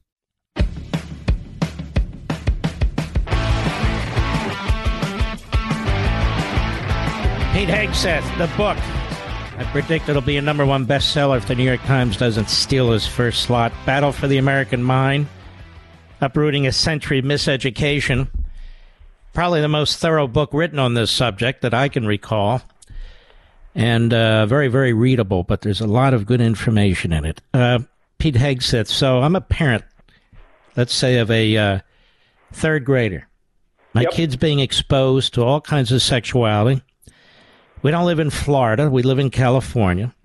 Pete 7.53 7.69
Hegseth, 7.69 8.37
the 8.39 8.47
book 8.57 8.77
I 9.55 9.65
predict 9.65 10.09
it'll 10.09 10.23
be 10.23 10.37
a 10.37 10.41
number 10.41 10.65
one 10.65 10.87
bestseller 10.87 11.37
if 11.37 11.47
the 11.47 11.53
New 11.53 11.63
York 11.63 11.81
Times 11.81 12.17
doesn't 12.17 12.49
steal 12.49 12.91
his 12.91 13.05
first 13.05 13.43
slot. 13.43 13.71
Battle 13.85 14.11
for 14.11 14.27
the 14.27 14.39
American 14.39 14.81
Mind, 14.81 15.27
Uprooting 16.21 16.65
a 16.65 16.71
Century 16.71 17.19
of 17.19 17.25
Miseducation. 17.25 18.29
Probably 19.31 19.61
the 19.61 19.67
most 19.67 19.99
thorough 19.99 20.27
book 20.27 20.49
written 20.53 20.79
on 20.79 20.95
this 20.95 21.11
subject 21.11 21.61
that 21.61 21.73
I 21.73 21.87
can 21.87 22.07
recall. 22.07 22.63
And 23.75 24.11
uh, 24.11 24.47
very, 24.47 24.69
very 24.69 24.91
readable, 24.93 25.43
but 25.43 25.61
there's 25.61 25.81
a 25.81 25.87
lot 25.87 26.15
of 26.15 26.25
good 26.25 26.41
information 26.41 27.13
in 27.13 27.23
it. 27.23 27.41
Uh, 27.53 27.79
Pete 28.17 28.35
Hegseth. 28.35 28.87
So 28.87 29.19
I'm 29.19 29.35
a 29.35 29.41
parent, 29.41 29.83
let's 30.75 30.93
say, 30.95 31.19
of 31.19 31.29
a 31.29 31.57
uh, 31.57 31.79
third 32.51 32.85
grader. 32.85 33.27
My 33.93 34.01
yep. 34.01 34.11
kid's 34.11 34.35
being 34.35 34.59
exposed 34.59 35.35
to 35.35 35.43
all 35.43 35.61
kinds 35.61 35.91
of 35.91 36.01
sexuality 36.01 36.81
we 37.83 37.91
don't 37.91 38.05
live 38.05 38.19
in 38.19 38.29
Florida. 38.29 38.89
We 38.89 39.03
live 39.03 39.19
in 39.19 39.29
California. 39.29 40.15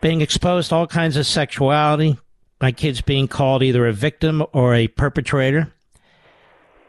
Being 0.00 0.22
exposed 0.22 0.70
to 0.70 0.76
all 0.76 0.86
kinds 0.86 1.16
of 1.16 1.26
sexuality. 1.26 2.18
My 2.60 2.72
kids 2.72 3.02
being 3.02 3.28
called 3.28 3.62
either 3.62 3.86
a 3.86 3.92
victim 3.92 4.44
or 4.52 4.74
a 4.74 4.88
perpetrator. 4.88 5.72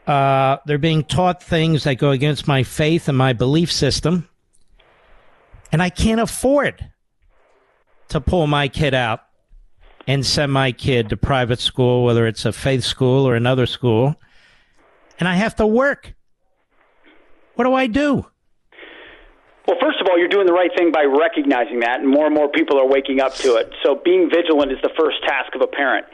Uh, 0.06 0.56
they're 0.64 0.78
being 0.78 1.04
taught 1.04 1.42
things 1.42 1.84
that 1.84 1.96
go 1.96 2.10
against 2.10 2.48
my 2.48 2.62
faith 2.62 3.06
and 3.06 3.16
my 3.16 3.34
belief 3.34 3.70
system. 3.70 4.28
And 5.70 5.82
I 5.82 5.90
can't 5.90 6.20
afford 6.20 6.90
to 8.08 8.20
pull 8.20 8.46
my 8.46 8.66
kid 8.66 8.94
out 8.94 9.20
and 10.06 10.24
send 10.24 10.52
my 10.52 10.72
kid 10.72 11.10
to 11.10 11.16
private 11.16 11.60
school, 11.60 12.02
whether 12.04 12.26
it's 12.26 12.46
a 12.46 12.52
faith 12.52 12.82
school 12.82 13.28
or 13.28 13.36
another 13.36 13.66
school. 13.66 14.16
And 15.20 15.28
I 15.28 15.34
have 15.34 15.54
to 15.56 15.66
work. 15.66 16.14
What 17.54 17.64
do 17.64 17.74
I 17.74 17.86
do? 17.86 18.26
Well, 19.66 19.76
first 19.80 20.00
of 20.00 20.08
all, 20.08 20.18
you're 20.18 20.28
doing 20.28 20.46
the 20.46 20.52
right 20.52 20.70
thing 20.76 20.90
by 20.90 21.04
recognizing 21.04 21.80
that, 21.80 22.00
and 22.00 22.08
more 22.08 22.26
and 22.26 22.34
more 22.34 22.48
people 22.48 22.80
are 22.80 22.86
waking 22.88 23.20
up 23.20 23.34
to 23.44 23.56
it. 23.56 23.72
So 23.84 23.94
being 23.94 24.30
vigilant 24.30 24.72
is 24.72 24.78
the 24.82 24.90
first 24.98 25.22
task 25.22 25.54
of 25.54 25.60
a 25.60 25.66
parent. 25.66 26.06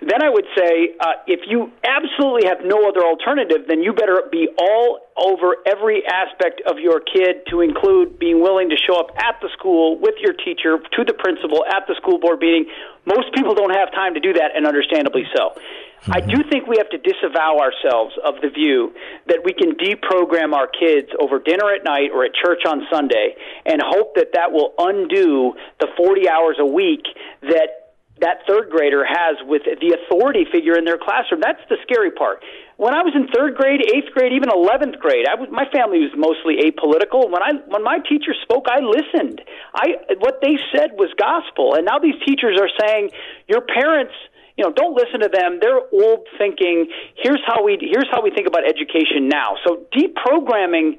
Then 0.00 0.22
I 0.22 0.30
would 0.30 0.46
say, 0.56 0.96
uh, 0.98 1.20
if 1.26 1.40
you 1.44 1.72
absolutely 1.84 2.48
have 2.48 2.64
no 2.64 2.88
other 2.88 3.04
alternative, 3.04 3.68
then 3.68 3.82
you 3.82 3.92
better 3.92 4.24
be 4.32 4.48
all 4.56 5.00
over 5.16 5.56
every 5.66 6.06
aspect 6.06 6.62
of 6.64 6.78
your 6.78 7.00
kid 7.00 7.44
to 7.50 7.60
include 7.60 8.18
being 8.18 8.40
willing 8.40 8.70
to 8.70 8.76
show 8.76 8.96
up 8.96 9.12
at 9.18 9.36
the 9.42 9.50
school 9.52 9.98
with 10.00 10.14
your 10.20 10.32
teacher, 10.32 10.78
to 10.78 11.04
the 11.04 11.12
principal, 11.12 11.64
at 11.66 11.84
the 11.86 11.94
school 12.00 12.18
board 12.18 12.40
meeting. 12.40 12.64
Most 13.04 13.34
people 13.34 13.54
don't 13.54 13.76
have 13.76 13.92
time 13.92 14.14
to 14.14 14.20
do 14.20 14.32
that, 14.34 14.56
and 14.56 14.66
understandably 14.66 15.24
so. 15.36 15.52
Mm-hmm. 16.00 16.12
I 16.12 16.20
do 16.20 16.42
think 16.50 16.66
we 16.66 16.76
have 16.78 16.88
to 16.90 16.98
disavow 16.98 17.58
ourselves 17.60 18.14
of 18.24 18.40
the 18.40 18.48
view 18.48 18.94
that 19.26 19.40
we 19.44 19.52
can 19.52 19.76
deprogram 19.76 20.54
our 20.54 20.66
kids 20.66 21.08
over 21.20 21.38
dinner 21.38 21.74
at 21.74 21.84
night 21.84 22.10
or 22.12 22.24
at 22.24 22.32
church 22.32 22.64
on 22.66 22.86
Sunday 22.90 23.36
and 23.66 23.82
hope 23.84 24.14
that 24.14 24.32
that 24.32 24.52
will 24.52 24.72
undo 24.78 25.52
the 25.78 25.88
40 25.96 26.28
hours 26.28 26.56
a 26.58 26.64
week 26.64 27.04
that 27.42 27.80
that 28.20 28.44
third 28.46 28.70
grader 28.70 29.04
has 29.04 29.36
with 29.48 29.62
the 29.64 29.96
authority 29.96 30.44
figure 30.52 30.76
in 30.76 30.84
their 30.84 30.98
classroom. 30.98 31.40
That's 31.40 31.60
the 31.68 31.76
scary 31.82 32.10
part. 32.10 32.44
When 32.76 32.94
I 32.94 33.02
was 33.02 33.12
in 33.16 33.28
third 33.28 33.56
grade, 33.56 33.80
eighth 33.80 34.12
grade, 34.12 34.32
even 34.32 34.48
eleventh 34.48 34.96
grade, 35.00 35.24
I 35.28 35.36
was, 35.36 35.48
my 35.52 35.64
family 35.68 36.00
was 36.00 36.12
mostly 36.16 36.64
apolitical. 36.64 37.28
When 37.28 37.42
I 37.42 37.60
when 37.68 37.84
my 37.84 37.98
teacher 38.08 38.32
spoke, 38.40 38.68
I 38.68 38.80
listened. 38.80 39.40
I 39.74 40.16
what 40.20 40.40
they 40.40 40.56
said 40.72 40.96
was 40.96 41.12
gospel, 41.16 41.74
and 41.76 41.84
now 41.84 41.98
these 41.98 42.16
teachers 42.24 42.60
are 42.60 42.72
saying 42.80 43.10
your 43.48 43.60
parents 43.60 44.16
You 44.60 44.66
know, 44.66 44.72
don't 44.72 44.94
listen 44.94 45.20
to 45.20 45.30
them. 45.32 45.56
They're 45.58 45.80
old 45.90 46.28
thinking. 46.36 46.86
Here's 47.16 47.40
how 47.46 47.64
we 47.64 47.78
here's 47.80 48.08
how 48.10 48.20
we 48.20 48.30
think 48.30 48.46
about 48.46 48.68
education 48.68 49.26
now. 49.26 49.56
So 49.66 49.86
deprogramming 49.96 50.98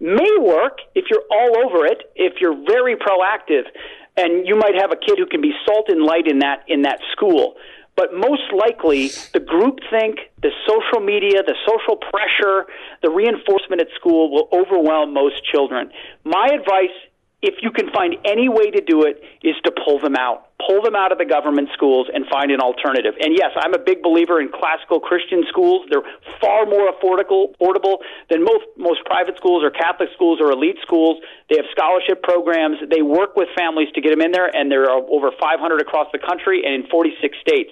may 0.00 0.34
work 0.40 0.78
if 0.96 1.04
you're 1.08 1.22
all 1.30 1.62
over 1.64 1.86
it, 1.86 2.10
if 2.16 2.40
you're 2.40 2.58
very 2.66 2.96
proactive, 2.96 3.70
and 4.16 4.48
you 4.48 4.56
might 4.56 4.74
have 4.74 4.90
a 4.90 4.96
kid 4.96 5.16
who 5.16 5.26
can 5.26 5.40
be 5.40 5.52
salt 5.64 5.86
and 5.86 6.02
light 6.02 6.26
in 6.26 6.40
that 6.40 6.64
in 6.66 6.82
that 6.82 6.98
school. 7.12 7.54
But 7.94 8.14
most 8.14 8.52
likely, 8.52 9.10
the 9.32 9.46
groupthink, 9.46 10.18
the 10.42 10.50
social 10.66 10.98
media, 11.00 11.44
the 11.46 11.54
social 11.68 11.98
pressure, 11.98 12.66
the 13.00 13.10
reinforcement 13.10 13.80
at 13.80 13.88
school 13.94 14.32
will 14.32 14.48
overwhelm 14.52 15.14
most 15.14 15.44
children. 15.44 15.92
My 16.24 16.48
advice 16.52 16.94
if 17.42 17.54
you 17.62 17.70
can 17.70 17.90
find 17.92 18.16
any 18.24 18.48
way 18.48 18.70
to 18.70 18.80
do 18.80 19.04
it, 19.04 19.22
is 19.42 19.54
to 19.64 19.72
pull 19.84 20.00
them 20.00 20.16
out. 20.16 20.47
Pull 20.66 20.82
them 20.82 20.96
out 20.96 21.12
of 21.12 21.18
the 21.18 21.24
government 21.24 21.68
schools 21.72 22.08
and 22.12 22.26
find 22.26 22.50
an 22.50 22.60
alternative. 22.60 23.14
And 23.20 23.36
yes, 23.36 23.52
I'm 23.54 23.74
a 23.74 23.78
big 23.78 24.02
believer 24.02 24.40
in 24.40 24.50
classical 24.50 24.98
Christian 24.98 25.44
schools. 25.48 25.86
They're 25.88 26.02
far 26.40 26.66
more 26.66 26.90
affordable, 26.90 27.54
affordable 27.54 28.02
than 28.28 28.42
most, 28.42 28.66
most 28.76 29.04
private 29.06 29.36
schools 29.36 29.62
or 29.62 29.70
Catholic 29.70 30.10
schools 30.14 30.40
or 30.42 30.50
elite 30.50 30.78
schools. 30.82 31.22
They 31.48 31.56
have 31.56 31.66
scholarship 31.70 32.22
programs. 32.22 32.78
They 32.90 33.02
work 33.02 33.36
with 33.36 33.48
families 33.56 33.88
to 33.94 34.00
get 34.00 34.10
them 34.10 34.20
in 34.20 34.32
there, 34.32 34.50
and 34.50 34.70
there 34.70 34.90
are 34.90 34.98
over 35.08 35.30
500 35.30 35.80
across 35.80 36.08
the 36.12 36.18
country 36.18 36.62
and 36.64 36.74
in 36.74 36.90
46 36.90 37.38
states. 37.40 37.70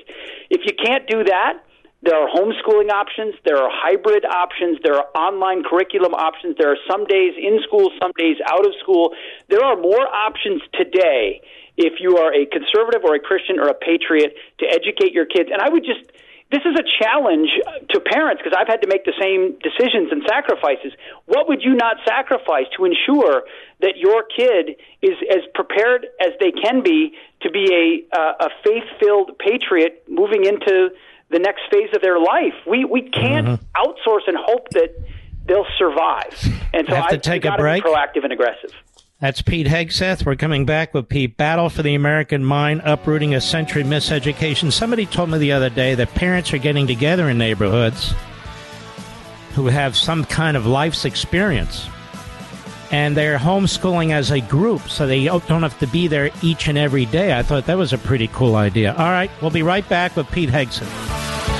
If 0.50 0.62
you 0.64 0.72
can't 0.78 1.06
do 1.06 1.24
that, 1.24 1.62
there 2.02 2.14
are 2.14 2.28
homeschooling 2.28 2.90
options. 2.90 3.34
There 3.44 3.56
are 3.56 3.70
hybrid 3.72 4.24
options. 4.24 4.78
There 4.84 4.94
are 4.94 5.06
online 5.16 5.64
curriculum 5.64 6.14
options. 6.14 6.56
There 6.58 6.70
are 6.70 6.78
some 6.90 7.04
days 7.06 7.34
in 7.36 7.58
school, 7.66 7.90
some 8.00 8.12
days 8.16 8.36
out 8.46 8.66
of 8.66 8.72
school. 8.80 9.14
There 9.48 9.64
are 9.64 9.76
more 9.76 10.06
options 10.06 10.62
today 10.74 11.40
if 11.76 12.00
you 12.00 12.18
are 12.18 12.32
a 12.32 12.46
conservative 12.46 13.04
or 13.04 13.14
a 13.14 13.20
Christian 13.20 13.58
or 13.58 13.68
a 13.68 13.74
patriot 13.74 14.34
to 14.60 14.66
educate 14.66 15.12
your 15.12 15.26
kids. 15.26 15.50
And 15.52 15.60
I 15.60 15.68
would 15.68 15.84
just, 15.84 16.10
this 16.50 16.62
is 16.64 16.74
a 16.78 16.86
challenge 17.02 17.50
to 17.90 18.00
parents 18.00 18.42
because 18.42 18.56
I've 18.56 18.68
had 18.68 18.82
to 18.82 18.88
make 18.88 19.04
the 19.04 19.14
same 19.20 19.58
decisions 19.60 20.12
and 20.12 20.22
sacrifices. 20.28 20.92
What 21.26 21.48
would 21.48 21.62
you 21.62 21.74
not 21.74 21.96
sacrifice 22.06 22.66
to 22.76 22.84
ensure 22.84 23.44
that 23.80 23.96
your 23.96 24.24
kid 24.24 24.76
is 25.02 25.16
as 25.30 25.42
prepared 25.54 26.06
as 26.20 26.32
they 26.40 26.52
can 26.52 26.82
be 26.82 27.12
to 27.42 27.50
be 27.50 28.06
a, 28.12 28.16
uh, 28.16 28.46
a 28.46 28.48
faith 28.64 28.84
filled 29.00 29.38
patriot 29.38 30.04
moving 30.08 30.44
into 30.44 30.90
the 31.30 31.38
next 31.38 31.62
phase 31.70 31.90
of 31.94 32.02
their 32.02 32.18
life. 32.18 32.54
We 32.66 32.84
we 32.84 33.02
can't 33.10 33.46
mm-hmm. 33.46 33.64
outsource 33.76 34.28
and 34.28 34.36
hope 34.40 34.68
that 34.70 34.94
they'll 35.46 35.66
survive. 35.78 36.34
And 36.72 36.86
so 36.88 36.94
I 36.94 37.00
have 37.00 37.08
to 37.10 37.18
take 37.18 37.44
a 37.44 37.56
break. 37.56 37.82
proactive 37.82 38.24
and 38.24 38.32
aggressive. 38.32 38.72
That's 39.18 39.40
Pete 39.40 39.66
Hegseth. 39.66 40.26
We're 40.26 40.36
coming 40.36 40.66
back 40.66 40.92
with 40.92 41.08
Pete. 41.08 41.38
Battle 41.38 41.70
for 41.70 41.82
the 41.82 41.94
American 41.94 42.44
Mind, 42.44 42.82
uprooting 42.84 43.34
a 43.34 43.40
century 43.40 43.82
miseducation. 43.82 44.70
Somebody 44.70 45.06
told 45.06 45.30
me 45.30 45.38
the 45.38 45.52
other 45.52 45.70
day 45.70 45.94
that 45.94 46.10
parents 46.10 46.52
are 46.52 46.58
getting 46.58 46.86
together 46.86 47.30
in 47.30 47.38
neighborhoods 47.38 48.12
who 49.54 49.68
have 49.68 49.96
some 49.96 50.26
kind 50.26 50.54
of 50.54 50.66
life's 50.66 51.06
experience. 51.06 51.88
And 52.90 53.16
they're 53.16 53.38
homeschooling 53.38 54.12
as 54.12 54.30
a 54.30 54.40
group, 54.40 54.82
so 54.82 55.06
they 55.06 55.24
don't 55.24 55.62
have 55.62 55.78
to 55.78 55.86
be 55.86 56.08
there 56.08 56.30
each 56.42 56.68
and 56.68 56.76
every 56.76 57.06
day. 57.06 57.36
I 57.36 57.42
thought 57.42 57.64
that 57.66 57.78
was 57.78 57.94
a 57.94 57.98
pretty 57.98 58.28
cool 58.28 58.54
idea. 58.54 58.92
All 58.92 59.10
right, 59.10 59.30
we'll 59.40 59.50
be 59.50 59.62
right 59.62 59.88
back 59.88 60.14
with 60.14 60.30
Pete 60.30 60.50
Hegseth. 60.50 61.55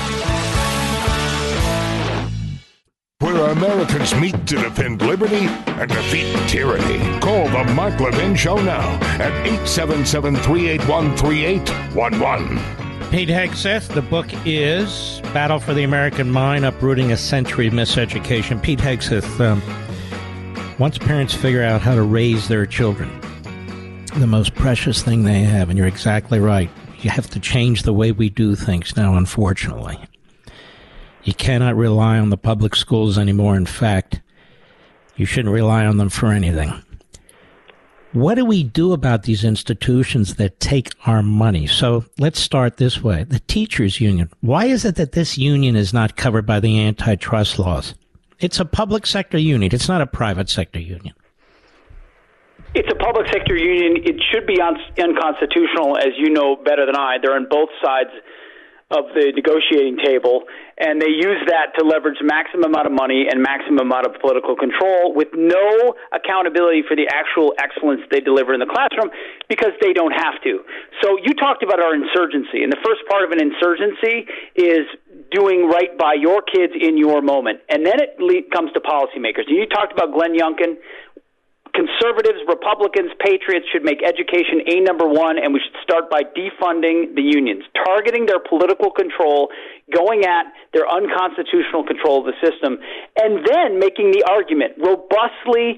Americans 3.47 4.13
meet 4.15 4.35
to 4.45 4.55
defend 4.55 5.01
liberty 5.01 5.47
and 5.67 5.89
defeat 5.89 6.35
tyranny. 6.47 7.19
Call 7.19 7.47
the 7.47 7.63
Mark 7.73 7.99
Levin 7.99 8.35
Show 8.35 8.57
now 8.61 8.87
at 9.19 9.31
877 9.45 10.35
381 10.35 11.15
3811. 11.15 13.09
Pete 13.09 13.29
Hegseth, 13.29 13.87
the 13.93 14.01
book 14.01 14.27
is 14.45 15.21
Battle 15.33 15.59
for 15.59 15.73
the 15.73 15.83
American 15.83 16.29
Mind 16.29 16.65
Uprooting 16.65 17.13
a 17.13 17.17
Century 17.17 17.67
of 17.67 17.73
Miseducation. 17.73 18.61
Pete 18.61 18.79
Hegseth, 18.79 19.39
um, 19.39 19.61
once 20.77 20.97
parents 20.97 21.33
figure 21.33 21.63
out 21.63 21.81
how 21.81 21.95
to 21.95 22.03
raise 22.03 22.49
their 22.49 22.65
children, 22.65 23.09
the 24.17 24.27
most 24.27 24.55
precious 24.55 25.01
thing 25.01 25.23
they 25.23 25.39
have, 25.39 25.69
and 25.69 25.77
you're 25.77 25.87
exactly 25.87 26.39
right, 26.39 26.69
you 26.99 27.09
have 27.09 27.29
to 27.29 27.39
change 27.39 27.83
the 27.83 27.93
way 27.93 28.11
we 28.11 28.29
do 28.29 28.55
things 28.55 28.95
now, 28.97 29.15
unfortunately. 29.15 29.97
You 31.27 31.33
cannot 31.33 31.75
rely 31.75 32.19
on 32.19 32.29
the 32.29 32.37
public 32.37 32.73
schools 32.73 33.17
anymore. 33.17 33.57
In 33.57 33.65
fact, 33.65 34.21
you 35.17 35.25
shouldn't 35.25 35.53
rely 35.53 35.85
on 35.85 35.97
them 35.97 36.07
for 36.07 36.27
anything. 36.27 36.71
What 38.13 38.35
do 38.35 38.45
we 38.45 38.63
do 38.63 38.93
about 38.93 39.23
these 39.23 39.43
institutions 39.43 40.35
that 40.35 40.61
take 40.61 40.93
our 41.05 41.21
money? 41.21 41.67
So 41.67 42.05
let's 42.17 42.39
start 42.39 42.77
this 42.77 43.03
way. 43.03 43.25
The 43.25 43.41
teachers 43.41 43.99
union. 43.99 44.29
Why 44.39 44.67
is 44.67 44.85
it 44.85 44.95
that 44.95 45.11
this 45.11 45.37
union 45.37 45.75
is 45.75 45.91
not 45.93 46.15
covered 46.15 46.45
by 46.45 46.61
the 46.61 46.79
antitrust 46.79 47.59
laws? 47.59 47.93
It's 48.39 48.61
a 48.61 48.65
public 48.65 49.05
sector 49.05 49.37
union. 49.37 49.73
It's 49.73 49.89
not 49.89 49.99
a 49.99 50.07
private 50.07 50.47
sector 50.47 50.79
union. 50.79 51.13
It's 52.73 52.89
a 52.89 52.95
public 52.95 53.27
sector 53.33 53.57
union. 53.57 54.01
It 54.05 54.21
should 54.31 54.47
be 54.47 54.61
un- 54.61 54.79
unconstitutional, 54.97 55.97
as 55.97 56.13
you 56.17 56.29
know 56.29 56.55
better 56.55 56.85
than 56.85 56.95
I. 56.95 57.17
They're 57.21 57.35
on 57.35 57.47
both 57.49 57.69
sides 57.83 58.11
of 58.89 59.11
the 59.11 59.35
negotiating 59.35 59.99
table, 59.99 60.47
and 60.79 61.01
they 61.01 61.11
use 61.11 61.43
that 61.51 61.75
to 61.75 61.83
leverage 61.83 62.15
maximum 62.23 62.71
amount 62.71 62.87
of 62.87 62.95
money 62.95 63.27
and 63.27 63.43
maximum 63.43 63.83
amount 63.83 64.07
of 64.07 64.15
political 64.23 64.55
control 64.55 65.11
with 65.11 65.27
no 65.35 65.91
accountability 66.15 66.87
for 66.87 66.95
the 66.95 67.03
actual 67.11 67.51
excellence 67.59 67.99
they 68.11 68.23
deliver 68.23 68.55
in 68.55 68.63
the 68.63 68.69
classroom 68.69 69.11
because 69.51 69.75
they 69.83 69.91
don't 69.91 70.15
have 70.15 70.39
to. 70.39 70.63
So 71.03 71.19
you 71.19 71.35
talked 71.35 71.67
about 71.67 71.83
our 71.83 71.91
insurgency, 71.91 72.63
and 72.63 72.71
the 72.71 72.79
first 72.79 73.03
part 73.11 73.27
of 73.27 73.35
an 73.35 73.43
insurgency 73.43 74.23
is 74.55 74.87
doing 75.35 75.67
right 75.67 75.91
by 75.99 76.15
your 76.15 76.39
kids 76.39 76.71
in 76.71 76.95
your 76.95 77.21
moment, 77.21 77.59
and 77.67 77.83
then 77.83 77.99
it 77.99 78.15
comes 78.55 78.71
to 78.71 78.79
policymakers. 78.79 79.51
And 79.51 79.59
you 79.59 79.67
talked 79.67 79.91
about 79.91 80.15
Glenn 80.15 80.31
Youngkin 80.31 80.79
conservatives, 81.77 82.41
Republicans, 82.49 83.13
patriots 83.21 83.69
should 83.69 83.85
make 83.85 84.01
education 84.01 84.65
a 84.65 84.81
number 84.81 85.05
one, 85.05 85.37
and 85.37 85.53
we 85.53 85.61
should 85.61 85.77
start 85.85 86.09
by 86.09 86.25
defunding 86.25 87.13
the 87.13 87.21
unions, 87.21 87.61
targeting 87.85 88.25
their 88.25 88.41
political 88.41 88.89
control, 88.89 89.53
going 89.93 90.25
at 90.25 90.49
their 90.73 90.89
unconstitutional 90.89 91.85
control 91.85 92.25
of 92.25 92.25
the 92.25 92.37
system, 92.41 92.81
and 93.21 93.45
then 93.45 93.77
making 93.77 94.09
the 94.09 94.25
argument 94.25 94.73
robustly 94.81 95.77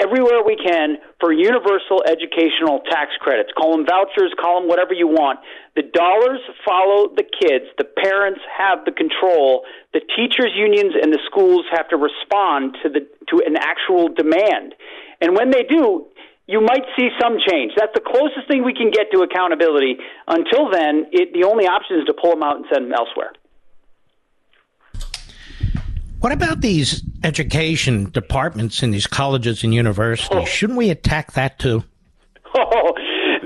everywhere 0.00 0.40
we 0.40 0.56
can 0.56 0.96
for 1.20 1.32
universal 1.32 2.02
educational 2.08 2.80
tax 2.88 3.12
credits. 3.20 3.50
Call 3.52 3.76
them 3.76 3.84
vouchers, 3.84 4.32
call 4.40 4.60
them 4.60 4.68
whatever 4.68 4.94
you 4.94 5.06
want. 5.06 5.40
The 5.76 5.82
dollars 5.82 6.40
follow 6.64 7.12
the 7.12 7.24
kids. 7.24 7.66
The 7.76 7.84
parents 7.84 8.40
have 8.48 8.84
the 8.84 8.92
control. 8.92 9.64
The 9.92 10.00
teachers 10.00 10.52
unions 10.54 10.94
and 11.00 11.12
the 11.12 11.20
schools 11.26 11.66
have 11.72 11.88
to 11.88 11.96
respond 11.96 12.76
to 12.82 12.88
the 12.88 13.00
to 13.28 13.42
an 13.44 13.56
actual 13.58 14.08
demand. 14.08 14.74
And 15.20 15.36
when 15.36 15.50
they 15.50 15.62
do, 15.62 16.06
you 16.46 16.60
might 16.60 16.84
see 16.96 17.08
some 17.20 17.38
change. 17.48 17.72
That's 17.76 17.92
the 17.94 18.02
closest 18.04 18.48
thing 18.48 18.64
we 18.64 18.74
can 18.74 18.90
get 18.90 19.10
to 19.12 19.22
accountability. 19.22 19.96
Until 20.28 20.70
then, 20.70 21.06
it, 21.10 21.32
the 21.32 21.44
only 21.44 21.66
option 21.66 21.98
is 21.98 22.04
to 22.06 22.14
pull 22.14 22.30
them 22.30 22.42
out 22.42 22.56
and 22.56 22.66
send 22.72 22.86
them 22.86 22.92
elsewhere. 22.92 23.32
What 26.20 26.32
about 26.32 26.60
these 26.60 27.02
education 27.22 28.10
departments 28.10 28.82
in 28.82 28.90
these 28.90 29.06
colleges 29.06 29.62
and 29.62 29.74
universities? 29.74 30.30
Oh. 30.32 30.44
Shouldn't 30.44 30.78
we 30.78 30.90
attack 30.90 31.32
that 31.32 31.58
too? 31.58 31.84
Oh, 32.56 32.92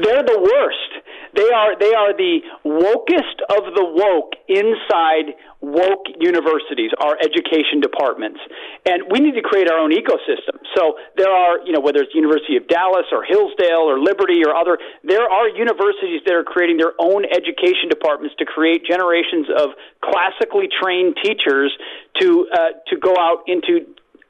they're 0.02 0.22
the 0.22 0.38
worst. 0.38 0.98
They 1.34 1.50
are 1.50 1.78
they 1.78 1.94
are 1.94 2.12
the 2.12 2.40
wokest 2.64 3.40
of 3.56 3.74
the 3.74 3.84
woke 3.84 4.34
inside 4.48 5.34
woke 5.60 6.06
universities, 6.20 6.90
our 7.02 7.18
education 7.18 7.80
departments. 7.82 8.38
And 8.86 9.02
we 9.10 9.18
need 9.18 9.34
to 9.34 9.42
create 9.42 9.68
our 9.70 9.78
own 9.78 9.90
ecosystem. 9.90 10.62
So 10.76 10.94
there 11.16 11.30
are, 11.30 11.58
you 11.66 11.72
know, 11.72 11.80
whether 11.80 12.00
it's 12.00 12.14
University 12.14 12.56
of 12.56 12.68
Dallas 12.68 13.06
or 13.10 13.24
Hillsdale 13.24 13.90
or 13.90 13.98
Liberty 13.98 14.42
or 14.46 14.54
other, 14.54 14.78
there 15.02 15.26
are 15.26 15.48
universities 15.48 16.22
that 16.26 16.34
are 16.34 16.44
creating 16.44 16.76
their 16.78 16.94
own 16.98 17.24
education 17.24 17.90
departments 17.90 18.36
to 18.38 18.44
create 18.44 18.86
generations 18.86 19.48
of 19.50 19.70
classically 20.00 20.68
trained 20.80 21.16
teachers 21.22 21.74
to 22.20 22.46
uh, 22.54 22.58
to 22.86 22.96
go 22.96 23.14
out 23.18 23.42
into 23.46 23.86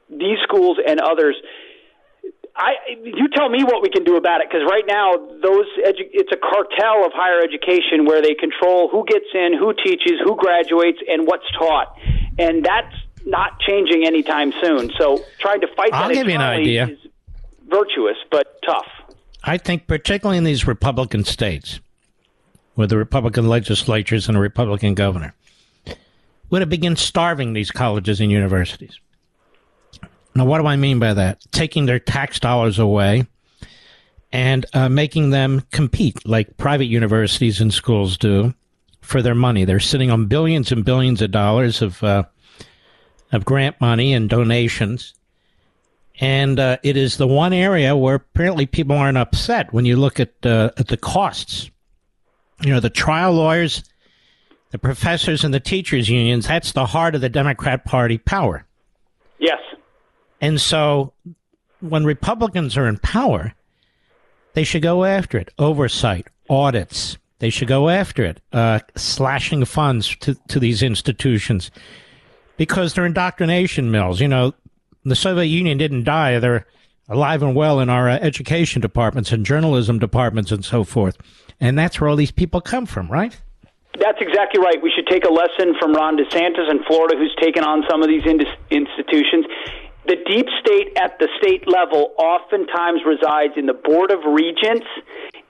these 0.09 0.41
schools 0.43 0.77
and 0.85 0.99
others 0.99 1.35
I, 2.59 2.73
you 3.03 3.29
tell 3.29 3.47
me 3.47 3.63
what 3.63 3.81
we 3.81 3.89
can 3.89 4.03
do 4.03 4.17
about 4.17 4.41
it 4.41 4.49
because 4.51 4.67
right 4.69 4.83
now 4.85 5.15
those 5.15 5.65
edu- 5.87 6.11
it's 6.11 6.31
a 6.33 6.37
cartel 6.37 7.05
of 7.05 7.13
higher 7.15 7.39
education 7.39 8.05
where 8.05 8.21
they 8.21 8.35
control 8.35 8.89
who 8.89 9.05
gets 9.05 9.27
in, 9.33 9.55
who 9.57 9.73
teaches, 9.73 10.19
who 10.23 10.35
graduates, 10.35 10.99
and 11.07 11.25
what's 11.25 11.49
taught, 11.57 11.95
and 12.37 12.65
that's 12.65 12.93
not 13.25 13.59
changing 13.61 14.05
anytime 14.05 14.51
soon. 14.61 14.91
So 14.99 15.23
trying 15.39 15.61
to 15.61 15.67
fight 15.75 15.93
I'll 15.93 16.09
that 16.09 16.13
give 16.13 16.27
you 16.27 16.35
an 16.35 16.41
idea. 16.41 16.87
is 16.89 16.99
virtuous 17.69 18.17
but 18.29 18.61
tough. 18.65 18.87
I 19.43 19.57
think 19.57 19.87
particularly 19.87 20.37
in 20.37 20.43
these 20.43 20.67
Republican 20.67 21.23
states, 21.23 21.79
with 22.75 22.89
the 22.89 22.97
Republican 22.97 23.47
legislatures 23.47 24.27
and 24.27 24.35
a 24.35 24.39
Republican 24.41 24.95
governor, 24.95 25.33
would 26.49 26.61
have 26.61 26.69
begun 26.69 26.97
starving 26.97 27.53
these 27.53 27.71
colleges 27.71 28.19
and 28.19 28.31
universities. 28.31 28.99
Now, 30.35 30.45
what 30.45 30.59
do 30.59 30.67
I 30.67 30.75
mean 30.75 30.99
by 30.99 31.13
that? 31.13 31.45
Taking 31.51 31.85
their 31.85 31.99
tax 31.99 32.39
dollars 32.39 32.79
away 32.79 33.27
and 34.31 34.65
uh, 34.73 34.89
making 34.89 35.31
them 35.31 35.61
compete 35.71 36.25
like 36.25 36.57
private 36.57 36.85
universities 36.85 37.61
and 37.61 37.73
schools 37.73 38.17
do 38.17 38.53
for 39.01 39.21
their 39.21 39.35
money. 39.35 39.65
They're 39.65 39.79
sitting 39.79 40.11
on 40.11 40.27
billions 40.27 40.71
and 40.71 40.85
billions 40.85 41.21
of 41.21 41.31
dollars 41.31 41.81
of 41.81 42.03
uh, 42.03 42.23
of 43.31 43.45
grant 43.45 43.79
money 43.81 44.13
and 44.13 44.29
donations. 44.29 45.13
And 46.19 46.59
uh, 46.59 46.77
it 46.83 46.97
is 46.97 47.17
the 47.17 47.27
one 47.27 47.53
area 47.53 47.95
where 47.95 48.15
apparently 48.15 48.65
people 48.65 48.95
aren't 48.95 49.17
upset 49.17 49.71
when 49.73 49.85
you 49.85 49.95
look 49.95 50.19
at 50.19 50.33
uh, 50.45 50.71
at 50.77 50.87
the 50.87 50.97
costs. 50.97 51.71
You 52.61 52.73
know, 52.73 52.81
the 52.81 52.89
trial 52.89 53.33
lawyers, 53.33 53.83
the 54.71 54.79
professors, 54.79 55.45
and 55.45 55.53
the 55.53 55.61
teachers 55.61 56.09
unions. 56.09 56.47
That's 56.47 56.73
the 56.73 56.85
heart 56.85 57.15
of 57.15 57.21
the 57.21 57.29
Democrat 57.29 57.85
Party 57.85 58.17
power. 58.17 58.65
Yes. 59.39 59.59
And 60.41 60.59
so, 60.59 61.13
when 61.81 62.05
Republicans 62.05 62.77
are 62.77 62.87
in 62.87 62.97
power, 62.97 63.53
they 64.53 64.63
should 64.63 64.81
go 64.81 65.03
after 65.03 65.37
it. 65.37 65.53
Oversight, 65.57 66.27
audits. 66.49 67.17
They 67.39 67.49
should 67.49 67.67
go 67.67 67.89
after 67.89 68.23
it. 68.23 68.41
Uh, 68.51 68.79
slashing 68.95 69.65
funds 69.65 70.15
to, 70.17 70.35
to 70.49 70.59
these 70.59 70.83
institutions 70.83 71.71
because 72.57 72.93
they're 72.93 73.05
indoctrination 73.05 73.91
mills. 73.91 74.19
You 74.19 74.27
know, 74.27 74.53
the 75.05 75.15
Soviet 75.15 75.45
Union 75.45 75.77
didn't 75.77 76.03
die. 76.03 76.39
They're 76.39 76.67
alive 77.07 77.41
and 77.41 77.55
well 77.55 77.79
in 77.79 77.89
our 77.89 78.09
uh, 78.09 78.19
education 78.21 78.81
departments 78.81 79.31
and 79.31 79.45
journalism 79.45 79.99
departments 79.99 80.51
and 80.51 80.63
so 80.63 80.83
forth. 80.83 81.17
And 81.59 81.77
that's 81.77 81.99
where 81.99 82.09
all 82.09 82.15
these 82.15 82.31
people 82.31 82.61
come 82.61 82.85
from, 82.85 83.09
right? 83.09 83.35
That's 83.97 84.19
exactly 84.21 84.61
right. 84.61 84.81
We 84.81 84.91
should 84.95 85.07
take 85.07 85.25
a 85.25 85.31
lesson 85.31 85.75
from 85.79 85.93
Ron 85.93 86.17
DeSantis 86.17 86.69
in 86.69 86.83
Florida, 86.83 87.17
who's 87.17 87.35
taken 87.41 87.63
on 87.63 87.83
some 87.89 88.01
of 88.01 88.07
these 88.07 88.23
in- 88.25 88.45
institutions. 88.69 89.45
The 90.09 90.17
deep 90.25 90.47
state 90.65 90.97
at 90.97 91.19
the 91.19 91.29
state 91.37 91.69
level 91.69 92.17
oftentimes 92.17 93.05
resides 93.05 93.53
in 93.61 93.67
the 93.67 93.77
Board 93.77 94.09
of 94.09 94.25
Regents 94.25 94.87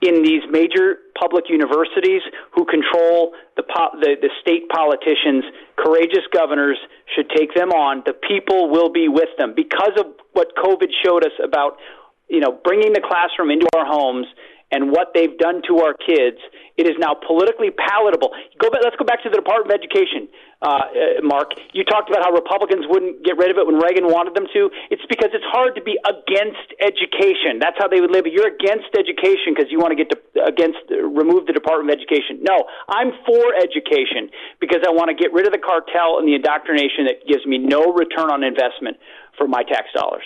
in 0.04 0.20
these 0.22 0.44
major 0.52 1.00
public 1.18 1.48
universities 1.48 2.20
who 2.52 2.66
control 2.68 3.32
the, 3.56 3.64
po- 3.64 3.96
the, 4.04 4.20
the 4.20 4.28
state 4.44 4.68
politicians. 4.68 5.48
Courageous 5.80 6.28
governors 6.30 6.76
should 7.16 7.32
take 7.32 7.54
them 7.54 7.72
on. 7.72 8.02
The 8.04 8.12
people 8.12 8.68
will 8.68 8.92
be 8.92 9.08
with 9.08 9.32
them 9.38 9.54
because 9.56 9.96
of 9.96 10.12
what 10.36 10.52
COVID 10.60 10.92
showed 11.02 11.24
us 11.24 11.32
about, 11.42 11.80
you 12.28 12.40
know, 12.40 12.52
bringing 12.52 12.92
the 12.92 13.00
classroom 13.00 13.50
into 13.50 13.66
our 13.74 13.88
homes 13.88 14.26
and 14.70 14.90
what 14.92 15.12
they've 15.14 15.38
done 15.38 15.62
to 15.68 15.80
our 15.80 15.94
kids. 15.94 16.36
It 16.80 16.88
is 16.88 16.96
now 16.96 17.12
politically 17.12 17.68
palatable. 17.68 18.32
Go 18.56 18.72
back, 18.72 18.80
let's 18.80 18.96
go 18.96 19.04
back 19.04 19.20
to 19.20 19.28
the 19.28 19.36
Department 19.36 19.68
of 19.68 19.76
Education, 19.76 20.32
uh, 20.64 20.64
uh, 20.64 21.20
Mark. 21.20 21.52
You 21.76 21.84
talked 21.84 22.08
about 22.08 22.24
how 22.24 22.32
Republicans 22.32 22.88
wouldn't 22.88 23.20
get 23.20 23.36
rid 23.36 23.52
of 23.52 23.60
it 23.60 23.68
when 23.68 23.76
Reagan 23.76 24.08
wanted 24.08 24.32
them 24.32 24.48
to. 24.56 24.72
It's 24.88 25.04
because 25.04 25.28
it's 25.36 25.44
hard 25.52 25.76
to 25.76 25.84
be 25.84 26.00
against 26.08 26.72
education. 26.80 27.60
That's 27.60 27.76
how 27.76 27.92
they 27.92 28.00
would 28.00 28.08
live. 28.08 28.24
You're 28.24 28.48
against 28.48 28.96
education 28.96 29.52
because 29.52 29.68
you 29.68 29.76
want 29.76 29.92
to 29.92 29.98
get 30.00 30.08
to, 30.08 30.16
against 30.40 30.80
uh, 30.88 31.04
remove 31.04 31.44
the 31.44 31.52
Department 31.52 31.92
of 31.92 32.00
Education. 32.00 32.40
No, 32.40 32.64
I'm 32.88 33.12
for 33.28 33.44
education 33.60 34.32
because 34.56 34.80
I 34.80 34.88
want 34.88 35.12
to 35.12 35.16
get 35.20 35.36
rid 35.36 35.44
of 35.44 35.52
the 35.52 35.60
cartel 35.60 36.16
and 36.16 36.24
the 36.24 36.32
indoctrination 36.32 37.12
that 37.12 37.28
gives 37.28 37.44
me 37.44 37.60
no 37.60 37.92
return 37.92 38.32
on 38.32 38.40
investment 38.40 38.96
for 39.36 39.44
my 39.44 39.68
tax 39.68 39.92
dollars. 39.92 40.24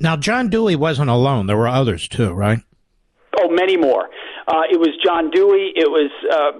Now, 0.00 0.16
John 0.16 0.48
Dewey 0.48 0.76
wasn't 0.76 1.10
alone. 1.10 1.44
There 1.44 1.60
were 1.60 1.68
others 1.68 2.08
too, 2.08 2.32
right? 2.32 2.64
Many 3.56 3.76
more. 3.78 4.10
Uh, 4.46 4.68
it 4.68 4.76
was 4.76 4.92
John 5.00 5.30
Dewey. 5.30 5.72
It 5.74 5.88
was 5.88 6.12
uh, 6.28 6.52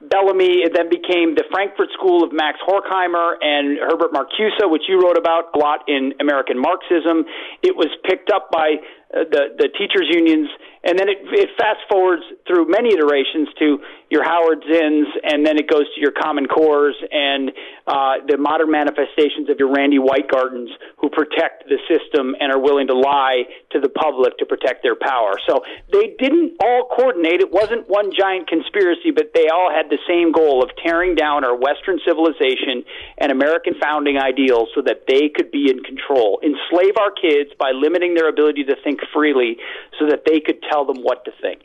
Bellamy. 0.00 0.62
It 0.62 0.72
then 0.74 0.88
became 0.88 1.34
the 1.34 1.42
Frankfurt 1.50 1.90
School 1.98 2.22
of 2.22 2.30
Max 2.32 2.62
Horkheimer 2.62 3.34
and 3.42 3.78
Herbert 3.82 4.14
Marcuse, 4.14 4.54
which 4.70 4.86
you 4.88 5.02
wrote 5.02 5.18
about 5.18 5.50
a 5.54 5.58
lot 5.58 5.82
in 5.88 6.14
American 6.20 6.58
Marxism. 6.58 7.26
It 7.62 7.74
was 7.74 7.90
picked 8.06 8.30
up 8.30 8.50
by 8.54 8.78
uh, 9.10 9.26
the 9.26 9.58
the 9.58 9.68
teachers 9.74 10.06
unions, 10.06 10.48
and 10.86 10.98
then 10.98 11.08
it, 11.08 11.18
it 11.32 11.50
fast 11.58 11.80
forwards 11.90 12.22
through 12.46 12.70
many 12.70 12.94
iterations 12.94 13.48
to 13.58 13.78
your 14.08 14.22
Howard 14.22 14.62
Zinns, 14.70 15.10
and 15.24 15.44
then 15.44 15.58
it 15.58 15.68
goes 15.68 15.82
to 15.94 16.00
your 16.00 16.12
Common 16.12 16.46
Cores 16.46 16.94
and 17.10 17.50
uh, 17.86 18.22
the 18.28 18.38
modern 18.38 18.70
manifestations 18.70 19.50
of 19.50 19.58
your 19.58 19.72
Randi 19.72 19.98
Weingartens, 19.98 20.70
who 20.98 21.10
protect 21.10 21.66
the 21.66 21.78
system 21.90 22.36
and 22.38 22.52
are 22.52 22.60
willing 22.60 22.86
to 22.86 22.94
lie 22.94 23.42
to 23.72 23.80
the 23.80 23.88
public 23.88 24.38
to 24.38 24.46
protect 24.46 24.84
their 24.84 24.94
power. 24.94 25.34
So 25.48 25.62
they 25.92 26.14
didn't 26.18 26.54
all 26.62 26.86
coordinate. 26.86 27.40
It 27.40 27.50
wasn't 27.50 27.88
one 27.88 28.12
giant 28.14 28.46
conspiracy, 28.46 29.10
but 29.10 29.34
they 29.34 29.48
all 29.48 29.70
had 29.74 29.90
the 29.90 29.98
same 30.06 30.30
goal 30.30 30.62
of 30.62 30.70
tearing 30.84 31.16
down 31.16 31.42
our 31.42 31.56
Western 31.56 31.98
civilization 32.06 32.86
and 33.18 33.32
American 33.32 33.74
founding 33.82 34.18
ideals 34.18 34.68
so 34.74 34.82
that 34.86 35.06
they 35.08 35.28
could 35.34 35.50
be 35.50 35.66
in 35.66 35.82
control, 35.82 36.38
enslave 36.46 36.94
our 36.98 37.10
kids 37.10 37.50
by 37.58 37.72
limiting 37.74 38.14
their 38.14 38.28
ability 38.28 38.62
to 38.64 38.76
think 38.84 39.00
freely 39.12 39.56
so 39.98 40.06
that 40.06 40.22
they 40.26 40.38
could 40.38 40.62
tell 40.70 40.75
them 40.84 41.02
what 41.02 41.24
to 41.24 41.32
think. 41.40 41.62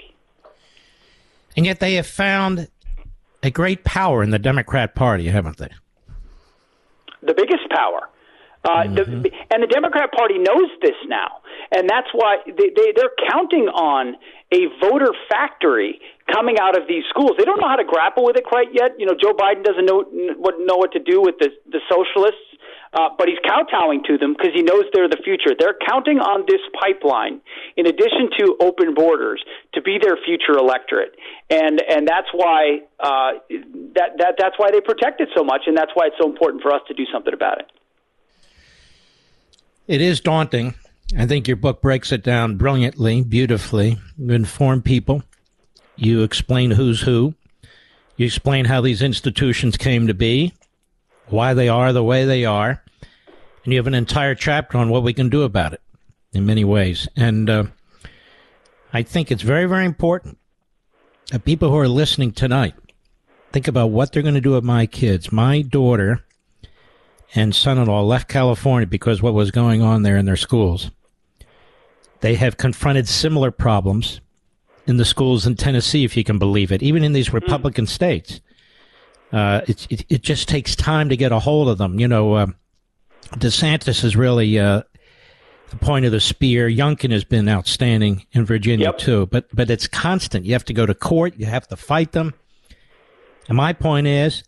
And 1.55 1.65
yet 1.65 1.79
they 1.79 1.95
have 1.95 2.07
found 2.07 2.69
a 3.43 3.51
great 3.51 3.83
power 3.83 4.23
in 4.23 4.29
the 4.29 4.39
Democrat 4.39 4.95
Party, 4.95 5.27
haven't 5.27 5.57
they? 5.57 5.69
The 7.21 7.33
biggest 7.33 7.69
power. 7.69 8.09
Uh, 8.63 8.85
mm-hmm. 8.85 8.93
the, 8.93 9.31
and 9.49 9.63
the 9.63 9.67
Democrat 9.67 10.11
Party 10.11 10.37
knows 10.37 10.69
this 10.83 10.95
now, 11.07 11.41
and 11.71 11.89
that's 11.89 12.09
why 12.13 12.37
they, 12.45 12.69
they, 12.69 12.93
they're 12.95 13.09
counting 13.27 13.65
on 13.73 14.13
a 14.53 14.69
voter 14.79 15.09
factory 15.27 15.99
coming 16.31 16.57
out 16.61 16.77
of 16.77 16.87
these 16.87 17.03
schools. 17.09 17.31
They 17.39 17.43
don't 17.43 17.59
know 17.59 17.67
how 17.67 17.77
to 17.77 17.83
grapple 17.83 18.23
with 18.23 18.37
it 18.37 18.45
quite 18.45 18.67
yet. 18.71 18.91
You 18.99 19.07
know, 19.07 19.17
Joe 19.17 19.33
Biden 19.33 19.63
doesn't 19.63 19.85
know 19.85 20.05
what 20.37 20.55
know 20.59 20.77
what 20.77 20.91
to 20.91 20.99
do 20.99 21.21
with 21.21 21.35
the 21.39 21.49
the 21.71 21.81
socialists 21.89 22.50
uh, 22.93 23.09
but 23.17 23.27
he's 23.27 23.39
kowtowing 23.47 24.03
to 24.03 24.17
them 24.17 24.33
because 24.33 24.53
he 24.53 24.63
knows 24.63 24.83
they're 24.93 25.07
the 25.07 25.21
future. 25.23 25.55
They're 25.57 25.77
counting 25.87 26.19
on 26.19 26.43
this 26.47 26.59
pipeline, 26.79 27.39
in 27.77 27.85
addition 27.87 28.29
to 28.39 28.55
open 28.59 28.93
borders, 28.93 29.43
to 29.73 29.81
be 29.81 29.97
their 30.01 30.17
future 30.25 30.57
electorate, 30.57 31.15
and 31.49 31.81
and 31.81 32.07
that's 32.07 32.27
why 32.33 32.81
uh, 32.99 33.39
that 33.95 34.17
that 34.17 34.35
that's 34.37 34.55
why 34.57 34.71
they 34.71 34.81
protect 34.81 35.21
it 35.21 35.29
so 35.35 35.43
much, 35.43 35.61
and 35.67 35.77
that's 35.77 35.91
why 35.93 36.07
it's 36.07 36.17
so 36.19 36.29
important 36.29 36.61
for 36.61 36.73
us 36.73 36.81
to 36.87 36.93
do 36.93 37.03
something 37.11 37.33
about 37.33 37.59
it. 37.59 37.71
It 39.87 40.01
is 40.01 40.19
daunting. 40.19 40.75
I 41.17 41.25
think 41.25 41.47
your 41.47 41.57
book 41.57 41.81
breaks 41.81 42.11
it 42.11 42.23
down 42.23 42.55
brilliantly, 42.55 43.21
beautifully. 43.21 43.99
You 44.17 44.33
inform 44.33 44.81
people. 44.81 45.23
You 45.97 46.23
explain 46.23 46.71
who's 46.71 47.01
who. 47.01 47.35
You 48.15 48.25
explain 48.25 48.65
how 48.65 48.81
these 48.81 49.01
institutions 49.01 49.77
came 49.77 50.07
to 50.07 50.13
be 50.13 50.53
why 51.31 51.53
they 51.53 51.69
are 51.69 51.93
the 51.93 52.03
way 52.03 52.25
they 52.25 52.45
are, 52.45 52.83
and 53.63 53.73
you 53.73 53.79
have 53.79 53.87
an 53.87 53.93
entire 53.93 54.35
chapter 54.35 54.77
on 54.77 54.89
what 54.89 55.03
we 55.03 55.13
can 55.13 55.29
do 55.29 55.43
about 55.43 55.73
it 55.73 55.81
in 56.33 56.45
many 56.45 56.63
ways. 56.63 57.07
And 57.15 57.49
uh, 57.49 57.63
I 58.93 59.03
think 59.03 59.31
it's 59.31 59.43
very, 59.43 59.65
very 59.65 59.85
important 59.85 60.37
that 61.31 61.45
people 61.45 61.69
who 61.69 61.77
are 61.77 61.87
listening 61.87 62.31
tonight 62.31 62.75
think 63.51 63.67
about 63.67 63.87
what 63.87 64.11
they're 64.11 64.23
going 64.23 64.35
to 64.35 64.41
do 64.41 64.51
with 64.51 64.63
my 64.63 64.85
kids. 64.85 65.31
My 65.31 65.61
daughter 65.61 66.23
and 67.35 67.55
son-in-law 67.55 68.01
left 68.01 68.27
California 68.27 68.87
because 68.87 69.21
what 69.21 69.33
was 69.33 69.51
going 69.51 69.81
on 69.81 70.03
there 70.03 70.17
in 70.17 70.25
their 70.25 70.35
schools. 70.35 70.91
They 72.19 72.35
have 72.35 72.57
confronted 72.57 73.07
similar 73.07 73.51
problems 73.51 74.21
in 74.85 74.97
the 74.97 75.05
schools 75.05 75.47
in 75.47 75.55
Tennessee, 75.55 76.03
if 76.03 76.17
you 76.17 76.23
can 76.23 76.37
believe 76.37 76.71
it, 76.71 76.83
even 76.83 77.03
in 77.03 77.13
these 77.13 77.33
Republican 77.33 77.87
states. 77.87 78.41
Uh, 79.31 79.61
it, 79.67 79.87
it, 79.89 80.05
it 80.09 80.21
just 80.21 80.47
takes 80.49 80.75
time 80.75 81.09
to 81.09 81.17
get 81.17 81.31
a 81.31 81.39
hold 81.39 81.69
of 81.69 81.77
them. 81.77 81.99
You 81.99 82.07
know, 82.07 82.33
uh, 82.33 82.47
DeSantis 83.35 84.03
is 84.03 84.15
really 84.15 84.59
uh, 84.59 84.83
the 85.69 85.77
point 85.77 86.05
of 86.05 86.11
the 86.11 86.19
spear. 86.19 86.69
Youngkin 86.69 87.11
has 87.11 87.23
been 87.23 87.47
outstanding 87.47 88.25
in 88.33 88.45
Virginia 88.45 88.87
yep. 88.87 88.97
too, 88.97 89.27
but 89.27 89.47
but 89.53 89.69
it's 89.69 89.87
constant. 89.87 90.45
You 90.45 90.53
have 90.53 90.65
to 90.65 90.73
go 90.73 90.85
to 90.85 90.93
court. 90.93 91.35
You 91.37 91.45
have 91.45 91.67
to 91.69 91.77
fight 91.77 92.11
them. 92.11 92.33
And 93.47 93.57
my 93.57 93.73
point 93.73 94.07
is, 94.07 94.43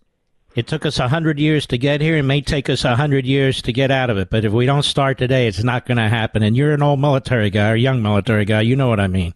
it 0.55 0.67
took 0.67 0.85
us 0.85 0.99
a 0.99 1.07
hundred 1.07 1.39
years 1.39 1.65
to 1.67 1.77
get 1.77 2.01
here. 2.01 2.17
It 2.17 2.23
may 2.23 2.41
take 2.41 2.69
us 2.69 2.83
a 2.83 2.95
hundred 2.95 3.25
years 3.25 3.61
to 3.63 3.73
get 3.73 3.89
out 3.89 4.09
of 4.09 4.17
it. 4.17 4.29
But 4.29 4.45
if 4.45 4.51
we 4.51 4.65
don't 4.65 4.83
start 4.83 5.17
today, 5.17 5.47
it's 5.47 5.63
not 5.63 5.85
going 5.85 5.97
to 5.97 6.09
happen. 6.09 6.43
And 6.43 6.55
you're 6.55 6.73
an 6.73 6.83
old 6.83 6.99
military 6.99 7.49
guy 7.49 7.71
or 7.71 7.75
young 7.75 8.01
military 8.01 8.45
guy. 8.45 8.61
You 8.61 8.75
know 8.75 8.87
what 8.87 8.99
I 8.99 9.07
mean. 9.07 9.33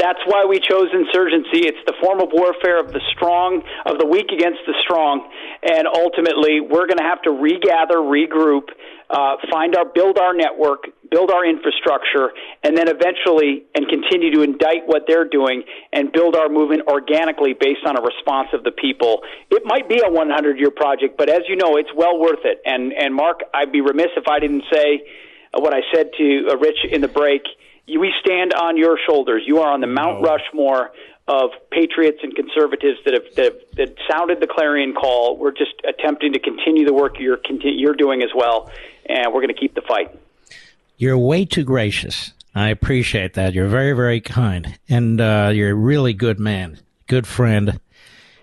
That's 0.00 0.24
why 0.24 0.48
we 0.48 0.56
chose 0.64 0.88
insurgency. 0.96 1.68
It's 1.68 1.84
the 1.84 1.92
form 2.00 2.24
of 2.24 2.32
warfare 2.32 2.80
of 2.80 2.88
the 2.88 3.04
strong, 3.12 3.60
of 3.84 4.00
the 4.00 4.06
weak 4.08 4.32
against 4.32 4.64
the 4.64 4.72
strong, 4.80 5.28
and 5.60 5.84
ultimately 5.84 6.64
we're 6.64 6.88
going 6.88 7.04
to 7.04 7.04
have 7.04 7.20
to 7.28 7.30
regather, 7.30 8.00
regroup, 8.00 8.72
uh, 9.10 9.36
find 9.52 9.76
our, 9.76 9.84
build 9.84 10.16
our 10.16 10.32
network, 10.32 10.88
build 11.10 11.30
our 11.30 11.44
infrastructure, 11.44 12.32
and 12.64 12.78
then 12.78 12.88
eventually 12.88 13.68
and 13.76 13.92
continue 13.92 14.32
to 14.32 14.40
indict 14.40 14.88
what 14.88 15.04
they're 15.04 15.28
doing 15.28 15.64
and 15.92 16.12
build 16.12 16.34
our 16.34 16.48
movement 16.48 16.88
organically 16.88 17.52
based 17.52 17.84
on 17.84 17.98
a 17.98 18.00
response 18.00 18.48
of 18.54 18.64
the 18.64 18.72
people. 18.72 19.20
It 19.50 19.64
might 19.66 19.84
be 19.86 20.00
a 20.00 20.08
100 20.08 20.56
year 20.56 20.70
project, 20.70 21.18
but 21.18 21.28
as 21.28 21.44
you 21.44 21.56
know, 21.56 21.76
it's 21.76 21.92
well 21.92 22.16
worth 22.18 22.40
it. 22.48 22.62
And 22.64 22.94
and 22.96 23.14
Mark, 23.14 23.44
I'd 23.52 23.72
be 23.72 23.82
remiss 23.82 24.16
if 24.16 24.28
I 24.28 24.40
didn't 24.40 24.64
say 24.72 25.04
what 25.52 25.74
I 25.74 25.80
said 25.92 26.08
to 26.16 26.48
uh, 26.52 26.56
Rich 26.56 26.88
in 26.88 27.02
the 27.02 27.08
break 27.08 27.42
we 27.98 28.12
stand 28.24 28.54
on 28.54 28.76
your 28.76 28.98
shoulders. 29.08 29.42
You 29.46 29.58
are 29.58 29.72
on 29.72 29.80
the 29.80 29.86
Mount 29.86 30.22
Rushmore 30.22 30.92
of 31.28 31.50
patriots 31.70 32.18
and 32.22 32.34
conservatives 32.34 32.98
that 33.04 33.14
have, 33.14 33.34
that 33.36 33.44
have 33.44 33.54
that 33.76 33.96
sounded 34.10 34.40
the 34.40 34.46
clarion 34.46 34.94
call. 34.94 35.36
We're 35.36 35.52
just 35.52 35.74
attempting 35.88 36.32
to 36.32 36.38
continue 36.38 36.84
the 36.84 36.94
work 36.94 37.18
you're 37.18 37.38
you're 37.62 37.94
doing 37.94 38.22
as 38.22 38.30
well, 38.34 38.70
and 39.06 39.32
we're 39.32 39.40
going 39.40 39.54
to 39.54 39.60
keep 39.60 39.74
the 39.74 39.82
fight. 39.82 40.18
You're 40.96 41.18
way 41.18 41.44
too 41.44 41.64
gracious. 41.64 42.32
I 42.54 42.68
appreciate 42.68 43.34
that. 43.34 43.54
You're 43.54 43.68
very, 43.68 43.92
very 43.92 44.20
kind. 44.20 44.78
And 44.88 45.20
uh, 45.20 45.50
you're 45.54 45.70
a 45.70 45.74
really 45.74 46.12
good 46.12 46.40
man, 46.40 46.80
good 47.06 47.26
friend. 47.26 47.80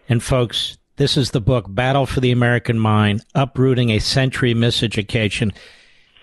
And 0.07 0.23
folks, 0.23 0.77
this 0.95 1.17
is 1.17 1.31
the 1.31 1.41
book, 1.41 1.65
Battle 1.67 2.05
for 2.05 2.21
the 2.21 2.31
American 2.31 2.79
Mind 2.79 3.23
Uprooting 3.35 3.91
a 3.91 3.99
Century 3.99 4.53
Miseducation. 4.53 5.53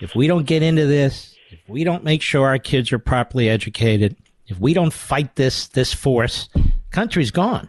If 0.01 0.17
we 0.17 0.27
don't 0.27 0.47
get 0.47 0.63
into 0.63 0.87
this, 0.87 1.34
if 1.65 1.71
we 1.71 1.85
don't 1.85 2.05
make 2.05 2.21
sure 2.21 2.47
our 2.47 2.59
kids 2.59 2.93
are 2.93 2.99
properly 2.99 3.49
educated, 3.49 4.17
if 4.47 4.59
we 4.61 4.75
don't 4.75 4.93
fight 4.93 5.37
this 5.37 5.67
this 5.69 5.95
force, 5.95 6.49
country's 6.91 7.31
gone. 7.31 7.69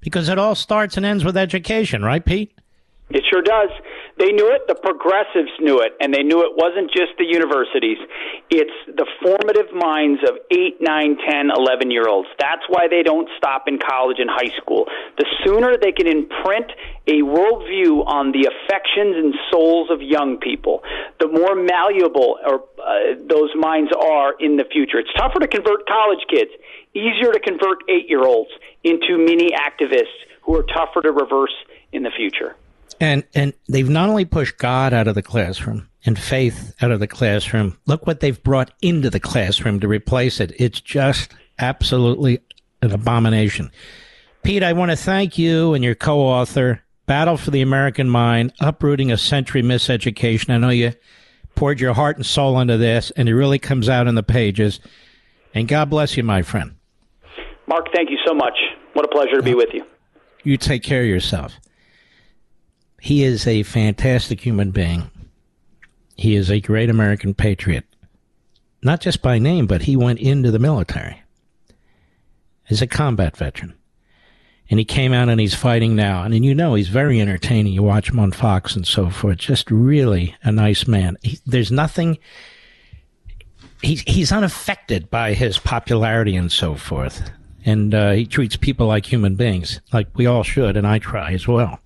Because 0.00 0.28
it 0.28 0.38
all 0.38 0.54
starts 0.54 0.96
and 0.96 1.04
ends 1.04 1.24
with 1.24 1.36
education, 1.36 2.02
right, 2.02 2.24
Pete? 2.24 2.52
It 3.10 3.24
sure 3.30 3.42
does. 3.42 3.70
They 4.18 4.34
knew 4.34 4.50
it. 4.50 4.66
The 4.66 4.74
progressives 4.74 5.54
knew 5.60 5.78
it, 5.78 5.94
and 6.00 6.12
they 6.12 6.26
knew 6.26 6.42
it 6.42 6.58
wasn't 6.58 6.90
just 6.90 7.14
the 7.18 7.24
universities. 7.24 7.98
It's 8.50 8.74
the 8.90 9.06
formative 9.22 9.70
minds 9.70 10.20
of 10.26 10.42
8, 10.50 10.82
9, 10.82 11.16
10, 11.22 11.50
11 11.54 11.90
year 11.90 12.08
olds. 12.08 12.28
That's 12.38 12.62
why 12.68 12.88
they 12.90 13.04
don't 13.06 13.28
stop 13.38 13.68
in 13.68 13.78
college 13.78 14.18
and 14.18 14.28
high 14.28 14.50
school. 14.58 14.90
The 15.18 15.26
sooner 15.46 15.78
they 15.78 15.92
can 15.92 16.08
imprint 16.10 16.66
a 17.06 17.22
worldview 17.22 18.02
on 18.10 18.32
the 18.32 18.50
affections 18.50 19.14
and 19.14 19.34
souls 19.52 19.88
of 19.90 20.02
young 20.02 20.38
people, 20.38 20.82
the 21.20 21.28
more 21.28 21.54
malleable 21.54 22.42
or, 22.44 22.66
uh, 22.82 23.14
those 23.22 23.54
minds 23.54 23.92
are 23.94 24.34
in 24.40 24.56
the 24.56 24.64
future. 24.64 24.98
It's 24.98 25.14
tougher 25.14 25.38
to 25.38 25.46
convert 25.46 25.86
college 25.86 26.26
kids, 26.28 26.50
easier 26.92 27.30
to 27.30 27.38
convert 27.38 27.86
eight 27.88 28.10
year 28.10 28.26
olds 28.26 28.50
into 28.82 29.16
mini 29.16 29.54
activists 29.54 30.26
who 30.42 30.56
are 30.56 30.64
tougher 30.74 31.02
to 31.02 31.12
reverse 31.12 31.54
in 31.92 32.02
the 32.02 32.10
future. 32.10 32.56
And 33.00 33.24
and 33.34 33.52
they've 33.68 33.88
not 33.88 34.08
only 34.08 34.24
pushed 34.24 34.58
God 34.58 34.92
out 34.92 35.08
of 35.08 35.14
the 35.14 35.22
classroom 35.22 35.88
and 36.04 36.18
faith 36.18 36.74
out 36.80 36.90
of 36.90 37.00
the 37.00 37.06
classroom. 37.06 37.78
Look 37.86 38.06
what 38.06 38.20
they've 38.20 38.42
brought 38.42 38.72
into 38.82 39.10
the 39.10 39.20
classroom 39.20 39.80
to 39.80 39.88
replace 39.88 40.40
it. 40.40 40.52
It's 40.56 40.80
just 40.80 41.32
absolutely 41.58 42.40
an 42.82 42.92
abomination. 42.92 43.70
Pete, 44.42 44.62
I 44.62 44.72
want 44.72 44.90
to 44.90 44.96
thank 44.96 45.36
you 45.36 45.74
and 45.74 45.82
your 45.84 45.94
co-author, 45.94 46.82
Battle 47.06 47.36
for 47.36 47.50
the 47.50 47.62
American 47.62 48.08
Mind, 48.08 48.52
Uprooting 48.60 49.10
a 49.10 49.18
Century 49.18 49.62
Miseducation. 49.62 50.50
I 50.50 50.58
know 50.58 50.68
you 50.70 50.92
poured 51.54 51.80
your 51.80 51.94
heart 51.94 52.16
and 52.16 52.24
soul 52.24 52.60
into 52.60 52.76
this, 52.76 53.10
and 53.16 53.28
it 53.28 53.34
really 53.34 53.58
comes 53.58 53.88
out 53.88 54.06
in 54.06 54.14
the 54.14 54.22
pages. 54.22 54.78
And 55.54 55.66
God 55.66 55.90
bless 55.90 56.16
you, 56.16 56.22
my 56.22 56.42
friend. 56.42 56.76
Mark, 57.66 57.88
thank 57.94 58.10
you 58.10 58.18
so 58.26 58.32
much. 58.32 58.56
What 58.92 59.04
a 59.04 59.08
pleasure 59.08 59.36
to 59.36 59.42
be 59.42 59.54
with 59.54 59.70
you. 59.72 59.84
You 60.44 60.56
take 60.56 60.82
care 60.82 61.02
of 61.02 61.08
yourself. 61.08 61.58
He 63.00 63.22
is 63.22 63.46
a 63.46 63.62
fantastic 63.62 64.40
human 64.40 64.70
being. 64.70 65.10
He 66.16 66.34
is 66.34 66.50
a 66.50 66.60
great 66.60 66.90
American 66.90 67.34
patriot. 67.34 67.84
Not 68.82 69.00
just 69.00 69.22
by 69.22 69.38
name, 69.38 69.66
but 69.66 69.82
he 69.82 69.96
went 69.96 70.18
into 70.18 70.50
the 70.50 70.58
military 70.58 71.22
as 72.70 72.82
a 72.82 72.86
combat 72.86 73.36
veteran. 73.36 73.74
And 74.70 74.78
he 74.78 74.84
came 74.84 75.12
out 75.12 75.28
and 75.28 75.40
he's 75.40 75.54
fighting 75.54 75.96
now. 75.96 76.24
And, 76.24 76.34
and 76.34 76.44
you 76.44 76.54
know, 76.54 76.74
he's 76.74 76.88
very 76.88 77.20
entertaining. 77.20 77.72
You 77.72 77.82
watch 77.82 78.10
him 78.10 78.18
on 78.18 78.32
Fox 78.32 78.76
and 78.76 78.86
so 78.86 79.08
forth. 79.08 79.38
Just 79.38 79.70
really 79.70 80.36
a 80.42 80.52
nice 80.52 80.86
man. 80.86 81.16
He, 81.22 81.38
there's 81.46 81.72
nothing, 81.72 82.18
he's, 83.80 84.02
he's 84.02 84.30
unaffected 84.30 85.08
by 85.10 85.32
his 85.32 85.58
popularity 85.58 86.36
and 86.36 86.52
so 86.52 86.74
forth. 86.74 87.30
And 87.64 87.94
uh, 87.94 88.12
he 88.12 88.26
treats 88.26 88.56
people 88.56 88.86
like 88.86 89.10
human 89.10 89.36
beings, 89.36 89.80
like 89.92 90.08
we 90.14 90.26
all 90.26 90.42
should, 90.42 90.76
and 90.76 90.86
I 90.86 90.98
try 90.98 91.32
as 91.32 91.48
well. 91.48 91.80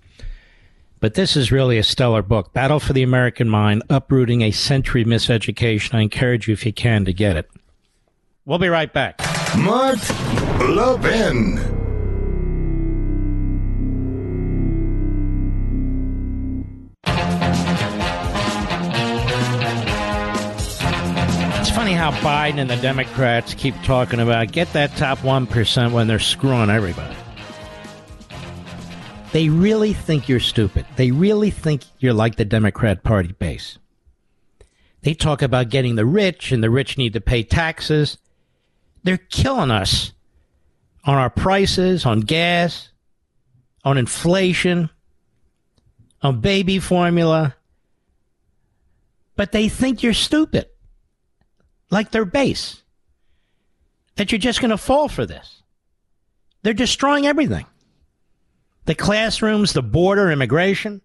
But 1.03 1.15
this 1.15 1.37
is 1.37 1.51
really 1.51 1.79
a 1.79 1.83
stellar 1.83 2.23
book. 2.23 2.53
Battle 2.53 2.79
for 2.79 2.93
the 2.93 3.03
American 3.03 3.49
Mind, 3.49 3.83
Uprooting 3.91 4.43
a 4.43 4.53
Century 4.53 5.05
Miseducation. 5.05 5.95
I 5.95 6.03
encourage 6.03 6.47
you, 6.47 6.55
if 6.55 6.65
you 6.65 6.73
can, 6.73 7.05
to 7.07 7.13
get 7.13 7.37
it. 7.37 7.51
We'll 8.45 8.61
be 8.61 8.69
right 8.69 8.93
back. 8.93 9.19
Mark 9.59 9.99
Levin. 10.61 11.59
It's 21.59 21.71
funny 21.71 21.95
how 21.95 22.13
Biden 22.21 22.59
and 22.59 22.71
the 22.71 22.77
Democrats 22.77 23.55
keep 23.55 23.75
talking 23.83 24.21
about 24.21 24.53
get 24.53 24.73
that 24.75 24.97
top 24.97 25.19
1% 25.19 25.91
when 25.91 26.07
they're 26.07 26.21
screwing 26.21 26.71
everybody. 26.71 27.17
They 29.33 29.49
really 29.49 29.95
think 29.95 30.29
you're 30.29 30.41
stupid. 30.41 30.85
They 30.97 31.11
really 31.11 31.51
think 31.51 31.85
you're 31.99 32.13
like 32.13 32.37
the 32.37 32.45
Democrat 32.45 33.03
Party 33.03 33.33
base. 33.33 33.79
They 35.01 35.15
talk 35.15 35.41
about 35.41 35.71
getting 35.71 35.97
the 35.97 36.05
rich, 36.05 36.53
and 36.53 36.63
the 36.63 36.71
rich 36.71 36.99
need 36.99 37.15
to 37.15 37.21
pay 37.21 37.43
taxes. 37.43 38.19
They're 39.03 39.17
killing 39.17 39.71
us 39.71 40.13
on 41.05 41.17
our 41.17 41.31
prices, 41.31 42.05
on 42.05 42.21
gas, 42.21 42.91
on 43.85 43.97
inflation, 43.97 44.91
on 46.21 46.41
baby 46.41 46.79
formula. 46.79 47.57
But 49.35 49.53
they 49.53 49.71
think 49.71 50.03
you're 50.03 50.13
stupid, 50.13 50.69
like 51.91 52.11
their 52.11 52.27
base, 52.27 52.83
that 54.17 54.31
you're 54.31 54.39
just 54.39 54.61
going 54.61 54.71
to 54.71 54.77
fall 54.77 55.09
for 55.09 55.25
this. 55.25 55.63
They're 56.63 56.75
destroying 56.75 57.27
everything 57.27 57.65
the 58.85 58.95
classrooms, 58.95 59.73
the 59.73 59.83
border, 59.83 60.31
immigration, 60.31 61.01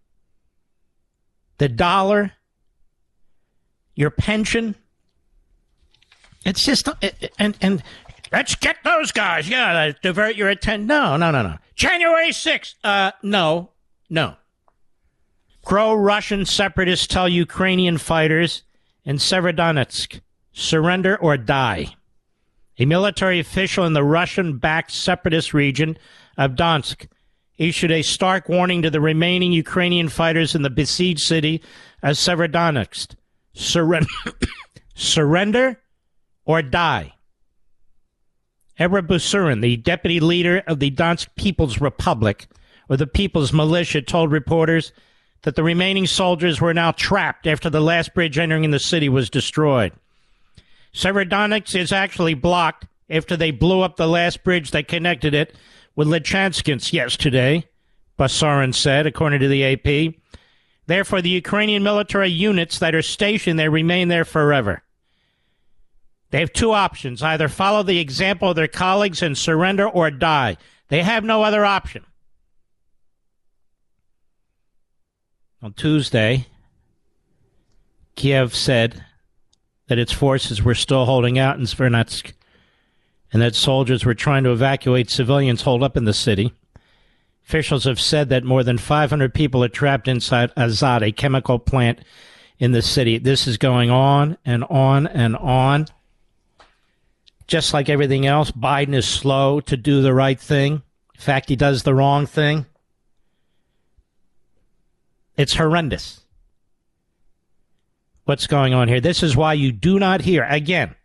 the 1.58 1.70
dollar, 1.70 2.34
your 3.96 4.10
pension. 4.10 4.76
It's 6.46 6.64
just 6.64 6.88
uh, 6.88 6.94
uh, 7.02 7.10
and 7.40 7.58
and 7.62 7.84
let's 8.32 8.56
get 8.56 8.78
those 8.84 9.12
guys. 9.12 9.50
Yeah, 9.50 9.74
uh, 9.74 9.94
divert 10.02 10.36
your 10.36 10.50
attention. 10.50 10.88
No, 10.88 11.18
no, 11.18 11.32
no, 11.32 11.44
no. 11.44 11.58
January 11.76 12.32
sixth. 12.32 12.76
Uh, 12.84 13.12
no, 13.22 13.72
no. 14.10 14.36
Pro-Russian 15.64 16.46
separatists 16.46 17.08
tell 17.08 17.28
Ukrainian 17.28 17.98
fighters 17.98 18.64
in 19.04 19.18
Severodonetsk, 19.18 20.22
surrender 20.54 21.18
or 21.18 21.36
die. 21.36 21.96
A 22.80 22.86
military 22.86 23.40
official 23.40 23.84
in 23.86 23.92
the 23.92 24.04
Russian-backed 24.04 24.92
separatist 24.92 25.54
region 25.54 25.98
of 26.38 26.52
Donetsk 26.52 27.08
issued 27.58 27.92
a 27.92 28.02
stark 28.02 28.50
warning 28.50 28.82
to 28.84 28.90
the 28.90 29.02
remaining 29.02 29.52
Ukrainian 29.52 30.10
fighters 30.10 30.56
in 30.56 30.62
the 30.62 30.70
besieged 30.70 31.22
city 31.22 31.62
of 32.04 32.16
Severodonetsk. 32.16 33.16
Surrender, 33.54 34.08
surrender 34.96 35.82
or 36.46 36.62
die. 36.62 37.14
Ebra 38.80 39.02
Basurin, 39.02 39.62
the 39.62 39.78
deputy 39.78 40.20
leader 40.20 40.64
of 40.68 40.80
the 40.80 40.92
Donetsk 40.92 41.30
People's 41.36 41.82
Republic, 41.82 42.48
or 42.90 42.98
the 42.98 43.08
People's 43.08 43.52
Militia, 43.52 44.04
told 44.04 44.32
reporters 44.32 44.94
that 45.42 45.56
the 45.56 45.64
remaining 45.64 46.06
soldiers 46.06 46.62
were 46.62 46.74
now 46.74 46.92
trapped 46.92 47.48
after 47.48 47.70
the 47.70 47.82
last 47.82 48.14
bridge 48.14 48.38
entering 48.38 48.70
the 48.70 48.80
city 48.80 49.10
was 49.10 49.30
destroyed. 49.30 49.94
Severodonetsk 50.94 51.76
is 51.80 51.92
actually 51.92 52.36
blocked 52.36 52.86
after 53.10 53.36
they 53.36 53.52
blew 53.52 53.82
up 53.82 53.96
the 53.96 54.08
last 54.08 54.44
bridge 54.44 54.72
that 54.72 54.88
connected 54.88 55.34
it 55.34 55.56
with 55.98 56.08
Lysychansk 56.08 56.94
yesterday, 56.94 57.66
Basurin 58.18 58.74
said, 58.74 59.08
according 59.08 59.40
to 59.40 59.48
the 59.48 59.66
AP. 59.66 60.14
Therefore, 60.86 61.22
the 61.22 61.30
Ukrainian 61.30 61.84
military 61.84 62.30
units 62.30 62.80
that 62.80 62.96
are 62.96 63.02
stationed 63.02 63.60
there 63.60 63.72
remain 63.72 64.08
there 64.08 64.24
forever. 64.24 64.84
They 66.30 66.40
have 66.40 66.54
two 66.54 66.72
options 66.72 67.24
either 67.24 67.50
follow 67.50 67.84
the 67.84 68.00
example 68.00 68.50
of 68.50 68.56
their 68.56 68.68
colleagues 68.68 69.24
and 69.24 69.38
surrender 69.38 69.90
or 69.90 70.12
die. 70.12 70.58
They 70.90 71.02
have 71.02 71.24
no 71.24 71.42
other 71.42 71.66
option. 71.66 72.06
On 75.64 75.74
Tuesday, 75.74 76.46
Kiev 78.16 78.56
said 78.56 79.04
that 79.88 79.98
its 79.98 80.12
forces 80.12 80.62
were 80.62 80.76
still 80.76 81.06
holding 81.06 81.40
out 81.40 81.58
in 81.58 81.64
Svernetsk 81.64 82.34
and 83.34 83.42
that 83.42 83.56
soldiers 83.56 84.06
were 84.06 84.14
trying 84.14 84.44
to 84.44 84.52
evacuate 84.52 85.10
civilians 85.10 85.64
holed 85.64 85.84
up 85.84 85.98
in 85.98 86.06
the 86.06 86.14
city. 86.14 86.54
Officials 87.46 87.86
have 87.86 88.00
said 88.00 88.30
that 88.30 88.44
more 88.44 88.64
than 88.64 88.78
500 88.78 89.34
people 89.34 89.64
are 89.64 89.70
trapped 89.70 90.08
inside 90.08 90.54
Azot, 90.56 91.02
a 91.02 91.12
chemical 91.12 91.60
plant 91.60 92.00
in 92.60 92.72
the 92.72 92.82
city. 92.82 93.18
This 93.18 93.48
is 93.48 93.58
going 93.58 93.90
on 93.90 94.38
and 94.46 94.64
on 94.66 95.08
and 95.08 95.36
on. 95.36 95.88
Just 97.48 97.74
like 97.74 97.88
everything 97.88 98.26
else, 98.26 98.52
Biden 98.52 98.94
is 98.94 99.08
slow 99.08 99.62
to 99.62 99.78
do 99.78 100.02
the 100.02 100.14
right 100.14 100.40
thing. 100.40 100.82
In 101.16 101.22
fact, 101.22 101.50
he 101.50 101.56
does 101.56 101.84
the 101.84 101.96
wrong 101.96 102.26
thing. 102.26 102.66
It's 105.38 105.56
horrendous. 105.56 106.22
What's 108.26 108.48
going 108.48 108.74
on 108.74 108.90
here? 108.90 109.00
This 109.00 109.24
is 109.24 109.38
why 109.38 109.54
you 109.54 109.72
do 109.72 110.00
not 110.00 110.22
hear, 110.22 110.44
again, 110.44 110.96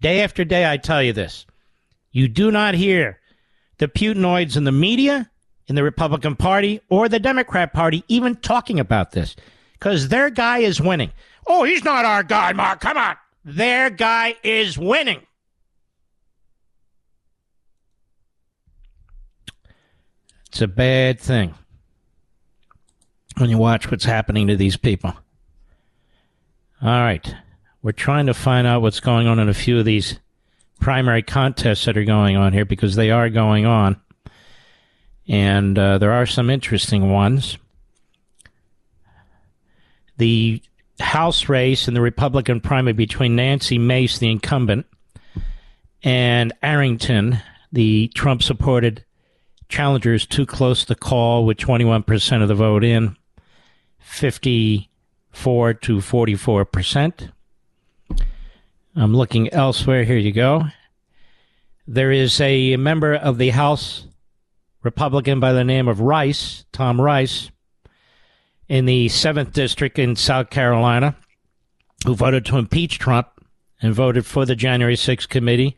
day 0.00 0.22
after 0.22 0.44
day, 0.44 0.70
I 0.70 0.78
tell 0.78 1.02
you 1.02 1.12
this. 1.12 1.44
You 2.14 2.28
do 2.28 2.52
not 2.52 2.74
hear 2.74 3.18
the 3.78 3.88
Putinoids 3.88 4.56
in 4.56 4.62
the 4.62 4.70
media, 4.72 5.28
in 5.66 5.74
the 5.74 5.82
Republican 5.82 6.36
Party, 6.36 6.80
or 6.88 7.08
the 7.08 7.18
Democrat 7.18 7.72
Party 7.72 8.04
even 8.06 8.36
talking 8.36 8.78
about 8.78 9.10
this 9.10 9.34
because 9.72 10.08
their 10.08 10.30
guy 10.30 10.58
is 10.58 10.80
winning. 10.80 11.10
Oh, 11.48 11.64
he's 11.64 11.82
not 11.82 12.04
our 12.04 12.22
guy, 12.22 12.52
Mark. 12.52 12.80
Come 12.80 12.96
on. 12.96 13.16
their 13.44 13.90
guy 13.90 14.36
is 14.44 14.78
winning. 14.78 15.22
It's 20.48 20.62
a 20.62 20.68
bad 20.68 21.18
thing 21.18 21.52
when 23.38 23.50
you 23.50 23.58
watch 23.58 23.90
what's 23.90 24.04
happening 24.04 24.46
to 24.46 24.56
these 24.56 24.76
people. 24.76 25.12
All 26.80 26.88
right. 26.88 27.34
We're 27.82 27.90
trying 27.90 28.26
to 28.26 28.34
find 28.34 28.68
out 28.68 28.82
what's 28.82 29.00
going 29.00 29.26
on 29.26 29.40
in 29.40 29.48
a 29.48 29.54
few 29.54 29.80
of 29.80 29.84
these 29.84 30.20
primary 30.80 31.22
contests 31.22 31.84
that 31.84 31.96
are 31.96 32.04
going 32.04 32.36
on 32.36 32.52
here 32.52 32.64
because 32.64 32.94
they 32.94 33.10
are 33.10 33.30
going 33.30 33.66
on. 33.66 34.00
And 35.26 35.78
uh, 35.78 35.98
there 35.98 36.12
are 36.12 36.26
some 36.26 36.50
interesting 36.50 37.10
ones. 37.10 37.56
The 40.18 40.62
House 41.00 41.48
race 41.48 41.88
in 41.88 41.94
the 41.94 42.00
Republican 42.00 42.60
primary 42.60 42.92
between 42.92 43.34
Nancy 43.34 43.78
Mace, 43.78 44.18
the 44.18 44.30
incumbent, 44.30 44.86
and 46.04 46.52
Arrington, 46.62 47.40
the 47.72 48.12
Trump 48.14 48.42
supported 48.42 49.04
challenger, 49.68 50.14
is 50.14 50.26
too 50.26 50.46
close 50.46 50.84
to 50.84 50.94
call 50.94 51.46
with 51.46 51.56
21% 51.56 52.42
of 52.42 52.48
the 52.48 52.54
vote 52.54 52.84
in, 52.84 53.16
54 53.98 55.74
to 55.74 55.96
44%. 55.96 57.32
I'm 58.96 59.14
looking 59.14 59.52
elsewhere. 59.52 60.04
Here 60.04 60.16
you 60.16 60.30
go. 60.30 60.66
There 61.86 62.12
is 62.12 62.40
a 62.40 62.76
member 62.76 63.14
of 63.14 63.38
the 63.38 63.50
House 63.50 64.06
Republican 64.84 65.40
by 65.40 65.52
the 65.52 65.64
name 65.64 65.88
of 65.88 66.00
Rice, 66.00 66.64
Tom 66.72 67.00
Rice, 67.00 67.50
in 68.68 68.86
the 68.86 69.06
7th 69.06 69.52
District 69.52 69.98
in 69.98 70.14
South 70.14 70.48
Carolina, 70.48 71.16
who 72.06 72.14
voted 72.14 72.46
to 72.46 72.56
impeach 72.56 73.00
Trump 73.00 73.28
and 73.82 73.92
voted 73.92 74.24
for 74.26 74.46
the 74.46 74.54
January 74.54 74.94
6th 74.94 75.28
committee. 75.28 75.76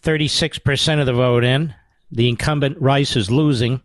36% 0.00 1.00
of 1.00 1.06
the 1.06 1.12
vote 1.12 1.44
in. 1.44 1.74
The 2.10 2.28
incumbent 2.28 2.80
Rice 2.80 3.14
is 3.14 3.30
losing 3.30 3.82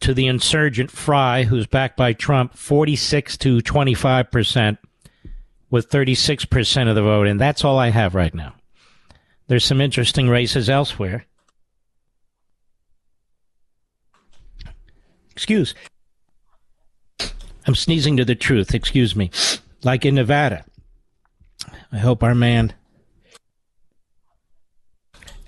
to 0.00 0.14
the 0.14 0.28
insurgent 0.28 0.92
Fry, 0.92 1.42
who's 1.42 1.66
backed 1.66 1.96
by 1.96 2.12
Trump, 2.12 2.54
46 2.54 3.36
to 3.38 3.58
25%, 3.58 4.78
with 5.70 5.90
36% 5.90 6.88
of 6.88 6.94
the 6.94 7.02
vote 7.02 7.26
and 7.26 7.40
That's 7.40 7.64
all 7.64 7.78
I 7.78 7.90
have 7.90 8.14
right 8.14 8.34
now. 8.34 8.54
There's 9.46 9.64
some 9.64 9.80
interesting 9.80 10.28
races 10.28 10.68
elsewhere. 10.68 11.26
Excuse. 15.32 15.74
I'm 17.66 17.74
sneezing 17.74 18.16
to 18.16 18.24
the 18.24 18.34
truth, 18.34 18.74
excuse 18.74 19.14
me. 19.14 19.30
Like 19.84 20.04
in 20.04 20.14
Nevada. 20.14 20.64
I 21.92 21.98
hope 21.98 22.22
our 22.22 22.34
man 22.34 22.74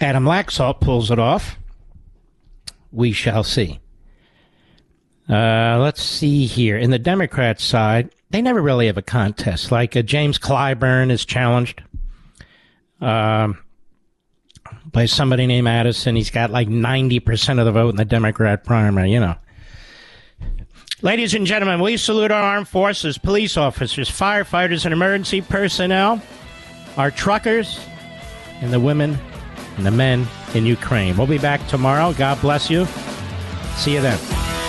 Adam 0.00 0.24
Laxalt 0.24 0.80
pulls 0.80 1.10
it 1.10 1.18
off. 1.18 1.58
We 2.90 3.12
shall 3.12 3.44
see. 3.44 3.80
Uh, 5.28 5.78
let's 5.78 6.02
see 6.02 6.46
here. 6.46 6.78
In 6.78 6.90
the 6.90 6.98
Democrat 6.98 7.60
side, 7.60 8.10
they 8.30 8.42
never 8.42 8.62
really 8.62 8.86
have 8.86 8.96
a 8.96 9.02
contest. 9.02 9.70
Like 9.70 9.96
uh, 9.96 10.02
James 10.02 10.38
Clyburn 10.38 11.10
is 11.10 11.24
challenged 11.24 11.82
um, 13.00 13.58
by 14.90 15.06
somebody 15.06 15.46
named 15.46 15.68
Addison. 15.68 16.16
He's 16.16 16.30
got 16.30 16.50
like 16.50 16.68
90% 16.68 17.58
of 17.58 17.64
the 17.64 17.72
vote 17.72 17.90
in 17.90 17.96
the 17.96 18.04
Democrat 18.04 18.64
primary, 18.64 19.12
you 19.12 19.20
know. 19.20 19.34
Ladies 21.02 21.32
and 21.34 21.46
gentlemen, 21.46 21.80
we 21.80 21.96
salute 21.96 22.30
our 22.30 22.42
armed 22.42 22.68
forces, 22.68 23.16
police 23.16 23.56
officers, 23.56 24.10
firefighters, 24.10 24.84
and 24.84 24.92
emergency 24.92 25.40
personnel, 25.40 26.20
our 26.98 27.10
truckers, 27.10 27.80
and 28.60 28.70
the 28.70 28.80
women 28.80 29.18
and 29.78 29.86
the 29.86 29.90
men 29.90 30.28
in 30.54 30.66
Ukraine. 30.66 31.16
We'll 31.16 31.26
be 31.26 31.38
back 31.38 31.66
tomorrow. 31.68 32.12
God 32.12 32.38
bless 32.42 32.68
you. 32.68 32.86
See 33.76 33.94
you 33.94 34.02
then. 34.02 34.59